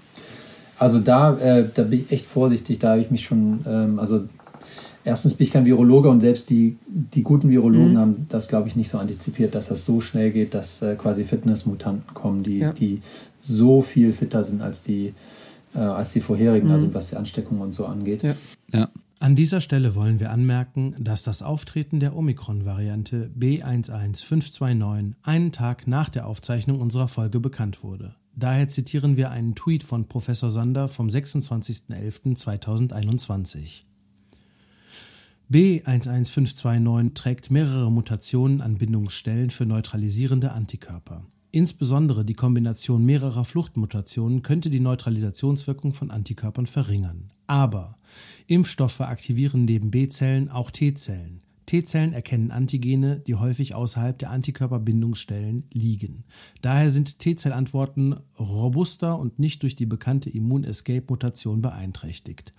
Also 0.80 1.00
da, 1.00 1.38
äh, 1.38 1.68
da 1.74 1.84
bin 1.84 2.02
ich 2.02 2.12
echt 2.12 2.26
vorsichtig, 2.26 2.80
da 2.80 2.92
habe 2.92 3.02
ich 3.02 3.10
mich 3.10 3.26
schon, 3.26 3.62
ähm, 3.66 4.00
also 4.00 4.28
erstens 5.08 5.34
bin 5.36 5.48
ich 5.48 5.54
kein 5.54 5.66
Virologe 5.66 6.10
und 6.10 6.20
selbst 6.22 6.50
die, 6.50 6.78
die 6.88 7.24
guten 7.24 7.50
Virologen 7.50 7.94
Mhm. 7.94 7.98
haben 7.98 8.26
das, 8.30 8.48
glaube 8.48 8.68
ich, 8.68 8.76
nicht 8.76 8.90
so 8.90 8.98
antizipiert, 9.00 9.56
dass 9.56 9.68
das 9.70 9.86
so 9.86 10.02
schnell 10.02 10.32
geht, 10.32 10.54
dass 10.54 10.82
äh, 10.82 10.96
quasi 10.96 11.24
Fitnessmutanten 11.26 12.14
kommen, 12.14 12.44
die, 12.44 12.60
Ja. 12.60 12.74
die 12.74 13.02
so 13.40 13.82
viel 13.82 14.14
fitter 14.14 14.44
sind 14.44 14.62
als 14.62 14.82
die, 14.82 15.14
äh, 15.76 15.80
als 15.80 16.14
die 16.14 16.22
vorherigen, 16.22 16.68
Mhm. 16.68 16.74
also 16.74 16.94
was 16.94 17.10
die 17.10 17.16
Ansteckung 17.16 17.60
und 17.62 17.74
so 17.74 17.86
angeht. 17.86 18.24
Ja. 18.24 18.36
Ja. 18.74 18.90
An 19.20 19.36
dieser 19.36 19.62
Stelle 19.62 19.96
wollen 19.96 20.20
wir 20.20 20.30
anmerken, 20.30 20.94
dass 21.00 21.24
das 21.24 21.42
Auftreten 21.42 22.00
der 22.00 22.16
Omikron-Variante 22.16 23.32
B11529 23.36 25.14
einen 25.24 25.52
Tag 25.52 25.88
nach 25.88 26.10
der 26.10 26.28
Aufzeichnung 26.28 26.80
unserer 26.80 27.08
Folge 27.08 27.40
bekannt 27.40 27.82
wurde. 27.84 28.14
Daher 28.36 28.68
zitieren 28.70 29.18
wir 29.18 29.32
einen 29.32 29.56
Tweet 29.56 29.84
von 29.84 30.06
Professor 30.08 30.52
Sander 30.52 30.88
vom 30.88 31.08
26.11.2021. 31.10 33.87
B11529 35.50 37.14
trägt 37.14 37.52
mehrere 37.52 37.90
Mutationen 37.90 38.60
an 38.60 38.76
Bindungsstellen 38.80 39.50
für 39.50 39.66
neutralisierende 39.66 40.52
Antikörper. 40.52 41.26
Insbesondere 41.52 42.26
die 42.26 42.34
Kombination 42.34 43.06
mehrerer 43.06 43.46
Fluchtmutationen 43.46 44.42
könnte 44.42 44.70
die 44.70 44.82
Neutralisationswirkung 44.82 45.94
von 45.94 46.12
Antikörpern 46.12 46.66
verringern. 46.66 47.32
Aber 47.48 47.98
Impfstoffe 48.48 49.00
aktivieren 49.00 49.64
neben 49.64 49.90
B-Zellen 49.90 50.50
auch 50.50 50.70
T-Zellen. 50.70 51.42
T-Zellen 51.66 52.14
erkennen 52.14 52.52
Antigene, 52.52 53.20
die 53.20 53.36
häufig 53.36 53.76
außerhalb 53.76 54.18
der 54.18 54.32
Antikörperbindungsstellen 54.32 55.66
liegen. 55.72 56.24
Daher 56.62 56.90
sind 56.90 57.20
T-Zellantworten 57.20 58.16
robuster 58.40 59.20
und 59.20 59.38
nicht 59.40 59.64
durch 59.64 59.76
die 59.76 59.86
bekannte 59.86 60.30
Immun-Escape-Mutation 60.30 61.62
beeinträchtigt. 61.62 62.54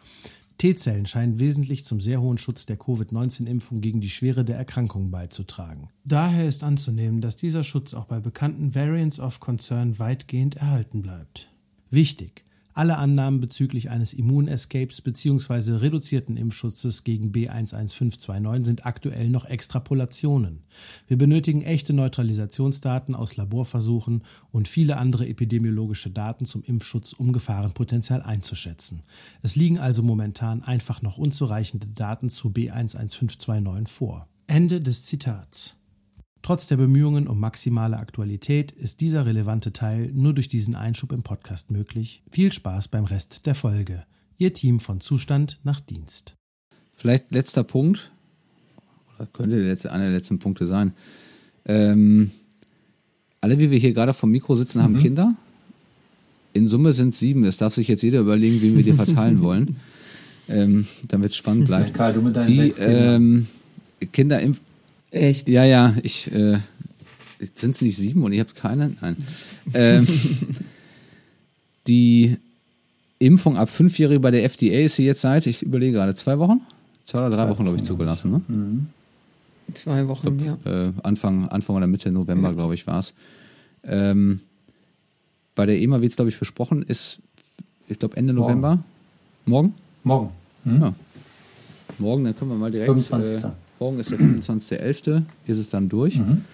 T-Zellen 0.58 1.06
scheinen 1.06 1.38
wesentlich 1.38 1.84
zum 1.84 2.00
sehr 2.00 2.20
hohen 2.20 2.36
Schutz 2.36 2.66
der 2.66 2.76
Covid-19-Impfung 2.76 3.80
gegen 3.80 4.00
die 4.00 4.10
Schwere 4.10 4.44
der 4.44 4.56
Erkrankung 4.56 5.12
beizutragen. 5.12 5.88
Daher 6.04 6.48
ist 6.48 6.64
anzunehmen, 6.64 7.20
dass 7.20 7.36
dieser 7.36 7.62
Schutz 7.62 7.94
auch 7.94 8.06
bei 8.06 8.18
bekannten 8.18 8.74
Variants 8.74 9.20
of 9.20 9.38
Concern 9.38 10.00
weitgehend 10.00 10.56
erhalten 10.56 11.00
bleibt. 11.00 11.48
Wichtig! 11.90 12.47
Alle 12.78 12.96
Annahmen 12.96 13.40
bezüglich 13.40 13.90
eines 13.90 14.12
Immun-Escapes 14.12 15.00
bzw. 15.00 15.78
reduzierten 15.78 16.36
Impfschutzes 16.36 17.02
gegen 17.02 17.32
B11529 17.32 18.64
sind 18.64 18.86
aktuell 18.86 19.30
noch 19.30 19.46
Extrapolationen. 19.46 20.62
Wir 21.08 21.18
benötigen 21.18 21.62
echte 21.62 21.92
Neutralisationsdaten 21.92 23.16
aus 23.16 23.34
Laborversuchen 23.34 24.22
und 24.52 24.68
viele 24.68 24.96
andere 24.96 25.26
epidemiologische 25.26 26.10
Daten 26.10 26.44
zum 26.44 26.62
Impfschutz, 26.62 27.14
um 27.14 27.32
Gefahrenpotenzial 27.32 28.22
einzuschätzen. 28.22 29.02
Es 29.42 29.56
liegen 29.56 29.80
also 29.80 30.04
momentan 30.04 30.62
einfach 30.62 31.02
noch 31.02 31.18
unzureichende 31.18 31.88
Daten 31.88 32.30
zu 32.30 32.50
B11529 32.50 33.88
vor. 33.88 34.28
Ende 34.46 34.80
des 34.80 35.02
Zitats. 35.02 35.77
Trotz 36.48 36.66
der 36.66 36.78
Bemühungen 36.78 37.28
um 37.28 37.38
maximale 37.38 37.98
Aktualität 37.98 38.72
ist 38.72 39.02
dieser 39.02 39.26
relevante 39.26 39.70
Teil 39.70 40.10
nur 40.14 40.32
durch 40.32 40.48
diesen 40.48 40.74
Einschub 40.74 41.12
im 41.12 41.22
Podcast 41.22 41.70
möglich. 41.70 42.22
Viel 42.30 42.54
Spaß 42.54 42.88
beim 42.88 43.04
Rest 43.04 43.44
der 43.44 43.54
Folge. 43.54 44.04
Ihr 44.38 44.54
Team 44.54 44.80
von 44.80 45.02
Zustand 45.02 45.60
nach 45.62 45.78
Dienst. 45.78 46.36
Vielleicht 46.96 47.32
letzter 47.32 47.64
Punkt, 47.64 48.12
oder 49.14 49.28
könnte 49.30 49.56
der 49.56 49.66
letzte, 49.66 49.92
einer 49.92 50.04
der 50.04 50.14
letzten 50.14 50.38
Punkte 50.38 50.66
sein. 50.66 50.94
Ähm, 51.66 52.30
alle, 53.42 53.58
wie 53.58 53.70
wir 53.70 53.78
hier 53.78 53.92
gerade 53.92 54.14
vom 54.14 54.30
Mikro 54.30 54.56
sitzen, 54.56 54.82
haben 54.82 54.96
Kinder. 54.96 55.34
In 56.54 56.66
Summe 56.66 56.94
sind 56.94 57.10
es 57.10 57.20
sieben. 57.20 57.44
Es 57.44 57.58
darf 57.58 57.74
sich 57.74 57.88
jetzt 57.88 58.00
jeder 58.00 58.20
überlegen, 58.20 58.62
wen 58.62 58.74
wir 58.74 58.84
dir 58.84 58.94
verteilen 58.94 59.40
wollen. 59.42 59.76
Ähm, 60.48 60.86
damit 61.08 61.32
es 61.32 61.36
spannend 61.36 61.66
bleibt. 61.66 61.92
Karl, 61.92 62.14
du 62.14 62.22
mit 62.22 62.34
deinen 62.34 62.46
Die 62.46 62.56
sechs 62.56 62.76
Kindern. 62.76 63.22
ähm, 63.22 63.46
Kinder 64.12 64.40
im 64.40 64.56
Echt? 65.10 65.48
ja, 65.48 65.64
ja, 65.64 65.94
ich, 66.02 66.30
äh, 66.32 66.58
sind 67.54 67.74
es 67.74 67.80
nicht 67.80 67.96
sieben 67.96 68.22
und 68.24 68.32
ihr 68.32 68.40
habt 68.40 68.54
keine? 68.54 68.92
Nein. 69.00 69.16
ähm, 69.74 70.06
die 71.86 72.36
Impfung 73.18 73.56
ab 73.56 73.70
Fünfjährige 73.70 74.20
bei 74.20 74.30
der 74.30 74.44
FDA 74.44 74.80
ist 74.80 74.96
sie 74.96 75.04
jetzt 75.04 75.22
seit, 75.22 75.46
ich 75.46 75.62
überlege 75.62 75.92
gerade, 75.92 76.14
zwei 76.14 76.38
Wochen? 76.38 76.60
Zwei 77.04 77.18
oder 77.20 77.30
drei 77.30 77.48
Wochen, 77.48 77.62
glaube 77.62 77.78
ich, 77.78 77.84
zugelassen. 77.84 78.30
Ne? 78.30 78.42
Mhm. 78.48 78.86
Zwei 79.74 80.08
Wochen, 80.08 80.38
ja. 80.38 80.58
Äh, 80.70 80.92
Anfang, 81.02 81.48
Anfang 81.48 81.76
oder 81.76 81.86
Mitte 81.86 82.10
November, 82.10 82.52
glaube 82.52 82.74
ich, 82.74 82.86
war 82.86 82.98
es. 82.98 83.14
Ähm, 83.84 84.40
bei 85.54 85.66
der 85.66 85.80
EMA 85.80 86.00
wird 86.00 86.12
es, 86.12 86.16
glaube 86.16 86.30
ich, 86.30 86.38
besprochen, 86.38 86.82
ist, 86.82 87.20
ich 87.88 87.98
glaube, 87.98 88.16
Ende 88.16 88.32
Morgen. 88.32 88.60
November. 88.60 88.84
Morgen? 89.44 89.74
Morgen. 90.04 90.30
Hm? 90.64 90.80
Ja. 90.80 90.94
Morgen, 91.98 92.24
dann 92.24 92.38
können 92.38 92.50
wir 92.52 92.56
mal 92.58 92.70
direkt. 92.70 92.88
25. 92.88 93.44
Äh, 93.44 93.50
morgen 93.80 93.98
ist 93.98 94.10
der 94.10 94.18
25.11., 94.18 95.22
ist 95.46 95.58
es 95.58 95.68
dann 95.68 95.88
durch. 95.88 96.18
Mhm. 96.18 96.44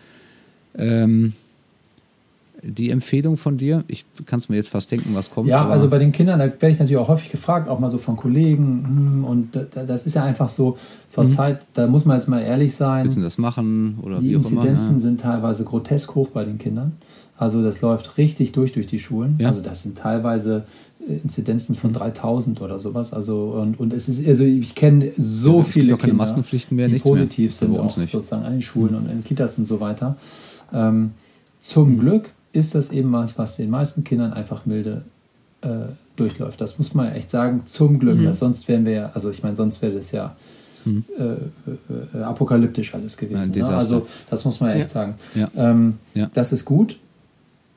Ähm, 0.77 1.33
die 2.67 2.91
Empfehlung 2.91 3.37
von 3.37 3.59
dir, 3.59 3.85
ich 3.89 4.07
kann 4.25 4.39
es 4.39 4.49
mir 4.49 4.57
jetzt 4.57 4.71
fast 4.71 4.91
denken, 4.91 5.11
was 5.15 5.31
kommt. 5.31 5.49
Ja, 5.51 5.69
also 5.69 5.89
bei 5.89 5.99
den 5.99 6.13
Kindern, 6.13 6.39
da 6.39 6.47
werde 6.47 6.69
ich 6.71 6.79
natürlich 6.79 6.97
auch 6.97 7.09
häufig 7.09 7.31
gefragt, 7.31 7.69
auch 7.69 7.79
mal 7.79 7.91
so 7.91 7.99
von 7.99 8.17
Kollegen. 8.17 8.85
hm, 8.87 9.25
Und 9.25 9.55
da- 9.55 9.65
da- 9.71 9.85
das 9.85 10.07
ist 10.07 10.15
ja 10.15 10.25
einfach 10.25 10.49
so, 10.49 10.79
zur 11.11 11.25
Mhm. 11.25 11.31
Zeit, 11.31 11.67
da 11.75 11.87
muss 11.87 12.07
man 12.07 12.17
jetzt 12.17 12.27
mal 12.27 12.41
ehrlich 12.41 12.75
sein, 12.75 13.05
willst 13.05 13.19
du 13.19 13.23
das 13.23 13.37
machen 13.37 13.99
oder 14.03 14.19
die 14.21 14.31
wie 14.31 14.37
auch 14.37 14.41
immer? 14.51 14.63
Inzidenzen 14.63 14.95
Ja. 14.95 15.01
sind 15.01 15.21
teilweise 15.21 15.65
grotesk 15.65 16.15
hoch 16.15 16.29
bei 16.29 16.45
den 16.45 16.57
Kindern. 16.59 16.93
Also 17.37 17.63
das 17.63 17.81
läuft 17.81 18.17
richtig 18.19 18.53
durch 18.53 18.73
durch 18.73 18.87
die 18.87 18.99
Schulen. 18.99 19.37
Ja. 19.41 19.49
Also 19.49 19.61
das 19.61 19.83
sind 19.83 19.99
teilweise 19.99 20.65
äh, 21.09 21.15
Inzidenzen 21.25 21.75
von 21.75 21.93
3000 21.93 22.61
oder 22.61 22.79
sowas. 22.79 23.13
Also 23.13 23.57
und, 23.61 23.79
und 23.81 23.93
es 23.93 24.09
ist 24.09 24.27
also 24.27 24.45
ich 24.45 24.75
kenne 24.75 25.11
so 25.17 25.59
Ja, 25.59 25.63
viele 25.65 25.97
Kinder, 25.97 26.15
Maskenpflichten 26.15 26.77
mehr, 26.77 26.87
die 26.87 26.95
nichts 26.95 27.09
mehr. 27.09 27.17
positiv 27.17 27.55
sind 27.55 27.79
auch 27.79 27.97
nicht. 27.97 28.13
sozusagen 28.13 28.45
an 28.45 28.53
den 28.53 28.63
Schulen 28.63 28.95
und 28.95 29.11
in 29.11 29.25
Kitas 29.25 29.59
und 29.59 29.67
so 29.67 29.81
weiter. 29.81 30.17
Ähm, 30.73 31.11
zum 31.61 31.95
Mhm. 31.97 32.01
Glück 32.01 32.31
ist 32.53 32.75
das 32.77 32.91
eben 32.93 33.11
was, 33.13 33.37
was 33.37 33.57
den 33.57 33.71
meisten 33.71 34.05
Kindern 34.05 34.33
einfach 34.33 34.65
milde 34.65 35.05
äh, 35.63 35.69
durchläuft. 36.17 36.61
Das 36.61 36.79
muss 36.79 36.95
man 36.95 37.11
echt 37.13 37.31
sagen, 37.33 37.63
zum 37.67 37.99
Glück. 37.99 38.19
Mhm. 38.19 38.31
sonst 38.33 38.69
wären 38.69 38.85
wir 38.85 38.93
ja, 38.93 39.11
also 39.15 39.31
ich 39.31 39.43
meine, 39.43 39.57
sonst 39.57 39.83
wäre 39.83 39.95
das 39.95 40.13
ja 40.13 40.37
mhm. 40.85 41.05
äh, 41.19 42.19
äh, 42.19 42.23
apokalyptisch 42.23 42.95
alles 42.95 43.17
gewesen. 43.17 43.53
Ne? 43.57 43.67
Also 43.69 44.07
das 44.31 44.45
muss 44.45 44.61
man 44.61 44.71
echt 44.71 44.83
ja. 44.83 44.89
sagen. 44.89 45.15
Ja. 45.35 45.49
Ähm, 45.57 45.95
ja. 46.15 46.31
Das 46.33 46.53
ist 46.53 46.65
gut. 46.65 46.99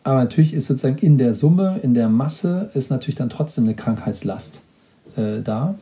Aber 0.08 0.20
natürlich 0.20 0.54
ist 0.54 0.68
sozusagen 0.68 1.00
in 1.00 1.18
der 1.18 1.34
Summe, 1.34 1.82
in 1.84 1.94
der 1.94 2.08
Masse, 2.08 2.70
ist 2.74 2.92
natürlich 2.92 3.16
dann 3.16 3.30
trotzdem 3.30 3.66
eine 3.66 3.74
Krankheitslast 3.74 4.62
äh, 5.18 5.42
da. 5.42 5.76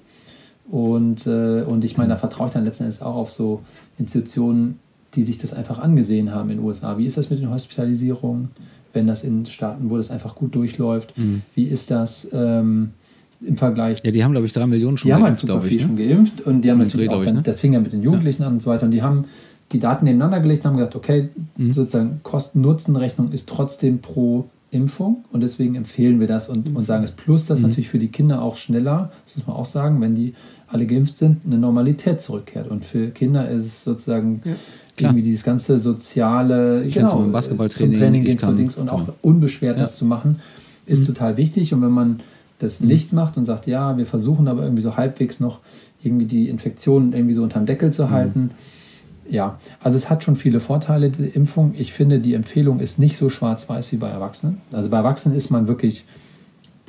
Und, 0.68 1.28
äh, 1.28 1.62
und 1.62 1.84
ich 1.84 1.96
meine, 1.96 2.10
da 2.10 2.18
vertraue 2.18 2.48
ich 2.48 2.54
dann 2.54 2.66
letzten 2.66 2.86
Endes 2.86 3.04
auch 3.04 3.14
auf 3.14 3.30
so 3.30 3.62
Institutionen, 4.00 4.80
die 5.14 5.22
sich 5.22 5.38
das 5.38 5.54
einfach 5.54 5.78
angesehen 5.78 6.34
haben 6.34 6.50
in 6.50 6.58
den 6.58 6.66
USA. 6.66 6.98
Wie 6.98 7.06
ist 7.06 7.18
das 7.18 7.30
mit 7.30 7.40
den 7.40 7.52
Hospitalisierungen, 7.52 8.50
wenn 8.94 9.06
das 9.06 9.24
in 9.24 9.46
Staaten, 9.46 9.92
wo 9.92 9.98
das 9.98 10.10
einfach 10.10 10.34
gut 10.34 10.56
durchläuft? 10.56 11.16
Mhm. 11.16 11.44
Wie 11.54 11.66
ist 11.66 11.92
das 11.92 12.28
ähm, 12.34 12.94
im 13.42 13.58
Vergleich? 13.58 14.00
Ja, 14.04 14.10
die 14.10 14.24
haben, 14.24 14.32
glaube 14.32 14.48
ich, 14.48 14.54
drei 14.54 14.66
Millionen 14.66 14.98
schon 14.98 15.10
die 15.10 15.22
geimpft. 15.22 15.44
Die 15.44 15.52
haben 15.52 15.60
halt 15.60 15.62
super 15.62 15.70
viel 15.70 15.78
ne? 15.78 15.84
schon 15.84 15.98
geimpft 15.98 16.42
und 16.42 16.62
die 16.62 16.72
haben 16.72 16.80
natürlich 16.80 17.12
auch, 17.12 17.24
dann, 17.24 17.36
ne? 17.36 17.42
das 17.44 17.60
fing 17.60 17.74
ja 17.74 17.80
mit 17.80 17.94
den 17.94 18.02
Jugendlichen 18.02 18.42
ja. 18.42 18.48
an 18.48 18.56
und 18.56 18.64
so 18.64 18.72
weiter. 18.72 18.86
Und 18.86 18.92
die 18.92 19.04
haben 19.04 19.26
die 19.72 19.80
Daten 19.80 20.06
nebeneinander 20.06 20.40
gelegt 20.40 20.64
und 20.64 20.72
haben 20.72 20.78
gesagt, 20.78 20.96
okay, 20.96 21.30
mhm. 21.58 21.74
sozusagen 21.74 22.20
Kosten-Nutzen-Rechnung 22.24 23.32
ist 23.32 23.50
trotzdem 23.50 24.00
pro 24.00 24.50
Impfung 24.72 25.24
und 25.32 25.42
deswegen 25.42 25.76
empfehlen 25.76 26.20
wir 26.20 26.28
das 26.28 26.50
und, 26.50 26.76
und 26.76 26.86
sagen 26.86 27.04
es. 27.04 27.12
Plus, 27.12 27.46
dass 27.48 27.60
mhm. 27.60 27.68
natürlich 27.68 27.90
für 27.90 28.00
die 28.00 28.10
Kinder 28.10 28.42
auch 28.42 28.58
schneller, 28.58 29.12
das 29.24 29.38
muss 29.38 29.48
man 29.48 29.56
auch 29.56 29.66
sagen, 29.66 30.02
wenn 30.02 30.16
die 30.16 30.34
alle 30.68 30.86
geimpft 30.86 31.18
sind, 31.18 31.42
eine 31.46 31.58
Normalität 31.58 32.22
zurückkehrt. 32.22 32.70
Und 32.70 32.86
für 32.86 33.10
Kinder 33.10 33.50
ist 33.50 33.66
es 33.66 33.84
sozusagen 33.84 34.42
ja. 34.44 34.54
irgendwie 35.00 35.22
dieses 35.22 35.44
ganze 35.44 35.80
soziale, 35.80 36.84
ich 36.84 36.96
genau, 36.96 37.10
zum 37.10 37.32
Basketballtraining, 37.32 37.94
zum 37.94 38.02
Training 38.02 38.24
gehen, 38.24 38.40
zu 38.40 38.54
Dings 38.54 38.78
und 38.78 38.90
auch 38.90 39.04
unbeschwert 39.22 39.78
ja. 39.78 39.84
das 39.84 39.96
zu 39.96 40.06
machen, 40.06 40.40
ist 40.86 41.02
mhm. 41.02 41.06
total 41.06 41.38
wichtig. 41.38 41.74
Und 41.74 41.82
wenn 41.82 41.92
man 41.92 42.20
das 42.60 42.82
mhm. 42.82 42.88
nicht 42.88 43.14
macht 43.14 43.38
und 43.38 43.46
sagt, 43.46 43.68
ja, 43.68 43.98
wir 43.98 44.06
versuchen 44.06 44.48
aber 44.48 44.64
irgendwie 44.64 44.82
so 44.82 44.98
halbwegs 44.98 45.40
noch 45.40 45.60
irgendwie 46.04 46.26
die 46.26 46.50
Infektionen 46.50 47.14
irgendwie 47.14 47.36
so 47.36 47.44
unterm 47.44 47.66
Deckel 47.66 47.92
zu 47.92 48.06
mhm. 48.06 48.10
halten, 48.12 48.52
ja, 49.28 49.60
also 49.80 49.98
es 49.98 50.10
hat 50.10 50.24
schon 50.24 50.36
viele 50.36 50.60
Vorteile, 50.60 51.10
die 51.10 51.26
Impfung. 51.26 51.74
Ich 51.78 51.94
finde, 51.94 52.20
die 52.20 52.34
Empfehlung 52.34 52.80
ist 52.80 53.00
nicht 53.00 53.18
so 53.18 53.30
schwarz-weiß 53.30 53.92
wie 53.92 53.98
bei 53.98 54.10
Erwachsenen. 54.10 54.62
Also 54.72 54.90
bei 54.90 54.98
Erwachsenen 54.98 55.36
ist 55.36 55.50
man 55.50 55.68
wirklich, 55.68 56.06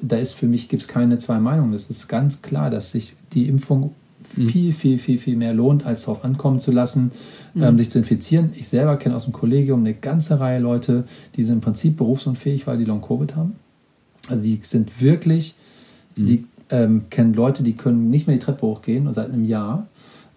da 0.03 0.17
ist 0.17 0.35
für 0.35 0.47
mich, 0.47 0.69
gibt 0.69 0.83
es 0.83 0.89
keine 0.89 1.19
zwei 1.19 1.39
Meinungen. 1.39 1.73
Es 1.73 1.89
ist 1.89 2.09
ganz 2.09 2.43
klar, 2.43 2.69
dass 2.71 2.91
sich 2.91 3.17
die 3.33 3.49
Impfung 3.49 3.95
mhm. 4.37 4.49
viel, 4.49 4.73
viel, 4.73 4.99
viel, 4.99 5.19
viel 5.19 5.37
mehr 5.37 5.55
lohnt, 5.55 5.87
als 5.87 6.05
darauf 6.05 6.25
ankommen 6.25 6.59
zu 6.59 6.73
lassen, 6.73 7.11
mhm. 7.55 7.63
ähm, 7.63 7.79
sich 7.79 7.91
zu 7.91 7.99
infizieren. 7.99 8.51
Ich 8.55 8.69
selber 8.69 8.97
kenne 8.97 9.17
aus 9.17 9.25
dem 9.25 9.33
Kollegium 9.33 9.81
eine 9.81 9.95
ganze 9.95 10.39
Reihe 10.39 10.61
Leute, 10.61 11.05
die 11.37 11.43
sind 11.43 11.57
im 11.57 11.61
Prinzip 11.63 11.97
berufsunfähig, 11.97 12.67
weil 12.67 12.77
die 12.77 12.85
Long-Covid 12.85 13.35
haben. 13.35 13.55
Also 14.29 14.43
die 14.43 14.59
sind 14.63 15.01
wirklich, 15.01 15.55
mhm. 16.17 16.27
die 16.27 16.45
ähm, 16.69 17.05
kennen 17.09 17.33
Leute, 17.33 17.63
die 17.63 17.75
können 17.75 18.11
nicht 18.11 18.27
mehr 18.27 18.37
die 18.37 18.43
Treppe 18.43 18.67
hochgehen 18.67 19.07
und 19.07 19.15
seit 19.15 19.31
einem 19.31 19.45
Jahr 19.45 19.87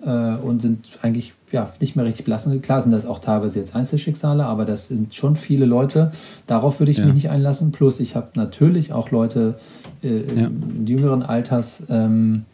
und 0.02 0.62
sind 0.62 0.88
eigentlich 1.02 1.34
ja, 1.52 1.72
nicht 1.80 1.96
mehr 1.96 2.06
richtig 2.06 2.26
belassen. 2.26 2.62
Klar 2.62 2.82
sind 2.82 2.92
das 2.92 3.06
auch 3.06 3.20
teilweise 3.20 3.60
jetzt 3.60 3.76
Einzelschicksale, 3.76 4.46
aber 4.46 4.66
das 4.66 4.88
sind 4.88 5.14
schon 5.16 5.36
viele 5.36 5.66
Leute. 5.66 6.12
Darauf 6.48 6.80
würde 6.80 6.92
ich 6.92 7.00
ja. 7.00 7.06
mich 7.06 7.16
nicht 7.16 7.30
einlassen. 7.30 7.72
Plus, 7.72 8.00
ich 8.00 8.16
habe 8.16 8.30
natürlich 8.36 8.94
auch 8.94 9.12
Leute 9.12 9.56
äh, 10.04 10.42
ja. 10.42 10.50
jüngeren 10.86 11.24
Alters, 11.24 11.84
ähm, 11.90 12.46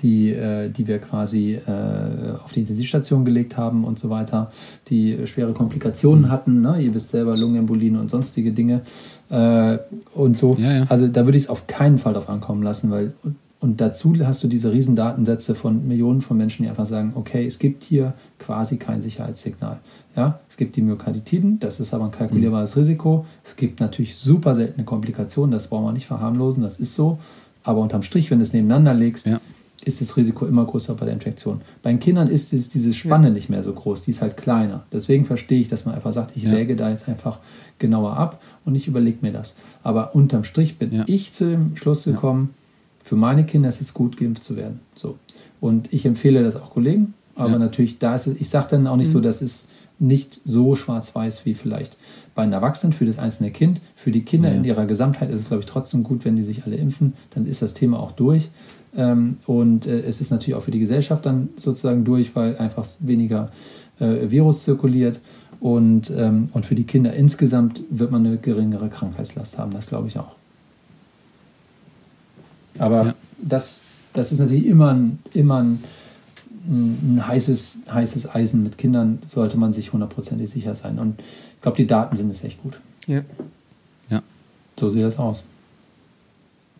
die, 0.00 0.30
äh, 0.30 0.70
die 0.70 0.86
wir 0.86 0.98
quasi 0.98 1.54
äh, 1.54 2.32
auf 2.44 2.52
die 2.52 2.60
Intensivstation 2.60 3.24
gelegt 3.24 3.56
haben 3.56 3.84
und 3.84 3.98
so 3.98 4.10
weiter, 4.10 4.50
die 4.88 5.26
schwere 5.26 5.52
Komplikationen 5.52 6.24
mhm. 6.24 6.30
hatten. 6.30 6.60
Ne? 6.60 6.80
Ihr 6.80 6.94
wisst 6.94 7.10
selber, 7.10 7.36
Lungenembolien 7.36 7.96
und 7.96 8.10
sonstige 8.10 8.52
Dinge 8.52 8.82
äh, 9.28 9.78
und 10.14 10.36
so. 10.36 10.56
Ja, 10.58 10.84
also 10.88 11.08
da 11.08 11.26
würde 11.26 11.36
ich 11.36 11.44
es 11.44 11.50
auf 11.50 11.66
keinen 11.66 11.98
Fall 11.98 12.14
drauf 12.14 12.28
ankommen 12.28 12.62
lassen, 12.62 12.90
weil 12.90 13.12
und 13.60 13.80
dazu 13.80 14.14
hast 14.20 14.44
du 14.44 14.48
diese 14.48 14.72
riesen 14.72 14.94
Datensätze 14.94 15.54
von 15.56 15.86
Millionen 15.88 16.20
von 16.20 16.36
Menschen, 16.36 16.62
die 16.62 16.68
einfach 16.68 16.86
sagen, 16.86 17.12
okay, 17.16 17.44
es 17.44 17.58
gibt 17.58 17.82
hier 17.82 18.14
quasi 18.38 18.76
kein 18.76 19.02
Sicherheitssignal. 19.02 19.80
Ja, 20.14 20.38
es 20.48 20.56
gibt 20.56 20.76
die 20.76 20.82
Myokarditiden, 20.82 21.58
das 21.58 21.80
ist 21.80 21.92
aber 21.92 22.04
ein 22.04 22.12
kalkulierbares 22.12 22.76
mhm. 22.76 22.80
Risiko. 22.80 23.26
Es 23.44 23.56
gibt 23.56 23.80
natürlich 23.80 24.16
super 24.16 24.54
seltene 24.54 24.84
Komplikationen, 24.84 25.50
das 25.50 25.68
brauchen 25.68 25.86
wir 25.86 25.92
nicht 25.92 26.06
verharmlosen, 26.06 26.62
das 26.62 26.78
ist 26.78 26.94
so. 26.94 27.18
Aber 27.64 27.80
unterm 27.80 28.02
Strich, 28.02 28.30
wenn 28.30 28.38
du 28.38 28.44
es 28.44 28.52
nebeneinander 28.52 28.94
legst, 28.94 29.26
ja. 29.26 29.40
ist 29.84 30.00
das 30.00 30.16
Risiko 30.16 30.46
immer 30.46 30.64
größer 30.64 30.94
bei 30.94 31.06
der 31.06 31.14
Infektion. 31.14 31.60
Bei 31.82 31.90
den 31.90 31.98
Kindern 31.98 32.28
ist 32.28 32.52
es, 32.52 32.68
diese 32.68 32.94
Spanne 32.94 33.28
ja. 33.28 33.34
nicht 33.34 33.50
mehr 33.50 33.64
so 33.64 33.72
groß, 33.72 34.02
die 34.02 34.12
ist 34.12 34.22
halt 34.22 34.36
kleiner. 34.36 34.86
Deswegen 34.92 35.24
verstehe 35.24 35.60
ich, 35.60 35.68
dass 35.68 35.84
man 35.84 35.96
einfach 35.96 36.12
sagt, 36.12 36.36
ich 36.36 36.44
ja. 36.44 36.52
wäge 36.52 36.76
da 36.76 36.90
jetzt 36.90 37.08
einfach 37.08 37.40
genauer 37.80 38.16
ab 38.16 38.40
und 38.64 38.76
ich 38.76 38.86
überlege 38.86 39.18
mir 39.20 39.32
das. 39.32 39.56
Aber 39.82 40.14
unterm 40.14 40.44
Strich 40.44 40.78
bin 40.78 41.02
ich 41.08 41.32
zu 41.32 41.50
dem 41.50 41.76
Schluss 41.76 42.04
gekommen, 42.04 42.54
für 43.08 43.16
meine 43.16 43.46
Kinder 43.46 43.70
ist 43.70 43.80
es 43.80 43.94
gut, 43.94 44.18
geimpft 44.18 44.44
zu 44.44 44.54
werden. 44.54 44.80
So. 44.94 45.16
Und 45.60 45.92
ich 45.94 46.04
empfehle 46.04 46.42
das 46.42 46.56
auch 46.56 46.70
Kollegen, 46.70 47.14
aber 47.34 47.52
ja. 47.52 47.58
natürlich, 47.58 47.98
da 47.98 48.14
ist 48.14 48.26
es, 48.26 48.38
ich 48.38 48.50
sage 48.50 48.66
dann 48.70 48.86
auch 48.86 48.96
nicht 48.96 49.08
mhm. 49.08 49.12
so, 49.12 49.20
das 49.20 49.40
ist 49.40 49.70
nicht 49.98 50.42
so 50.44 50.76
schwarz-weiß 50.76 51.46
wie 51.46 51.54
vielleicht 51.54 51.96
bei 52.34 52.42
einem 52.42 52.52
Erwachsenen 52.52 52.92
für 52.92 53.06
das 53.06 53.18
einzelne 53.18 53.50
Kind. 53.50 53.80
Für 53.96 54.12
die 54.12 54.22
Kinder 54.22 54.50
ja. 54.50 54.56
in 54.56 54.64
ihrer 54.64 54.84
Gesamtheit 54.84 55.30
ist 55.30 55.40
es, 55.40 55.48
glaube 55.48 55.62
ich, 55.62 55.66
trotzdem 55.66 56.04
gut, 56.04 56.24
wenn 56.26 56.36
die 56.36 56.42
sich 56.42 56.64
alle 56.66 56.76
impfen. 56.76 57.14
Dann 57.30 57.46
ist 57.46 57.62
das 57.62 57.72
Thema 57.72 57.98
auch 57.98 58.12
durch. 58.12 58.50
Ähm, 58.94 59.38
und 59.46 59.86
äh, 59.86 60.00
es 60.00 60.20
ist 60.20 60.30
natürlich 60.30 60.54
auch 60.54 60.62
für 60.62 60.70
die 60.70 60.78
Gesellschaft 60.78 61.24
dann 61.24 61.48
sozusagen 61.56 62.04
durch, 62.04 62.36
weil 62.36 62.58
einfach 62.58 62.86
weniger 63.00 63.50
äh, 63.98 64.30
Virus 64.30 64.64
zirkuliert. 64.64 65.18
Und, 65.60 66.12
ähm, 66.14 66.50
und 66.52 66.66
für 66.66 66.74
die 66.74 66.84
Kinder 66.84 67.14
insgesamt 67.14 67.80
wird 67.90 68.12
man 68.12 68.24
eine 68.24 68.36
geringere 68.36 68.90
Krankheitslast 68.90 69.58
haben. 69.58 69.72
Das 69.72 69.88
glaube 69.88 70.06
ich 70.08 70.18
auch. 70.18 70.37
Aber 72.78 73.06
ja. 73.06 73.14
das, 73.38 73.80
das 74.12 74.32
ist 74.32 74.38
natürlich 74.38 74.66
immer 74.66 74.94
ein, 74.94 75.18
immer 75.34 75.62
ein, 75.62 75.82
ein, 76.68 77.22
heißes, 77.26 77.78
heißes 77.92 78.34
Eisen. 78.34 78.62
Mit 78.62 78.78
Kindern 78.78 79.18
sollte 79.26 79.56
man 79.56 79.72
sich 79.72 79.92
hundertprozentig 79.92 80.50
sicher 80.50 80.74
sein. 80.74 80.98
Und 80.98 81.20
ich 81.56 81.62
glaube, 81.62 81.76
die 81.76 81.86
Daten 81.86 82.16
sind 82.16 82.30
es 82.30 82.44
echt 82.44 82.62
gut. 82.62 82.80
Ja. 83.06 83.22
Ja. 84.10 84.22
So 84.78 84.90
sieht 84.90 85.02
das 85.02 85.18
aus. 85.18 85.44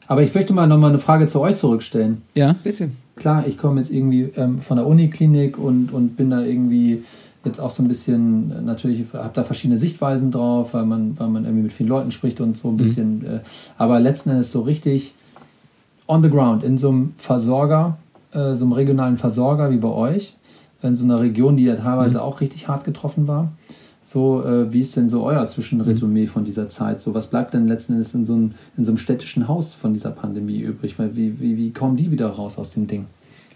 Aber 0.07 0.23
ich 0.23 0.35
möchte 0.35 0.55
mal 0.55 0.67
nochmal 0.67 0.91
eine 0.91 0.99
Frage 0.99 1.27
zu 1.27 1.41
euch 1.41 1.57
zurückstellen. 1.57 2.23
Ja. 2.35 2.55
Bitte. 2.63 2.91
Klar, 3.17 3.47
ich 3.47 3.59
komme 3.59 3.81
jetzt 3.81 3.91
irgendwie 3.91 4.31
ähm, 4.37 4.61
von 4.61 4.79
der 4.79 4.87
Uniklinik 4.87 5.59
und, 5.59 5.93
und 5.93 6.17
bin 6.17 6.31
da 6.31 6.41
irgendwie 6.41 7.03
jetzt 7.45 7.61
auch 7.61 7.71
so 7.71 7.83
ein 7.83 7.89
bisschen, 7.89 8.65
natürlich 8.65 9.05
habe 9.13 9.31
da 9.35 9.45
verschiedene 9.45 9.79
Sichtweisen 9.79 10.31
drauf, 10.31 10.75
weil 10.75 10.87
man, 10.87 11.19
weil 11.19 11.29
man 11.29 11.45
irgendwie 11.45 11.65
mit 11.65 11.73
vielen 11.73 11.89
Leuten 11.89 12.11
spricht 12.11 12.41
und 12.41 12.57
so 12.57 12.69
ein 12.69 12.75
mhm. 12.75 12.77
bisschen. 12.79 13.19
Mhm. 13.19 13.25
Äh, 13.25 13.41
aber 13.77 14.01
letzten 14.01 14.31
Endes 14.31 14.51
so 14.51 14.63
richtig 14.63 15.15
on 16.09 16.23
the 16.23 16.31
ground, 16.31 16.65
in 16.65 16.77
so 16.77 16.89
einem 16.89 17.15
Versorger, 17.17 17.99
äh, 18.33 18.55
so 18.55 18.65
einem 18.65 18.73
regionalen 18.73 19.17
Versorger 19.17 19.71
wie 19.71 19.77
bei 19.77 19.89
euch, 19.89 20.35
in 20.83 20.97
so 20.97 21.05
einer 21.05 21.21
Region, 21.21 21.57
die 21.57 21.65
ja 21.65 21.77
teilweise 21.77 22.19
mhm. 22.19 22.25
auch 22.25 22.41
richtig 22.41 22.67
hart 22.67 22.85
getroffen 22.85 23.29
war. 23.29 23.53
So, 24.05 24.43
äh, 24.43 24.73
wie 24.73 24.81
ist 24.81 24.97
denn 24.97 25.11
so 25.11 25.25
euer 25.25 25.47
Zwischenresümee 25.47 26.29
von 26.29 26.45
dieser 26.45 26.71
Zeit? 26.71 27.01
So, 27.01 27.13
was 27.13 27.29
bleibt 27.29 27.53
denn 27.53 27.67
letzten 27.67 27.93
Endes 27.93 28.15
in 28.15 28.25
so, 28.25 28.33
einem, 28.35 28.53
in 28.77 28.85
so 28.85 28.93
einem 28.93 28.99
städtischen 28.99 29.49
Haus 29.49 29.75
von 29.75 29.93
dieser 29.93 30.11
Pandemie 30.11 30.61
übrig? 30.61 30.99
Weil 30.99 31.15
wie, 31.15 31.39
wie, 31.41 31.59
wie 31.59 31.73
kommen 31.73 31.97
die 31.97 32.11
wieder 32.11 32.29
raus 32.29 32.59
aus 32.59 32.71
dem 32.71 32.87
Ding? 32.87 33.05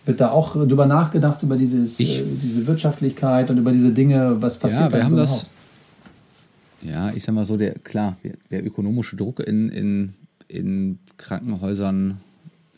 Wird 0.05 0.21
da 0.21 0.31
auch 0.31 0.55
drüber 0.55 0.85
nachgedacht, 0.85 1.43
über 1.43 1.57
dieses, 1.57 1.99
äh, 2.01 2.05
diese 2.05 2.67
Wirtschaftlichkeit 2.67 3.51
und 3.51 3.57
über 3.57 3.73
diese 3.73 3.93
Dinge, 3.93 4.43
was 4.43 4.59
passiert 4.59 4.83
ja, 4.83 4.93
wir 4.93 4.99
da 4.99 5.05
haben 5.05 5.11
so 5.13 5.17
das, 5.17 5.31
Haus? 5.31 5.51
Ja, 6.83 7.13
ich 7.15 7.23
sag 7.23 7.35
mal 7.35 7.47
so, 7.47 7.57
der, 7.57 7.75
klar, 7.75 8.17
der 8.51 8.67
ökonomische 8.67 9.17
Druck 9.17 9.41
in, 9.41 9.71
in, 9.71 10.13
in 10.49 10.99
Krankenhäusern 11.17 12.19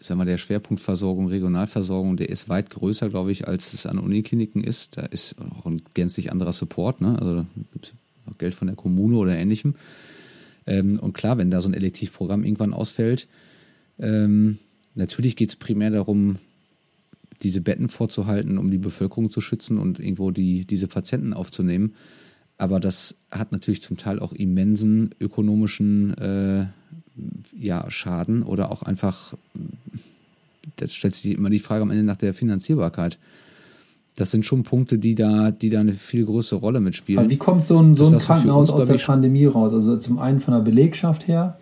sag 0.07 0.16
mal, 0.16 0.24
der 0.24 0.38
Schwerpunktversorgung, 0.38 1.28
Regionalversorgung, 1.28 2.16
der 2.16 2.28
ist 2.28 2.48
weit 2.48 2.70
größer, 2.70 3.09
glaube 3.09 3.32
ich, 3.32 3.48
als 3.48 3.72
es 3.74 3.86
an 3.86 3.98
Unikliniken 3.98 4.62
ist. 4.62 4.96
Da 4.96 5.02
ist 5.02 5.36
auch 5.40 5.66
ein 5.66 5.82
gänzlich 5.94 6.32
anderer 6.32 6.52
Support, 6.52 7.00
ne? 7.00 7.18
Also 7.18 7.46
gibt 7.72 7.86
es 7.86 7.94
Geld 8.38 8.55
von 8.55 8.66
der 8.66 8.76
Kommune 8.76 9.16
oder 9.16 9.36
ähnlichem. 9.36 9.74
Ähm, 10.66 10.98
und 10.98 11.12
klar, 11.12 11.38
wenn 11.38 11.50
da 11.50 11.61
so 11.61 11.68
ein 11.68 11.74
Elektivprogramm 11.74 12.44
irgendwann 12.44 12.72
ausfällt, 12.72 13.28
ähm, 13.98 14.59
natürlich 14.94 15.36
geht 15.36 15.50
es 15.50 15.57
primär 15.57 15.90
darum, 15.90 16.38
diese 17.42 17.61
Betten 17.61 17.88
vorzuhalten, 17.88 18.59
um 18.59 18.70
die 18.70 18.78
Bevölkerung 18.78 19.30
zu 19.30 19.40
schützen 19.40 19.78
und 19.78 19.98
irgendwo 19.98 20.30
die, 20.30 20.64
diese 20.64 20.88
Patienten 20.88 21.34
aufzunehmen. 21.34 21.94
Aber 22.57 22.80
das 22.80 23.16
hat 23.30 23.52
natürlich 23.52 23.82
zum 23.82 23.96
Teil 23.96 24.20
auch 24.20 24.32
immensen 24.32 25.11
ökonomischen 25.20 26.16
äh, 26.18 26.66
ja, 27.57 27.90
Schaden 27.90 28.42
oder 28.42 28.70
auch 28.70 28.82
einfach, 28.82 29.36
da 30.77 30.87
stellt 30.89 31.14
sich 31.14 31.37
immer 31.37 31.51
die 31.51 31.59
Frage 31.59 31.83
am 31.83 31.91
Ende 31.91 32.05
nach 32.05 32.16
der 32.16 32.35
Finanzierbarkeit. 32.35 33.18
Das 34.16 34.31
sind 34.31 34.47
schon 34.47 34.62
Punkte, 34.62 34.99
die 34.99 35.14
da, 35.16 35.51
die 35.51 35.70
da 35.70 35.81
eine 35.81 35.93
viel 35.93 36.25
größere 36.25 36.61
Rolle 36.61 36.79
mitspielen. 36.81 37.18
Aber 37.18 37.31
wie 37.31 37.37
kommt 37.37 37.64
so 37.66 37.81
ein, 37.81 37.95
so 37.95 38.07
ein 38.07 38.18
Krankenhaus 38.18 38.70
aus 38.70 38.87
der 38.87 38.95
Pandemie 38.99 39.47
raus? 39.47 39.72
Also 39.72 39.97
zum 39.97 40.18
einen 40.18 40.41
von 40.41 40.55
der 40.55 40.61
Belegschaft 40.61 41.27
her, 41.29 41.57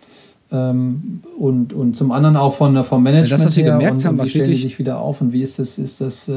Ähm, 0.51 1.21
und, 1.39 1.73
und 1.73 1.95
zum 1.95 2.11
anderen 2.11 2.37
auch 2.37 2.53
von, 2.53 2.83
vom 2.83 3.01
Management 3.01 3.31
ja, 3.31 3.37
das, 3.37 3.45
was 3.47 3.57
wir 3.57 3.63
her 3.63 3.71
gemerkt 3.73 3.97
und, 3.97 4.05
haben, 4.05 4.13
und 4.15 4.19
was 4.19 4.27
wie 4.27 4.29
stellen 4.31 4.43
die 4.45 4.49
wirklich- 4.51 4.61
sich 4.61 4.77
wieder 4.77 4.99
auf 4.99 5.19
und 5.19 5.33
wie 5.33 5.41
ist 5.41 5.57
das, 5.57 5.79
ist 5.79 5.99
das, 5.99 6.29
äh, 6.29 6.33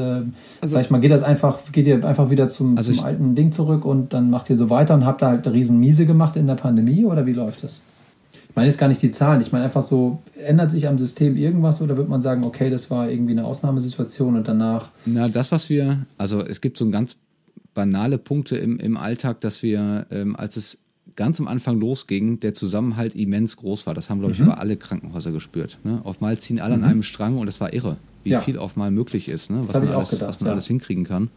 Also- 0.59 0.73
sag 0.73 0.81
ich 0.85 0.89
mal, 0.89 0.97
geht 0.99 1.11
das 1.11 1.21
einfach, 1.21 1.59
geht 1.71 1.85
ihr 1.85 2.03
einfach 2.03 2.31
wieder 2.31 2.47
zum, 2.47 2.75
Also 2.77 2.91
zum 2.93 2.99
ich- 2.99 3.05
alten 3.05 3.35
Ding 3.35 3.51
zurück 3.51 3.85
und 3.85 4.13
dann 4.13 4.31
macht 4.31 4.49
ihr 4.49 4.55
so 4.55 4.71
weiter 4.71 4.95
und 4.95 5.05
habt 5.05 5.21
da 5.21 5.27
halt 5.27 5.45
eine 5.45 5.55
riesen 5.55 5.79
Miese 5.79 6.07
gemacht 6.07 6.35
in 6.35 6.47
der 6.47 6.55
Pandemie 6.55 7.05
oder 7.05 7.27
wie 7.27 7.33
läuft 7.33 7.63
das? 7.63 7.81
Ich 8.57 8.59
meine 8.59 8.69
jetzt 8.69 8.79
gar 8.79 8.87
nicht 8.87 9.03
die 9.03 9.11
Zahlen, 9.11 9.39
ich 9.39 9.51
meine 9.51 9.65
einfach 9.65 9.83
so, 9.83 10.23
ändert 10.43 10.71
sich 10.71 10.87
am 10.87 10.97
System 10.97 11.37
irgendwas 11.37 11.79
oder 11.79 11.95
wird 11.95 12.09
man 12.09 12.23
sagen, 12.23 12.43
okay, 12.43 12.71
das 12.71 12.89
war 12.89 13.07
irgendwie 13.07 13.33
eine 13.33 13.45
Ausnahmesituation 13.45 14.35
und 14.35 14.47
danach, 14.47 14.89
Na, 15.05 15.27
das, 15.27 15.51
was 15.51 15.69
wir, 15.69 16.07
also 16.17 16.41
es 16.41 16.59
gibt 16.59 16.79
so 16.79 16.89
ganz 16.89 17.17
banale 17.75 18.17
Punkte 18.17 18.57
im, 18.57 18.79
im 18.79 18.97
Alltag, 18.97 19.41
dass 19.41 19.61
wir, 19.61 20.07
ähm, 20.09 20.35
als 20.35 20.57
es 20.57 20.79
ganz 21.15 21.39
am 21.39 21.47
Anfang 21.47 21.79
losging, 21.79 22.39
der 22.39 22.55
Zusammenhalt 22.55 23.13
immens 23.13 23.57
groß 23.57 23.85
war. 23.85 23.93
Das 23.93 24.09
haben, 24.09 24.21
glaube 24.21 24.33
ich, 24.33 24.39
über 24.39 24.57
alle 24.57 24.75
Krankenhäuser 24.75 25.31
gespürt. 25.31 25.77
Ne? 25.83 26.01
Auf 26.03 26.19
mal 26.19 26.39
ziehen 26.39 26.59
alle 26.59 26.73
an 26.73 26.83
einem 26.83 27.03
Strang 27.03 27.37
und 27.37 27.45
das 27.45 27.61
war 27.61 27.75
irre, 27.75 27.97
wie 28.23 28.31
Ja. 28.31 28.41
viel 28.41 28.57
auf 28.57 28.75
mal 28.75 28.89
möglich 28.89 29.29
ist, 29.29 29.51
ne? 29.51 29.59
was, 29.61 29.75
man 29.75 29.87
alles, 29.89 30.09
gedacht, 30.09 30.29
was 30.29 30.39
man 30.39 30.47
ja. 30.47 30.53
alles 30.53 30.65
hinkriegen 30.65 31.03
kann. 31.03 31.29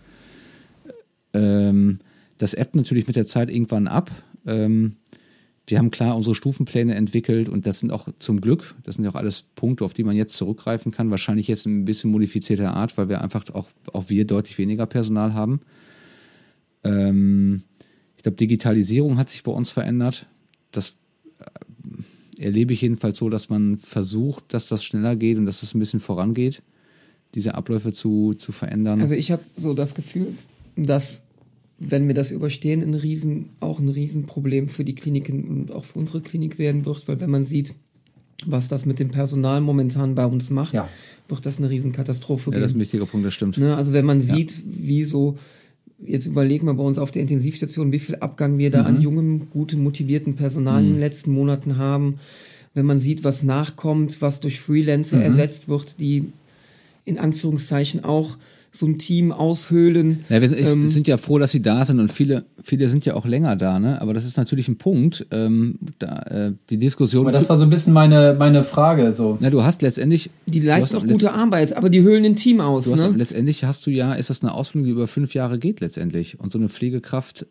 Ähm, 1.34 1.98
das 2.38 2.54
ebbt 2.54 2.76
natürlich 2.76 3.06
mit 3.06 3.16
der 3.16 3.26
Zeit 3.26 3.50
irgendwann 3.50 3.88
ab. 3.88 4.10
Ähm, 4.46 4.96
wir 5.70 5.78
haben 5.78 5.90
klar 5.90 6.16
unsere 6.16 6.34
Stufenpläne 6.34 6.94
entwickelt 6.94 7.48
und 7.48 7.66
das 7.66 7.78
sind 7.78 7.92
auch 7.92 8.08
zum 8.18 8.40
Glück, 8.40 8.74
das 8.82 8.96
sind 8.96 9.04
ja 9.04 9.10
auch 9.10 9.16
alles 9.16 9.42
Punkte, 9.54 9.84
auf 9.84 9.94
die 9.94 10.04
man 10.04 10.16
jetzt 10.16 10.36
zurückgreifen 10.36 10.92
kann. 10.92 11.10
Wahrscheinlich 11.10 11.48
jetzt 11.48 11.66
in 11.66 11.80
ein 11.80 11.84
bisschen 11.84 12.10
modifizierter 12.10 12.74
Art, 12.74 12.96
weil 12.98 13.08
wir 13.08 13.20
einfach 13.20 13.44
auch, 13.52 13.68
auch 13.92 14.08
wir 14.08 14.26
deutlich 14.26 14.58
weniger 14.58 14.86
Personal 14.86 15.34
haben. 15.34 15.60
Ähm, 16.84 17.62
ich 18.16 18.22
glaube, 18.22 18.36
Digitalisierung 18.36 19.18
hat 19.18 19.30
sich 19.30 19.42
bei 19.42 19.52
uns 19.52 19.70
verändert. 19.70 20.26
Das 20.72 20.96
äh, 21.38 22.42
erlebe 22.42 22.72
ich 22.72 22.82
jedenfalls 22.82 23.18
so, 23.18 23.28
dass 23.28 23.48
man 23.48 23.78
versucht, 23.78 24.52
dass 24.52 24.68
das 24.68 24.84
schneller 24.84 25.16
geht 25.16 25.38
und 25.38 25.46
dass 25.46 25.62
es 25.62 25.74
ein 25.74 25.78
bisschen 25.78 26.00
vorangeht, 26.00 26.62
diese 27.34 27.54
Abläufe 27.54 27.92
zu, 27.92 28.34
zu 28.34 28.52
verändern. 28.52 29.00
Also 29.00 29.14
ich 29.14 29.30
habe 29.30 29.42
so 29.56 29.74
das 29.74 29.94
Gefühl, 29.94 30.34
dass 30.76 31.22
wenn 31.80 32.06
wir 32.06 32.14
das 32.14 32.30
überstehen, 32.30 32.82
ein 32.82 32.94
Riesen, 32.94 33.48
auch 33.58 33.80
ein 33.80 33.88
Riesenproblem 33.88 34.68
für 34.68 34.84
die 34.84 34.94
Kliniken 34.94 35.44
und 35.48 35.72
auch 35.72 35.84
für 35.84 35.98
unsere 35.98 36.20
Klinik 36.20 36.58
werden 36.58 36.84
wird, 36.84 37.08
weil 37.08 37.20
wenn 37.20 37.30
man 37.30 37.42
sieht, 37.42 37.74
was 38.46 38.68
das 38.68 38.84
mit 38.86 38.98
dem 38.98 39.10
Personal 39.10 39.60
momentan 39.62 40.14
bei 40.14 40.26
uns 40.26 40.50
macht, 40.50 40.74
Ja. 40.74 40.88
wird 41.28 41.44
das 41.46 41.58
eine 41.58 41.70
Riesenkatastrophe 41.70 42.50
ja, 42.52 42.58
das 42.60 42.70
ist 42.70 42.72
ein 42.72 42.74
geben. 42.74 42.80
wichtiger 42.82 43.06
Punkt, 43.06 43.26
das 43.26 43.34
stimmt. 43.34 43.56
Ne? 43.58 43.76
Also 43.76 43.92
wenn 43.94 44.04
man 44.04 44.20
sieht, 44.20 44.62
wie 44.66 45.04
so, 45.04 45.36
jetzt 46.04 46.26
überlegen 46.26 46.66
wir 46.66 46.74
bei 46.74 46.82
uns 46.84 46.98
auf 46.98 47.10
der 47.10 47.22
Intensivstation, 47.22 47.92
wie 47.92 47.98
viel 47.98 48.16
Abgang 48.16 48.58
wir 48.58 48.70
da 48.70 48.82
an 48.82 49.00
jungem, 49.00 49.48
gutem, 49.50 49.82
motivierten 49.82 50.34
Personal 50.34 50.82
in 50.84 50.92
den 50.92 51.00
letzten 51.00 51.32
Monaten 51.32 51.76
haben. 51.78 52.18
Wenn 52.74 52.86
man 52.86 52.98
sieht, 52.98 53.24
was 53.24 53.42
nachkommt, 53.42 54.20
was 54.22 54.40
durch 54.40 54.60
Freelancer 54.60 55.22
ersetzt 55.22 55.68
wird, 55.68 55.98
die 56.00 56.24
in 57.04 57.18
Anführungszeichen 57.18 58.04
auch 58.04 58.36
so 58.72 58.86
ein 58.86 58.98
Team 58.98 59.32
aushöhlen. 59.32 60.24
Ja, 60.28 60.40
wir 60.40 60.48
sind, 60.48 60.60
Ähm, 60.60 60.88
sind 60.88 61.08
ja 61.08 61.16
froh, 61.16 61.38
dass 61.38 61.50
sie 61.50 61.60
da 61.60 61.84
sind 61.84 61.98
und 61.98 62.12
viele, 62.12 62.44
viele 62.62 62.88
sind 62.88 63.04
ja 63.04 63.14
auch 63.14 63.26
länger 63.26 63.56
da, 63.56 63.78
ne? 63.80 64.00
Aber 64.00 64.14
das 64.14 64.24
ist 64.24 64.36
natürlich 64.36 64.68
ein 64.68 64.76
Punkt. 64.78 65.26
Ähm, 65.32 65.78
da, 65.98 66.18
äh, 66.20 66.52
die 66.70 66.76
Diskussion. 66.78 67.24
aber 67.26 67.32
das 67.32 67.48
war 67.48 67.56
so 67.56 67.64
ein 67.64 67.70
bisschen 67.70 67.92
meine, 67.92 68.36
meine 68.38 68.62
Frage, 68.62 69.12
so. 69.12 69.38
na, 69.40 69.50
du 69.50 69.64
hast 69.64 69.82
letztendlich. 69.82 70.30
die 70.46 70.60
leisten 70.60 70.96
auch 70.96 71.06
gute 71.06 71.32
Arbeit, 71.32 71.76
aber 71.76 71.90
die 71.90 72.02
höhlen 72.02 72.24
ein 72.24 72.36
Team 72.36 72.60
aus. 72.60 72.84
Du 72.84 72.92
hast, 72.92 73.00
Ne? 73.02 73.12
letztendlich 73.16 73.64
hast 73.64 73.86
du 73.86 73.90
ja, 73.90 74.14
ist 74.14 74.30
das 74.30 74.42
eine 74.42 74.54
Ausbildung, 74.54 74.84
die 74.86 74.92
über 74.92 75.06
fünf 75.08 75.34
Jahre 75.34 75.58
geht 75.58 75.80
letztendlich. 75.80 76.38
Und 76.38 76.52
so 76.52 76.58
eine 76.58 76.68
Pflegekraft, 76.68 77.46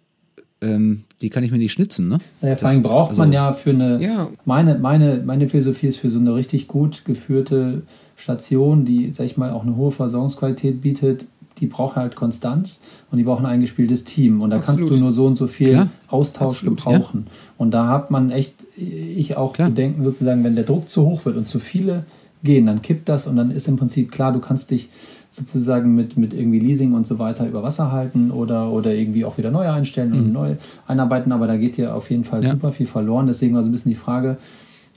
ähm, 0.62 1.04
die 1.22 1.30
kann 1.30 1.44
ich 1.44 1.52
mir 1.52 1.58
nicht 1.58 1.72
schnitzen, 1.72 2.08
ne? 2.08 2.20
Naja, 2.42 2.56
vor 2.56 2.70
allem 2.70 2.82
braucht 2.84 3.10
also- 3.12 3.22
man 3.22 3.32
ja 3.32 3.54
für 3.54 3.72
eine. 3.72 4.02
Ja. 4.02 4.28
Meine, 4.46 4.78
meine, 4.78 5.22
meine 5.26 5.48
Philosophie 5.48 5.88
ist 5.88 5.98
für 5.98 6.10
so 6.10 6.20
eine 6.20 6.36
richtig 6.36 6.68
gut 6.68 7.06
geführte 7.06 7.84
Station, 8.16 8.86
die, 8.86 9.14
sag 9.16 9.26
ich 9.26 9.38
mal, 9.38 9.52
auch 9.52 9.64
eine 9.64 9.76
hohe 9.76 9.92
Versorgungsqualität 9.92 10.82
bietet, 10.82 11.26
die 11.60 11.68
braucht 11.68 11.96
halt 11.96 12.16
Konstanz 12.16 12.82
und 13.12 13.18
die 13.18 13.24
braucht 13.24 13.40
ein 13.40 13.46
eingespieltes 13.46 14.04
Team. 14.06 14.42
Und 14.42 14.50
da 14.50 14.58
kannst 14.58 14.72
Absolut. 14.72 14.94
du 14.94 14.98
nur 14.98 15.12
so 15.12 15.26
und 15.26 15.36
so 15.36 15.48
viel 15.48 15.70
Klar. 15.70 15.90
Austausch 16.08 16.58
Absolut, 16.58 16.78
gebrauchen. 16.78 17.28
Und 17.58 17.72
da 17.72 17.88
hat 17.88 18.12
man 18.12 18.32
echt, 18.32 18.56
ich 18.76 19.36
auch 19.38 19.54
Klar. 19.54 19.70
Bedenken 19.70 20.04
sozusagen, 20.04 20.44
wenn 20.44 20.56
der 20.56 20.64
Druck 20.64 20.90
zu 20.90 21.06
hoch 21.06 21.26
wird 21.26 21.38
und 21.38 21.48
zu 21.48 21.60
viele 21.60 22.06
gehen, 22.44 22.66
dann 22.66 22.82
kippt 22.82 23.10
das 23.10 23.28
und 23.28 23.36
dann 23.36 23.52
ist 23.52 23.68
im 23.68 23.76
Prinzip 23.76 24.12
klar, 24.12 24.32
du 24.32 24.40
kannst 24.40 24.72
dich 24.72 24.90
sozusagen 25.30 25.96
mit, 25.96 26.18
mit 26.18 26.34
irgendwie 26.34 26.60
Leasing 26.60 26.94
und 26.94 27.06
so 27.08 27.20
weiter 27.20 27.48
über 27.48 27.62
Wasser 27.64 27.92
halten 27.92 28.32
oder, 28.32 28.72
oder 28.72 28.94
irgendwie 28.94 29.26
auch 29.26 29.38
wieder 29.38 29.52
neue 29.52 29.72
einstellen 29.72 30.12
und 30.14 30.34
neu 30.34 30.56
einarbeiten, 30.88 31.32
aber 31.32 31.48
da 31.48 31.56
geht 31.58 31.78
dir 31.78 31.96
auf 31.96 32.10
jeden 32.10 32.24
Fall 32.24 32.40
Mhm. 32.40 32.46
Ja. 32.46 32.52
super 32.54 32.72
viel 32.72 32.88
verloren. 32.88 33.28
Deswegen 33.28 33.54
war 33.56 33.62
so 33.64 33.70
ein 33.70 33.72
bisschen 33.72 33.92
die 33.92 33.98
Frage, 33.98 34.38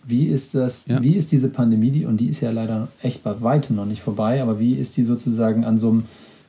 wie 0.07 0.27
ist 0.27 0.55
das, 0.55 0.87
Ja. 0.87 1.03
wie 1.03 1.15
ist 1.15 1.31
diese 1.33 1.49
Pandemie, 1.49 1.91
die, 1.91 2.07
und 2.07 2.17
die 2.19 2.29
ist 2.29 2.41
ja 2.41 2.51
leider 2.51 2.89
echt 3.03 3.23
bei 3.23 3.35
weitem 3.41 3.77
noch 3.77 3.87
nicht 3.87 4.03
vorbei, 4.03 4.43
aber 4.43 4.59
wie 4.59 4.73
ist 4.73 4.97
die 4.97 5.05
sozusagen 5.05 5.65
an 5.65 5.79
so 5.79 5.91
einem, 5.91 6.05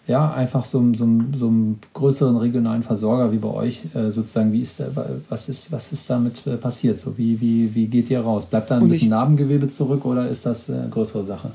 ja, 0.07 0.33
einfach 0.33 0.65
so, 0.65 0.79
einem- 0.79 0.95
so, 0.95 1.03
einem- 1.03 1.33
so 1.35 1.47
einem 1.49 1.77
größeren 1.93 2.35
regionalen 2.37 2.83
Versorger 2.83 3.31
wie 3.31 3.37
bei 3.37 3.49
euch, 3.49 3.81
äh, 3.93 4.11
sozusagen, 4.11 4.51
wie 4.53 4.61
ist 4.61 4.79
der, 4.79 4.87
was 5.29 5.49
ist, 5.49 5.71
was 5.71 5.91
ist 5.91 6.09
damit 6.09 6.47
äh, 6.47 6.55
passiert? 6.57 6.99
So, 6.99 7.17
wie, 7.17 7.39
wie, 7.41 7.75
wie 7.75 7.85
geht 7.87 8.09
ihr 8.09 8.21
raus? 8.21 8.45
Bleibt 8.47 8.71
da 8.71 8.77
ein 8.77 8.81
Und 8.81 8.89
bisschen 8.89 9.05
ich- 9.07 9.09
Narbengewebe 9.11 9.67
zurück 9.69 10.03
oder 10.05 10.27
ist 10.29 10.45
das 10.45 10.69
äh, 10.69 10.73
eine 10.73 10.89
größere 10.89 11.23
Sache? 11.23 11.51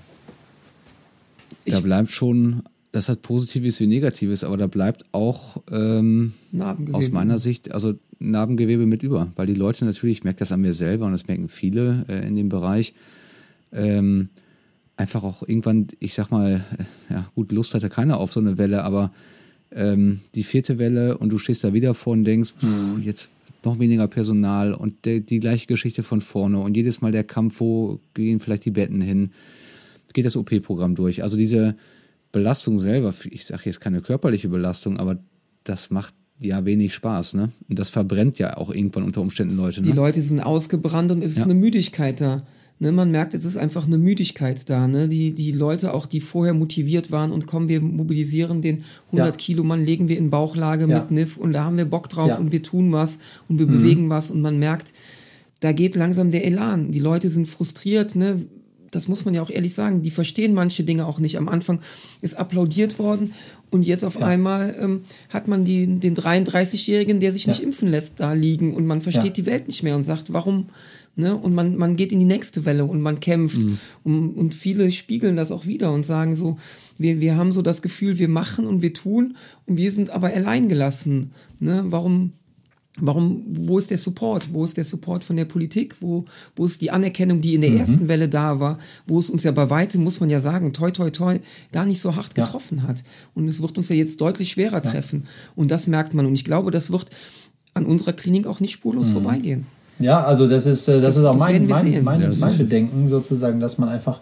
Da 1.68 1.78
Ich- 1.78 1.82
bleibt 1.84 2.10
schon, 2.10 2.62
das 2.92 3.08
hat 3.08 3.22
Positives 3.22 3.78
wie 3.80 3.86
Negatives, 3.86 4.44
aber 4.44 4.56
da 4.56 4.66
bleibt 4.66 5.04
auch 5.12 5.62
ähm, 5.70 6.32
aus 6.92 7.10
meiner 7.10 7.38
Sicht, 7.38 7.72
also 7.72 7.94
Narbengewebe 8.18 8.86
mit 8.86 9.02
über, 9.02 9.30
weil 9.36 9.46
die 9.46 9.54
Leute 9.54 9.84
natürlich, 9.84 10.18
ich 10.18 10.24
merke 10.24 10.40
das 10.40 10.50
an 10.52 10.60
mir 10.60 10.72
selber 10.72 11.06
und 11.06 11.12
das 11.12 11.28
merken 11.28 11.48
viele 11.48 12.04
äh, 12.08 12.26
in 12.26 12.34
dem 12.36 12.48
Bereich, 12.48 12.94
ähm, 13.72 14.28
einfach 14.96 15.22
auch 15.22 15.42
irgendwann, 15.46 15.86
ich 16.00 16.14
sag 16.14 16.30
mal, 16.30 16.64
äh, 16.78 17.12
ja 17.14 17.30
gut, 17.34 17.52
Lust 17.52 17.74
hatte 17.74 17.88
keiner 17.88 18.18
auf 18.18 18.32
so 18.32 18.40
eine 18.40 18.58
Welle, 18.58 18.82
aber 18.84 19.12
ähm, 19.70 20.20
die 20.34 20.42
vierte 20.42 20.78
Welle 20.78 21.18
und 21.18 21.30
du 21.30 21.38
stehst 21.38 21.62
da 21.62 21.72
wieder 21.74 21.94
vor 21.94 22.14
und 22.14 22.24
denkst, 22.24 22.54
puh, 22.58 22.98
jetzt 23.02 23.28
noch 23.64 23.78
weniger 23.78 24.08
Personal 24.08 24.72
und 24.72 25.04
der, 25.04 25.20
die 25.20 25.40
gleiche 25.40 25.66
Geschichte 25.66 26.02
von 26.02 26.20
vorne 26.20 26.58
und 26.58 26.76
jedes 26.76 27.00
Mal 27.02 27.12
der 27.12 27.24
Kampf, 27.24 27.60
wo 27.60 28.00
gehen 28.14 28.40
vielleicht 28.40 28.64
die 28.64 28.70
Betten 28.70 29.00
hin, 29.00 29.30
geht 30.14 30.24
das 30.26 30.36
OP-Programm 30.36 30.94
durch. 30.94 31.22
Also 31.22 31.36
diese 31.36 31.76
Belastung 32.32 32.78
selber, 32.78 33.14
ich 33.30 33.46
sage 33.46 33.62
jetzt 33.66 33.80
keine 33.80 34.00
körperliche 34.00 34.48
Belastung, 34.48 34.98
aber 34.98 35.18
das 35.64 35.90
macht 35.90 36.14
ja 36.40 36.64
wenig 36.64 36.94
Spaß, 36.94 37.34
ne? 37.34 37.50
Und 37.68 37.78
das 37.78 37.88
verbrennt 37.88 38.38
ja 38.38 38.56
auch 38.56 38.70
irgendwann 38.70 39.02
unter 39.02 39.20
Umständen 39.20 39.56
Leute, 39.56 39.80
ne? 39.80 39.86
Die 39.88 39.92
Leute 39.96 40.22
sind 40.22 40.40
ausgebrannt 40.40 41.10
und 41.10 41.22
es 41.24 41.32
ist 41.32 41.38
Ja. 41.38 41.44
eine 41.44 41.54
Müdigkeit 41.54 42.20
da. 42.20 42.44
Ne, 42.80 42.92
man 42.92 43.10
merkt, 43.10 43.34
es 43.34 43.44
ist 43.44 43.56
einfach 43.56 43.88
eine 43.88 43.98
Müdigkeit 43.98 44.70
da. 44.70 44.86
Ne? 44.86 45.08
Die, 45.08 45.34
die 45.34 45.50
Leute, 45.50 45.92
auch 45.94 46.06
die 46.06 46.20
vorher 46.20 46.54
motiviert 46.54 47.10
waren 47.10 47.32
und 47.32 47.44
kommen, 47.48 47.68
wir 47.68 47.80
mobilisieren 47.80 48.62
den 48.62 48.84
100 49.06 49.26
Ja. 49.26 49.32
Kilo 49.32 49.64
Mann, 49.64 49.84
legen 49.84 50.08
wir 50.08 50.16
in 50.16 50.30
Bauchlage 50.30 50.86
Ja. 50.86 51.00
mit 51.00 51.10
NIF 51.10 51.36
und 51.38 51.54
da 51.54 51.64
haben 51.64 51.76
wir 51.76 51.86
Bock 51.86 52.08
drauf 52.08 52.28
Ja. 52.28 52.38
und 52.38 52.52
wir 52.52 52.62
tun 52.62 52.92
was 52.92 53.18
und 53.48 53.58
wir 53.58 53.66
bewegen 53.66 54.10
was 54.10 54.30
und 54.30 54.42
man 54.42 54.60
merkt, 54.60 54.92
da 55.58 55.72
geht 55.72 55.96
langsam 55.96 56.30
der 56.30 56.44
Elan. 56.46 56.92
Die 56.92 57.00
Leute 57.00 57.30
sind 57.30 57.48
frustriert, 57.48 58.14
ne? 58.14 58.44
Das 58.90 59.08
muss 59.08 59.24
man 59.24 59.34
ja 59.34 59.42
auch 59.42 59.50
ehrlich 59.50 59.74
sagen. 59.74 60.02
Die 60.02 60.10
verstehen 60.10 60.54
manche 60.54 60.82
Dinge 60.84 61.06
auch 61.06 61.18
nicht. 61.20 61.36
Am 61.38 61.48
Anfang 61.48 61.80
ist 62.22 62.38
applaudiert 62.38 62.98
worden 62.98 63.32
und 63.70 63.82
jetzt 63.82 64.04
auf 64.04 64.20
einmal 64.22 64.74
ähm, 64.80 65.00
hat 65.28 65.46
man 65.48 65.64
die, 65.64 65.86
den 66.00 66.16
33-Jährigen, 66.16 67.20
der 67.20 67.32
sich 67.32 67.44
Ja. 67.46 67.52
nicht 67.52 67.62
impfen 67.62 67.88
lässt, 67.88 68.20
da 68.20 68.32
liegen 68.32 68.74
und 68.74 68.86
man 68.86 69.02
versteht 69.02 69.24
Ja. 69.24 69.30
die 69.30 69.46
Welt 69.46 69.68
nicht 69.68 69.82
mehr 69.82 69.96
und 69.96 70.04
sagt, 70.04 70.32
warum? 70.32 70.66
Ne? 71.16 71.36
Und 71.36 71.52
man, 71.52 71.76
man 71.76 71.96
geht 71.96 72.12
in 72.12 72.20
die 72.20 72.24
nächste 72.24 72.64
Welle 72.64 72.84
und 72.84 73.00
man 73.02 73.18
kämpft. 73.18 73.60
Und, 74.04 74.30
und 74.34 74.54
viele 74.54 74.90
spiegeln 74.92 75.34
das 75.34 75.50
auch 75.50 75.66
wieder 75.66 75.92
und 75.92 76.04
sagen 76.04 76.36
so, 76.36 76.58
wir, 76.96 77.20
wir 77.20 77.36
haben 77.36 77.50
so 77.50 77.60
das 77.60 77.82
Gefühl, 77.82 78.18
wir 78.20 78.28
machen 78.28 78.66
und 78.68 78.82
wir 78.82 78.94
tun 78.94 79.36
und 79.66 79.76
wir 79.78 79.90
sind 79.90 80.10
aber 80.10 80.28
allein 80.28 80.68
gelassen. 80.68 81.32
Ne? 81.60 81.84
Warum, 81.88 82.34
Warum, 83.00 83.42
wo 83.48 83.78
ist 83.78 83.90
der 83.90 83.98
Support? 83.98 84.52
Wo 84.52 84.64
ist 84.64 84.76
der 84.76 84.84
Support 84.84 85.24
von 85.24 85.36
der 85.36 85.44
Politik? 85.44 85.96
Wo, 86.00 86.24
wo 86.56 86.66
ist 86.66 86.80
die 86.80 86.90
Anerkennung, 86.90 87.40
die 87.40 87.54
in 87.54 87.60
der 87.60 87.70
ersten 87.72 88.08
Welle 88.08 88.28
da 88.28 88.58
war? 88.60 88.78
Wo 89.06 89.18
es 89.18 89.30
uns 89.30 89.44
ja 89.44 89.52
bei 89.52 89.70
weitem, 89.70 90.02
muss 90.02 90.20
man 90.20 90.30
ja 90.30 90.40
sagen, 90.40 90.72
toi, 90.72 90.90
toi, 90.90 91.10
toi, 91.10 91.38
gar 91.72 91.86
nicht 91.86 92.00
so 92.00 92.16
hart 92.16 92.36
Ja. 92.36 92.44
getroffen 92.44 92.82
hat. 92.82 93.02
Und 93.34 93.46
es 93.48 93.62
wird 93.62 93.76
uns 93.78 93.88
ja 93.88 93.96
jetzt 93.96 94.20
deutlich 94.20 94.50
schwerer 94.50 94.82
treffen. 94.82 95.24
Und 95.54 95.70
das 95.70 95.86
merkt 95.86 96.12
man. 96.14 96.26
Und 96.26 96.34
ich 96.34 96.44
glaube, 96.44 96.70
das 96.70 96.90
wird 96.90 97.06
an 97.74 97.86
unserer 97.86 98.12
Klinik 98.14 98.46
auch 98.46 98.60
nicht 98.60 98.72
spurlos 98.72 99.10
vorbeigehen. 99.10 99.66
Ja, 100.00 100.22
also 100.24 100.48
das 100.48 100.66
ist, 100.66 100.88
äh, 100.88 100.94
das, 101.00 101.14
Das- 101.14 101.16
ist 101.18 101.24
auch 101.24 101.32
das 101.32 101.40
mein, 101.40 101.66
mein, 101.66 102.04
mein, 102.04 102.20
Ja, 102.22 102.28
das 102.28 102.38
mein 102.38 102.56
Bedenken 102.58 103.08
sozusagen, 103.08 103.60
dass 103.60 103.78
man 103.78 103.88
einfach 103.88 104.20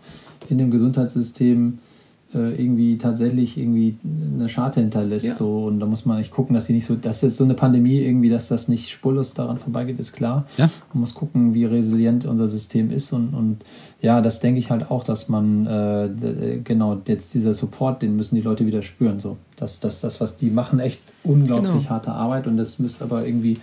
in 0.48 0.58
dem 0.58 0.70
Gesundheitssystem 0.70 1.78
äh, 1.78 1.85
irgendwie 2.40 2.98
tatsächlich 2.98 3.56
irgendwie 3.58 3.96
eine 4.34 4.48
Scharte 4.48 4.80
hinterlässt. 4.80 5.26
Ja. 5.26 5.34
So, 5.34 5.64
und 5.66 5.80
da 5.80 5.86
muss 5.86 6.04
man 6.06 6.18
nicht 6.18 6.30
gucken, 6.30 6.54
dass 6.54 6.66
die 6.66 6.72
nicht 6.72 6.86
so, 6.86 6.94
dass 6.96 7.22
jetzt 7.22 7.36
so 7.36 7.44
eine 7.44 7.54
Pandemie 7.54 7.98
irgendwie, 7.98 8.28
dass 8.30 8.48
das 8.48 8.68
nicht 8.68 8.90
spurlos 8.90 9.34
daran 9.34 9.56
vorbeigeht, 9.58 9.98
ist 9.98 10.12
klar. 10.12 10.46
Ja. 10.56 10.68
Man 10.92 11.00
muss 11.00 11.14
gucken, 11.14 11.54
wie 11.54 11.64
resilient 11.64 12.26
unser 12.26 12.48
System 12.48 12.90
ist 12.90 13.12
und, 13.12 13.34
und 13.34 13.58
ja, 14.00 14.20
das 14.20 14.40
denke 14.40 14.60
ich 14.60 14.70
halt 14.70 14.90
auch, 14.90 15.04
dass 15.04 15.28
man 15.28 15.66
äh, 15.66 16.08
d- 16.10 16.60
genau 16.62 17.00
jetzt 17.06 17.34
dieser 17.34 17.54
Support, 17.54 18.02
den 18.02 18.16
müssen 18.16 18.34
die 18.36 18.42
Leute 18.42 18.66
wieder 18.66 18.82
spüren. 18.82 19.18
So, 19.20 19.36
dass 19.56 19.80
das, 19.80 20.00
das, 20.00 20.20
was 20.20 20.36
die 20.36 20.50
machen, 20.50 20.78
echt 20.78 21.00
unglaublich 21.24 21.72
Genau. 21.72 21.88
harte 21.90 22.12
Arbeit 22.12 22.46
und 22.46 22.56
das 22.56 22.78
muss 22.78 23.00
aber 23.02 23.26
irgendwie 23.26 23.56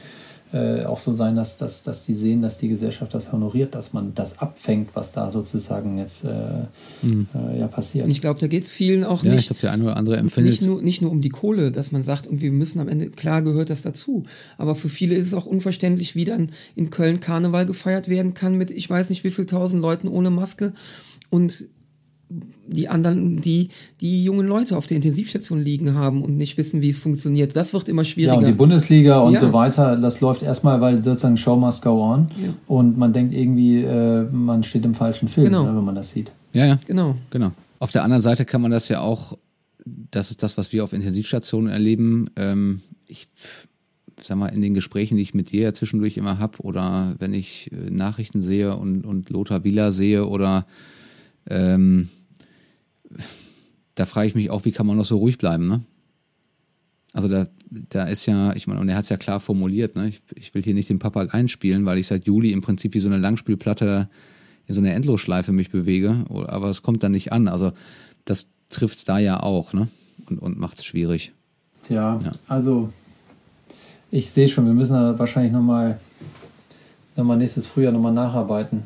äh, 0.54 0.86
auch 0.86 1.00
so 1.00 1.14
sein, 1.14 1.36
dass, 1.36 1.58
dass, 1.58 1.84
dass 1.84 2.06
die 2.06 2.14
sehen, 2.14 2.42
dass 2.42 2.60
die 2.60 2.68
Gesellschaft 2.68 3.14
das 3.14 3.32
honoriert, 3.32 3.74
dass 3.76 3.92
man 3.92 4.14
das 4.14 4.40
abfängt, 4.40 4.92
was 4.94 5.12
da 5.12 5.32
sozusagen 5.32 5.98
jetzt 5.98 6.24
äh, 6.26 6.68
mhm. 7.02 7.28
äh, 7.34 7.60
ja 7.60 7.68
passiert. 7.68 8.06
Und 8.06 8.12
ich 8.12 8.22
glaube, 8.22 8.40
da 8.40 8.48
geht 8.48 8.64
es 8.64 8.72
vielen 8.72 9.04
auch 9.04 9.24
ja, 9.24 9.32
nicht. 9.32 9.42
Ich 9.42 9.48
glaube, 9.48 9.62
der 9.62 9.72
eine 9.72 9.84
oder 9.84 9.98
andere 9.98 10.18
empfindet. 10.18 10.52
Nicht 10.52 10.66
nur, 10.66 10.82
nicht 10.82 11.02
nur 11.02 11.12
um 11.12 11.22
die 11.22 11.30
Kohle, 11.30 11.72
dass 11.72 11.92
man 11.92 12.04
sagt, 12.04 12.28
irgendwie, 12.28 12.46
wir 12.46 12.52
müssen 12.52 12.80
am 12.80 12.88
Ende, 12.88 13.10
klar 13.10 13.42
gehört 13.42 13.70
das 13.70 13.82
dazu. 13.82 14.26
Aber 14.58 14.76
für 14.76 14.90
viele 14.90 15.16
ist 15.16 15.28
es 15.28 15.34
auch 15.34 15.46
unverständlich, 15.46 16.16
wie 16.16 16.26
dann 16.26 16.52
in 16.76 16.90
Köln 16.90 17.20
Karneval 17.20 17.66
gefeiert 17.66 18.08
werden 18.08 18.34
kann 18.34 18.58
mit, 18.58 18.70
ich 18.70 18.90
weiß 18.90 19.10
nicht 19.10 19.24
wie 19.24 19.32
viel 19.32 19.46
tausend 19.46 19.82
Leuten 19.82 20.08
ohne 20.08 20.30
Maske. 20.30 20.74
Und 21.30 21.66
die 22.30 22.88
anderen, 22.88 23.42
die 23.42 23.70
die 24.02 24.24
jungen 24.24 24.48
Leute 24.48 24.78
auf 24.78 24.88
der 24.88 24.98
Intensivstation 24.98 25.62
liegen 25.62 25.94
haben 25.94 26.24
und 26.24 26.38
nicht 26.38 26.58
wissen, 26.58 26.82
wie 26.82 26.90
es 26.90 26.98
funktioniert. 26.98 27.56
Das 27.56 27.74
wird 27.74 27.90
immer 27.90 28.04
schwieriger. 28.04 28.34
Ja, 28.34 28.40
und 28.40 28.48
die 28.48 28.54
Bundesliga 28.54 29.20
und 29.20 29.34
ja. 29.34 29.40
so 29.40 29.54
weiter, 29.54 29.98
das 29.98 30.22
läuft 30.22 30.42
erstmal, 30.42 30.82
weil 30.82 31.04
sozusagen 31.04 31.38
Show 31.38 31.56
must 31.56 31.84
go 31.84 32.02
on. 32.02 32.28
Ja. 32.42 32.54
Und 32.68 32.98
man 32.98 33.14
denkt 33.14 33.34
irgendwie, 33.34 33.84
äh, 33.84 34.24
man 34.32 34.64
steht 34.64 34.86
im 34.86 34.94
falschen 34.94 35.28
Film, 35.28 35.48
genau. 35.48 35.64
ne, 35.64 35.76
wenn 35.76 35.86
man 35.86 35.96
das 35.96 36.12
sieht. 36.12 36.32
Ja, 36.54 36.66
ja. 36.66 36.80
Genau. 36.88 37.16
genau. 37.30 37.52
Auf 37.80 37.92
der 37.92 38.04
anderen 38.04 38.22
Seite 38.22 38.46
kann 38.46 38.62
man 38.62 38.72
das 38.72 38.88
ja 38.88 39.02
auch, 39.02 39.38
das 39.86 40.32
ist 40.32 40.42
das, 40.42 40.58
was 40.58 40.72
wir 40.72 40.84
auf 40.84 40.94
Intensivstationen 40.94 41.70
erleben. 41.70 42.30
Ähm, 42.36 42.82
ich 43.08 43.28
sag 44.22 44.38
mal, 44.38 44.48
in 44.48 44.62
den 44.62 44.74
Gesprächen, 44.74 45.18
die 45.18 45.24
ich 45.24 45.34
mit 45.34 45.52
dir 45.52 45.62
ja 45.62 45.74
zwischendurch 45.74 46.18
immer 46.18 46.40
habe, 46.40 46.60
oder 46.60 47.16
wenn 47.20 47.34
ich 47.34 47.72
äh, 47.72 47.90
Nachrichten 47.92 48.42
sehe 48.42 48.76
und, 48.76 49.06
und 49.06 49.30
Lothar 49.30 49.64
Wieler 49.64 49.92
sehe 49.92 50.26
oder 50.26 50.66
ähm, 51.48 52.10
da 53.96 54.06
frage 54.06 54.28
ich 54.28 54.36
mich 54.36 54.50
auch, 54.50 54.66
wie 54.66 54.72
kann 54.72 54.88
man 54.88 54.98
noch 54.98 55.06
so 55.06 55.18
ruhig 55.18 55.38
bleiben, 55.38 55.68
ne? 55.68 55.82
Also 57.14 57.28
da, 57.28 57.48
da 57.70 58.06
ist 58.06 58.26
ja, 58.26 58.56
ich 58.56 58.66
meine, 58.66 58.80
und 58.80 58.90
er 58.90 58.96
hat 58.96 59.04
es 59.04 59.10
ja 59.10 59.18
klar 59.18 59.40
formuliert, 59.40 59.96
ne? 59.96 60.08
Ich, 60.08 60.22
ich 60.36 60.54
will 60.56 60.64
hier 60.64 60.74
nicht 60.74 60.90
den 60.90 61.00
Papageien 61.00 61.48
spielen, 61.48 61.86
weil 61.86 61.98
ich 61.98 62.08
seit 62.08 62.26
Juli 62.26 62.52
im 62.52 62.62
Prinzip 62.62 62.94
wie 62.94 63.00
so 63.00 63.08
eine 63.08 63.18
Langspielplatte 63.18 64.10
in 64.66 64.74
so 64.74 64.82
eine 64.82 64.94
Endlosschleife 64.94 65.52
mich 65.52 65.70
bewege, 65.70 66.24
aber 66.30 66.70
es 66.70 66.82
kommt 66.82 67.04
dann 67.04 67.12
nicht 67.12 67.32
an. 67.32 67.48
Also 67.48 67.74
das 68.26 68.48
trifft 68.70 69.08
da 69.10 69.20
ja 69.20 69.42
auch, 69.42 69.74
ne? 69.74 69.88
Und, 70.30 70.40
und 70.40 70.58
macht 70.58 70.80
es 70.80 70.86
schwierig. 70.86 71.34
Tja, 71.84 72.20
ja. 72.24 72.32
also 72.48 72.90
ich 74.10 74.30
sehe 74.30 74.48
schon, 74.48 74.66
wir 74.66 74.74
müssen 74.74 74.94
da 74.94 75.20
wahrscheinlich 75.20 75.52
nochmal 75.52 76.00
noch 77.16 77.26
mal 77.26 77.38
nächstes 77.38 77.68
Frühjahr 77.68 77.92
nochmal 77.92 78.14
nacharbeiten, 78.14 78.84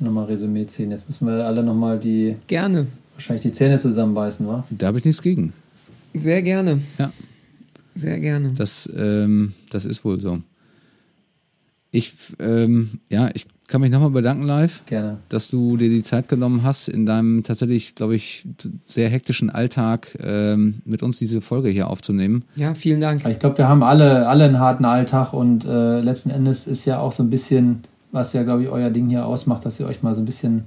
nochmal 0.00 0.26
Resümee 0.26 0.66
ziehen. 0.66 0.90
Jetzt 0.90 1.08
müssen 1.08 1.26
wir 1.26 1.46
alle 1.46 1.62
nochmal 1.62 1.98
die. 1.98 2.36
Gerne 2.46 2.86
wahrscheinlich 3.20 3.42
die 3.42 3.52
Zähne 3.52 3.78
zusammenbeißen, 3.78 4.46
wa? 4.46 4.64
Da 4.70 4.86
habe 4.86 4.98
ich 4.98 5.04
nichts 5.04 5.20
gegen. 5.20 5.52
Sehr 6.14 6.40
gerne. 6.42 6.80
Ja. 6.98 7.12
Sehr 7.94 8.18
gerne. 8.18 8.52
Das, 8.56 8.88
ähm, 8.96 9.52
das 9.70 9.84
ist 9.84 10.04
wohl 10.04 10.20
so. 10.20 10.38
Ich, 11.90 12.14
ähm, 12.38 13.00
ja, 13.10 13.28
ich 13.34 13.46
kann 13.66 13.82
mich 13.82 13.90
nochmal 13.90 14.10
bedanken, 14.10 14.44
live. 14.44 14.86
Gerne. 14.86 15.18
Dass 15.28 15.48
du 15.48 15.76
dir 15.76 15.90
die 15.90 16.02
Zeit 16.02 16.28
genommen 16.28 16.62
hast, 16.62 16.88
in 16.88 17.04
deinem 17.04 17.42
tatsächlich, 17.42 17.94
glaube 17.94 18.14
ich, 18.14 18.46
sehr 18.84 19.10
hektischen 19.10 19.50
Alltag 19.50 20.16
ähm, 20.20 20.80
mit 20.84 21.02
uns 21.02 21.18
diese 21.18 21.40
Folge 21.40 21.68
hier 21.68 21.90
aufzunehmen. 21.90 22.44
Ja, 22.56 22.74
vielen 22.74 23.00
Dank. 23.00 23.26
Ich 23.28 23.38
glaube, 23.38 23.58
wir 23.58 23.68
haben 23.68 23.82
alle, 23.82 24.28
alle 24.28 24.44
einen 24.44 24.60
harten 24.60 24.84
Alltag 24.84 25.32
und 25.34 25.64
äh, 25.66 26.00
letzten 26.00 26.30
Endes 26.30 26.66
ist 26.66 26.86
ja 26.86 27.00
auch 27.00 27.12
so 27.12 27.22
ein 27.22 27.30
bisschen, 27.30 27.82
was 28.12 28.32
ja, 28.32 28.42
glaube 28.42 28.62
ich, 28.64 28.68
euer 28.68 28.90
Ding 28.90 29.08
hier 29.08 29.26
ausmacht, 29.26 29.64
dass 29.64 29.80
ihr 29.80 29.86
euch 29.86 30.02
mal 30.02 30.14
so 30.14 30.22
ein 30.22 30.26
bisschen 30.26 30.64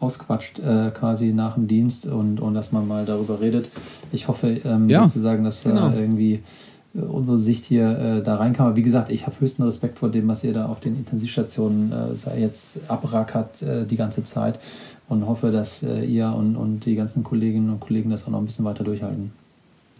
ausquatscht 0.00 0.58
äh, 0.58 0.90
quasi 0.90 1.32
nach 1.32 1.54
dem 1.54 1.66
Dienst 1.68 2.06
und, 2.06 2.40
und 2.40 2.54
dass 2.54 2.72
man 2.72 2.86
mal 2.86 3.04
darüber 3.04 3.40
redet. 3.40 3.68
Ich 4.12 4.28
hoffe 4.28 4.60
ähm, 4.64 4.88
ja, 4.88 5.06
sozusagen, 5.06 5.44
dass 5.44 5.64
genau. 5.64 5.90
äh, 5.90 6.00
irgendwie 6.00 6.40
äh, 6.94 6.98
unsere 6.98 7.38
Sicht 7.38 7.64
hier 7.64 7.98
äh, 7.98 8.22
da 8.22 8.36
reinkam. 8.36 8.66
Aber 8.66 8.76
wie 8.76 8.82
gesagt, 8.82 9.10
ich 9.10 9.26
habe 9.26 9.40
höchsten 9.40 9.62
Respekt 9.62 9.98
vor 9.98 10.10
dem, 10.10 10.28
was 10.28 10.44
ihr 10.44 10.52
da 10.52 10.66
auf 10.66 10.80
den 10.80 10.96
Intensivstationen 10.96 11.92
äh, 11.92 12.40
jetzt 12.40 12.78
abrackert 12.88 13.62
äh, 13.62 13.86
die 13.86 13.96
ganze 13.96 14.24
Zeit 14.24 14.58
und 15.08 15.26
hoffe, 15.26 15.50
dass 15.50 15.82
ihr 15.82 16.34
und, 16.34 16.56
und 16.56 16.86
die 16.86 16.94
ganzen 16.94 17.22
Kolleginnen 17.24 17.68
und 17.68 17.80
Kollegen 17.80 18.08
das 18.08 18.24
auch 18.24 18.30
noch 18.30 18.38
ein 18.38 18.46
bisschen 18.46 18.64
weiter 18.64 18.84
durchhalten. 18.84 19.32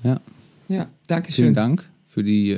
Ja. 0.02 0.18
Ja, 0.66 0.86
danke 1.06 1.30
schön. 1.30 1.44
Vielen 1.44 1.54
Dank 1.54 1.84
für 2.08 2.24
die 2.24 2.56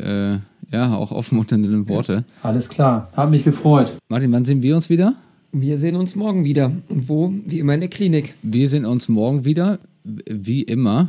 ja 0.72 0.94
auch 0.94 1.12
aufmunternden 1.12 1.88
Worte. 1.88 2.12
Ja, 2.12 2.48
alles 2.48 2.68
klar, 2.68 3.10
habe 3.16 3.30
mich 3.30 3.44
gefreut. 3.44 3.94
Martin, 4.08 4.32
wann 4.32 4.44
sehen 4.44 4.62
wir 4.62 4.76
uns 4.76 4.88
wieder? 4.88 5.14
Wir 5.52 5.78
sehen 5.78 5.96
uns 5.96 6.16
morgen 6.16 6.44
wieder. 6.44 6.72
Und 6.88 7.08
wo? 7.08 7.32
Wie 7.44 7.60
immer 7.60 7.74
in 7.74 7.80
der 7.80 7.88
Klinik. 7.88 8.34
Wir 8.42 8.68
sehen 8.68 8.84
uns 8.84 9.08
morgen 9.08 9.44
wieder, 9.44 9.78
wie 10.28 10.62
immer. 10.62 11.08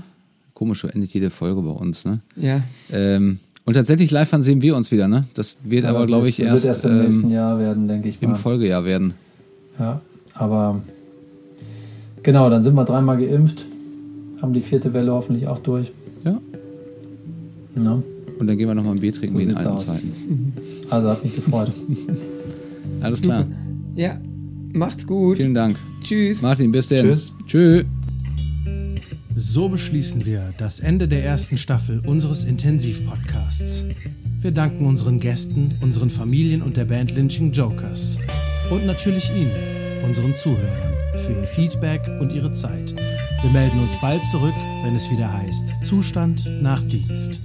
Komisch, 0.54 0.82
so 0.82 0.88
endet 0.88 1.14
jede 1.14 1.30
Folge 1.30 1.62
bei 1.62 1.72
uns, 1.72 2.06
ne? 2.06 2.20
Ja. 2.36 2.62
Ähm, 2.92 3.40
und 3.66 3.74
tatsächlich 3.74 4.12
live 4.12 4.34
an 4.34 4.44
sehen 4.44 4.62
wir 4.62 4.76
uns 4.78 4.92
wieder, 4.92 5.08
ne? 5.08 5.26
Das 5.34 5.58
wird 5.64 5.84
ja, 5.84 5.90
aber, 5.90 6.06
glaube 6.06 6.30
ich, 6.30 6.40
erst, 6.40 6.66
erst, 6.66 6.86
im 6.86 7.00
nächsten 7.00 7.26
ähm, 7.26 7.32
Jahr 7.34 7.60
werden, 7.60 7.88
denke 7.88 8.08
ich 8.08 8.22
mal. 8.22 8.30
Im 8.30 8.36
Folgejahr 8.36 8.86
werden. 8.86 9.14
Ja, 9.78 10.02
aber 10.34 10.82
genau, 12.24 12.50
dann 12.50 12.64
sind 12.64 12.76
wir 12.76 12.86
dreimal 12.86 13.18
geimpft, 13.18 13.66
haben 14.42 14.54
die 14.54 14.62
vierte 14.62 14.94
Welle 14.94 15.12
hoffentlich 15.12 15.48
auch 15.48 15.60
durch. 15.60 15.92
Ja. 16.24 16.40
ja. 17.76 18.02
Und 18.40 18.48
dann 18.48 18.58
gehen 18.58 18.68
wir 18.68 18.76
nochmal 18.76 18.94
ein 18.96 19.00
Bier 19.00 19.14
trinken 19.14 19.36
so 19.36 19.40
wie 19.40 19.44
in 19.44 19.56
alten 19.56 19.70
aus. 19.70 19.86
Zeiten. 19.86 20.54
Also 20.90 21.10
hat 21.10 21.24
mich 21.24 21.36
gefreut. 21.36 21.74
Alles 23.02 23.22
klar. 23.22 23.46
Ja, 23.96 24.22
Macht's 24.78 25.08
gut. 25.08 25.38
Vielen 25.38 25.54
Dank. 25.54 25.78
Tschüss. 26.04 26.42
Martin, 26.42 26.72
bis 26.72 26.88
denn. 26.88 27.08
Tschüss. 27.08 27.34
Tschüss. 27.48 27.86
So 29.36 29.70
beschließen 29.70 30.26
wir 30.26 30.54
das 30.58 30.80
Ende 30.80 31.08
der 31.08 31.24
ersten 31.24 31.58
Staffel 31.58 32.02
unseres 32.06 32.44
Intensiv-Podcasts. 32.44 33.86
Wir 34.42 34.52
danken 34.52 34.86
unseren 34.86 35.20
Gästen, 35.20 35.76
unseren 35.82 36.10
Familien 36.10 36.62
und 36.62 36.78
der 36.78 36.86
Band 36.86 37.16
Lynching 37.16 37.52
Jokers. 37.52 38.18
Und 38.72 38.86
natürlich 38.86 39.32
Ihnen, 39.36 39.52
unseren 40.04 40.34
Zuhörern, 40.34 40.94
für 41.16 41.34
Ihr 41.34 41.48
Feedback 41.48 42.02
und 42.20 42.34
Ihre 42.34 42.54
Zeit. 42.54 42.96
Wir 43.42 43.52
melden 43.52 43.80
uns 43.80 44.00
bald 44.02 44.24
zurück, 44.26 44.56
wenn 44.84 44.96
es 44.96 45.10
wieder 45.12 45.32
heißt 45.32 45.66
Zustand 45.84 46.48
nach 46.62 46.84
Dienst. 46.84 47.40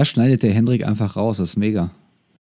Das 0.00 0.08
schneidet 0.08 0.42
der 0.42 0.54
Hendrik 0.54 0.86
einfach 0.86 1.14
raus, 1.18 1.36
das 1.36 1.50
ist 1.50 1.56
mega. 1.58 1.90